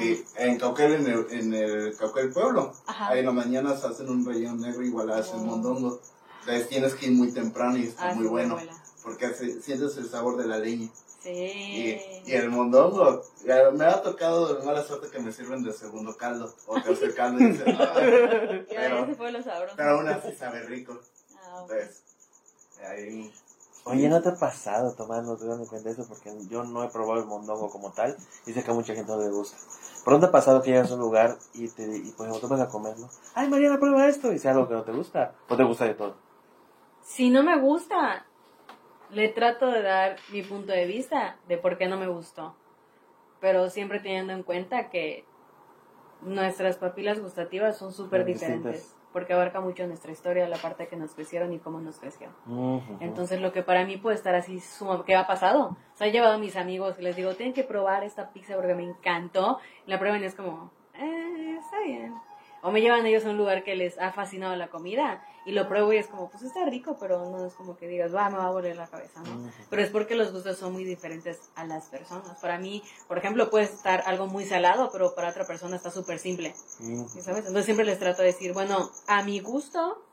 Y 0.03 0.25
en 0.37 0.57
Cauquel, 0.57 0.93
en 0.93 1.07
el, 1.07 1.27
en 1.31 1.53
el 1.53 1.95
Cauquel 1.97 2.33
Pueblo, 2.33 2.73
Ajá. 2.87 3.09
ahí 3.09 3.19
en 3.19 3.25
la 3.27 3.31
mañana 3.31 3.77
se 3.77 3.85
hacen 3.87 4.09
un 4.09 4.25
relleno 4.25 4.55
negro 4.55 4.81
igual 4.83 5.11
hacen 5.11 5.41
Oh. 5.41 5.43
mondongo. 5.43 5.99
Entonces 6.45 6.69
tienes 6.69 6.93
que 6.93 7.07
ir 7.07 7.13
muy 7.13 7.31
temprano 7.31 7.75
y 7.77 7.87
está 7.87 8.09
Ah, 8.11 8.13
muy 8.13 8.27
bueno. 8.27 8.53
abuela. 8.53 8.73
Porque 9.03 9.25
hace- 9.25 9.61
sientes 9.61 9.97
el 9.97 10.07
sabor 10.07 10.37
de 10.37 10.47
la 10.47 10.57
leña. 10.59 10.89
Sí. 11.21 11.31
Y, 11.31 12.31
y 12.31 12.33
el 12.33 12.51
mondongo, 12.51 13.23
ya 13.43 13.71
me 13.71 13.85
ha 13.85 13.99
tocado 14.03 14.53
de 14.55 14.63
mala 14.63 14.83
suerte 14.83 15.09
que 15.09 15.19
me 15.19 15.31
sirven 15.31 15.63
de 15.63 15.73
segundo 15.73 16.15
caldo 16.15 16.53
o 16.67 16.79
tercer 16.81 17.15
caldo. 17.15 17.39
Y 17.43 17.47
dices, 17.51 17.65
"Ay", 17.67 17.75
Ya, 18.71 19.05
pero, 19.75 19.89
aún 19.89 20.07
así 20.07 20.35
sabe 20.35 20.61
rico. 20.63 20.99
Ah. 21.35 21.61
Entonces, 21.63 22.03
ahí, 22.87 23.33
Oye, 23.87 24.09
¿no 24.09 24.19
te 24.19 24.29
ha 24.29 24.35
pasado, 24.35 24.93
Tomás, 24.95 25.23
no 25.23 25.35
te 25.37 25.45
dando 25.45 25.67
cuenta 25.67 25.89
de 25.89 25.93
eso? 25.93 26.07
Porque 26.07 26.31
yo 26.49 26.63
no 26.63 26.83
he 26.83 26.89
probado 26.89 27.19
el 27.21 27.27
mondongo 27.27 27.69
como 27.69 27.91
tal 27.91 28.17
y 28.47 28.53
sé 28.53 28.63
que 28.63 28.71
a 28.71 28.73
mucha 28.73 28.95
gente 28.95 29.11
no 29.11 29.19
le 29.21 29.29
gusta. 29.29 29.57
¿Por 30.03 30.13
dónde 30.13 30.25
te 30.25 30.29
ha 30.29 30.31
pasado 30.31 30.61
que 30.63 30.71
llegas 30.71 30.89
a 30.89 30.95
un 30.95 31.01
lugar 31.01 31.37
y, 31.53 31.67
te, 31.67 31.83
y 31.97 32.11
por 32.11 32.27
ejemplo, 32.27 32.39
tú 32.39 32.47
vas 32.47 32.61
a 32.61 32.67
comer, 32.69 32.97
¿no? 32.97 33.09
Ay, 33.35 33.47
Mariana, 33.47 33.79
prueba 33.79 34.07
esto 34.07 34.33
y 34.33 34.39
sea 34.39 34.51
algo 34.51 34.67
que 34.67 34.73
no 34.73 34.83
te 34.83 34.91
gusta 34.91 35.35
o 35.49 35.55
te 35.55 35.63
gusta 35.63 35.85
de 35.85 35.93
todo? 35.93 36.15
Si 37.05 37.29
no 37.29 37.43
me 37.43 37.55
gusta, 37.59 38.25
le 39.11 39.29
trato 39.29 39.67
de 39.67 39.83
dar 39.83 40.15
mi 40.31 40.41
punto 40.41 40.73
de 40.73 40.87
vista 40.87 41.37
de 41.47 41.59
por 41.59 41.77
qué 41.77 41.87
no 41.87 41.97
me 41.97 42.07
gustó. 42.07 42.55
Pero 43.39 43.69
siempre 43.69 43.99
teniendo 43.99 44.33
en 44.33 44.41
cuenta 44.41 44.89
que 44.89 45.23
nuestras 46.21 46.77
papilas 46.77 47.19
gustativas 47.19 47.77
son 47.77 47.93
súper 47.93 48.25
diferentes. 48.25 48.95
Porque 49.13 49.33
abarca 49.33 49.61
mucho 49.61 49.85
nuestra 49.85 50.11
historia, 50.11 50.49
la 50.49 50.57
parte 50.57 50.87
que 50.87 50.95
nos 50.95 51.13
crecieron 51.13 51.53
y 51.53 51.59
cómo 51.59 51.79
nos 51.79 51.99
crecieron. 51.99 52.35
Entonces 52.99 53.39
lo 53.39 53.53
que 53.53 53.61
para 53.61 53.85
mí 53.85 53.97
puede 53.97 54.15
estar 54.15 54.33
así, 54.33 54.59
¿qué 55.05 55.15
ha 55.15 55.27
pasado? 55.27 55.77
O 55.93 55.97
sea, 55.97 56.07
he 56.07 56.11
llevado 56.11 56.33
a 56.33 56.37
mis 56.39 56.55
amigos 56.55 56.97
y 56.97 57.03
les 57.03 57.15
digo, 57.15 57.35
tienen 57.35 57.53
que 57.53 57.63
probar 57.63 58.03
esta 58.03 58.31
pizza 58.31 58.55
porque 58.55 58.73
me 58.73 58.83
encantó. 58.83 59.59
La 59.85 59.99
prueban 59.99 60.23
y 60.23 60.25
es 60.25 60.33
como, 60.33 60.71
eh, 60.95 61.55
está 61.59 61.79
bien. 61.81 62.15
O 62.65 62.71
me 62.71 62.81
llevan 62.81 63.05
ellos 63.05 63.23
a 63.25 63.29
un 63.29 63.37
lugar 63.37 63.63
que 63.63 63.75
les 63.75 63.99
ha 63.99 64.11
fascinado 64.11 64.55
la 64.55 64.69
comida 64.69 65.23
y 65.45 65.51
lo 65.51 65.67
pruebo 65.67 65.93
y 65.93 65.97
es 65.97 66.07
como, 66.07 66.31
pues 66.31 66.41
está 66.41 66.65
rico, 66.65 66.97
pero 66.99 67.29
no 67.29 67.45
es 67.45 67.53
como 67.53 67.77
que 67.77 67.87
digas, 67.87 68.13
va, 68.13 68.27
me 68.31 68.37
va 68.37 68.47
a 68.47 68.49
volver 68.49 68.75
la 68.75 68.87
cabeza, 68.87 69.21
¿no? 69.21 69.51
Pero 69.69 69.83
es 69.83 69.91
porque 69.91 70.15
los 70.15 70.31
gustos 70.33 70.57
son 70.57 70.73
muy 70.73 70.83
diferentes 70.83 71.39
a 71.53 71.63
las 71.63 71.85
personas. 71.89 72.39
Para 72.41 72.57
mí, 72.57 72.81
por 73.07 73.19
ejemplo, 73.19 73.51
puede 73.51 73.65
estar 73.65 74.01
algo 74.07 74.25
muy 74.25 74.45
salado, 74.45 74.89
pero 74.91 75.13
para 75.13 75.29
otra 75.29 75.45
persona 75.45 75.75
está 75.75 75.91
súper 75.91 76.17
simple. 76.17 76.55
Ujú. 76.79 77.07
¿sí 77.07 77.21
¿sabes? 77.21 77.41
Entonces 77.41 77.65
siempre 77.65 77.85
les 77.85 77.99
trato 77.99 78.23
de 78.23 78.29
decir, 78.29 78.51
bueno, 78.53 78.89
a 79.05 79.21
mi 79.21 79.41
gusto, 79.41 80.03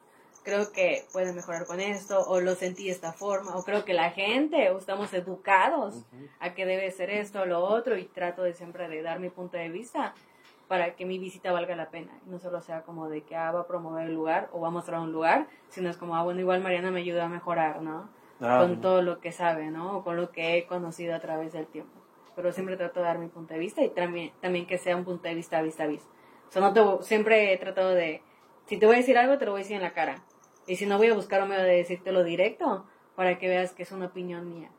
creo 0.42 0.72
que 0.72 1.06
pueden 1.10 1.34
mejorar 1.34 1.64
con 1.64 1.80
esto, 1.80 2.20
o 2.20 2.40
lo 2.40 2.54
sentí 2.54 2.84
de 2.84 2.90
esta 2.90 3.14
forma, 3.14 3.56
o 3.56 3.64
creo 3.64 3.86
que 3.86 3.94
la 3.94 4.10
gente, 4.10 4.68
o 4.68 4.76
estamos 4.76 5.14
educados 5.14 6.04
a 6.38 6.52
que 6.52 6.66
debe 6.66 6.90
ser 6.90 7.08
esto 7.08 7.40
o 7.40 7.46
lo 7.46 7.60
otro, 7.60 7.96
y 7.96 8.04
trato 8.04 8.42
de 8.42 8.52
siempre 8.52 8.88
de 8.88 9.00
dar 9.00 9.20
mi 9.20 9.30
punto 9.30 9.56
de 9.56 9.70
vista 9.70 10.12
para 10.72 10.94
que 10.96 11.04
mi 11.04 11.18
visita 11.18 11.52
valga 11.52 11.76
la 11.76 11.90
pena, 11.90 12.18
y 12.26 12.30
no 12.30 12.38
solo 12.38 12.62
sea 12.62 12.80
como 12.80 13.10
de 13.10 13.24
que 13.24 13.36
ah, 13.36 13.50
va 13.52 13.60
a 13.60 13.66
promover 13.66 14.06
el 14.06 14.14
lugar 14.14 14.48
o 14.54 14.60
va 14.62 14.68
a 14.68 14.70
mostrar 14.70 15.00
un 15.00 15.12
lugar, 15.12 15.46
sino 15.68 15.90
es 15.90 15.98
como, 15.98 16.16
ah, 16.16 16.22
bueno, 16.22 16.40
igual 16.40 16.62
Mariana 16.62 16.90
me 16.90 17.00
ayuda 17.00 17.26
a 17.26 17.28
mejorar, 17.28 17.82
¿no? 17.82 18.08
Ah, 18.40 18.60
con 18.62 18.80
todo 18.80 19.02
lo 19.02 19.20
que 19.20 19.32
sabe, 19.32 19.70
¿no? 19.70 19.98
O 19.98 20.02
con 20.02 20.16
lo 20.16 20.32
que 20.32 20.56
he 20.56 20.64
conocido 20.64 21.14
a 21.14 21.20
través 21.20 21.52
del 21.52 21.66
tiempo. 21.66 21.92
Pero 22.34 22.52
siempre 22.52 22.78
trato 22.78 23.00
de 23.00 23.04
dar 23.04 23.18
mi 23.18 23.28
punto 23.28 23.52
de 23.52 23.60
vista 23.60 23.82
y 23.82 23.90
también, 23.90 24.32
también 24.40 24.66
que 24.66 24.78
sea 24.78 24.96
un 24.96 25.04
punto 25.04 25.28
de 25.28 25.34
vista 25.34 25.60
vista 25.60 25.84
a 25.84 25.88
vista. 25.88 26.08
O 26.48 26.50
sea, 26.50 26.62
no 26.62 26.72
te, 26.72 27.04
siempre 27.04 27.52
he 27.52 27.58
tratado 27.58 27.90
de, 27.90 28.22
si 28.64 28.78
te 28.78 28.86
voy 28.86 28.94
a 28.94 28.98
decir 29.00 29.18
algo, 29.18 29.36
te 29.36 29.44
lo 29.44 29.50
voy 29.50 29.60
a 29.60 29.64
decir 29.64 29.76
en 29.76 29.82
la 29.82 29.92
cara. 29.92 30.24
Y 30.66 30.76
si 30.76 30.86
no 30.86 30.96
voy 30.96 31.08
a 31.08 31.14
buscar 31.14 31.42
un 31.42 31.50
medio 31.50 31.64
de 31.64 31.76
decírtelo 31.76 32.24
directo 32.24 32.86
para 33.14 33.38
que 33.38 33.46
veas 33.46 33.74
que 33.74 33.82
es 33.82 33.92
una 33.92 34.06
opinión 34.06 34.48
mía. 34.48 34.70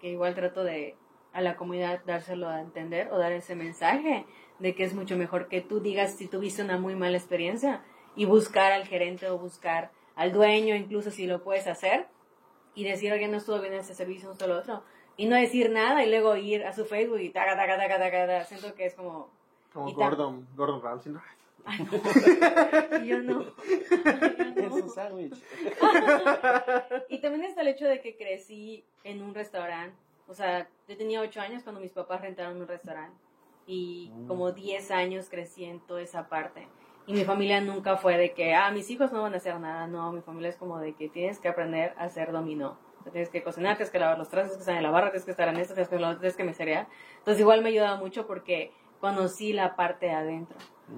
Que 0.00 0.08
igual 0.08 0.34
trato 0.34 0.64
de 0.64 0.96
a 1.34 1.42
la 1.42 1.56
comunidad 1.56 2.00
dárselo 2.06 2.48
a 2.48 2.62
entender 2.62 3.12
o 3.12 3.18
dar 3.18 3.32
ese 3.32 3.54
mensaje 3.56 4.24
de 4.58 4.74
que 4.74 4.84
es 4.84 4.94
mucho 4.94 5.16
mejor 5.16 5.48
que 5.48 5.60
tú 5.60 5.80
digas 5.80 6.14
si 6.14 6.28
tuviste 6.28 6.62
una 6.62 6.78
muy 6.78 6.94
mala 6.94 7.16
experiencia 7.16 7.82
y 8.16 8.24
buscar 8.24 8.72
al 8.72 8.86
gerente 8.86 9.28
o 9.28 9.38
buscar 9.38 9.90
al 10.14 10.32
dueño, 10.32 10.74
incluso 10.76 11.10
si 11.10 11.26
lo 11.26 11.42
puedes 11.42 11.66
hacer, 11.66 12.06
y 12.74 12.84
decir, 12.84 13.12
oye, 13.12 13.28
no 13.28 13.38
estuvo 13.38 13.60
bien 13.60 13.74
ese 13.74 13.94
servicio, 13.94 14.32
no 14.38 14.46
lo 14.46 14.58
otro, 14.58 14.82
y 15.16 15.26
no 15.26 15.36
decir 15.36 15.70
nada 15.70 16.04
y 16.04 16.10
luego 16.10 16.36
ir 16.36 16.64
a 16.64 16.72
su 16.72 16.84
Facebook 16.84 17.20
y 17.20 17.30
taca, 17.30 17.56
taca, 17.56 17.76
taca, 17.76 17.98
taca, 17.98 18.26
taca. 18.26 18.44
siento 18.44 18.74
que 18.74 18.86
es 18.86 18.94
como... 18.94 19.28
Como 19.72 19.92
Gordon, 19.92 20.46
Gordon 20.54 20.82
Ramsay. 20.82 21.12
¿no? 21.12 21.22
Ay, 21.64 21.78
no. 21.80 21.90
Y 23.04 23.08
yo 23.08 23.22
no. 23.22 23.40
Es 24.64 24.72
un 24.72 24.88
sándwich. 24.88 25.34
Y 27.08 27.18
también 27.18 27.44
está 27.44 27.62
el 27.62 27.68
hecho 27.68 27.86
de 27.86 28.00
que 28.00 28.16
crecí 28.16 28.84
en 29.02 29.22
un 29.22 29.34
restaurante. 29.34 29.96
O 30.26 30.34
sea, 30.34 30.68
yo 30.88 30.96
tenía 30.96 31.20
ocho 31.20 31.40
años 31.40 31.62
cuando 31.62 31.80
mis 31.80 31.92
papás 31.92 32.20
rentaron 32.20 32.60
un 32.60 32.68
restaurante. 32.68 33.16
Y 33.66 34.12
como 34.28 34.52
10 34.52 34.90
años 34.90 35.28
crecí 35.30 35.64
en 35.64 35.80
toda 35.80 36.02
esa 36.02 36.28
parte. 36.28 36.68
Y 37.06 37.12
mi 37.12 37.24
familia 37.24 37.60
nunca 37.60 37.96
fue 37.96 38.16
de 38.16 38.32
que, 38.32 38.54
ah, 38.54 38.70
mis 38.70 38.90
hijos 38.90 39.12
no 39.12 39.22
van 39.22 39.34
a 39.34 39.36
hacer 39.36 39.58
nada. 39.60 39.86
No, 39.86 40.12
mi 40.12 40.20
familia 40.22 40.48
es 40.50 40.56
como 40.56 40.78
de 40.78 40.94
que 40.94 41.08
tienes 41.08 41.38
que 41.38 41.48
aprender 41.48 41.94
a 41.98 42.04
hacer 42.04 42.32
dominó. 42.32 42.78
O 43.00 43.02
sea, 43.02 43.12
tienes 43.12 43.28
que 43.28 43.42
cocinar, 43.42 43.76
tienes 43.76 43.90
que 43.90 43.98
lavar 43.98 44.16
los 44.18 44.28
trastes, 44.30 44.52
tienes 44.52 44.58
que 44.58 44.70
estar 44.70 44.76
en 44.76 44.82
la 44.82 44.90
barra, 44.90 45.10
tienes 45.10 45.24
que 45.26 45.30
estar 45.32 45.48
en 45.48 45.56
esto, 45.58 45.74
tienes 45.74 45.88
que, 45.90 45.98
lo 45.98 46.08
otro, 46.08 46.20
tienes 46.20 46.36
que 46.36 46.44
meserear. 46.44 46.86
Entonces 47.18 47.40
igual 47.40 47.62
me 47.62 47.68
ayudaba 47.68 47.96
mucho 47.96 48.26
porque 48.26 48.72
conocí 49.00 49.52
la 49.52 49.76
parte 49.76 50.06
de 50.06 50.12
adentro. 50.12 50.56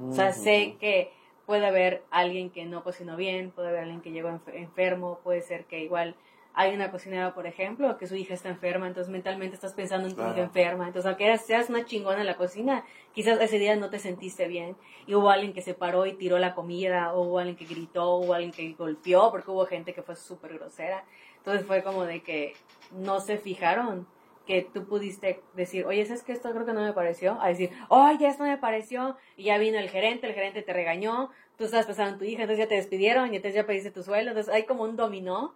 O 0.09 0.13
sea, 0.13 0.33
sé 0.33 0.77
que 0.79 1.13
puede 1.45 1.67
haber 1.67 2.05
alguien 2.11 2.51
que 2.51 2.65
no 2.67 2.83
cocinó 2.85 3.17
bien, 3.17 3.51
puede 3.51 3.69
haber 3.69 3.81
alguien 3.83 4.01
que 4.01 4.11
llegó 4.13 4.29
enf- 4.29 4.53
enfermo, 4.55 5.19
puede 5.25 5.41
ser 5.43 5.65
que 5.65 5.81
igual 5.81 6.15
hay 6.59 6.75
una 6.75 6.91
cocinera, 6.91 7.35
por 7.35 7.47
ejemplo, 7.47 7.99
que 7.99 8.07
su 8.07 8.17
hija 8.17 8.33
está 8.33 8.49
enferma, 8.49 8.87
entonces 8.87 9.13
mentalmente 9.13 9.55
estás 9.55 9.75
pensando 9.75 10.09
en 10.09 10.15
tu 10.15 10.23
Claro. 10.23 10.33
hija 10.33 10.43
enferma. 10.45 10.87
Entonces, 10.87 11.07
aunque 11.07 11.27
eras- 11.27 11.45
seas 11.45 11.69
una 11.69 11.85
chingona 11.85 12.21
en 12.21 12.27
la 12.27 12.37
cocina, 12.39 12.83
quizás 13.13 13.39
ese 13.43 13.59
día 13.59 13.77
no 13.77 13.91
te 13.91 13.99
sentiste 13.99 14.49
bien. 14.49 14.75
Y 15.07 15.15
hubo 15.15 15.29
alguien 15.29 15.53
que 15.53 15.61
se 15.61 15.75
paró 15.75 16.07
y 16.07 16.15
tiró 16.15 16.39
la 16.39 16.55
comida, 16.55 17.13
o 17.13 17.21
hubo 17.23 17.39
alguien 17.39 17.57
que 17.59 17.67
gritó, 17.67 18.11
o 18.15 18.25
hubo 18.25 18.33
alguien 18.33 18.53
que 18.53 18.73
golpeó, 18.73 19.31
porque 19.31 19.51
hubo 19.51 19.67
gente 19.67 19.93
que 19.93 20.03
fue 20.03 20.17
súper 20.17 20.55
grosera. 20.55 21.05
Entonces 21.37 21.67
fue 21.67 21.83
como 21.83 22.07
de 22.07 22.23
que 22.23 22.55
no 22.91 23.21
se 23.21 23.37
fijaron 23.37 24.07
que 24.47 24.63
tú 24.63 24.87
pudiste 24.87 25.43
decir, 25.55 25.85
oye, 25.85 26.07
¿sabes 26.07 26.23
que 26.23 26.33
esto 26.33 26.51
creo 26.53 26.65
que 26.65 26.73
no 26.73 26.81
me 26.81 26.93
pareció? 26.95 27.39
A 27.43 27.49
decir, 27.49 27.71
oye, 27.91 28.29
esto 28.29 28.45
me 28.45 28.57
pareció, 28.57 29.17
y 29.37 29.45
ya 29.45 29.59
vino 29.59 29.77
el 29.79 29.91
gerente, 29.91 30.27
el 30.27 30.33
gerente 30.35 30.63
te 30.63 30.73
regañó, 30.73 31.31
tú 31.59 31.65
estabas 31.65 31.85
pensando 31.85 32.13
en 32.13 32.19
tu 32.19 32.25
hija, 32.25 32.43
entonces 32.43 32.65
ya 32.65 32.69
te 32.69 32.77
despidieron, 32.77 33.33
y 33.35 33.37
entonces 33.37 33.57
ya 33.57 33.67
pediste 33.67 33.91
tu 33.91 34.03
sueldo, 34.05 34.31
entonces 34.31 34.55
hay 34.55 34.63
como 34.63 34.85
un 34.85 34.97
dominó 34.97 35.53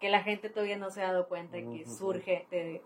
que 0.00 0.08
la 0.08 0.22
gente 0.22 0.50
todavía 0.50 0.76
no 0.76 0.90
se 0.90 1.02
ha 1.02 1.12
dado 1.12 1.28
cuenta 1.28 1.58
y 1.58 1.78
que 1.78 1.86
surge 1.86 2.46
de, 2.50 2.82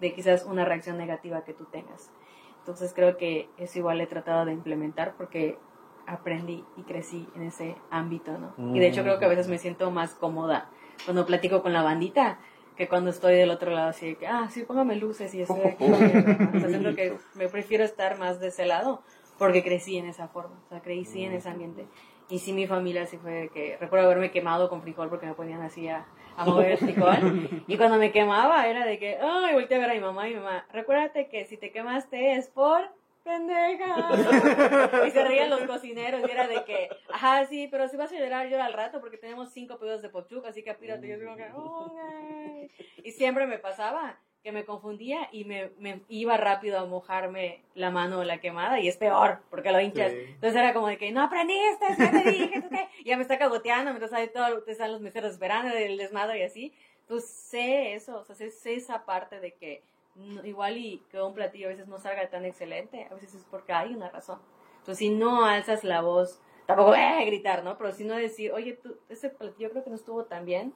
de 0.00 0.14
quizás 0.14 0.44
una 0.44 0.64
reacción 0.64 0.98
negativa 0.98 1.44
que 1.44 1.54
tú 1.54 1.64
tengas. 1.66 2.10
Entonces 2.58 2.92
creo 2.94 3.16
que 3.16 3.48
eso 3.56 3.78
igual 3.78 4.00
he 4.00 4.06
tratado 4.06 4.44
de 4.44 4.52
implementar 4.52 5.14
porque 5.16 5.58
aprendí 6.06 6.64
y 6.76 6.82
crecí 6.82 7.28
en 7.34 7.42
ese 7.42 7.76
ámbito, 7.90 8.36
¿no? 8.38 8.54
Y 8.74 8.78
de 8.80 8.88
hecho 8.88 9.02
creo 9.02 9.18
que 9.18 9.26
a 9.26 9.28
veces 9.28 9.48
me 9.48 9.58
siento 9.58 9.90
más 9.90 10.14
cómoda 10.14 10.70
cuando 11.04 11.26
platico 11.26 11.62
con 11.62 11.72
la 11.72 11.82
bandita 11.82 12.38
que 12.76 12.88
cuando 12.88 13.10
estoy 13.10 13.34
del 13.34 13.50
otro 13.50 13.72
lado 13.72 13.88
así 13.88 14.06
de 14.06 14.16
que, 14.16 14.26
ah, 14.26 14.48
sí, 14.50 14.62
póngame 14.62 14.96
luces 14.96 15.34
y 15.34 15.42
estoy 15.42 15.60
aquí. 15.62 15.84
o 15.84 16.60
sea, 16.60 16.68
siento 16.68 16.94
que 16.94 17.16
me 17.34 17.48
prefiero 17.48 17.84
estar 17.84 18.18
más 18.18 18.38
de 18.40 18.48
ese 18.48 18.66
lado 18.66 19.02
porque 19.36 19.62
crecí 19.64 19.98
en 19.98 20.06
esa 20.06 20.28
forma, 20.28 20.56
o 20.66 20.68
sea, 20.68 20.80
crecí 20.80 21.24
en 21.24 21.32
ese 21.32 21.48
ambiente. 21.48 21.86
Y 22.30 22.38
sí, 22.38 22.52
mi 22.52 22.66
familia 22.66 23.06
sí 23.06 23.16
fue 23.16 23.50
que, 23.52 23.76
recuerdo 23.80 24.06
haberme 24.06 24.30
quemado 24.30 24.68
con 24.68 24.82
frijol 24.82 25.08
porque 25.08 25.26
me 25.26 25.34
ponían 25.34 25.62
así 25.62 25.88
a, 25.88 26.06
a 26.38 26.44
mover 26.44 26.72
el 26.72 26.78
frijol. 26.78 27.64
Y 27.66 27.76
cuando 27.76 27.98
me 27.98 28.12
quemaba 28.12 28.66
era 28.66 28.86
de 28.86 28.98
que, 28.98 29.18
ay, 29.20 29.54
volteé 29.54 29.76
a 29.76 29.80
ver 29.80 29.90
a 29.90 29.94
mi 29.94 30.00
mamá 30.00 30.28
y 30.28 30.34
mi 30.34 30.40
mamá, 30.40 30.66
recuérdate 30.72 31.28
que 31.28 31.44
si 31.44 31.56
te 31.56 31.70
quemaste 31.72 32.34
es 32.36 32.48
por 32.48 32.88
pendeja. 33.24 34.10
y 35.06 35.10
se 35.10 35.24
reían 35.24 35.50
los 35.50 35.62
cocineros 35.62 36.22
y 36.26 36.30
era 36.30 36.46
de 36.46 36.64
que, 36.64 36.88
ajá, 37.12 37.44
sí, 37.46 37.68
pero 37.70 37.88
si 37.88 37.96
vas 37.96 38.10
a 38.12 38.16
llorar, 38.18 38.48
llora 38.48 38.64
al 38.66 38.72
rato 38.72 39.00
porque 39.00 39.18
tenemos 39.18 39.52
cinco 39.52 39.78
pedos 39.78 40.00
de 40.00 40.08
pochuc, 40.08 40.46
así 40.46 40.62
que 40.62 40.70
apírate. 40.70 41.06
Y 41.06 41.10
yo 41.10 41.18
digo 41.18 41.36
que, 41.36 41.48
"Ok". 41.52 42.70
Y 43.04 43.12
siempre 43.12 43.46
me 43.46 43.58
pasaba 43.58 44.18
que 44.42 44.52
me 44.52 44.64
confundía 44.64 45.28
y 45.32 45.44
me, 45.44 45.70
me 45.78 46.00
iba 46.08 46.36
rápido 46.36 46.78
a 46.78 46.86
mojarme 46.86 47.62
la 47.74 47.90
mano 47.90 48.20
o 48.20 48.24
la 48.24 48.38
quemada 48.40 48.80
y 48.80 48.88
es 48.88 48.96
peor 48.96 49.40
porque 49.50 49.72
lo 49.72 49.80
hinchas. 49.80 50.12
Sí. 50.12 50.18
Entonces 50.26 50.56
era 50.56 50.72
como 50.72 50.86
de 50.86 50.96
que 50.96 51.10
no 51.10 51.22
aprendiste, 51.22 51.86
¿qué 51.96 52.06
te 52.06 52.30
dije? 52.30 52.62
¿Tú 52.62 52.68
qué? 52.70 52.88
Ya 53.04 53.16
me 53.16 53.22
está 53.22 53.38
cagoteando, 53.38 53.90
mientras 53.90 54.12
ahí 54.12 54.28
todo, 54.28 54.62
te 54.62 54.72
están 54.72 54.92
los 54.92 55.00
meseros 55.00 55.32
esperando 55.32 55.74
el 55.76 55.96
desmadre 55.96 56.38
y 56.38 56.42
así. 56.42 56.72
Entonces 57.00 57.30
sé 57.30 57.94
eso, 57.94 58.20
o 58.20 58.24
sea, 58.24 58.34
sé, 58.36 58.50
sé 58.50 58.74
esa 58.74 59.04
parte 59.04 59.40
de 59.40 59.54
que 59.54 59.82
no- 60.14 60.44
igual 60.44 60.76
y 60.76 61.02
que 61.10 61.20
un 61.20 61.34
platillo 61.34 61.66
a 61.66 61.70
veces 61.70 61.88
no 61.88 61.98
salga 61.98 62.28
tan 62.28 62.44
excelente, 62.44 63.06
a 63.10 63.14
veces 63.14 63.34
es 63.34 63.44
porque 63.50 63.72
hay 63.72 63.94
una 63.94 64.08
razón. 64.10 64.38
Entonces 64.78 64.98
si 64.98 65.10
no 65.10 65.44
alzas 65.44 65.84
la 65.84 66.00
voz, 66.00 66.40
tampoco 66.66 66.94
eh, 66.94 67.24
gritar, 67.26 67.64
¿no? 67.64 67.76
Pero 67.78 67.92
si 67.92 68.04
no 68.04 68.14
decir, 68.14 68.52
oye, 68.52 68.74
tú, 68.74 68.96
ese 69.08 69.30
platillo 69.30 69.70
creo 69.70 69.84
que 69.84 69.90
no 69.90 69.96
estuvo 69.96 70.24
tan 70.24 70.44
bien, 70.44 70.74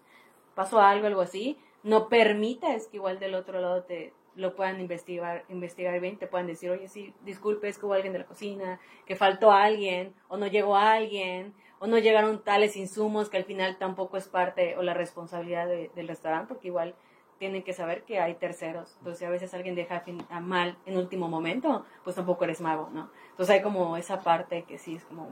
pasó 0.55 0.81
algo, 0.81 1.07
algo 1.07 1.21
así, 1.21 1.59
no 1.83 2.09
permitas 2.09 2.87
que 2.89 2.97
igual 2.99 3.19
del 3.19 3.35
otro 3.35 3.61
lado 3.61 3.83
te 3.85 4.13
lo 4.35 4.55
puedan 4.57 4.81
investigar, 4.81 5.45
investigar 5.49 5.99
bien, 6.01 6.19
te 6.19 6.27
puedan 6.27 6.47
decir, 6.47 6.71
oye, 6.71 6.89
sí, 6.89 7.13
disculpe, 7.23 7.69
es 7.69 7.79
que 7.79 7.85
hubo 7.87 7.93
alguien 7.95 8.13
de 8.15 8.21
la 8.21 8.27
cocina, 8.27 8.81
que 9.05 9.15
faltó 9.17 9.53
alguien, 9.53 10.15
o 10.29 10.37
no 10.39 10.47
llegó 10.47 10.77
alguien, 10.77 11.53
o 11.81 11.87
no 11.87 11.99
llegaron 11.99 12.43
tales 12.43 12.77
insumos 12.77 13.29
que 13.29 13.37
al 13.37 13.45
final 13.45 13.77
tampoco 13.77 14.17
es 14.17 14.29
parte 14.29 14.77
o 14.79 14.83
la 14.83 14.95
responsabilidad 14.95 15.67
de- 15.67 15.91
del 15.95 16.09
restaurante, 16.09 16.49
porque 16.49 16.69
igual 16.69 16.95
tienen 17.39 17.63
que 17.65 17.73
saber 17.73 18.05
que 18.05 18.21
hay 18.21 18.35
terceros. 18.35 18.95
Entonces, 18.99 19.19
si 19.19 19.25
a 19.25 19.31
veces 19.31 19.53
alguien 19.53 19.75
deja 19.75 20.05
a 20.31 20.41
mal 20.41 20.79
en 20.87 20.97
último 20.97 21.29
momento, 21.29 21.85
pues 22.05 22.15
tampoco 22.17 22.45
eres 22.45 22.61
mago, 22.61 22.89
¿no? 22.93 23.11
Entonces, 23.31 23.57
hay 23.57 23.63
como 23.63 23.97
esa 23.97 24.21
parte 24.23 24.63
que 24.63 24.79
sí 24.79 24.95
es 24.95 25.05
como 25.05 25.29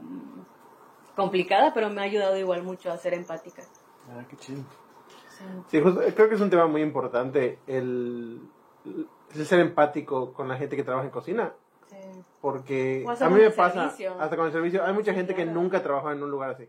complicada, 1.15 1.73
pero 1.73 1.89
me 1.89 2.01
ha 2.01 2.03
ayudado 2.03 2.37
igual 2.37 2.63
mucho 2.63 2.91
a 2.91 2.97
ser 2.97 3.13
empática. 3.13 3.63
Ah, 4.09 4.25
qué 4.29 4.35
chido. 4.37 4.63
Sí. 5.69 5.79
Justo, 5.81 6.01
creo 6.15 6.29
que 6.29 6.35
es 6.35 6.41
un 6.41 6.49
tema 6.49 6.67
muy 6.67 6.81
importante 6.81 7.59
el, 7.67 8.41
el 9.35 9.45
ser 9.45 9.59
empático 9.59 10.33
con 10.33 10.47
la 10.47 10.57
gente 10.57 10.75
que 10.75 10.83
trabaja 10.83 11.05
en 11.05 11.11
cocina. 11.11 11.53
Sí. 11.87 11.95
Porque 12.41 13.05
a 13.07 13.29
mí 13.29 13.39
me 13.41 13.51
pasa, 13.51 13.83
servicio. 13.89 14.15
hasta 14.19 14.35
con 14.35 14.47
el 14.47 14.51
servicio, 14.51 14.83
hay 14.85 14.93
mucha 14.93 15.13
gente 15.13 15.35
que 15.35 15.45
nunca 15.45 15.83
trabaja 15.83 16.11
en 16.11 16.23
un 16.23 16.31
lugar 16.31 16.51
así. 16.51 16.67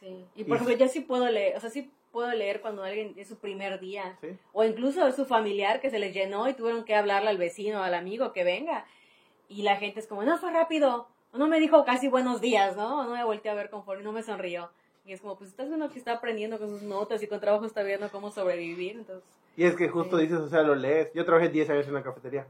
Sí. 0.00 0.26
Y 0.34 0.44
por 0.44 0.56
Y- 0.58 0.60
ejemplo, 0.60 0.76
yo 0.76 0.88
sí 0.88 1.00
puedo 1.00 1.28
leer, 1.30 1.56
o 1.56 1.60
sea, 1.60 1.70
sí 1.70 1.90
puedo 2.12 2.30
leer 2.32 2.60
cuando 2.60 2.84
alguien 2.84 3.14
es 3.16 3.28
su 3.28 3.36
primer 3.38 3.80
día. 3.80 4.16
¿sí? 4.20 4.28
O 4.52 4.62
incluso 4.64 5.06
es 5.06 5.16
su 5.16 5.24
familiar 5.24 5.80
que 5.80 5.90
se 5.90 5.98
les 5.98 6.14
llenó 6.14 6.48
y 6.48 6.54
tuvieron 6.54 6.84
que 6.84 6.94
hablarle 6.94 7.30
al 7.30 7.38
vecino, 7.38 7.82
al 7.82 7.94
amigo 7.94 8.32
que 8.32 8.44
venga. 8.44 8.84
Y 9.48 9.62
la 9.62 9.76
gente 9.76 10.00
es 10.00 10.06
como, 10.06 10.22
no, 10.22 10.36
fue 10.38 10.50
rápido. 10.52 11.08
O 11.32 11.38
no 11.38 11.48
me 11.48 11.58
dijo 11.58 11.84
casi 11.84 12.08
buenos 12.08 12.40
días, 12.40 12.76
¿no? 12.76 13.00
O 13.00 13.04
no 13.04 13.10
me 13.10 13.24
volteé 13.24 13.50
a 13.50 13.54
ver 13.54 13.70
conforme, 13.70 14.04
no 14.04 14.12
me 14.12 14.22
sonrió. 14.22 14.70
Y 15.04 15.12
es 15.12 15.20
como, 15.20 15.36
pues 15.36 15.50
estás 15.50 15.68
viendo 15.68 15.90
que 15.90 15.98
está 15.98 16.12
aprendiendo 16.14 16.58
con 16.58 16.68
sus 16.70 16.82
notas 16.82 17.22
y 17.22 17.26
con 17.26 17.38
trabajo 17.40 17.66
está 17.66 17.82
viendo 17.82 18.08
cómo 18.10 18.30
sobrevivir. 18.30 18.96
Entonces, 18.96 19.28
Y 19.56 19.64
es 19.64 19.76
que 19.76 19.88
justo 19.88 20.16
dices, 20.16 20.38
o 20.38 20.48
sea, 20.48 20.62
lo 20.62 20.74
lees. 20.74 21.12
Yo 21.12 21.24
trabajé 21.24 21.48
10 21.50 21.68
años 21.70 21.84
en 21.86 21.90
una 21.92 22.02
cafetería. 22.02 22.46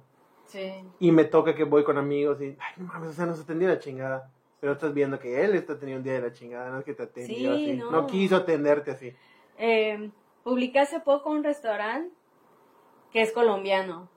sí. 0.46 0.72
Y 1.00 1.10
me 1.10 1.24
toca 1.24 1.54
que 1.54 1.64
voy 1.64 1.82
con 1.84 1.98
amigos 1.98 2.40
y, 2.40 2.56
ay, 2.60 2.74
no 2.76 2.86
mames, 2.86 3.10
o 3.10 3.12
sea, 3.14 3.26
nos 3.26 3.40
atendió 3.40 3.68
la 3.68 3.78
chingada. 3.80 4.30
Pero 4.60 4.72
estás 4.74 4.94
viendo 4.94 5.18
que 5.18 5.44
él 5.44 5.54
está 5.54 5.78
teniendo 5.78 5.98
un 5.98 6.04
día 6.04 6.14
de 6.14 6.20
la 6.22 6.32
chingada, 6.32 6.70
no 6.70 6.78
es 6.78 6.84
que 6.84 6.94
te 6.94 7.02
atendió 7.02 7.36
Sí, 7.36 7.46
así. 7.70 7.72
no. 7.76 7.90
No. 7.90 8.06
quiso 8.06 8.36
atenderte 8.36 8.92
así. 8.92 9.12
Eh, 9.58 10.10
publiqué 10.42 10.78
hace 10.78 11.00
poco 11.00 11.30
un 11.30 11.44
restaurante 11.44 12.14
que 13.12 13.20
es 13.20 13.30
colombiano 13.32 14.08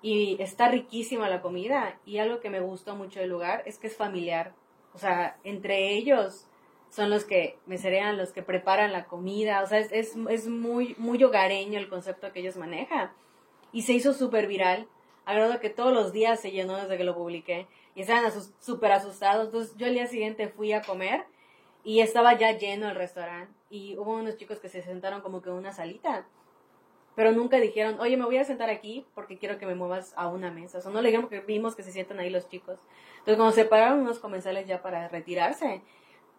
y 0.00 0.40
está 0.40 0.68
riquísima 0.68 1.28
la 1.28 1.42
comida 1.42 1.98
y 2.06 2.18
algo 2.18 2.40
que 2.40 2.50
me 2.50 2.60
gustó 2.60 2.94
mucho 2.96 3.20
del 3.20 3.30
lugar 3.30 3.62
es 3.66 3.78
que 3.78 3.88
es 3.88 3.96
familiar. 3.96 4.54
O 4.94 4.98
sea, 4.98 5.36
entre 5.44 5.92
ellos 5.92 6.47
son 6.90 7.10
los 7.10 7.24
que 7.24 7.58
me 7.66 7.78
serían 7.78 8.16
los 8.16 8.32
que 8.32 8.42
preparan 8.42 8.92
la 8.92 9.04
comida. 9.04 9.62
O 9.62 9.66
sea, 9.66 9.78
es, 9.78 9.92
es, 9.92 10.16
es 10.28 10.48
muy, 10.48 10.94
muy 10.98 11.22
hogareño 11.22 11.78
el 11.78 11.88
concepto 11.88 12.32
que 12.32 12.40
ellos 12.40 12.56
manejan. 12.56 13.10
Y 13.72 13.82
se 13.82 13.92
hizo 13.92 14.12
súper 14.12 14.46
viral. 14.46 14.88
A 15.24 15.60
que 15.60 15.68
todos 15.68 15.92
los 15.92 16.12
días 16.12 16.40
se 16.40 16.50
llenó 16.50 16.76
desde 16.76 16.96
que 16.96 17.04
lo 17.04 17.14
publiqué. 17.14 17.66
Y 17.94 18.00
estaban 18.00 18.32
súper 18.60 18.92
asustados. 18.92 19.46
Entonces 19.46 19.76
yo 19.76 19.86
el 19.86 19.94
día 19.94 20.06
siguiente 20.06 20.48
fui 20.48 20.72
a 20.72 20.80
comer 20.80 21.26
y 21.84 22.00
estaba 22.00 22.38
ya 22.38 22.52
lleno 22.52 22.88
el 22.88 22.96
restaurante. 22.96 23.52
Y 23.68 23.98
hubo 23.98 24.14
unos 24.14 24.38
chicos 24.38 24.58
que 24.58 24.70
se 24.70 24.82
sentaron 24.82 25.20
como 25.20 25.42
que 25.42 25.50
en 25.50 25.56
una 25.56 25.72
salita. 25.72 26.26
Pero 27.14 27.32
nunca 27.32 27.58
dijeron, 27.58 27.98
oye, 28.00 28.16
me 28.16 28.24
voy 28.24 28.38
a 28.38 28.44
sentar 28.44 28.70
aquí 28.70 29.04
porque 29.14 29.38
quiero 29.38 29.58
que 29.58 29.66
me 29.66 29.74
muevas 29.74 30.14
a 30.16 30.28
una 30.28 30.50
mesa. 30.50 30.78
O 30.78 30.80
sea, 30.80 30.92
no 30.92 31.02
le 31.02 31.08
dijeron 31.08 31.28
porque 31.28 31.44
vimos 31.44 31.74
que 31.74 31.82
se 31.82 31.92
sientan 31.92 32.20
ahí 32.20 32.30
los 32.30 32.48
chicos. 32.48 32.78
Entonces, 33.18 33.36
cuando 33.36 33.52
se 33.52 33.64
pararon 33.64 34.00
unos 34.00 34.20
comensales 34.20 34.66
ya 34.66 34.80
para 34.80 35.08
retirarse, 35.08 35.82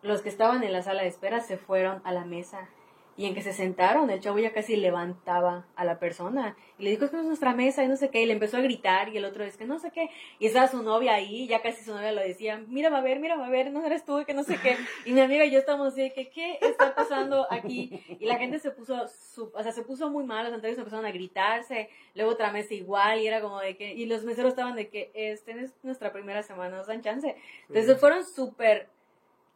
los 0.02 0.22
que 0.22 0.30
estaban 0.30 0.64
en 0.64 0.74
la 0.74 0.82
sala 0.82 1.02
de 1.04 1.08
espera 1.10 1.42
se 1.42 1.58
fueron 1.58 2.02
a 2.04 2.12
la 2.12 2.26
mesa. 2.26 2.70
Y 3.18 3.26
en 3.26 3.34
que 3.36 3.42
se 3.42 3.52
sentaron, 3.52 4.10
el 4.10 4.22
chavo 4.22 4.40
ya 4.40 4.54
casi 4.54 4.78
levantaba 4.78 5.66
a 5.76 5.84
la 5.84 6.00
persona. 6.00 6.56
Y 6.78 6.84
le 6.84 6.92
dijo, 6.92 7.04
es 7.04 7.10
que 7.12 7.18
no 7.18 7.24
es 7.24 7.28
nuestra 7.28 7.54
mesa 7.54 7.84
y 7.84 7.90
no 7.90 7.98
sé 7.98 8.10
qué. 8.10 8.22
Y 8.22 8.26
le 8.26 8.32
empezó 8.32 8.56
a 8.56 8.62
gritar 8.62 9.10
y 9.10 9.18
el 9.18 9.26
otro 9.26 9.44
es 9.44 9.58
que 9.58 9.66
no 9.66 9.78
sé 9.78 9.92
qué. 9.92 10.10
Y 10.40 10.46
estaba 10.46 10.70
su 10.70 10.82
novia 10.84 11.16
ahí, 11.16 11.46
ya 11.46 11.62
casi 11.62 11.84
su 11.84 11.94
novia 11.94 12.14
lo 12.14 12.22
decía, 12.22 12.64
mírame 12.70 12.96
a 12.96 13.02
ver, 13.02 13.20
mírame 13.20 13.44
a 13.44 13.50
ver, 13.50 13.72
no 13.74 13.86
eres 13.86 14.06
tú, 14.06 14.24
que 14.26 14.34
no 14.34 14.44
sé 14.44 14.58
qué. 14.64 14.78
Y 15.04 15.12
mi 15.12 15.20
amiga 15.20 15.44
y 15.44 15.52
yo 15.52 15.60
estábamos 15.60 15.90
así 15.90 16.02
de 16.04 16.14
que, 16.14 16.30
¿qué 16.30 16.60
está 16.62 16.96
pasando 16.96 17.46
aquí? 17.52 18.02
Y 18.22 18.26
la 18.26 18.38
gente 18.38 18.58
se 18.60 18.72
puso, 18.72 19.06
su- 19.10 19.52
o 19.54 19.64
sea, 19.64 19.74
se 19.74 19.82
puso 19.84 20.10
muy 20.10 20.24
mal, 20.24 20.46
los 20.46 20.54
anteriores 20.54 20.78
empezaron 20.80 21.06
a 21.06 21.12
gritarse. 21.12 21.90
Luego 22.16 22.32
otra 22.32 22.54
mesa 22.54 22.74
igual 22.74 23.20
y 23.20 23.28
era 23.28 23.42
como 23.42 23.60
de 23.60 23.76
que, 23.76 23.94
y 23.96 24.06
los 24.06 24.24
meseros 24.24 24.52
estaban 24.52 24.78
de 24.78 24.88
que, 24.88 25.12
este 25.14 25.60
es 25.60 25.74
nuestra 25.84 26.14
primera 26.14 26.42
semana, 26.42 26.78
nos 26.78 26.88
dan 26.88 27.02
chance. 27.02 27.36
Entonces 27.68 28.00
fueron 28.00 28.24
súper 28.24 28.88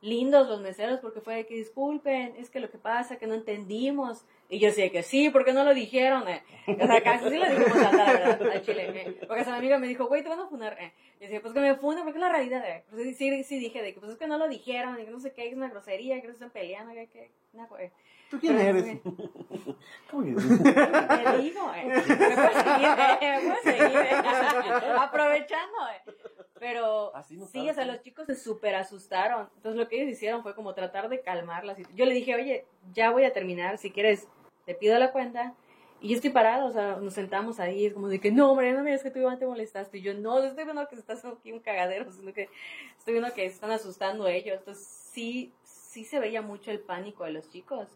lindos 0.03 0.49
los 0.49 0.59
meseros 0.59 0.99
porque 0.99 1.21
fue 1.21 1.35
de 1.35 1.45
que 1.45 1.55
disculpen, 1.55 2.35
es 2.37 2.49
que 2.49 2.59
lo 2.59 2.69
que 2.69 2.77
pasa, 2.77 3.17
que 3.17 3.25
no 3.25 3.33
entendimos. 3.33 4.25
Y 4.49 4.59
yo 4.59 4.67
decía 4.67 4.89
que 4.91 5.01
sí, 5.01 5.29
porque 5.29 5.53
no 5.53 5.63
lo 5.63 5.73
dijeron, 5.73 6.27
eh. 6.27 6.43
O 6.67 6.85
sea, 6.85 7.01
casi 7.01 7.29
sí 7.29 7.37
lo 7.37 7.49
dijimos 7.49 7.77
a 7.77 7.91
la 7.93 8.05
verdad, 8.11 8.51
al 8.51 8.61
chile, 8.61 8.91
eh. 8.93 9.17
Porque 9.25 9.41
esa 9.41 9.55
amiga 9.55 9.79
me 9.79 9.87
dijo, 9.87 10.07
güey, 10.07 10.21
te 10.21 10.29
van 10.29 10.41
a 10.41 10.47
funar, 10.47 10.77
eh. 10.79 10.91
Y 11.19 11.23
decía, 11.23 11.41
pues 11.41 11.53
que 11.53 11.61
me 11.61 11.75
funden, 11.75 12.03
porque 12.03 12.19
es 12.19 12.21
la 12.21 12.29
realidad, 12.29 12.69
eh. 12.69 12.83
Pues 12.89 13.17
sí, 13.17 13.43
sí, 13.43 13.59
dije 13.59 13.81
de 13.81 13.93
que, 13.93 13.99
pues 14.01 14.11
es 14.11 14.17
que 14.17 14.27
no 14.27 14.37
lo 14.37 14.49
dijeron, 14.49 14.99
y 14.99 15.05
que 15.05 15.11
no 15.11 15.19
sé 15.21 15.31
qué, 15.31 15.47
es 15.47 15.55
una 15.55 15.69
grosería, 15.69 16.19
que 16.21 16.27
no 16.27 16.33
están 16.33 16.51
peleando, 16.51 16.93
que, 16.93 17.07
que, 17.07 17.31
no, 17.53 17.65
güey. 17.67 17.89
¿Tú 18.33 18.39
quién 18.39 18.57
Pero, 18.57 18.79
eres? 18.79 18.99
¿Cómo 20.09 20.23
que- 20.23 20.33
Te 20.33 21.37
digo, 21.37 21.71
eh. 21.75 21.85
Me 21.85 22.01
puedes 22.01 22.63
seguir, 22.63 22.89
eh. 22.97 23.17
Me 23.21 23.39
puedes 23.41 23.63
seguir, 23.63 23.97
eh. 23.97 24.93
Aprovechando, 24.99 25.77
eh. 25.89 26.13
Pero 26.59 27.15
Así 27.15 27.37
no 27.37 27.45
sí, 27.45 27.69
o 27.69 27.73
sea, 27.75 27.85
¿no? 27.85 27.91
los 27.91 28.01
chicos 28.01 28.25
se 28.25 28.35
súper 28.35 28.73
asustaron. 28.73 29.49
Entonces 29.57 29.79
lo 29.79 29.87
que 29.87 29.97
ellos 30.01 30.09
hicieron 30.13 30.41
fue 30.41 30.55
como 30.55 30.73
tratar 30.73 31.09
de 31.09 31.21
calmarlas. 31.21 31.77
Yo 31.93 32.05
le 32.05 32.13
dije, 32.15 32.33
oye, 32.33 32.65
ya 32.91 33.11
voy 33.11 33.25
a 33.25 33.33
terminar, 33.33 33.77
si 33.77 33.91
quieres, 33.91 34.27
te 34.65 34.73
pido 34.73 34.97
la 34.97 35.11
cuenta. 35.11 35.53
Y 36.01 36.09
yo 36.09 36.15
estoy 36.15 36.31
parada, 36.31 36.65
o 36.65 36.71
sea, 36.71 36.95
nos 36.95 37.13
sentamos 37.13 37.59
ahí, 37.59 37.85
es 37.85 37.93
como 37.93 38.07
de 38.07 38.19
que, 38.19 38.31
no, 38.31 38.55
Mariana, 38.55 38.81
mira, 38.81 38.95
es 38.95 39.03
que 39.03 39.11
tú 39.11 39.19
igual 39.19 39.37
te 39.37 39.45
molestaste. 39.45 39.99
Y 39.99 40.01
yo, 40.01 40.13
no, 40.15 40.39
no 40.39 40.45
estoy 40.45 40.63
viendo 40.65 40.87
que 40.87 40.95
se 40.95 41.01
está 41.01 41.13
haciendo 41.13 41.37
aquí 41.37 41.51
un 41.51 41.59
cagadero, 41.59 42.11
sino 42.11 42.33
que 42.33 42.49
estoy 42.97 43.13
viendo 43.13 43.31
que 43.33 43.41
se 43.47 43.53
están 43.55 43.71
asustando 43.71 44.27
ellos. 44.27 44.57
Entonces 44.57 44.85
sí, 44.85 45.53
sí 45.63 46.03
se 46.03 46.19
veía 46.19 46.41
mucho 46.41 46.71
el 46.71 46.79
pánico 46.79 47.23
de 47.25 47.31
los 47.33 47.47
chicos. 47.51 47.87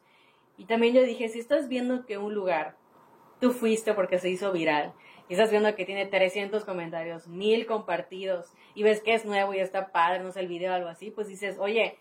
Y 0.57 0.65
también 0.65 0.93
yo 0.93 1.03
dije, 1.03 1.29
si 1.29 1.39
estás 1.39 1.67
viendo 1.67 2.05
que 2.05 2.17
un 2.17 2.33
lugar, 2.33 2.75
tú 3.39 3.51
fuiste 3.51 3.93
porque 3.93 4.19
se 4.19 4.29
hizo 4.29 4.51
viral, 4.51 4.93
y 5.29 5.33
estás 5.33 5.51
viendo 5.51 5.75
que 5.75 5.85
tiene 5.85 6.05
300 6.05 6.63
comentarios, 6.65 7.27
1000 7.27 7.65
compartidos, 7.65 8.53
y 8.73 8.83
ves 8.83 9.01
que 9.01 9.13
es 9.13 9.25
nuevo 9.25 9.53
y 9.53 9.59
está 9.59 9.91
padre, 9.91 10.19
no 10.19 10.31
sé, 10.31 10.39
el 10.39 10.47
video 10.47 10.71
o 10.71 10.75
algo 10.75 10.89
así, 10.89 11.11
pues 11.11 11.27
dices, 11.27 11.57
oye, 11.59 11.97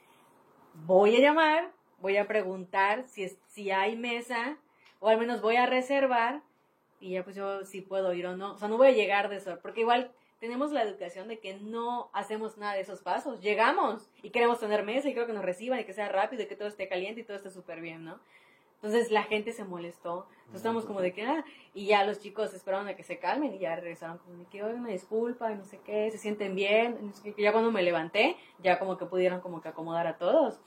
voy 0.74 1.16
a 1.16 1.20
llamar, 1.20 1.72
voy 2.00 2.16
a 2.16 2.26
preguntar 2.26 3.04
si, 3.08 3.24
es, 3.24 3.36
si 3.48 3.70
hay 3.70 3.96
mesa, 3.96 4.58
o 5.00 5.08
al 5.08 5.18
menos 5.18 5.42
voy 5.42 5.56
a 5.56 5.66
reservar, 5.66 6.42
y 7.00 7.10
ya 7.12 7.24
pues 7.24 7.36
yo 7.36 7.64
si 7.64 7.82
puedo 7.82 8.12
ir 8.14 8.26
o 8.26 8.36
no. 8.36 8.54
O 8.54 8.58
sea, 8.58 8.68
no 8.68 8.78
voy 8.78 8.88
a 8.88 8.92
llegar 8.92 9.28
de 9.28 9.36
eso, 9.36 9.58
porque 9.60 9.80
igual 9.80 10.12
tenemos 10.40 10.72
la 10.72 10.82
educación 10.82 11.28
de 11.28 11.38
que 11.38 11.54
no 11.54 12.10
hacemos 12.12 12.58
nada 12.58 12.74
de 12.74 12.80
esos 12.80 13.00
pasos. 13.00 13.40
Llegamos 13.40 14.10
y 14.22 14.30
queremos 14.30 14.60
tener 14.60 14.84
mesa 14.84 15.08
y 15.08 15.14
creo 15.14 15.26
que 15.26 15.32
nos 15.32 15.44
reciban 15.44 15.80
y 15.80 15.84
que 15.84 15.92
sea 15.92 16.08
rápido 16.08 16.42
y 16.42 16.46
que 16.46 16.56
todo 16.56 16.68
esté 16.68 16.88
caliente 16.88 17.20
y 17.20 17.24
todo 17.24 17.36
esté 17.36 17.50
súper 17.50 17.80
bien, 17.80 18.04
¿no? 18.04 18.20
Entonces 18.86 19.10
la 19.10 19.24
gente 19.24 19.52
se 19.52 19.64
molestó. 19.64 20.26
Entonces 20.30 20.58
estamos 20.58 20.84
como 20.84 21.00
de 21.00 21.12
que, 21.12 21.24
ah, 21.24 21.44
y 21.74 21.86
ya 21.86 22.04
los 22.04 22.20
chicos 22.20 22.54
esperaron 22.54 22.86
a 22.86 22.94
que 22.94 23.02
se 23.02 23.18
calmen 23.18 23.52
y 23.54 23.58
ya 23.58 23.74
regresaron 23.74 24.18
como 24.18 24.36
de 24.38 24.44
que, 24.44 24.62
oye, 24.62 24.74
una 24.74 24.90
disculpa 24.90 25.50
no 25.50 25.64
sé 25.64 25.80
qué, 25.84 26.08
se 26.12 26.18
sienten 26.18 26.54
bien. 26.54 27.12
ya 27.36 27.50
cuando 27.50 27.72
me 27.72 27.82
levanté, 27.82 28.36
ya 28.62 28.78
como 28.78 28.96
que 28.96 29.06
pudieron 29.06 29.40
como 29.40 29.60
que 29.60 29.68
acomodar 29.68 30.06
a 30.06 30.18
todos. 30.18 30.60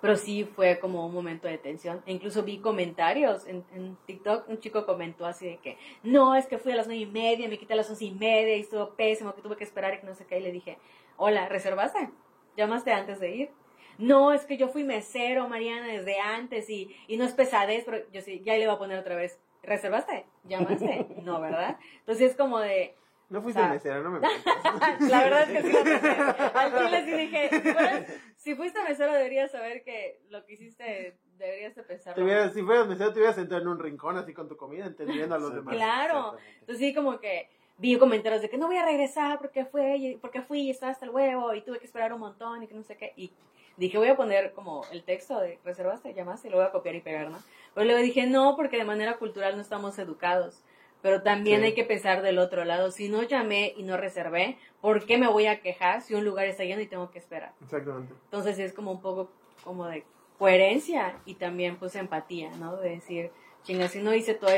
Pero 0.00 0.16
sí 0.16 0.44
fue 0.44 0.78
como 0.78 1.04
un 1.04 1.12
momento 1.12 1.46
de 1.46 1.58
tensión. 1.58 2.02
E 2.06 2.12
incluso 2.12 2.42
vi 2.42 2.58
comentarios 2.58 3.46
en, 3.46 3.64
en 3.74 3.98
TikTok. 4.06 4.48
Un 4.48 4.58
chico 4.58 4.86
comentó 4.86 5.26
así 5.26 5.46
de 5.46 5.58
que, 5.58 5.76
no, 6.02 6.34
es 6.36 6.46
que 6.46 6.56
fui 6.56 6.72
a 6.72 6.76
las 6.76 6.86
nueve 6.86 7.02
y 7.02 7.06
media, 7.06 7.48
me 7.48 7.58
quité 7.58 7.74
a 7.74 7.76
las 7.76 7.90
once 7.90 8.04
y 8.06 8.12
media 8.12 8.56
y 8.56 8.60
estuvo 8.60 8.94
pésimo, 8.94 9.34
que 9.34 9.42
tuve 9.42 9.56
que 9.56 9.64
esperar 9.64 9.92
y 9.92 10.00
que 10.00 10.06
no 10.06 10.14
sé 10.14 10.24
qué. 10.24 10.38
Y 10.38 10.42
le 10.42 10.52
dije, 10.52 10.78
hola, 11.18 11.48
¿reservaste? 11.50 12.08
¿Llamaste 12.56 12.92
antes 12.92 13.20
de 13.20 13.30
ir? 13.36 13.50
No, 13.98 14.32
es 14.32 14.44
que 14.44 14.56
yo 14.56 14.68
fui 14.68 14.84
mesero, 14.84 15.48
Mariana, 15.48 15.86
desde 15.86 16.18
antes 16.20 16.68
y, 16.70 16.94
y 17.08 17.16
no 17.16 17.24
es 17.24 17.32
pesadez, 17.32 17.84
pero 17.84 17.98
yo 18.12 18.20
sí, 18.20 18.42
ya 18.44 18.54
le 18.56 18.66
voy 18.66 18.74
a 18.74 18.78
poner 18.78 18.98
otra 18.98 19.16
vez. 19.16 19.38
¿Reservaste? 19.62 20.26
¿Llamaste? 20.44 21.06
No, 21.22 21.40
¿verdad? 21.40 21.76
Entonces 22.00 22.30
es 22.30 22.36
como 22.36 22.58
de, 22.60 22.94
No 23.30 23.42
fuiste 23.42 23.60
O 23.60 23.64
sea, 23.64 23.72
mesera, 23.72 24.00
no 24.00 24.10
me 24.12 24.20
la 25.08 25.24
verdad 25.24 25.42
es 25.42 25.48
que 25.48 25.62
sí 25.62 25.72
lo 25.72 25.82
pensé. 25.82 26.08
Al 26.54 26.78
chile 26.78 27.04
sí 27.04 27.12
dije, 27.12 27.50
"Bueno, 27.72 28.06
si 28.36 28.54
fuiste 28.54 28.82
mesero 28.84 29.12
deberías 29.12 29.50
saber 29.50 29.82
que 29.82 30.20
lo 30.28 30.44
que 30.46 30.52
hiciste 30.54 31.16
deberías 31.36 31.74
de 31.74 31.82
pensarlo. 31.82 32.24
hubieras- 32.24 32.54
si 32.54 32.62
fueras 32.62 32.86
mesero, 32.86 33.12
te 33.12 33.18
hubieras 33.18 33.34
sentado 33.34 33.60
en 33.60 33.68
un 33.68 33.78
rincón 33.80 34.16
así 34.16 34.32
con 34.32 34.48
tu 34.48 34.56
comida, 34.56 34.86
entendiendo 34.86 35.34
a 35.34 35.38
los 35.38 35.52
demás. 35.54 35.74
Claro. 35.74 36.36
Entonces 36.60 36.78
sí 36.78 36.94
como 36.94 37.18
que 37.18 37.48
vi 37.78 37.98
comentarios 37.98 38.40
de 38.40 38.48
que 38.48 38.56
no 38.56 38.68
voy 38.68 38.76
a 38.76 38.84
regresar 38.84 39.38
porque 39.38 39.64
fue 39.66 40.16
porque 40.20 40.40
fui 40.42 40.60
y 40.60 40.70
estaba 40.70 40.92
hasta 40.92 41.04
el 41.06 41.10
huevo 41.10 41.52
y 41.54 41.62
tuve 41.62 41.78
que 41.80 41.86
esperar 41.86 42.12
un 42.12 42.20
montón 42.20 42.62
y 42.62 42.68
que 42.68 42.74
no 42.74 42.84
sé 42.84 42.96
qué. 42.96 43.12
Y 43.16 43.32
dije, 43.76 43.98
voy 43.98 44.08
a 44.08 44.16
poner 44.16 44.52
como 44.52 44.84
el 44.92 45.02
texto 45.04 45.38
de 45.40 45.58
reservaste, 45.64 46.14
llamaste 46.14 46.48
y 46.48 46.50
lo 46.50 46.58
voy 46.58 46.66
a 46.66 46.72
copiar 46.72 46.94
y 46.94 47.00
pegar, 47.00 47.30
¿no? 47.30 47.38
Pero 47.74 47.84
luego 47.86 48.00
dije, 48.02 48.26
no, 48.26 48.56
porque 48.56 48.76
de 48.78 48.84
manera 48.84 49.16
cultural 49.18 49.56
no 49.56 49.62
estamos 49.62 49.98
educados. 49.98 50.62
Pero 51.02 51.22
también 51.22 51.60
Sí. 51.60 51.66
hay 51.66 51.74
que 51.74 51.84
pensar 51.84 52.22
del 52.22 52.38
otro 52.38 52.64
lado. 52.64 52.90
Si 52.90 53.08
no 53.08 53.22
llamé 53.22 53.74
y 53.76 53.82
no 53.82 53.96
reservé, 53.96 54.58
¿por 54.80 55.04
qué 55.04 55.18
me 55.18 55.28
voy 55.28 55.46
a 55.46 55.60
quejar 55.60 56.00
si 56.02 56.14
un 56.14 56.24
lugar 56.24 56.46
está 56.46 56.64
lleno 56.64 56.80
y 56.80 56.86
tengo 56.86 57.10
que 57.10 57.18
esperar? 57.18 57.52
Exactamente. 57.62 58.14
Entonces 58.24 58.58
es 58.58 58.72
como 58.72 58.90
un 58.92 59.00
poco 59.02 59.30
como 59.62 59.86
de 59.86 60.04
coherencia 60.38 61.18
y 61.24 61.34
también 61.34 61.76
pues 61.76 61.94
empatía, 61.96 62.50
¿no? 62.56 62.76
De 62.76 62.90
decir, 62.90 63.30
chinga, 63.62 63.88
si 63.88 64.00
no 64.02 64.14
hice 64.14 64.34
todos 64.34 64.52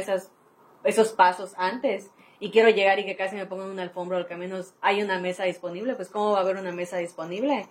esos 0.85 1.13
pasos 1.13 1.55
antes 1.57 2.11
y 2.41 2.51
quiero 2.51 2.71
llegar 2.71 2.99
y 2.99 3.05
que 3.05 3.17
casi 3.17 3.35
me 3.37 3.47
pongan 3.47 3.69
una 3.71 3.83
alfombra 3.83 4.19
o 4.21 4.27
que 4.27 4.35
al 4.35 4.41
menos 4.41 4.75
hay 4.81 5.03
una 5.03 5.19
mesa 5.19 5.45
disponible, 5.45 5.95
pues 5.97 6.09
¿cómo 6.09 6.33
va 6.33 6.39
a 6.39 6.43
haber 6.43 6.57
una 6.57 6.73
mesa 6.73 6.99
disponible 6.99 7.67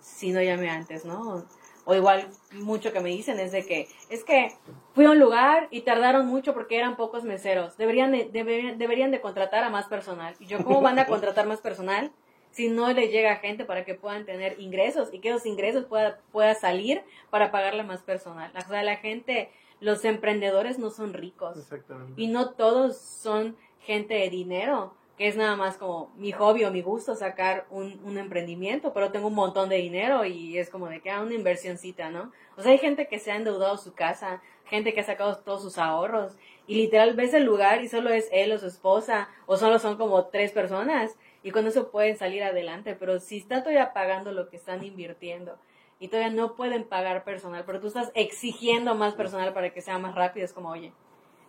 si 0.00 0.32
no 0.32 0.42
llamé 0.42 0.70
antes, 0.70 1.04
¿no? 1.04 1.44
O 1.84 1.94
igual 1.94 2.28
mucho 2.52 2.92
que 2.92 3.00
me 3.00 3.08
dicen 3.08 3.40
es 3.40 3.50
de 3.50 3.64
que 3.64 3.88
es 4.10 4.22
que 4.22 4.52
fui 4.94 5.06
a 5.06 5.10
un 5.10 5.18
lugar 5.18 5.68
y 5.70 5.80
tardaron 5.80 6.26
mucho 6.26 6.52
porque 6.52 6.76
eran 6.76 6.96
pocos 6.96 7.24
meseros. 7.24 7.78
Deberían 7.78 8.12
de, 8.12 8.28
deberían, 8.30 8.76
deberían 8.76 9.10
de 9.10 9.22
contratar 9.22 9.64
a 9.64 9.70
más 9.70 9.86
personal. 9.86 10.34
Y 10.38 10.44
yo, 10.44 10.62
¿cómo 10.62 10.82
van 10.82 10.98
a 10.98 11.06
contratar 11.06 11.46
más 11.46 11.60
personal 11.60 12.12
si 12.50 12.68
no 12.68 12.92
les 12.92 13.10
llega 13.10 13.36
gente 13.36 13.64
para 13.64 13.86
que 13.86 13.94
puedan 13.94 14.26
tener 14.26 14.60
ingresos 14.60 15.08
y 15.12 15.20
que 15.20 15.30
esos 15.30 15.46
ingresos 15.46 15.86
pueda, 15.86 16.20
pueda 16.30 16.54
salir 16.54 17.02
para 17.30 17.50
pagarle 17.50 17.84
más 17.84 18.02
personal? 18.02 18.52
O 18.54 18.68
sea, 18.68 18.82
la 18.82 18.96
gente, 18.96 19.50
los 19.80 20.04
emprendedores 20.04 20.78
no 20.78 20.90
son 20.90 21.14
ricos. 21.14 21.56
Exactamente. 21.56 22.20
Y 22.20 22.26
no 22.26 22.50
todos 22.50 22.98
son 22.98 23.56
gente 23.80 24.12
de 24.12 24.28
dinero, 24.28 24.92
que 25.18 25.26
es 25.26 25.36
nada 25.36 25.56
más 25.56 25.76
como 25.76 26.12
mi 26.16 26.30
hobby 26.30 26.64
o 26.64 26.70
mi 26.70 26.80
gusto 26.80 27.16
sacar 27.16 27.66
un, 27.70 28.00
un 28.04 28.18
emprendimiento, 28.18 28.92
pero 28.94 29.10
tengo 29.10 29.26
un 29.26 29.34
montón 29.34 29.68
de 29.68 29.76
dinero 29.76 30.24
y 30.24 30.56
es 30.56 30.70
como 30.70 30.88
de 30.88 31.00
que 31.00 31.10
ah, 31.10 31.20
una 31.20 31.34
inversioncita, 31.34 32.08
¿no? 32.08 32.32
O 32.56 32.62
sea, 32.62 32.70
hay 32.70 32.78
gente 32.78 33.08
que 33.08 33.18
se 33.18 33.32
ha 33.32 33.36
endeudado 33.36 33.76
su 33.78 33.94
casa, 33.94 34.40
gente 34.64 34.94
que 34.94 35.00
ha 35.00 35.04
sacado 35.04 35.36
todos 35.38 35.62
sus 35.62 35.76
ahorros 35.76 36.36
y 36.68 36.76
literal 36.76 37.14
ves 37.14 37.34
el 37.34 37.42
lugar 37.42 37.82
y 37.82 37.88
solo 37.88 38.10
es 38.10 38.28
él 38.30 38.52
o 38.52 38.58
su 38.58 38.66
esposa 38.66 39.28
o 39.46 39.56
solo 39.56 39.80
son 39.80 39.96
como 39.96 40.26
tres 40.26 40.52
personas 40.52 41.16
y 41.42 41.50
con 41.50 41.66
eso 41.66 41.90
pueden 41.90 42.16
salir 42.16 42.44
adelante, 42.44 42.94
pero 42.94 43.18
si 43.18 43.38
están 43.38 43.62
todavía 43.62 43.92
pagando 43.92 44.30
lo 44.30 44.48
que 44.48 44.56
están 44.56 44.84
invirtiendo 44.84 45.58
y 45.98 46.08
todavía 46.08 46.30
no 46.30 46.54
pueden 46.54 46.84
pagar 46.84 47.24
personal, 47.24 47.64
pero 47.66 47.80
tú 47.80 47.88
estás 47.88 48.12
exigiendo 48.14 48.94
más 48.94 49.14
personal 49.14 49.52
para 49.52 49.72
que 49.72 49.80
sea 49.80 49.98
más 49.98 50.14
rápido, 50.14 50.44
es 50.44 50.52
como, 50.52 50.70
oye, 50.70 50.92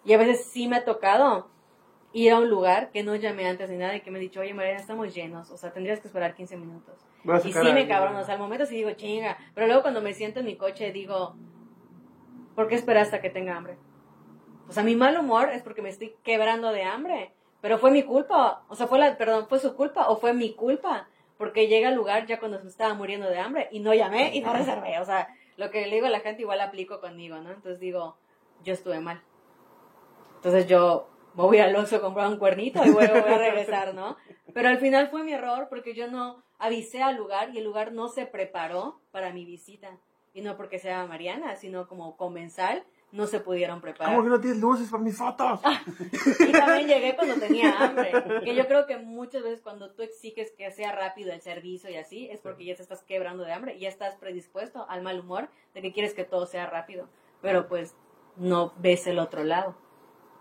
y 0.05 0.13
a 0.13 0.17
veces 0.17 0.45
sí 0.45 0.67
me 0.67 0.77
ha 0.77 0.85
tocado 0.85 1.49
ir 2.13 2.31
a 2.31 2.39
un 2.39 2.49
lugar 2.49 2.89
que 2.91 3.03
no 3.03 3.15
llamé 3.15 3.47
antes 3.47 3.69
ni 3.69 3.77
nada 3.77 3.95
y 3.95 4.01
que 4.01 4.11
me 4.11 4.17
he 4.17 4.21
dicho, 4.21 4.39
oye, 4.39 4.53
Mariana, 4.53 4.79
estamos 4.79 5.13
llenos, 5.13 5.51
o 5.51 5.57
sea, 5.57 5.71
tendrías 5.71 5.99
que 5.99 6.07
esperar 6.07 6.35
15 6.35 6.57
minutos. 6.57 6.95
Y 7.43 7.53
sí 7.53 7.73
me 7.73 7.87
cabrón, 7.87 8.15
o 8.15 8.23
sea, 8.23 8.35
al 8.35 8.39
momento 8.39 8.65
sí 8.65 8.75
digo, 8.75 8.91
chinga, 8.93 9.37
pero 9.53 9.67
luego 9.67 9.81
cuando 9.81 10.01
me 10.01 10.13
siento 10.13 10.39
en 10.39 10.45
mi 10.45 10.55
coche 10.55 10.91
digo, 10.91 11.35
¿por 12.55 12.67
qué 12.67 12.75
esperar 12.75 13.03
hasta 13.03 13.21
que 13.21 13.29
tenga 13.29 13.55
hambre? 13.55 13.77
O 14.67 14.71
sea, 14.71 14.83
mi 14.83 14.95
mal 14.95 15.17
humor 15.17 15.49
es 15.49 15.61
porque 15.61 15.81
me 15.81 15.89
estoy 15.89 16.15
quebrando 16.23 16.71
de 16.71 16.83
hambre, 16.83 17.33
pero 17.61 17.77
fue 17.77 17.91
mi 17.91 18.03
culpa, 18.03 18.63
o 18.69 18.75
sea, 18.75 18.87
fue 18.87 18.99
la, 18.99 19.17
perdón, 19.17 19.47
fue 19.47 19.59
su 19.59 19.75
culpa 19.75 20.09
o 20.09 20.17
fue 20.17 20.33
mi 20.33 20.53
culpa, 20.53 21.07
porque 21.37 21.67
llegué 21.67 21.87
al 21.87 21.95
lugar 21.95 22.25
ya 22.25 22.39
cuando 22.39 22.59
me 22.61 22.69
estaba 22.69 22.93
muriendo 22.93 23.29
de 23.29 23.39
hambre 23.39 23.67
y 23.71 23.79
no 23.79 23.93
llamé 23.93 24.35
y 24.35 24.41
no 24.41 24.53
reservé, 24.53 24.99
o 24.99 25.05
sea, 25.05 25.27
lo 25.57 25.69
que 25.71 25.85
le 25.87 25.95
digo 25.95 26.07
a 26.07 26.09
la 26.09 26.21
gente 26.21 26.41
igual 26.41 26.61
aplico 26.61 27.01
conmigo, 27.01 27.37
¿no? 27.39 27.51
Entonces 27.51 27.79
digo, 27.79 28.15
yo 28.63 28.73
estuve 28.73 28.99
mal. 29.01 29.21
Entonces 30.37 30.67
yo 30.67 31.09
me 31.39 31.45
voy 31.45 31.59
al 31.59 31.73
oso 31.77 31.95
a 31.95 32.01
comprar 32.01 32.27
un 32.27 32.37
cuernito 32.37 32.83
y 32.83 32.89
voy, 32.89 33.07
voy 33.07 33.17
a 33.17 33.37
regresar, 33.37 33.93
¿no? 33.93 34.17
Pero 34.53 34.67
al 34.67 34.77
final 34.77 35.07
fue 35.07 35.23
mi 35.23 35.31
error 35.31 35.67
porque 35.69 35.93
yo 35.95 36.09
no 36.11 36.43
avisé 36.57 37.01
al 37.01 37.15
lugar 37.15 37.51
y 37.53 37.59
el 37.59 37.63
lugar 37.63 37.93
no 37.93 38.09
se 38.09 38.25
preparó 38.25 38.99
para 39.11 39.31
mi 39.31 39.45
visita. 39.45 39.97
Y 40.33 40.41
no 40.41 40.57
porque 40.57 40.79
sea 40.79 41.05
Mariana, 41.05 41.55
sino 41.55 41.87
como 41.87 42.17
comensal, 42.17 42.83
no 43.13 43.25
se 43.25 43.39
pudieron 43.39 43.79
preparar. 43.79 44.13
¿Cómo 44.13 44.25
que 44.25 44.31
no 44.31 44.41
tienes 44.41 44.59
luces 44.59 44.89
para 44.89 45.01
mis 45.01 45.17
fotos? 45.17 45.61
Y 46.45 46.51
también 46.51 46.89
llegué 46.89 47.15
cuando 47.15 47.35
tenía 47.35 47.71
hambre. 47.71 48.11
Que 48.43 48.53
yo 48.53 48.67
creo 48.67 48.85
que 48.85 48.97
muchas 48.97 49.41
veces 49.41 49.61
cuando 49.61 49.91
tú 49.91 50.01
exiges 50.01 50.51
que 50.57 50.69
sea 50.71 50.91
rápido 50.91 51.31
el 51.31 51.39
servicio 51.39 51.89
y 51.89 51.95
así, 51.95 52.29
es 52.29 52.41
porque 52.41 52.65
ya 52.65 52.75
te 52.75 52.81
estás 52.81 53.01
quebrando 53.03 53.45
de 53.45 53.53
hambre 53.53 53.75
y 53.75 53.79
ya 53.79 53.87
estás 53.87 54.17
predispuesto 54.17 54.85
al 54.89 55.03
mal 55.03 55.21
humor 55.21 55.47
de 55.73 55.81
que 55.81 55.93
quieres 55.93 56.13
que 56.13 56.25
todo 56.25 56.45
sea 56.45 56.65
rápido. 56.65 57.07
pero 57.41 57.69
pues 57.69 57.95
no 58.35 58.73
ves 58.77 59.07
el 59.07 59.19
otro 59.19 59.43
lado, 59.43 59.75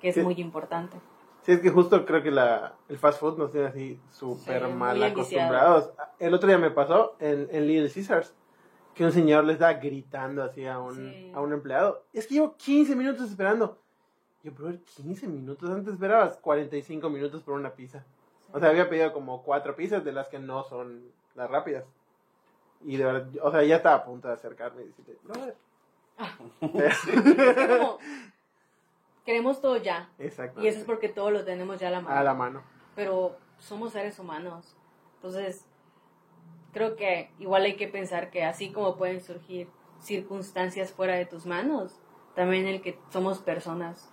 que 0.00 0.08
es 0.10 0.14
Sí. 0.14 0.22
muy 0.22 0.34
importante. 0.40 0.96
Sí, 1.42 1.52
es 1.52 1.60
que 1.60 1.70
justo 1.70 2.04
creo 2.04 2.22
que 2.22 2.30
la, 2.30 2.74
el 2.88 2.98
fast 2.98 3.20
food 3.20 3.38
nos 3.38 3.52
tiene 3.52 3.68
así 3.68 4.00
súper 4.10 4.66
Sí, 4.66 4.72
mal 4.72 5.02
acostumbrados. 5.02 5.90
El 6.18 6.34
otro 6.34 6.46
día 6.48 6.58
me 6.58 6.70
pasó 6.70 7.16
en, 7.20 7.48
en 7.50 7.66
Little 7.66 7.90
Caesars 7.90 8.34
que 8.94 9.04
un 9.04 9.12
señor 9.12 9.44
le 9.44 9.52
estaba 9.54 9.74
gritando 9.74 10.42
así 10.42 10.66
a 10.66 10.78
un, 10.78 10.94
Sí. 10.96 11.32
a 11.34 11.40
un 11.40 11.52
empleado. 11.52 12.02
Es 12.12 12.26
que 12.26 12.34
llevo 12.34 12.54
15 12.56 12.94
minutos 12.96 13.30
esperando. 13.30 13.78
Yo, 14.42 14.52
bro, 14.52 14.72
15 14.96 15.26
minutos. 15.28 15.70
Antes 15.70 15.94
esperabas 15.94 16.36
45 16.38 17.08
minutos 17.08 17.42
por 17.42 17.54
una 17.54 17.70
pizza. 17.70 18.04
O 18.52 18.58
sea, 18.60 18.68
había 18.70 18.88
pedido 18.88 19.12
como 19.12 19.42
cuatro 19.42 19.74
pizzas 19.76 20.04
de 20.04 20.12
las 20.12 20.28
que 20.28 20.38
no 20.38 20.64
son 20.64 21.02
las 21.34 21.48
rápidas. 21.50 21.84
Y 22.84 22.96
de 22.96 23.04
verdad, 23.04 23.28
o 23.42 23.50
sea, 23.50 23.62
ya 23.62 23.76
estaba 23.76 23.96
a 23.96 24.04
punto 24.04 24.28
de 24.28 24.34
acercarme 24.34 24.82
y 24.82 24.86
decirle, 24.86 25.16
brother. 25.22 25.56
Es 26.60 26.98
como, 27.68 27.98
queremos 29.28 29.60
todo 29.60 29.76
ya, 29.76 30.08
Exacto. 30.18 30.62
y 30.62 30.68
eso 30.68 30.78
es 30.78 30.86
porque 30.86 31.10
todo 31.10 31.30
lo 31.30 31.44
tenemos 31.44 31.78
ya 31.78 31.88
a 31.88 31.90
la 31.90 32.00
mano. 32.00 32.16
A 32.18 32.22
la 32.24 32.32
mano. 32.32 32.62
pero 32.94 33.36
somos 33.58 33.92
seres 33.92 34.18
humanos. 34.18 34.74
Entonces, 35.16 35.66
creo 36.72 36.96
que 36.96 37.30
igual 37.38 37.64
hay 37.64 37.76
que 37.76 37.88
pensar 37.88 38.30
que 38.30 38.42
así 38.42 38.72
como 38.72 38.96
pueden 38.96 39.20
surgir 39.20 39.68
circunstancias 40.00 40.92
fuera 40.92 41.14
de 41.16 41.26
tus 41.26 41.44
manos, 41.44 42.00
también 42.34 42.66
el 42.66 42.80
que 42.80 42.98
somos 43.10 43.40
personas, 43.40 44.10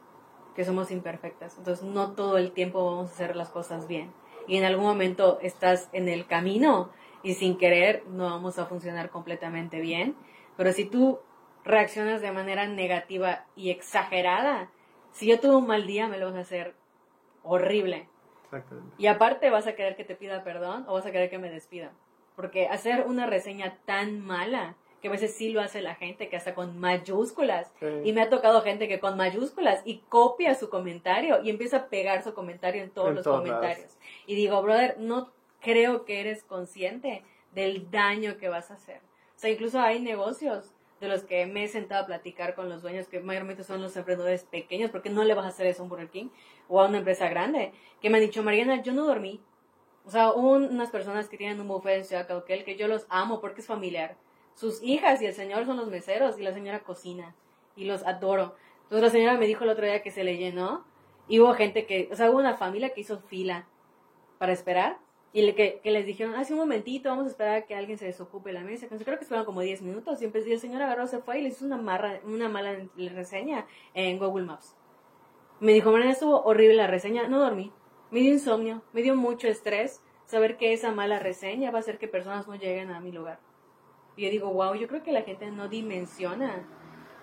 que 0.53 0.65
somos 0.65 0.91
imperfectas. 0.91 1.57
Entonces, 1.57 1.85
no 1.85 2.11
todo 2.11 2.37
el 2.37 2.51
tiempo 2.51 2.83
vamos 2.85 3.09
a 3.09 3.13
hacer 3.13 3.37
las 3.37 3.47
cosas 3.47 3.87
bien. 3.87 4.11
Y 4.47 4.57
en 4.57 4.65
algún 4.65 4.83
momento 4.83 5.39
estás 5.41 5.87
en 5.93 6.09
el 6.09 6.27
camino 6.27 6.89
y 7.23 7.35
sin 7.35 7.57
querer 7.57 8.03
no 8.09 8.25
vamos 8.25 8.59
a 8.59 8.65
funcionar 8.65 9.11
completamente 9.11 9.79
bien. 9.79 10.17
Pero 10.57 10.73
si 10.73 10.83
tú 10.83 11.19
reaccionas 11.63 12.21
de 12.21 12.33
manera 12.33 12.67
negativa 12.67 13.45
y 13.55 13.69
exagerada, 13.69 14.69
si 15.15 15.27
yo 15.27 15.39
tuve 15.39 15.55
un 15.55 15.65
mal 15.65 15.87
día, 15.87 16.09
me 16.09 16.17
lo 16.17 16.25
vas 16.25 16.35
a 16.35 16.41
hacer 16.41 16.75
horrible. 17.41 18.09
Exactamente. 18.43 18.93
Y 18.97 19.07
aparte 19.07 19.49
vas 19.49 19.65
a 19.65 19.73
querer 19.73 19.95
que 19.95 20.03
te 20.03 20.13
pida 20.13 20.43
perdón 20.43 20.83
o 20.87 20.93
vas 20.93 21.05
a 21.05 21.11
querer 21.11 21.29
que 21.29 21.39
me 21.39 21.49
despida. 21.49 21.93
Porque 22.35 22.67
hacer 22.67 23.05
una 23.07 23.25
reseña 23.25 23.77
tan 23.85 24.19
mala, 24.19 24.75
que 25.01 25.07
a 25.07 25.11
veces 25.11 25.33
sí 25.33 25.49
lo 25.49 25.61
hace 25.61 25.81
la 25.81 25.95
gente, 25.95 26.27
que 26.27 26.35
hasta 26.35 26.53
con 26.53 26.77
mayúsculas. 26.79 27.71
Sí. 27.79 27.85
Y 28.03 28.11
me 28.11 28.23
ha 28.23 28.29
tocado 28.29 28.61
gente 28.61 28.89
que 28.89 28.99
con 28.99 29.15
mayúsculas 29.15 29.81
y 29.85 29.99
copia 30.09 30.53
su 30.53 30.69
comentario 30.69 31.41
y 31.41 31.49
empieza 31.49 31.77
a 31.77 31.85
pegar 31.87 32.21
su 32.21 32.33
comentario 32.33 32.83
en 32.83 32.89
todos 32.89 33.09
En 33.09 33.15
los 33.15 33.25
comentarios. 33.25 33.97
Y 34.27 34.35
digo, 34.35 34.61
brother, 34.61 34.97
no 34.99 35.31
creo 35.61 36.03
que 36.03 36.19
eres 36.19 36.43
consciente 36.43 37.23
del 37.53 37.89
daño 37.89 38.37
que 38.37 38.49
vas 38.49 38.69
a 38.69 38.73
hacer. 38.73 38.99
O 39.37 39.39
sea, 39.39 39.49
incluso 39.49 39.79
hay 39.79 40.01
negocios 40.01 40.74
de 40.99 41.07
los 41.07 41.23
que 41.23 41.45
me 41.45 41.63
he 41.63 41.67
sentado 41.67 42.03
a 42.03 42.07
platicar 42.07 42.55
con 42.55 42.69
los 42.69 42.81
dueños, 42.81 43.07
que 43.07 43.19
mayormente 43.19 43.63
son 43.63 43.81
los 43.81 43.95
emprendedores 43.97 44.43
pequeños, 44.43 44.91
porque 44.91 45.09
no 45.09 45.23
le 45.23 45.34
vas 45.34 45.45
a 45.45 45.49
hacer 45.49 45.67
eso 45.67 45.81
a 45.81 45.84
un 45.84 45.89
Burger 45.89 46.09
King 46.09 46.30
o 46.67 46.81
a 46.81 46.88
una 46.88 46.99
empresa 46.99 47.27
grande, 47.30 47.73
que 48.01 48.09
me 48.09 48.17
han 48.17 48.23
dicho, 48.23 48.43
Mariana, 48.43 48.81
yo 48.81 48.93
no 48.93 49.05
dormí. 49.05 49.41
O 50.05 50.11
sea, 50.11 50.31
unas 50.31 50.91
personas 50.91 51.27
que 51.27 51.38
tienen 51.38 51.59
un 51.59 51.67
buffet 51.67 51.97
en 51.97 52.05
Ciudad 52.05 52.27
Cauquel 52.27 52.63
que 52.63 52.76
yo 52.76 52.88
los 52.88 53.07
amo 53.09 53.41
porque 53.41 53.61
es 53.61 53.67
familiar. 53.67 54.17
Sus 54.53 54.81
hijas 54.84 55.22
y 55.22 55.26
el 55.26 55.34
señor 55.34 55.65
son 55.65 55.77
los 55.77 55.89
meseros 55.89 56.39
y 56.39 56.43
la 56.43 56.53
señora 56.53 56.81
cocina 56.81 57.35
y 57.76 57.85
los 57.85 58.03
adoro. 58.05 58.55
Entonces 58.84 59.01
la 59.01 59.09
señora 59.09 59.38
me 59.38 59.47
dijo 59.47 59.63
el 59.63 59.72
otro 59.72 59.85
día 59.85 60.03
que 60.03 60.11
se 60.11 60.23
le 60.23 60.38
llenó 60.38 60.85
y 61.27 61.39
hubo 61.39 61.53
gente 61.55 61.88
que, 61.88 62.07
o 62.11 62.15
sea, 62.15 62.30
hubo 62.30 62.38
una 62.38 62.55
familia 62.55 62.93
que 62.93 63.01
hizo 63.01 63.19
fila 63.19 63.67
para 64.38 64.53
esperar 64.53 64.99
y 65.36 65.52
que, 65.52 65.82
que 65.84 65.91
les 65.91 66.06
dijeron, 66.06 66.34
hace 66.36 66.53
un 66.53 66.60
momentito, 66.60 67.10
vamos 67.10 67.26
a 67.26 67.30
esperar 67.30 67.56
a 67.57 67.66
que 67.66 67.76
alguien 67.76 67.98
se 67.98 68.06
desocupe 68.06 68.53
la 68.53 68.62
mesa. 68.62 68.86
Entonces, 68.86 69.03
creo 69.03 69.18
que 69.18 69.26
esperaron 69.26 69.45
como 69.45 69.60
10 69.60 69.82
minutos 69.82 70.22
y 70.22 70.26
el 70.26 70.60
señor 70.62 70.82
agarró, 70.82 71.07
se 71.07 71.20
fue 71.20 71.40
y 71.40 71.41
le 71.41 71.49
hizo 71.49 71.66
una, 71.66 71.76
marra, 71.76 72.22
una 72.24 72.48
mala 72.48 72.88
reseña 72.95 73.66
en 73.94 74.18
Google 74.18 74.45
Maps. 74.45 74.78
Me 75.60 75.74
dijo, 75.74 75.91
Mariana, 75.91 76.14
estuvo 76.14 76.41
horrible 76.44 76.76
la 76.76 76.88
reseña, 76.88 77.28
no 77.28 77.40
dormí. 77.40 77.74
Me 78.12 78.22
dio 78.22 78.32
insomnio, 78.32 78.82
me 78.94 79.02
dio 79.02 79.18
mucho 79.18 79.49
estrés 79.49 80.02
saber 80.24 80.56
que 80.56 80.72
esa 80.72 80.94
mala 80.94 81.20
reseña 81.20 81.70
va 81.70 81.80
a 81.80 81.82
hacer 81.82 81.98
que 81.98 82.07
personas 82.07 82.48
no 82.48 82.56
lleguen 82.56 82.91
a 82.91 83.02
mi 83.02 83.12
lugar. 83.12 83.41
Y 84.16 84.24
yo 84.24 84.30
digo, 84.30 84.53
wow, 84.53 84.74
yo 84.76 84.88
creo 84.88 85.03
que 85.03 85.12
la 85.12 85.24
gente 85.24 85.52
no 85.52 85.68
dimensiona 85.68 86.66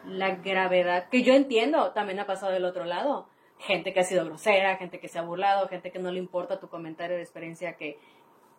la 0.07 0.37
gravedad, 0.37 1.09
que 1.09 1.23
yo 1.23 1.33
entiendo, 1.33 1.93
también 1.93 2.21
ha 2.21 2.27
pasado 2.27 2.53
del 2.53 2.67
otro 2.67 2.85
lado. 2.85 3.32
Gente 3.63 3.93
que 3.93 4.01
ha 4.01 4.05
sido 4.05 4.25
grosera, 4.25 4.77
gente 4.77 5.01
que 5.01 5.09
se 5.09 5.19
ha 5.19 5.23
burlado, 5.23 5.69
gente 5.69 5.91
que 5.91 5.99
no 5.99 6.11
le 6.11 6.19
importa 6.19 6.61
tu 6.61 6.69
comentario 6.69 7.17
de 7.17 7.23
experiencia 7.23 7.77
que, 7.77 7.99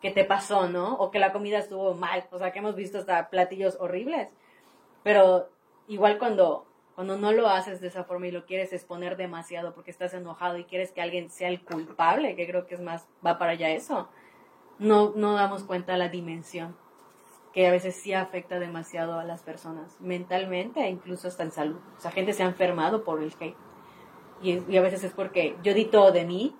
que 0.01 0.11
te 0.11 0.23
pasó, 0.23 0.67
¿no? 0.69 0.95
O 0.95 1.11
que 1.11 1.19
la 1.19 1.31
comida 1.31 1.57
estuvo 1.57 1.93
mal, 1.93 2.25
o 2.31 2.37
sea, 2.37 2.51
que 2.51 2.59
hemos 2.59 2.75
visto 2.75 2.97
hasta 2.97 3.29
platillos 3.29 3.77
horribles. 3.79 4.29
Pero 5.03 5.49
igual 5.87 6.17
cuando, 6.17 6.65
cuando 6.95 7.17
no 7.17 7.31
lo 7.31 7.47
haces 7.49 7.81
de 7.81 7.87
esa 7.87 8.03
forma 8.03 8.27
y 8.27 8.31
lo 8.31 8.45
quieres 8.45 8.71
exponer 8.73 9.17
demasiado 9.17 9.73
porque 9.73 9.91
estás 9.91 10.13
enojado 10.13 10.57
y 10.57 10.63
quieres 10.63 10.91
que 10.91 11.01
alguien 11.01 11.29
sea 11.29 11.49
el 11.49 11.63
culpable, 11.63 12.35
que 12.35 12.47
creo 12.47 12.65
que 12.65 12.75
es 12.75 12.81
más, 12.81 13.07
va 13.25 13.37
para 13.37 13.51
allá 13.51 13.69
eso, 13.69 14.09
no, 14.79 15.11
no 15.15 15.33
damos 15.33 15.63
cuenta 15.63 15.97
la 15.97 16.09
dimensión 16.09 16.75
que 17.53 17.67
a 17.67 17.71
veces 17.71 17.95
sí 17.95 18.13
afecta 18.13 18.59
demasiado 18.59 19.19
a 19.19 19.23
las 19.23 19.43
personas, 19.43 19.95
mentalmente 20.01 20.81
e 20.81 20.89
incluso 20.89 21.27
hasta 21.27 21.43
en 21.43 21.51
salud. 21.51 21.79
O 21.97 22.01
sea, 22.01 22.11
gente 22.11 22.33
se 22.33 22.43
ha 22.43 22.47
enfermado 22.47 23.03
por 23.03 23.21
el 23.21 23.31
hate. 23.39 23.55
Y, 24.43 24.63
y 24.69 24.77
a 24.77 24.81
veces 24.81 25.03
es 25.03 25.13
porque 25.13 25.55
yo 25.63 25.73
di 25.73 25.85
todo 25.85 26.11
de 26.11 26.25
mí 26.25 26.55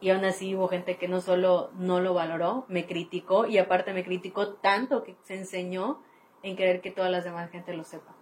y 0.00 0.10
aún 0.10 0.24
así 0.24 0.54
hubo 0.54 0.68
gente 0.68 0.98
que 0.98 1.08
no 1.08 1.20
solo 1.20 1.70
no 1.78 2.00
lo 2.00 2.14
valoró, 2.14 2.66
me 2.68 2.86
criticó 2.86 3.46
y 3.46 3.58
aparte 3.58 3.92
me 3.94 4.04
criticó 4.04 4.54
tanto 4.54 5.02
que 5.02 5.16
se 5.24 5.34
enseñó 5.36 6.00
en 6.42 6.56
querer 6.56 6.80
que 6.80 6.90
todas 6.90 7.10
las 7.10 7.24
demás 7.24 7.50
gente 7.50 7.74
lo 7.74 7.82
sepa. 7.84 8.14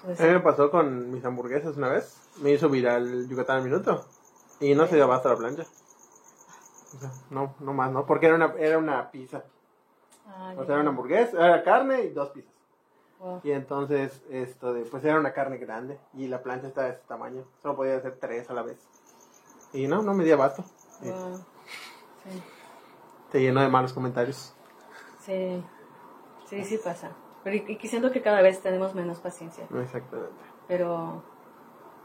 Entonces, 0.00 0.20
A 0.20 0.28
mí 0.28 0.32
me 0.34 0.40
pasó 0.40 0.70
con 0.70 1.10
mis 1.10 1.24
hamburguesas 1.24 1.76
una 1.76 1.88
vez. 1.88 2.16
Me 2.40 2.52
hizo 2.52 2.68
viral 2.68 3.28
Yucatán 3.28 3.58
al 3.58 3.64
minuto. 3.64 4.04
Y 4.60 4.74
no 4.74 4.86
se 4.86 4.94
dio 4.94 5.04
abasto 5.04 5.28
la 5.28 5.36
plancha. 5.36 5.66
O 6.96 6.98
sea, 6.98 7.10
no, 7.30 7.54
no 7.60 7.72
más, 7.74 7.92
¿no? 7.92 8.06
Porque 8.06 8.26
era 8.26 8.36
una, 8.36 8.54
era 8.58 8.78
una 8.78 9.10
pizza. 9.10 9.44
ah, 10.26 10.54
O 10.56 10.64
sea, 10.64 10.74
era 10.74 10.80
una 10.82 10.90
hamburguesa, 10.90 11.36
era 11.44 11.62
carne 11.62 12.02
y 12.04 12.10
dos 12.10 12.30
pizzas. 12.30 12.54
Wow. 13.20 13.40
Y 13.42 13.50
entonces, 13.50 14.22
esto 14.30 14.72
de, 14.72 14.84
pues 14.84 15.04
era 15.04 15.18
una 15.18 15.32
carne 15.32 15.58
grande. 15.58 15.98
Y 16.14 16.28
la 16.28 16.42
plancha 16.42 16.68
estaba 16.68 16.86
de 16.86 16.94
este 16.94 17.06
tamaño. 17.06 17.44
Solo 17.62 17.76
podía 17.76 17.96
hacer 17.96 18.16
tres 18.20 18.48
a 18.50 18.54
la 18.54 18.62
vez. 18.62 18.78
Y 19.72 19.86
no, 19.86 20.02
no 20.02 20.14
me 20.14 20.24
di 20.24 20.30
abasto. 20.30 20.64
Wow. 21.02 21.36
Sí. 22.24 22.42
Se 23.32 23.40
llenó 23.40 23.60
de 23.60 23.68
malos 23.68 23.92
comentarios. 23.92 24.54
Sí, 25.20 25.62
sí, 26.46 26.64
sí 26.64 26.78
pasa. 26.78 27.10
Pero 27.44 27.56
y, 27.56 27.78
y 27.80 27.88
siento 27.88 28.10
que 28.10 28.22
cada 28.22 28.40
vez 28.40 28.60
tenemos 28.60 28.94
menos 28.94 29.18
paciencia. 29.20 29.64
Exactamente. 29.64 30.32
Pero 30.66 31.22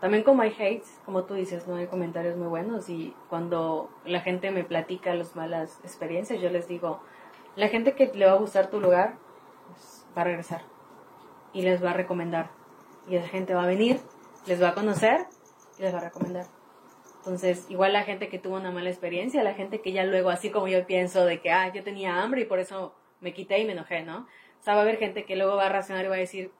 también 0.03 0.23
como 0.23 0.41
hay 0.41 0.52
hates, 0.52 0.99
como 1.06 1.23
tú 1.23 1.34
dices, 1.34 1.68
no 1.68 1.76
hay 1.76 1.88
comentarios 1.88 2.35
muy 2.35 2.48
buenos 2.48 2.90
y 2.90 3.15
cuando 3.30 3.90
la 4.03 4.19
gente 4.19 4.52
me 4.52 4.65
platica 4.65 5.15
las 5.15 5.35
malas 5.35 5.80
experiencias, 5.84 6.41
yo 6.41 6.49
les 6.49 6.68
digo, 6.68 6.99
la 7.56 7.69
gente 7.69 7.95
que 7.95 8.07
le 8.07 8.26
va 8.26 8.34
a 8.34 8.38
gustar 8.38 8.69
tu 8.69 8.81
lugar 8.81 9.15
pues, 9.69 10.06
va 10.18 10.23
a 10.23 10.26
regresar 10.26 10.73
y 11.54 11.62
les 11.62 11.84
va 11.84 11.92
a 11.92 11.94
recomendar. 11.94 12.50
Y 13.08 13.16
la 13.16 13.28
gente 13.28 13.54
va 13.54 13.64
a 13.64 13.68
venir, 13.68 14.00
les 14.46 14.62
va 14.62 14.70
a 14.70 14.74
conocer 14.74 15.28
y 15.78 15.84
les 15.84 15.94
va 15.94 16.00
a 16.00 16.04
recomendar. 16.04 16.46
Entonces, 17.20 17.66
igual 17.70 17.94
la 17.94 18.04
gente 18.04 18.28
que 18.28 18.40
tuvo 18.40 18.58
una 18.58 18.72
mala 18.72 18.90
experiencia, 18.90 19.44
la 19.44 19.54
gente 19.54 19.82
que 19.82 19.94
ya 19.94 20.04
luego, 20.04 20.30
así 20.30 20.50
como 20.50 20.68
yo 20.68 20.86
pienso 20.86 21.26
de 21.26 21.40
que, 21.40 21.52
ah, 21.52 21.72
yo 21.72 21.84
tenía 21.84 22.22
hambre 22.22 22.42
y 22.42 22.46
por 22.46 22.60
eso 22.60 22.96
me 23.22 23.34
quité 23.34 23.60
y 23.60 23.66
me 23.66 23.72
enojé, 23.72 24.04
¿no? 24.04 24.28
O 24.60 24.64
sea, 24.64 24.74
va 24.74 24.82
a 24.82 24.84
haber 24.84 24.98
gente 24.98 25.26
que 25.26 25.38
luego 25.38 25.56
va 25.56 25.68
a 25.68 25.70
reaccionar 25.70 26.04
y 26.04 26.10
va 26.10 26.16
a 26.16 26.20
decir, 26.20 26.52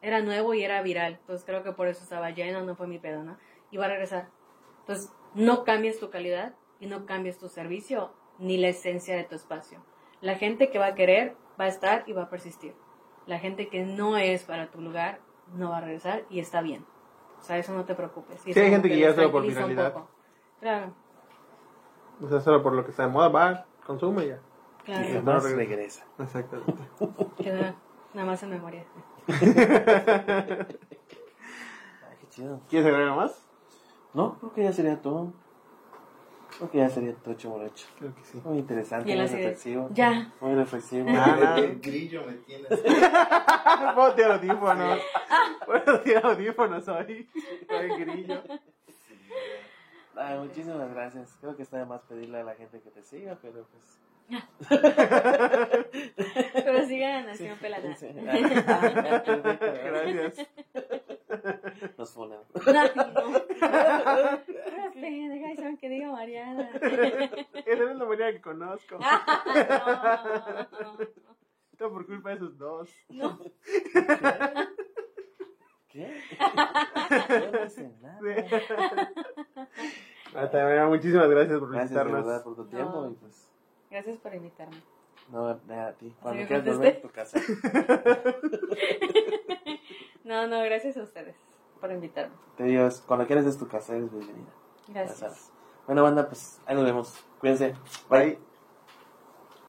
era 0.00 0.20
nuevo 0.20 0.54
y 0.54 0.62
era 0.62 0.80
viral. 0.82 1.14
Entonces 1.20 1.44
creo 1.44 1.64
que 1.64 1.72
por 1.72 1.88
eso 1.88 2.02
estaba 2.04 2.30
lleno, 2.30 2.62
no 2.62 2.76
fue 2.76 2.86
mi 2.86 2.98
pedo, 2.98 3.24
¿no? 3.24 3.38
Y 3.70 3.76
va 3.76 3.86
a 3.86 3.88
regresar. 3.88 4.28
Entonces, 4.80 5.10
no 5.34 5.64
cambies 5.64 5.98
tu 5.98 6.10
calidad 6.10 6.54
y 6.80 6.86
no 6.86 7.04
cambies 7.04 7.38
tu 7.38 7.48
servicio 7.48 8.12
ni 8.38 8.56
la 8.56 8.68
esencia 8.68 9.16
de 9.16 9.24
tu 9.24 9.34
espacio. 9.34 9.84
La 10.20 10.36
gente 10.36 10.70
que 10.70 10.78
va 10.78 10.86
a 10.86 10.94
querer 10.94 11.34
va 11.60 11.64
a 11.64 11.68
estar 11.68 12.04
y 12.06 12.12
va 12.12 12.22
a 12.22 12.30
persistir. 12.30 12.74
La 13.28 13.38
gente 13.38 13.68
que 13.68 13.84
no 13.84 14.16
es 14.16 14.44
para 14.44 14.70
tu 14.70 14.80
lugar 14.80 15.20
no 15.54 15.68
va 15.70 15.76
a 15.78 15.80
regresar 15.82 16.24
y 16.30 16.40
está 16.40 16.62
bien. 16.62 16.86
O 17.38 17.42
sea, 17.42 17.58
eso 17.58 17.74
no 17.74 17.84
te 17.84 17.94
preocupes. 17.94 18.40
Y 18.46 18.54
Sí, 18.54 18.60
hay 18.60 18.70
gente 18.70 18.88
que 18.88 18.98
ya 18.98 19.14
solo 19.14 19.30
por 19.30 19.44
poco. 19.44 20.08
Claro, 20.60 20.94
O 22.22 22.28
sea, 22.28 22.40
solo 22.40 22.62
por 22.62 22.72
lo 22.72 22.84
que 22.84 22.90
está 22.90 23.04
de 23.04 23.12
moda, 23.12 23.28
va, 23.28 23.66
consume 23.86 24.24
y 24.24 24.28
ya. 24.28 24.40
Y 24.80 24.84
claro. 24.86 25.06
además 25.06 25.44
regresa. 25.44 25.56
regresa. 25.58 26.06
Exactamente. 26.18 26.82
Queda 27.42 27.74
nada 28.14 28.26
más 28.26 28.42
en 28.42 28.50
memoria. 28.50 28.84
Ay, 29.28 29.36
qué 32.20 32.28
chido. 32.30 32.60
¿Quieres 32.70 32.88
agregar 32.90 33.14
más? 33.14 33.46
No, 34.14 34.38
creo 34.38 34.54
que 34.54 34.62
ya 34.64 34.72
sería 34.72 35.02
todo. 35.02 35.34
Creo 36.58 36.70
que 36.72 36.78
ya 36.78 36.90
sería 36.90 37.14
todo 37.14 37.34
chumorocho. 37.34 37.86
Creo 37.98 38.12
que 38.16 38.24
sí. 38.24 38.40
Muy 38.44 38.58
interesante, 38.58 39.14
muy 39.14 39.26
reflexivo. 39.26 39.88
ya. 39.92 40.32
Muy 40.40 40.54
reflexivo. 40.56 41.06
Ah, 41.08 41.12
nada. 41.12 41.58
El 41.58 41.80
grillo 41.80 42.24
me 42.26 42.32
tiene 42.34 42.66
así. 42.68 42.82
Puedo 43.94 44.14
tirar 44.14 44.32
audífonos. 44.32 45.00
Puedo 45.64 46.00
tirar 46.00 46.26
audífonos 46.26 46.88
hoy. 46.88 47.28
Soy 47.68 47.88
grillo. 48.00 48.42
Ay, 50.16 50.38
muchísimas 50.38 50.90
gracias. 50.92 51.36
Creo 51.40 51.56
que 51.56 51.62
está 51.62 51.78
de 51.78 51.86
más 51.86 52.00
pedirle 52.02 52.38
a 52.38 52.42
la 52.42 52.56
gente 52.56 52.80
que 52.80 52.90
te 52.90 53.04
siga, 53.04 53.38
pero 53.40 53.64
pues. 53.70 54.00
Pero 56.52 56.86
sigan 56.86 57.22
a 57.22 57.26
Nación 57.28 57.56
Pelana. 57.58 57.96
Sí. 57.96 58.08
Ah. 58.66 59.22
Gracias. 59.24 60.48
Nos 61.98 62.12
funan. 62.12 62.40
Ay, 62.66 62.90
no. 62.96 63.04
Puras 63.58 64.92
pendejas 64.94 65.56
son 65.58 65.76
que 65.76 65.88
diga 65.88 66.10
Mariana. 66.12 66.70
Esa 66.80 67.90
es 67.90 67.96
la 67.96 68.04
manera 68.04 68.32
que 68.32 68.40
conozco. 68.40 68.98
Ah, 69.00 70.66
no, 70.72 70.92
no, 70.92 70.98
no. 70.98 71.36
Todo 71.76 71.92
por 71.92 72.06
culpa 72.06 72.30
de 72.30 72.34
esos 72.36 72.58
dos. 72.58 72.90
No. 73.08 73.38
¿Qué? 75.88 76.14
Yo 76.38 77.52
no 77.52 77.64
hice 77.64 77.92
nada. 78.00 78.20
Hasta 80.34 80.64
bueno, 80.64 80.88
muchísimas 80.88 81.28
gracias 81.30 81.58
por 81.58 81.70
Gracias 81.70 81.90
visitarnos. 81.90 82.26
verdad 82.26 82.44
por 82.44 82.56
tu 82.56 82.66
tiempo 82.66 83.02
No. 83.02 83.10
y 83.10 83.14
pues. 83.14 83.48
Gracias 83.90 84.18
por 84.18 84.34
invitarme. 84.34 84.76
No, 85.30 85.54
nada 85.66 85.88
a 85.88 85.92
ti. 85.92 86.14
Cuando 86.20 86.46
quieras 86.46 86.66
volver 86.66 86.96
a 86.96 87.00
tu 87.00 87.10
casa. 87.10 87.38
No, 90.28 90.46
no, 90.46 90.62
gracias 90.62 90.98
a 90.98 91.02
ustedes 91.02 91.34
por 91.80 91.90
invitarme. 91.90 92.34
Te 92.58 92.64
digo, 92.64 92.86
cuando 93.06 93.26
quieras 93.26 93.46
es 93.46 93.56
tu 93.56 93.66
casa, 93.66 93.96
eres 93.96 94.12
bienvenida. 94.12 94.52
Gracias. 94.88 95.50
Bueno, 95.86 96.02
banda, 96.02 96.28
pues 96.28 96.60
ahí 96.66 96.76
nos 96.76 96.84
vemos. 96.84 97.24
Cuídense. 97.40 97.74
Bye. 98.10 98.38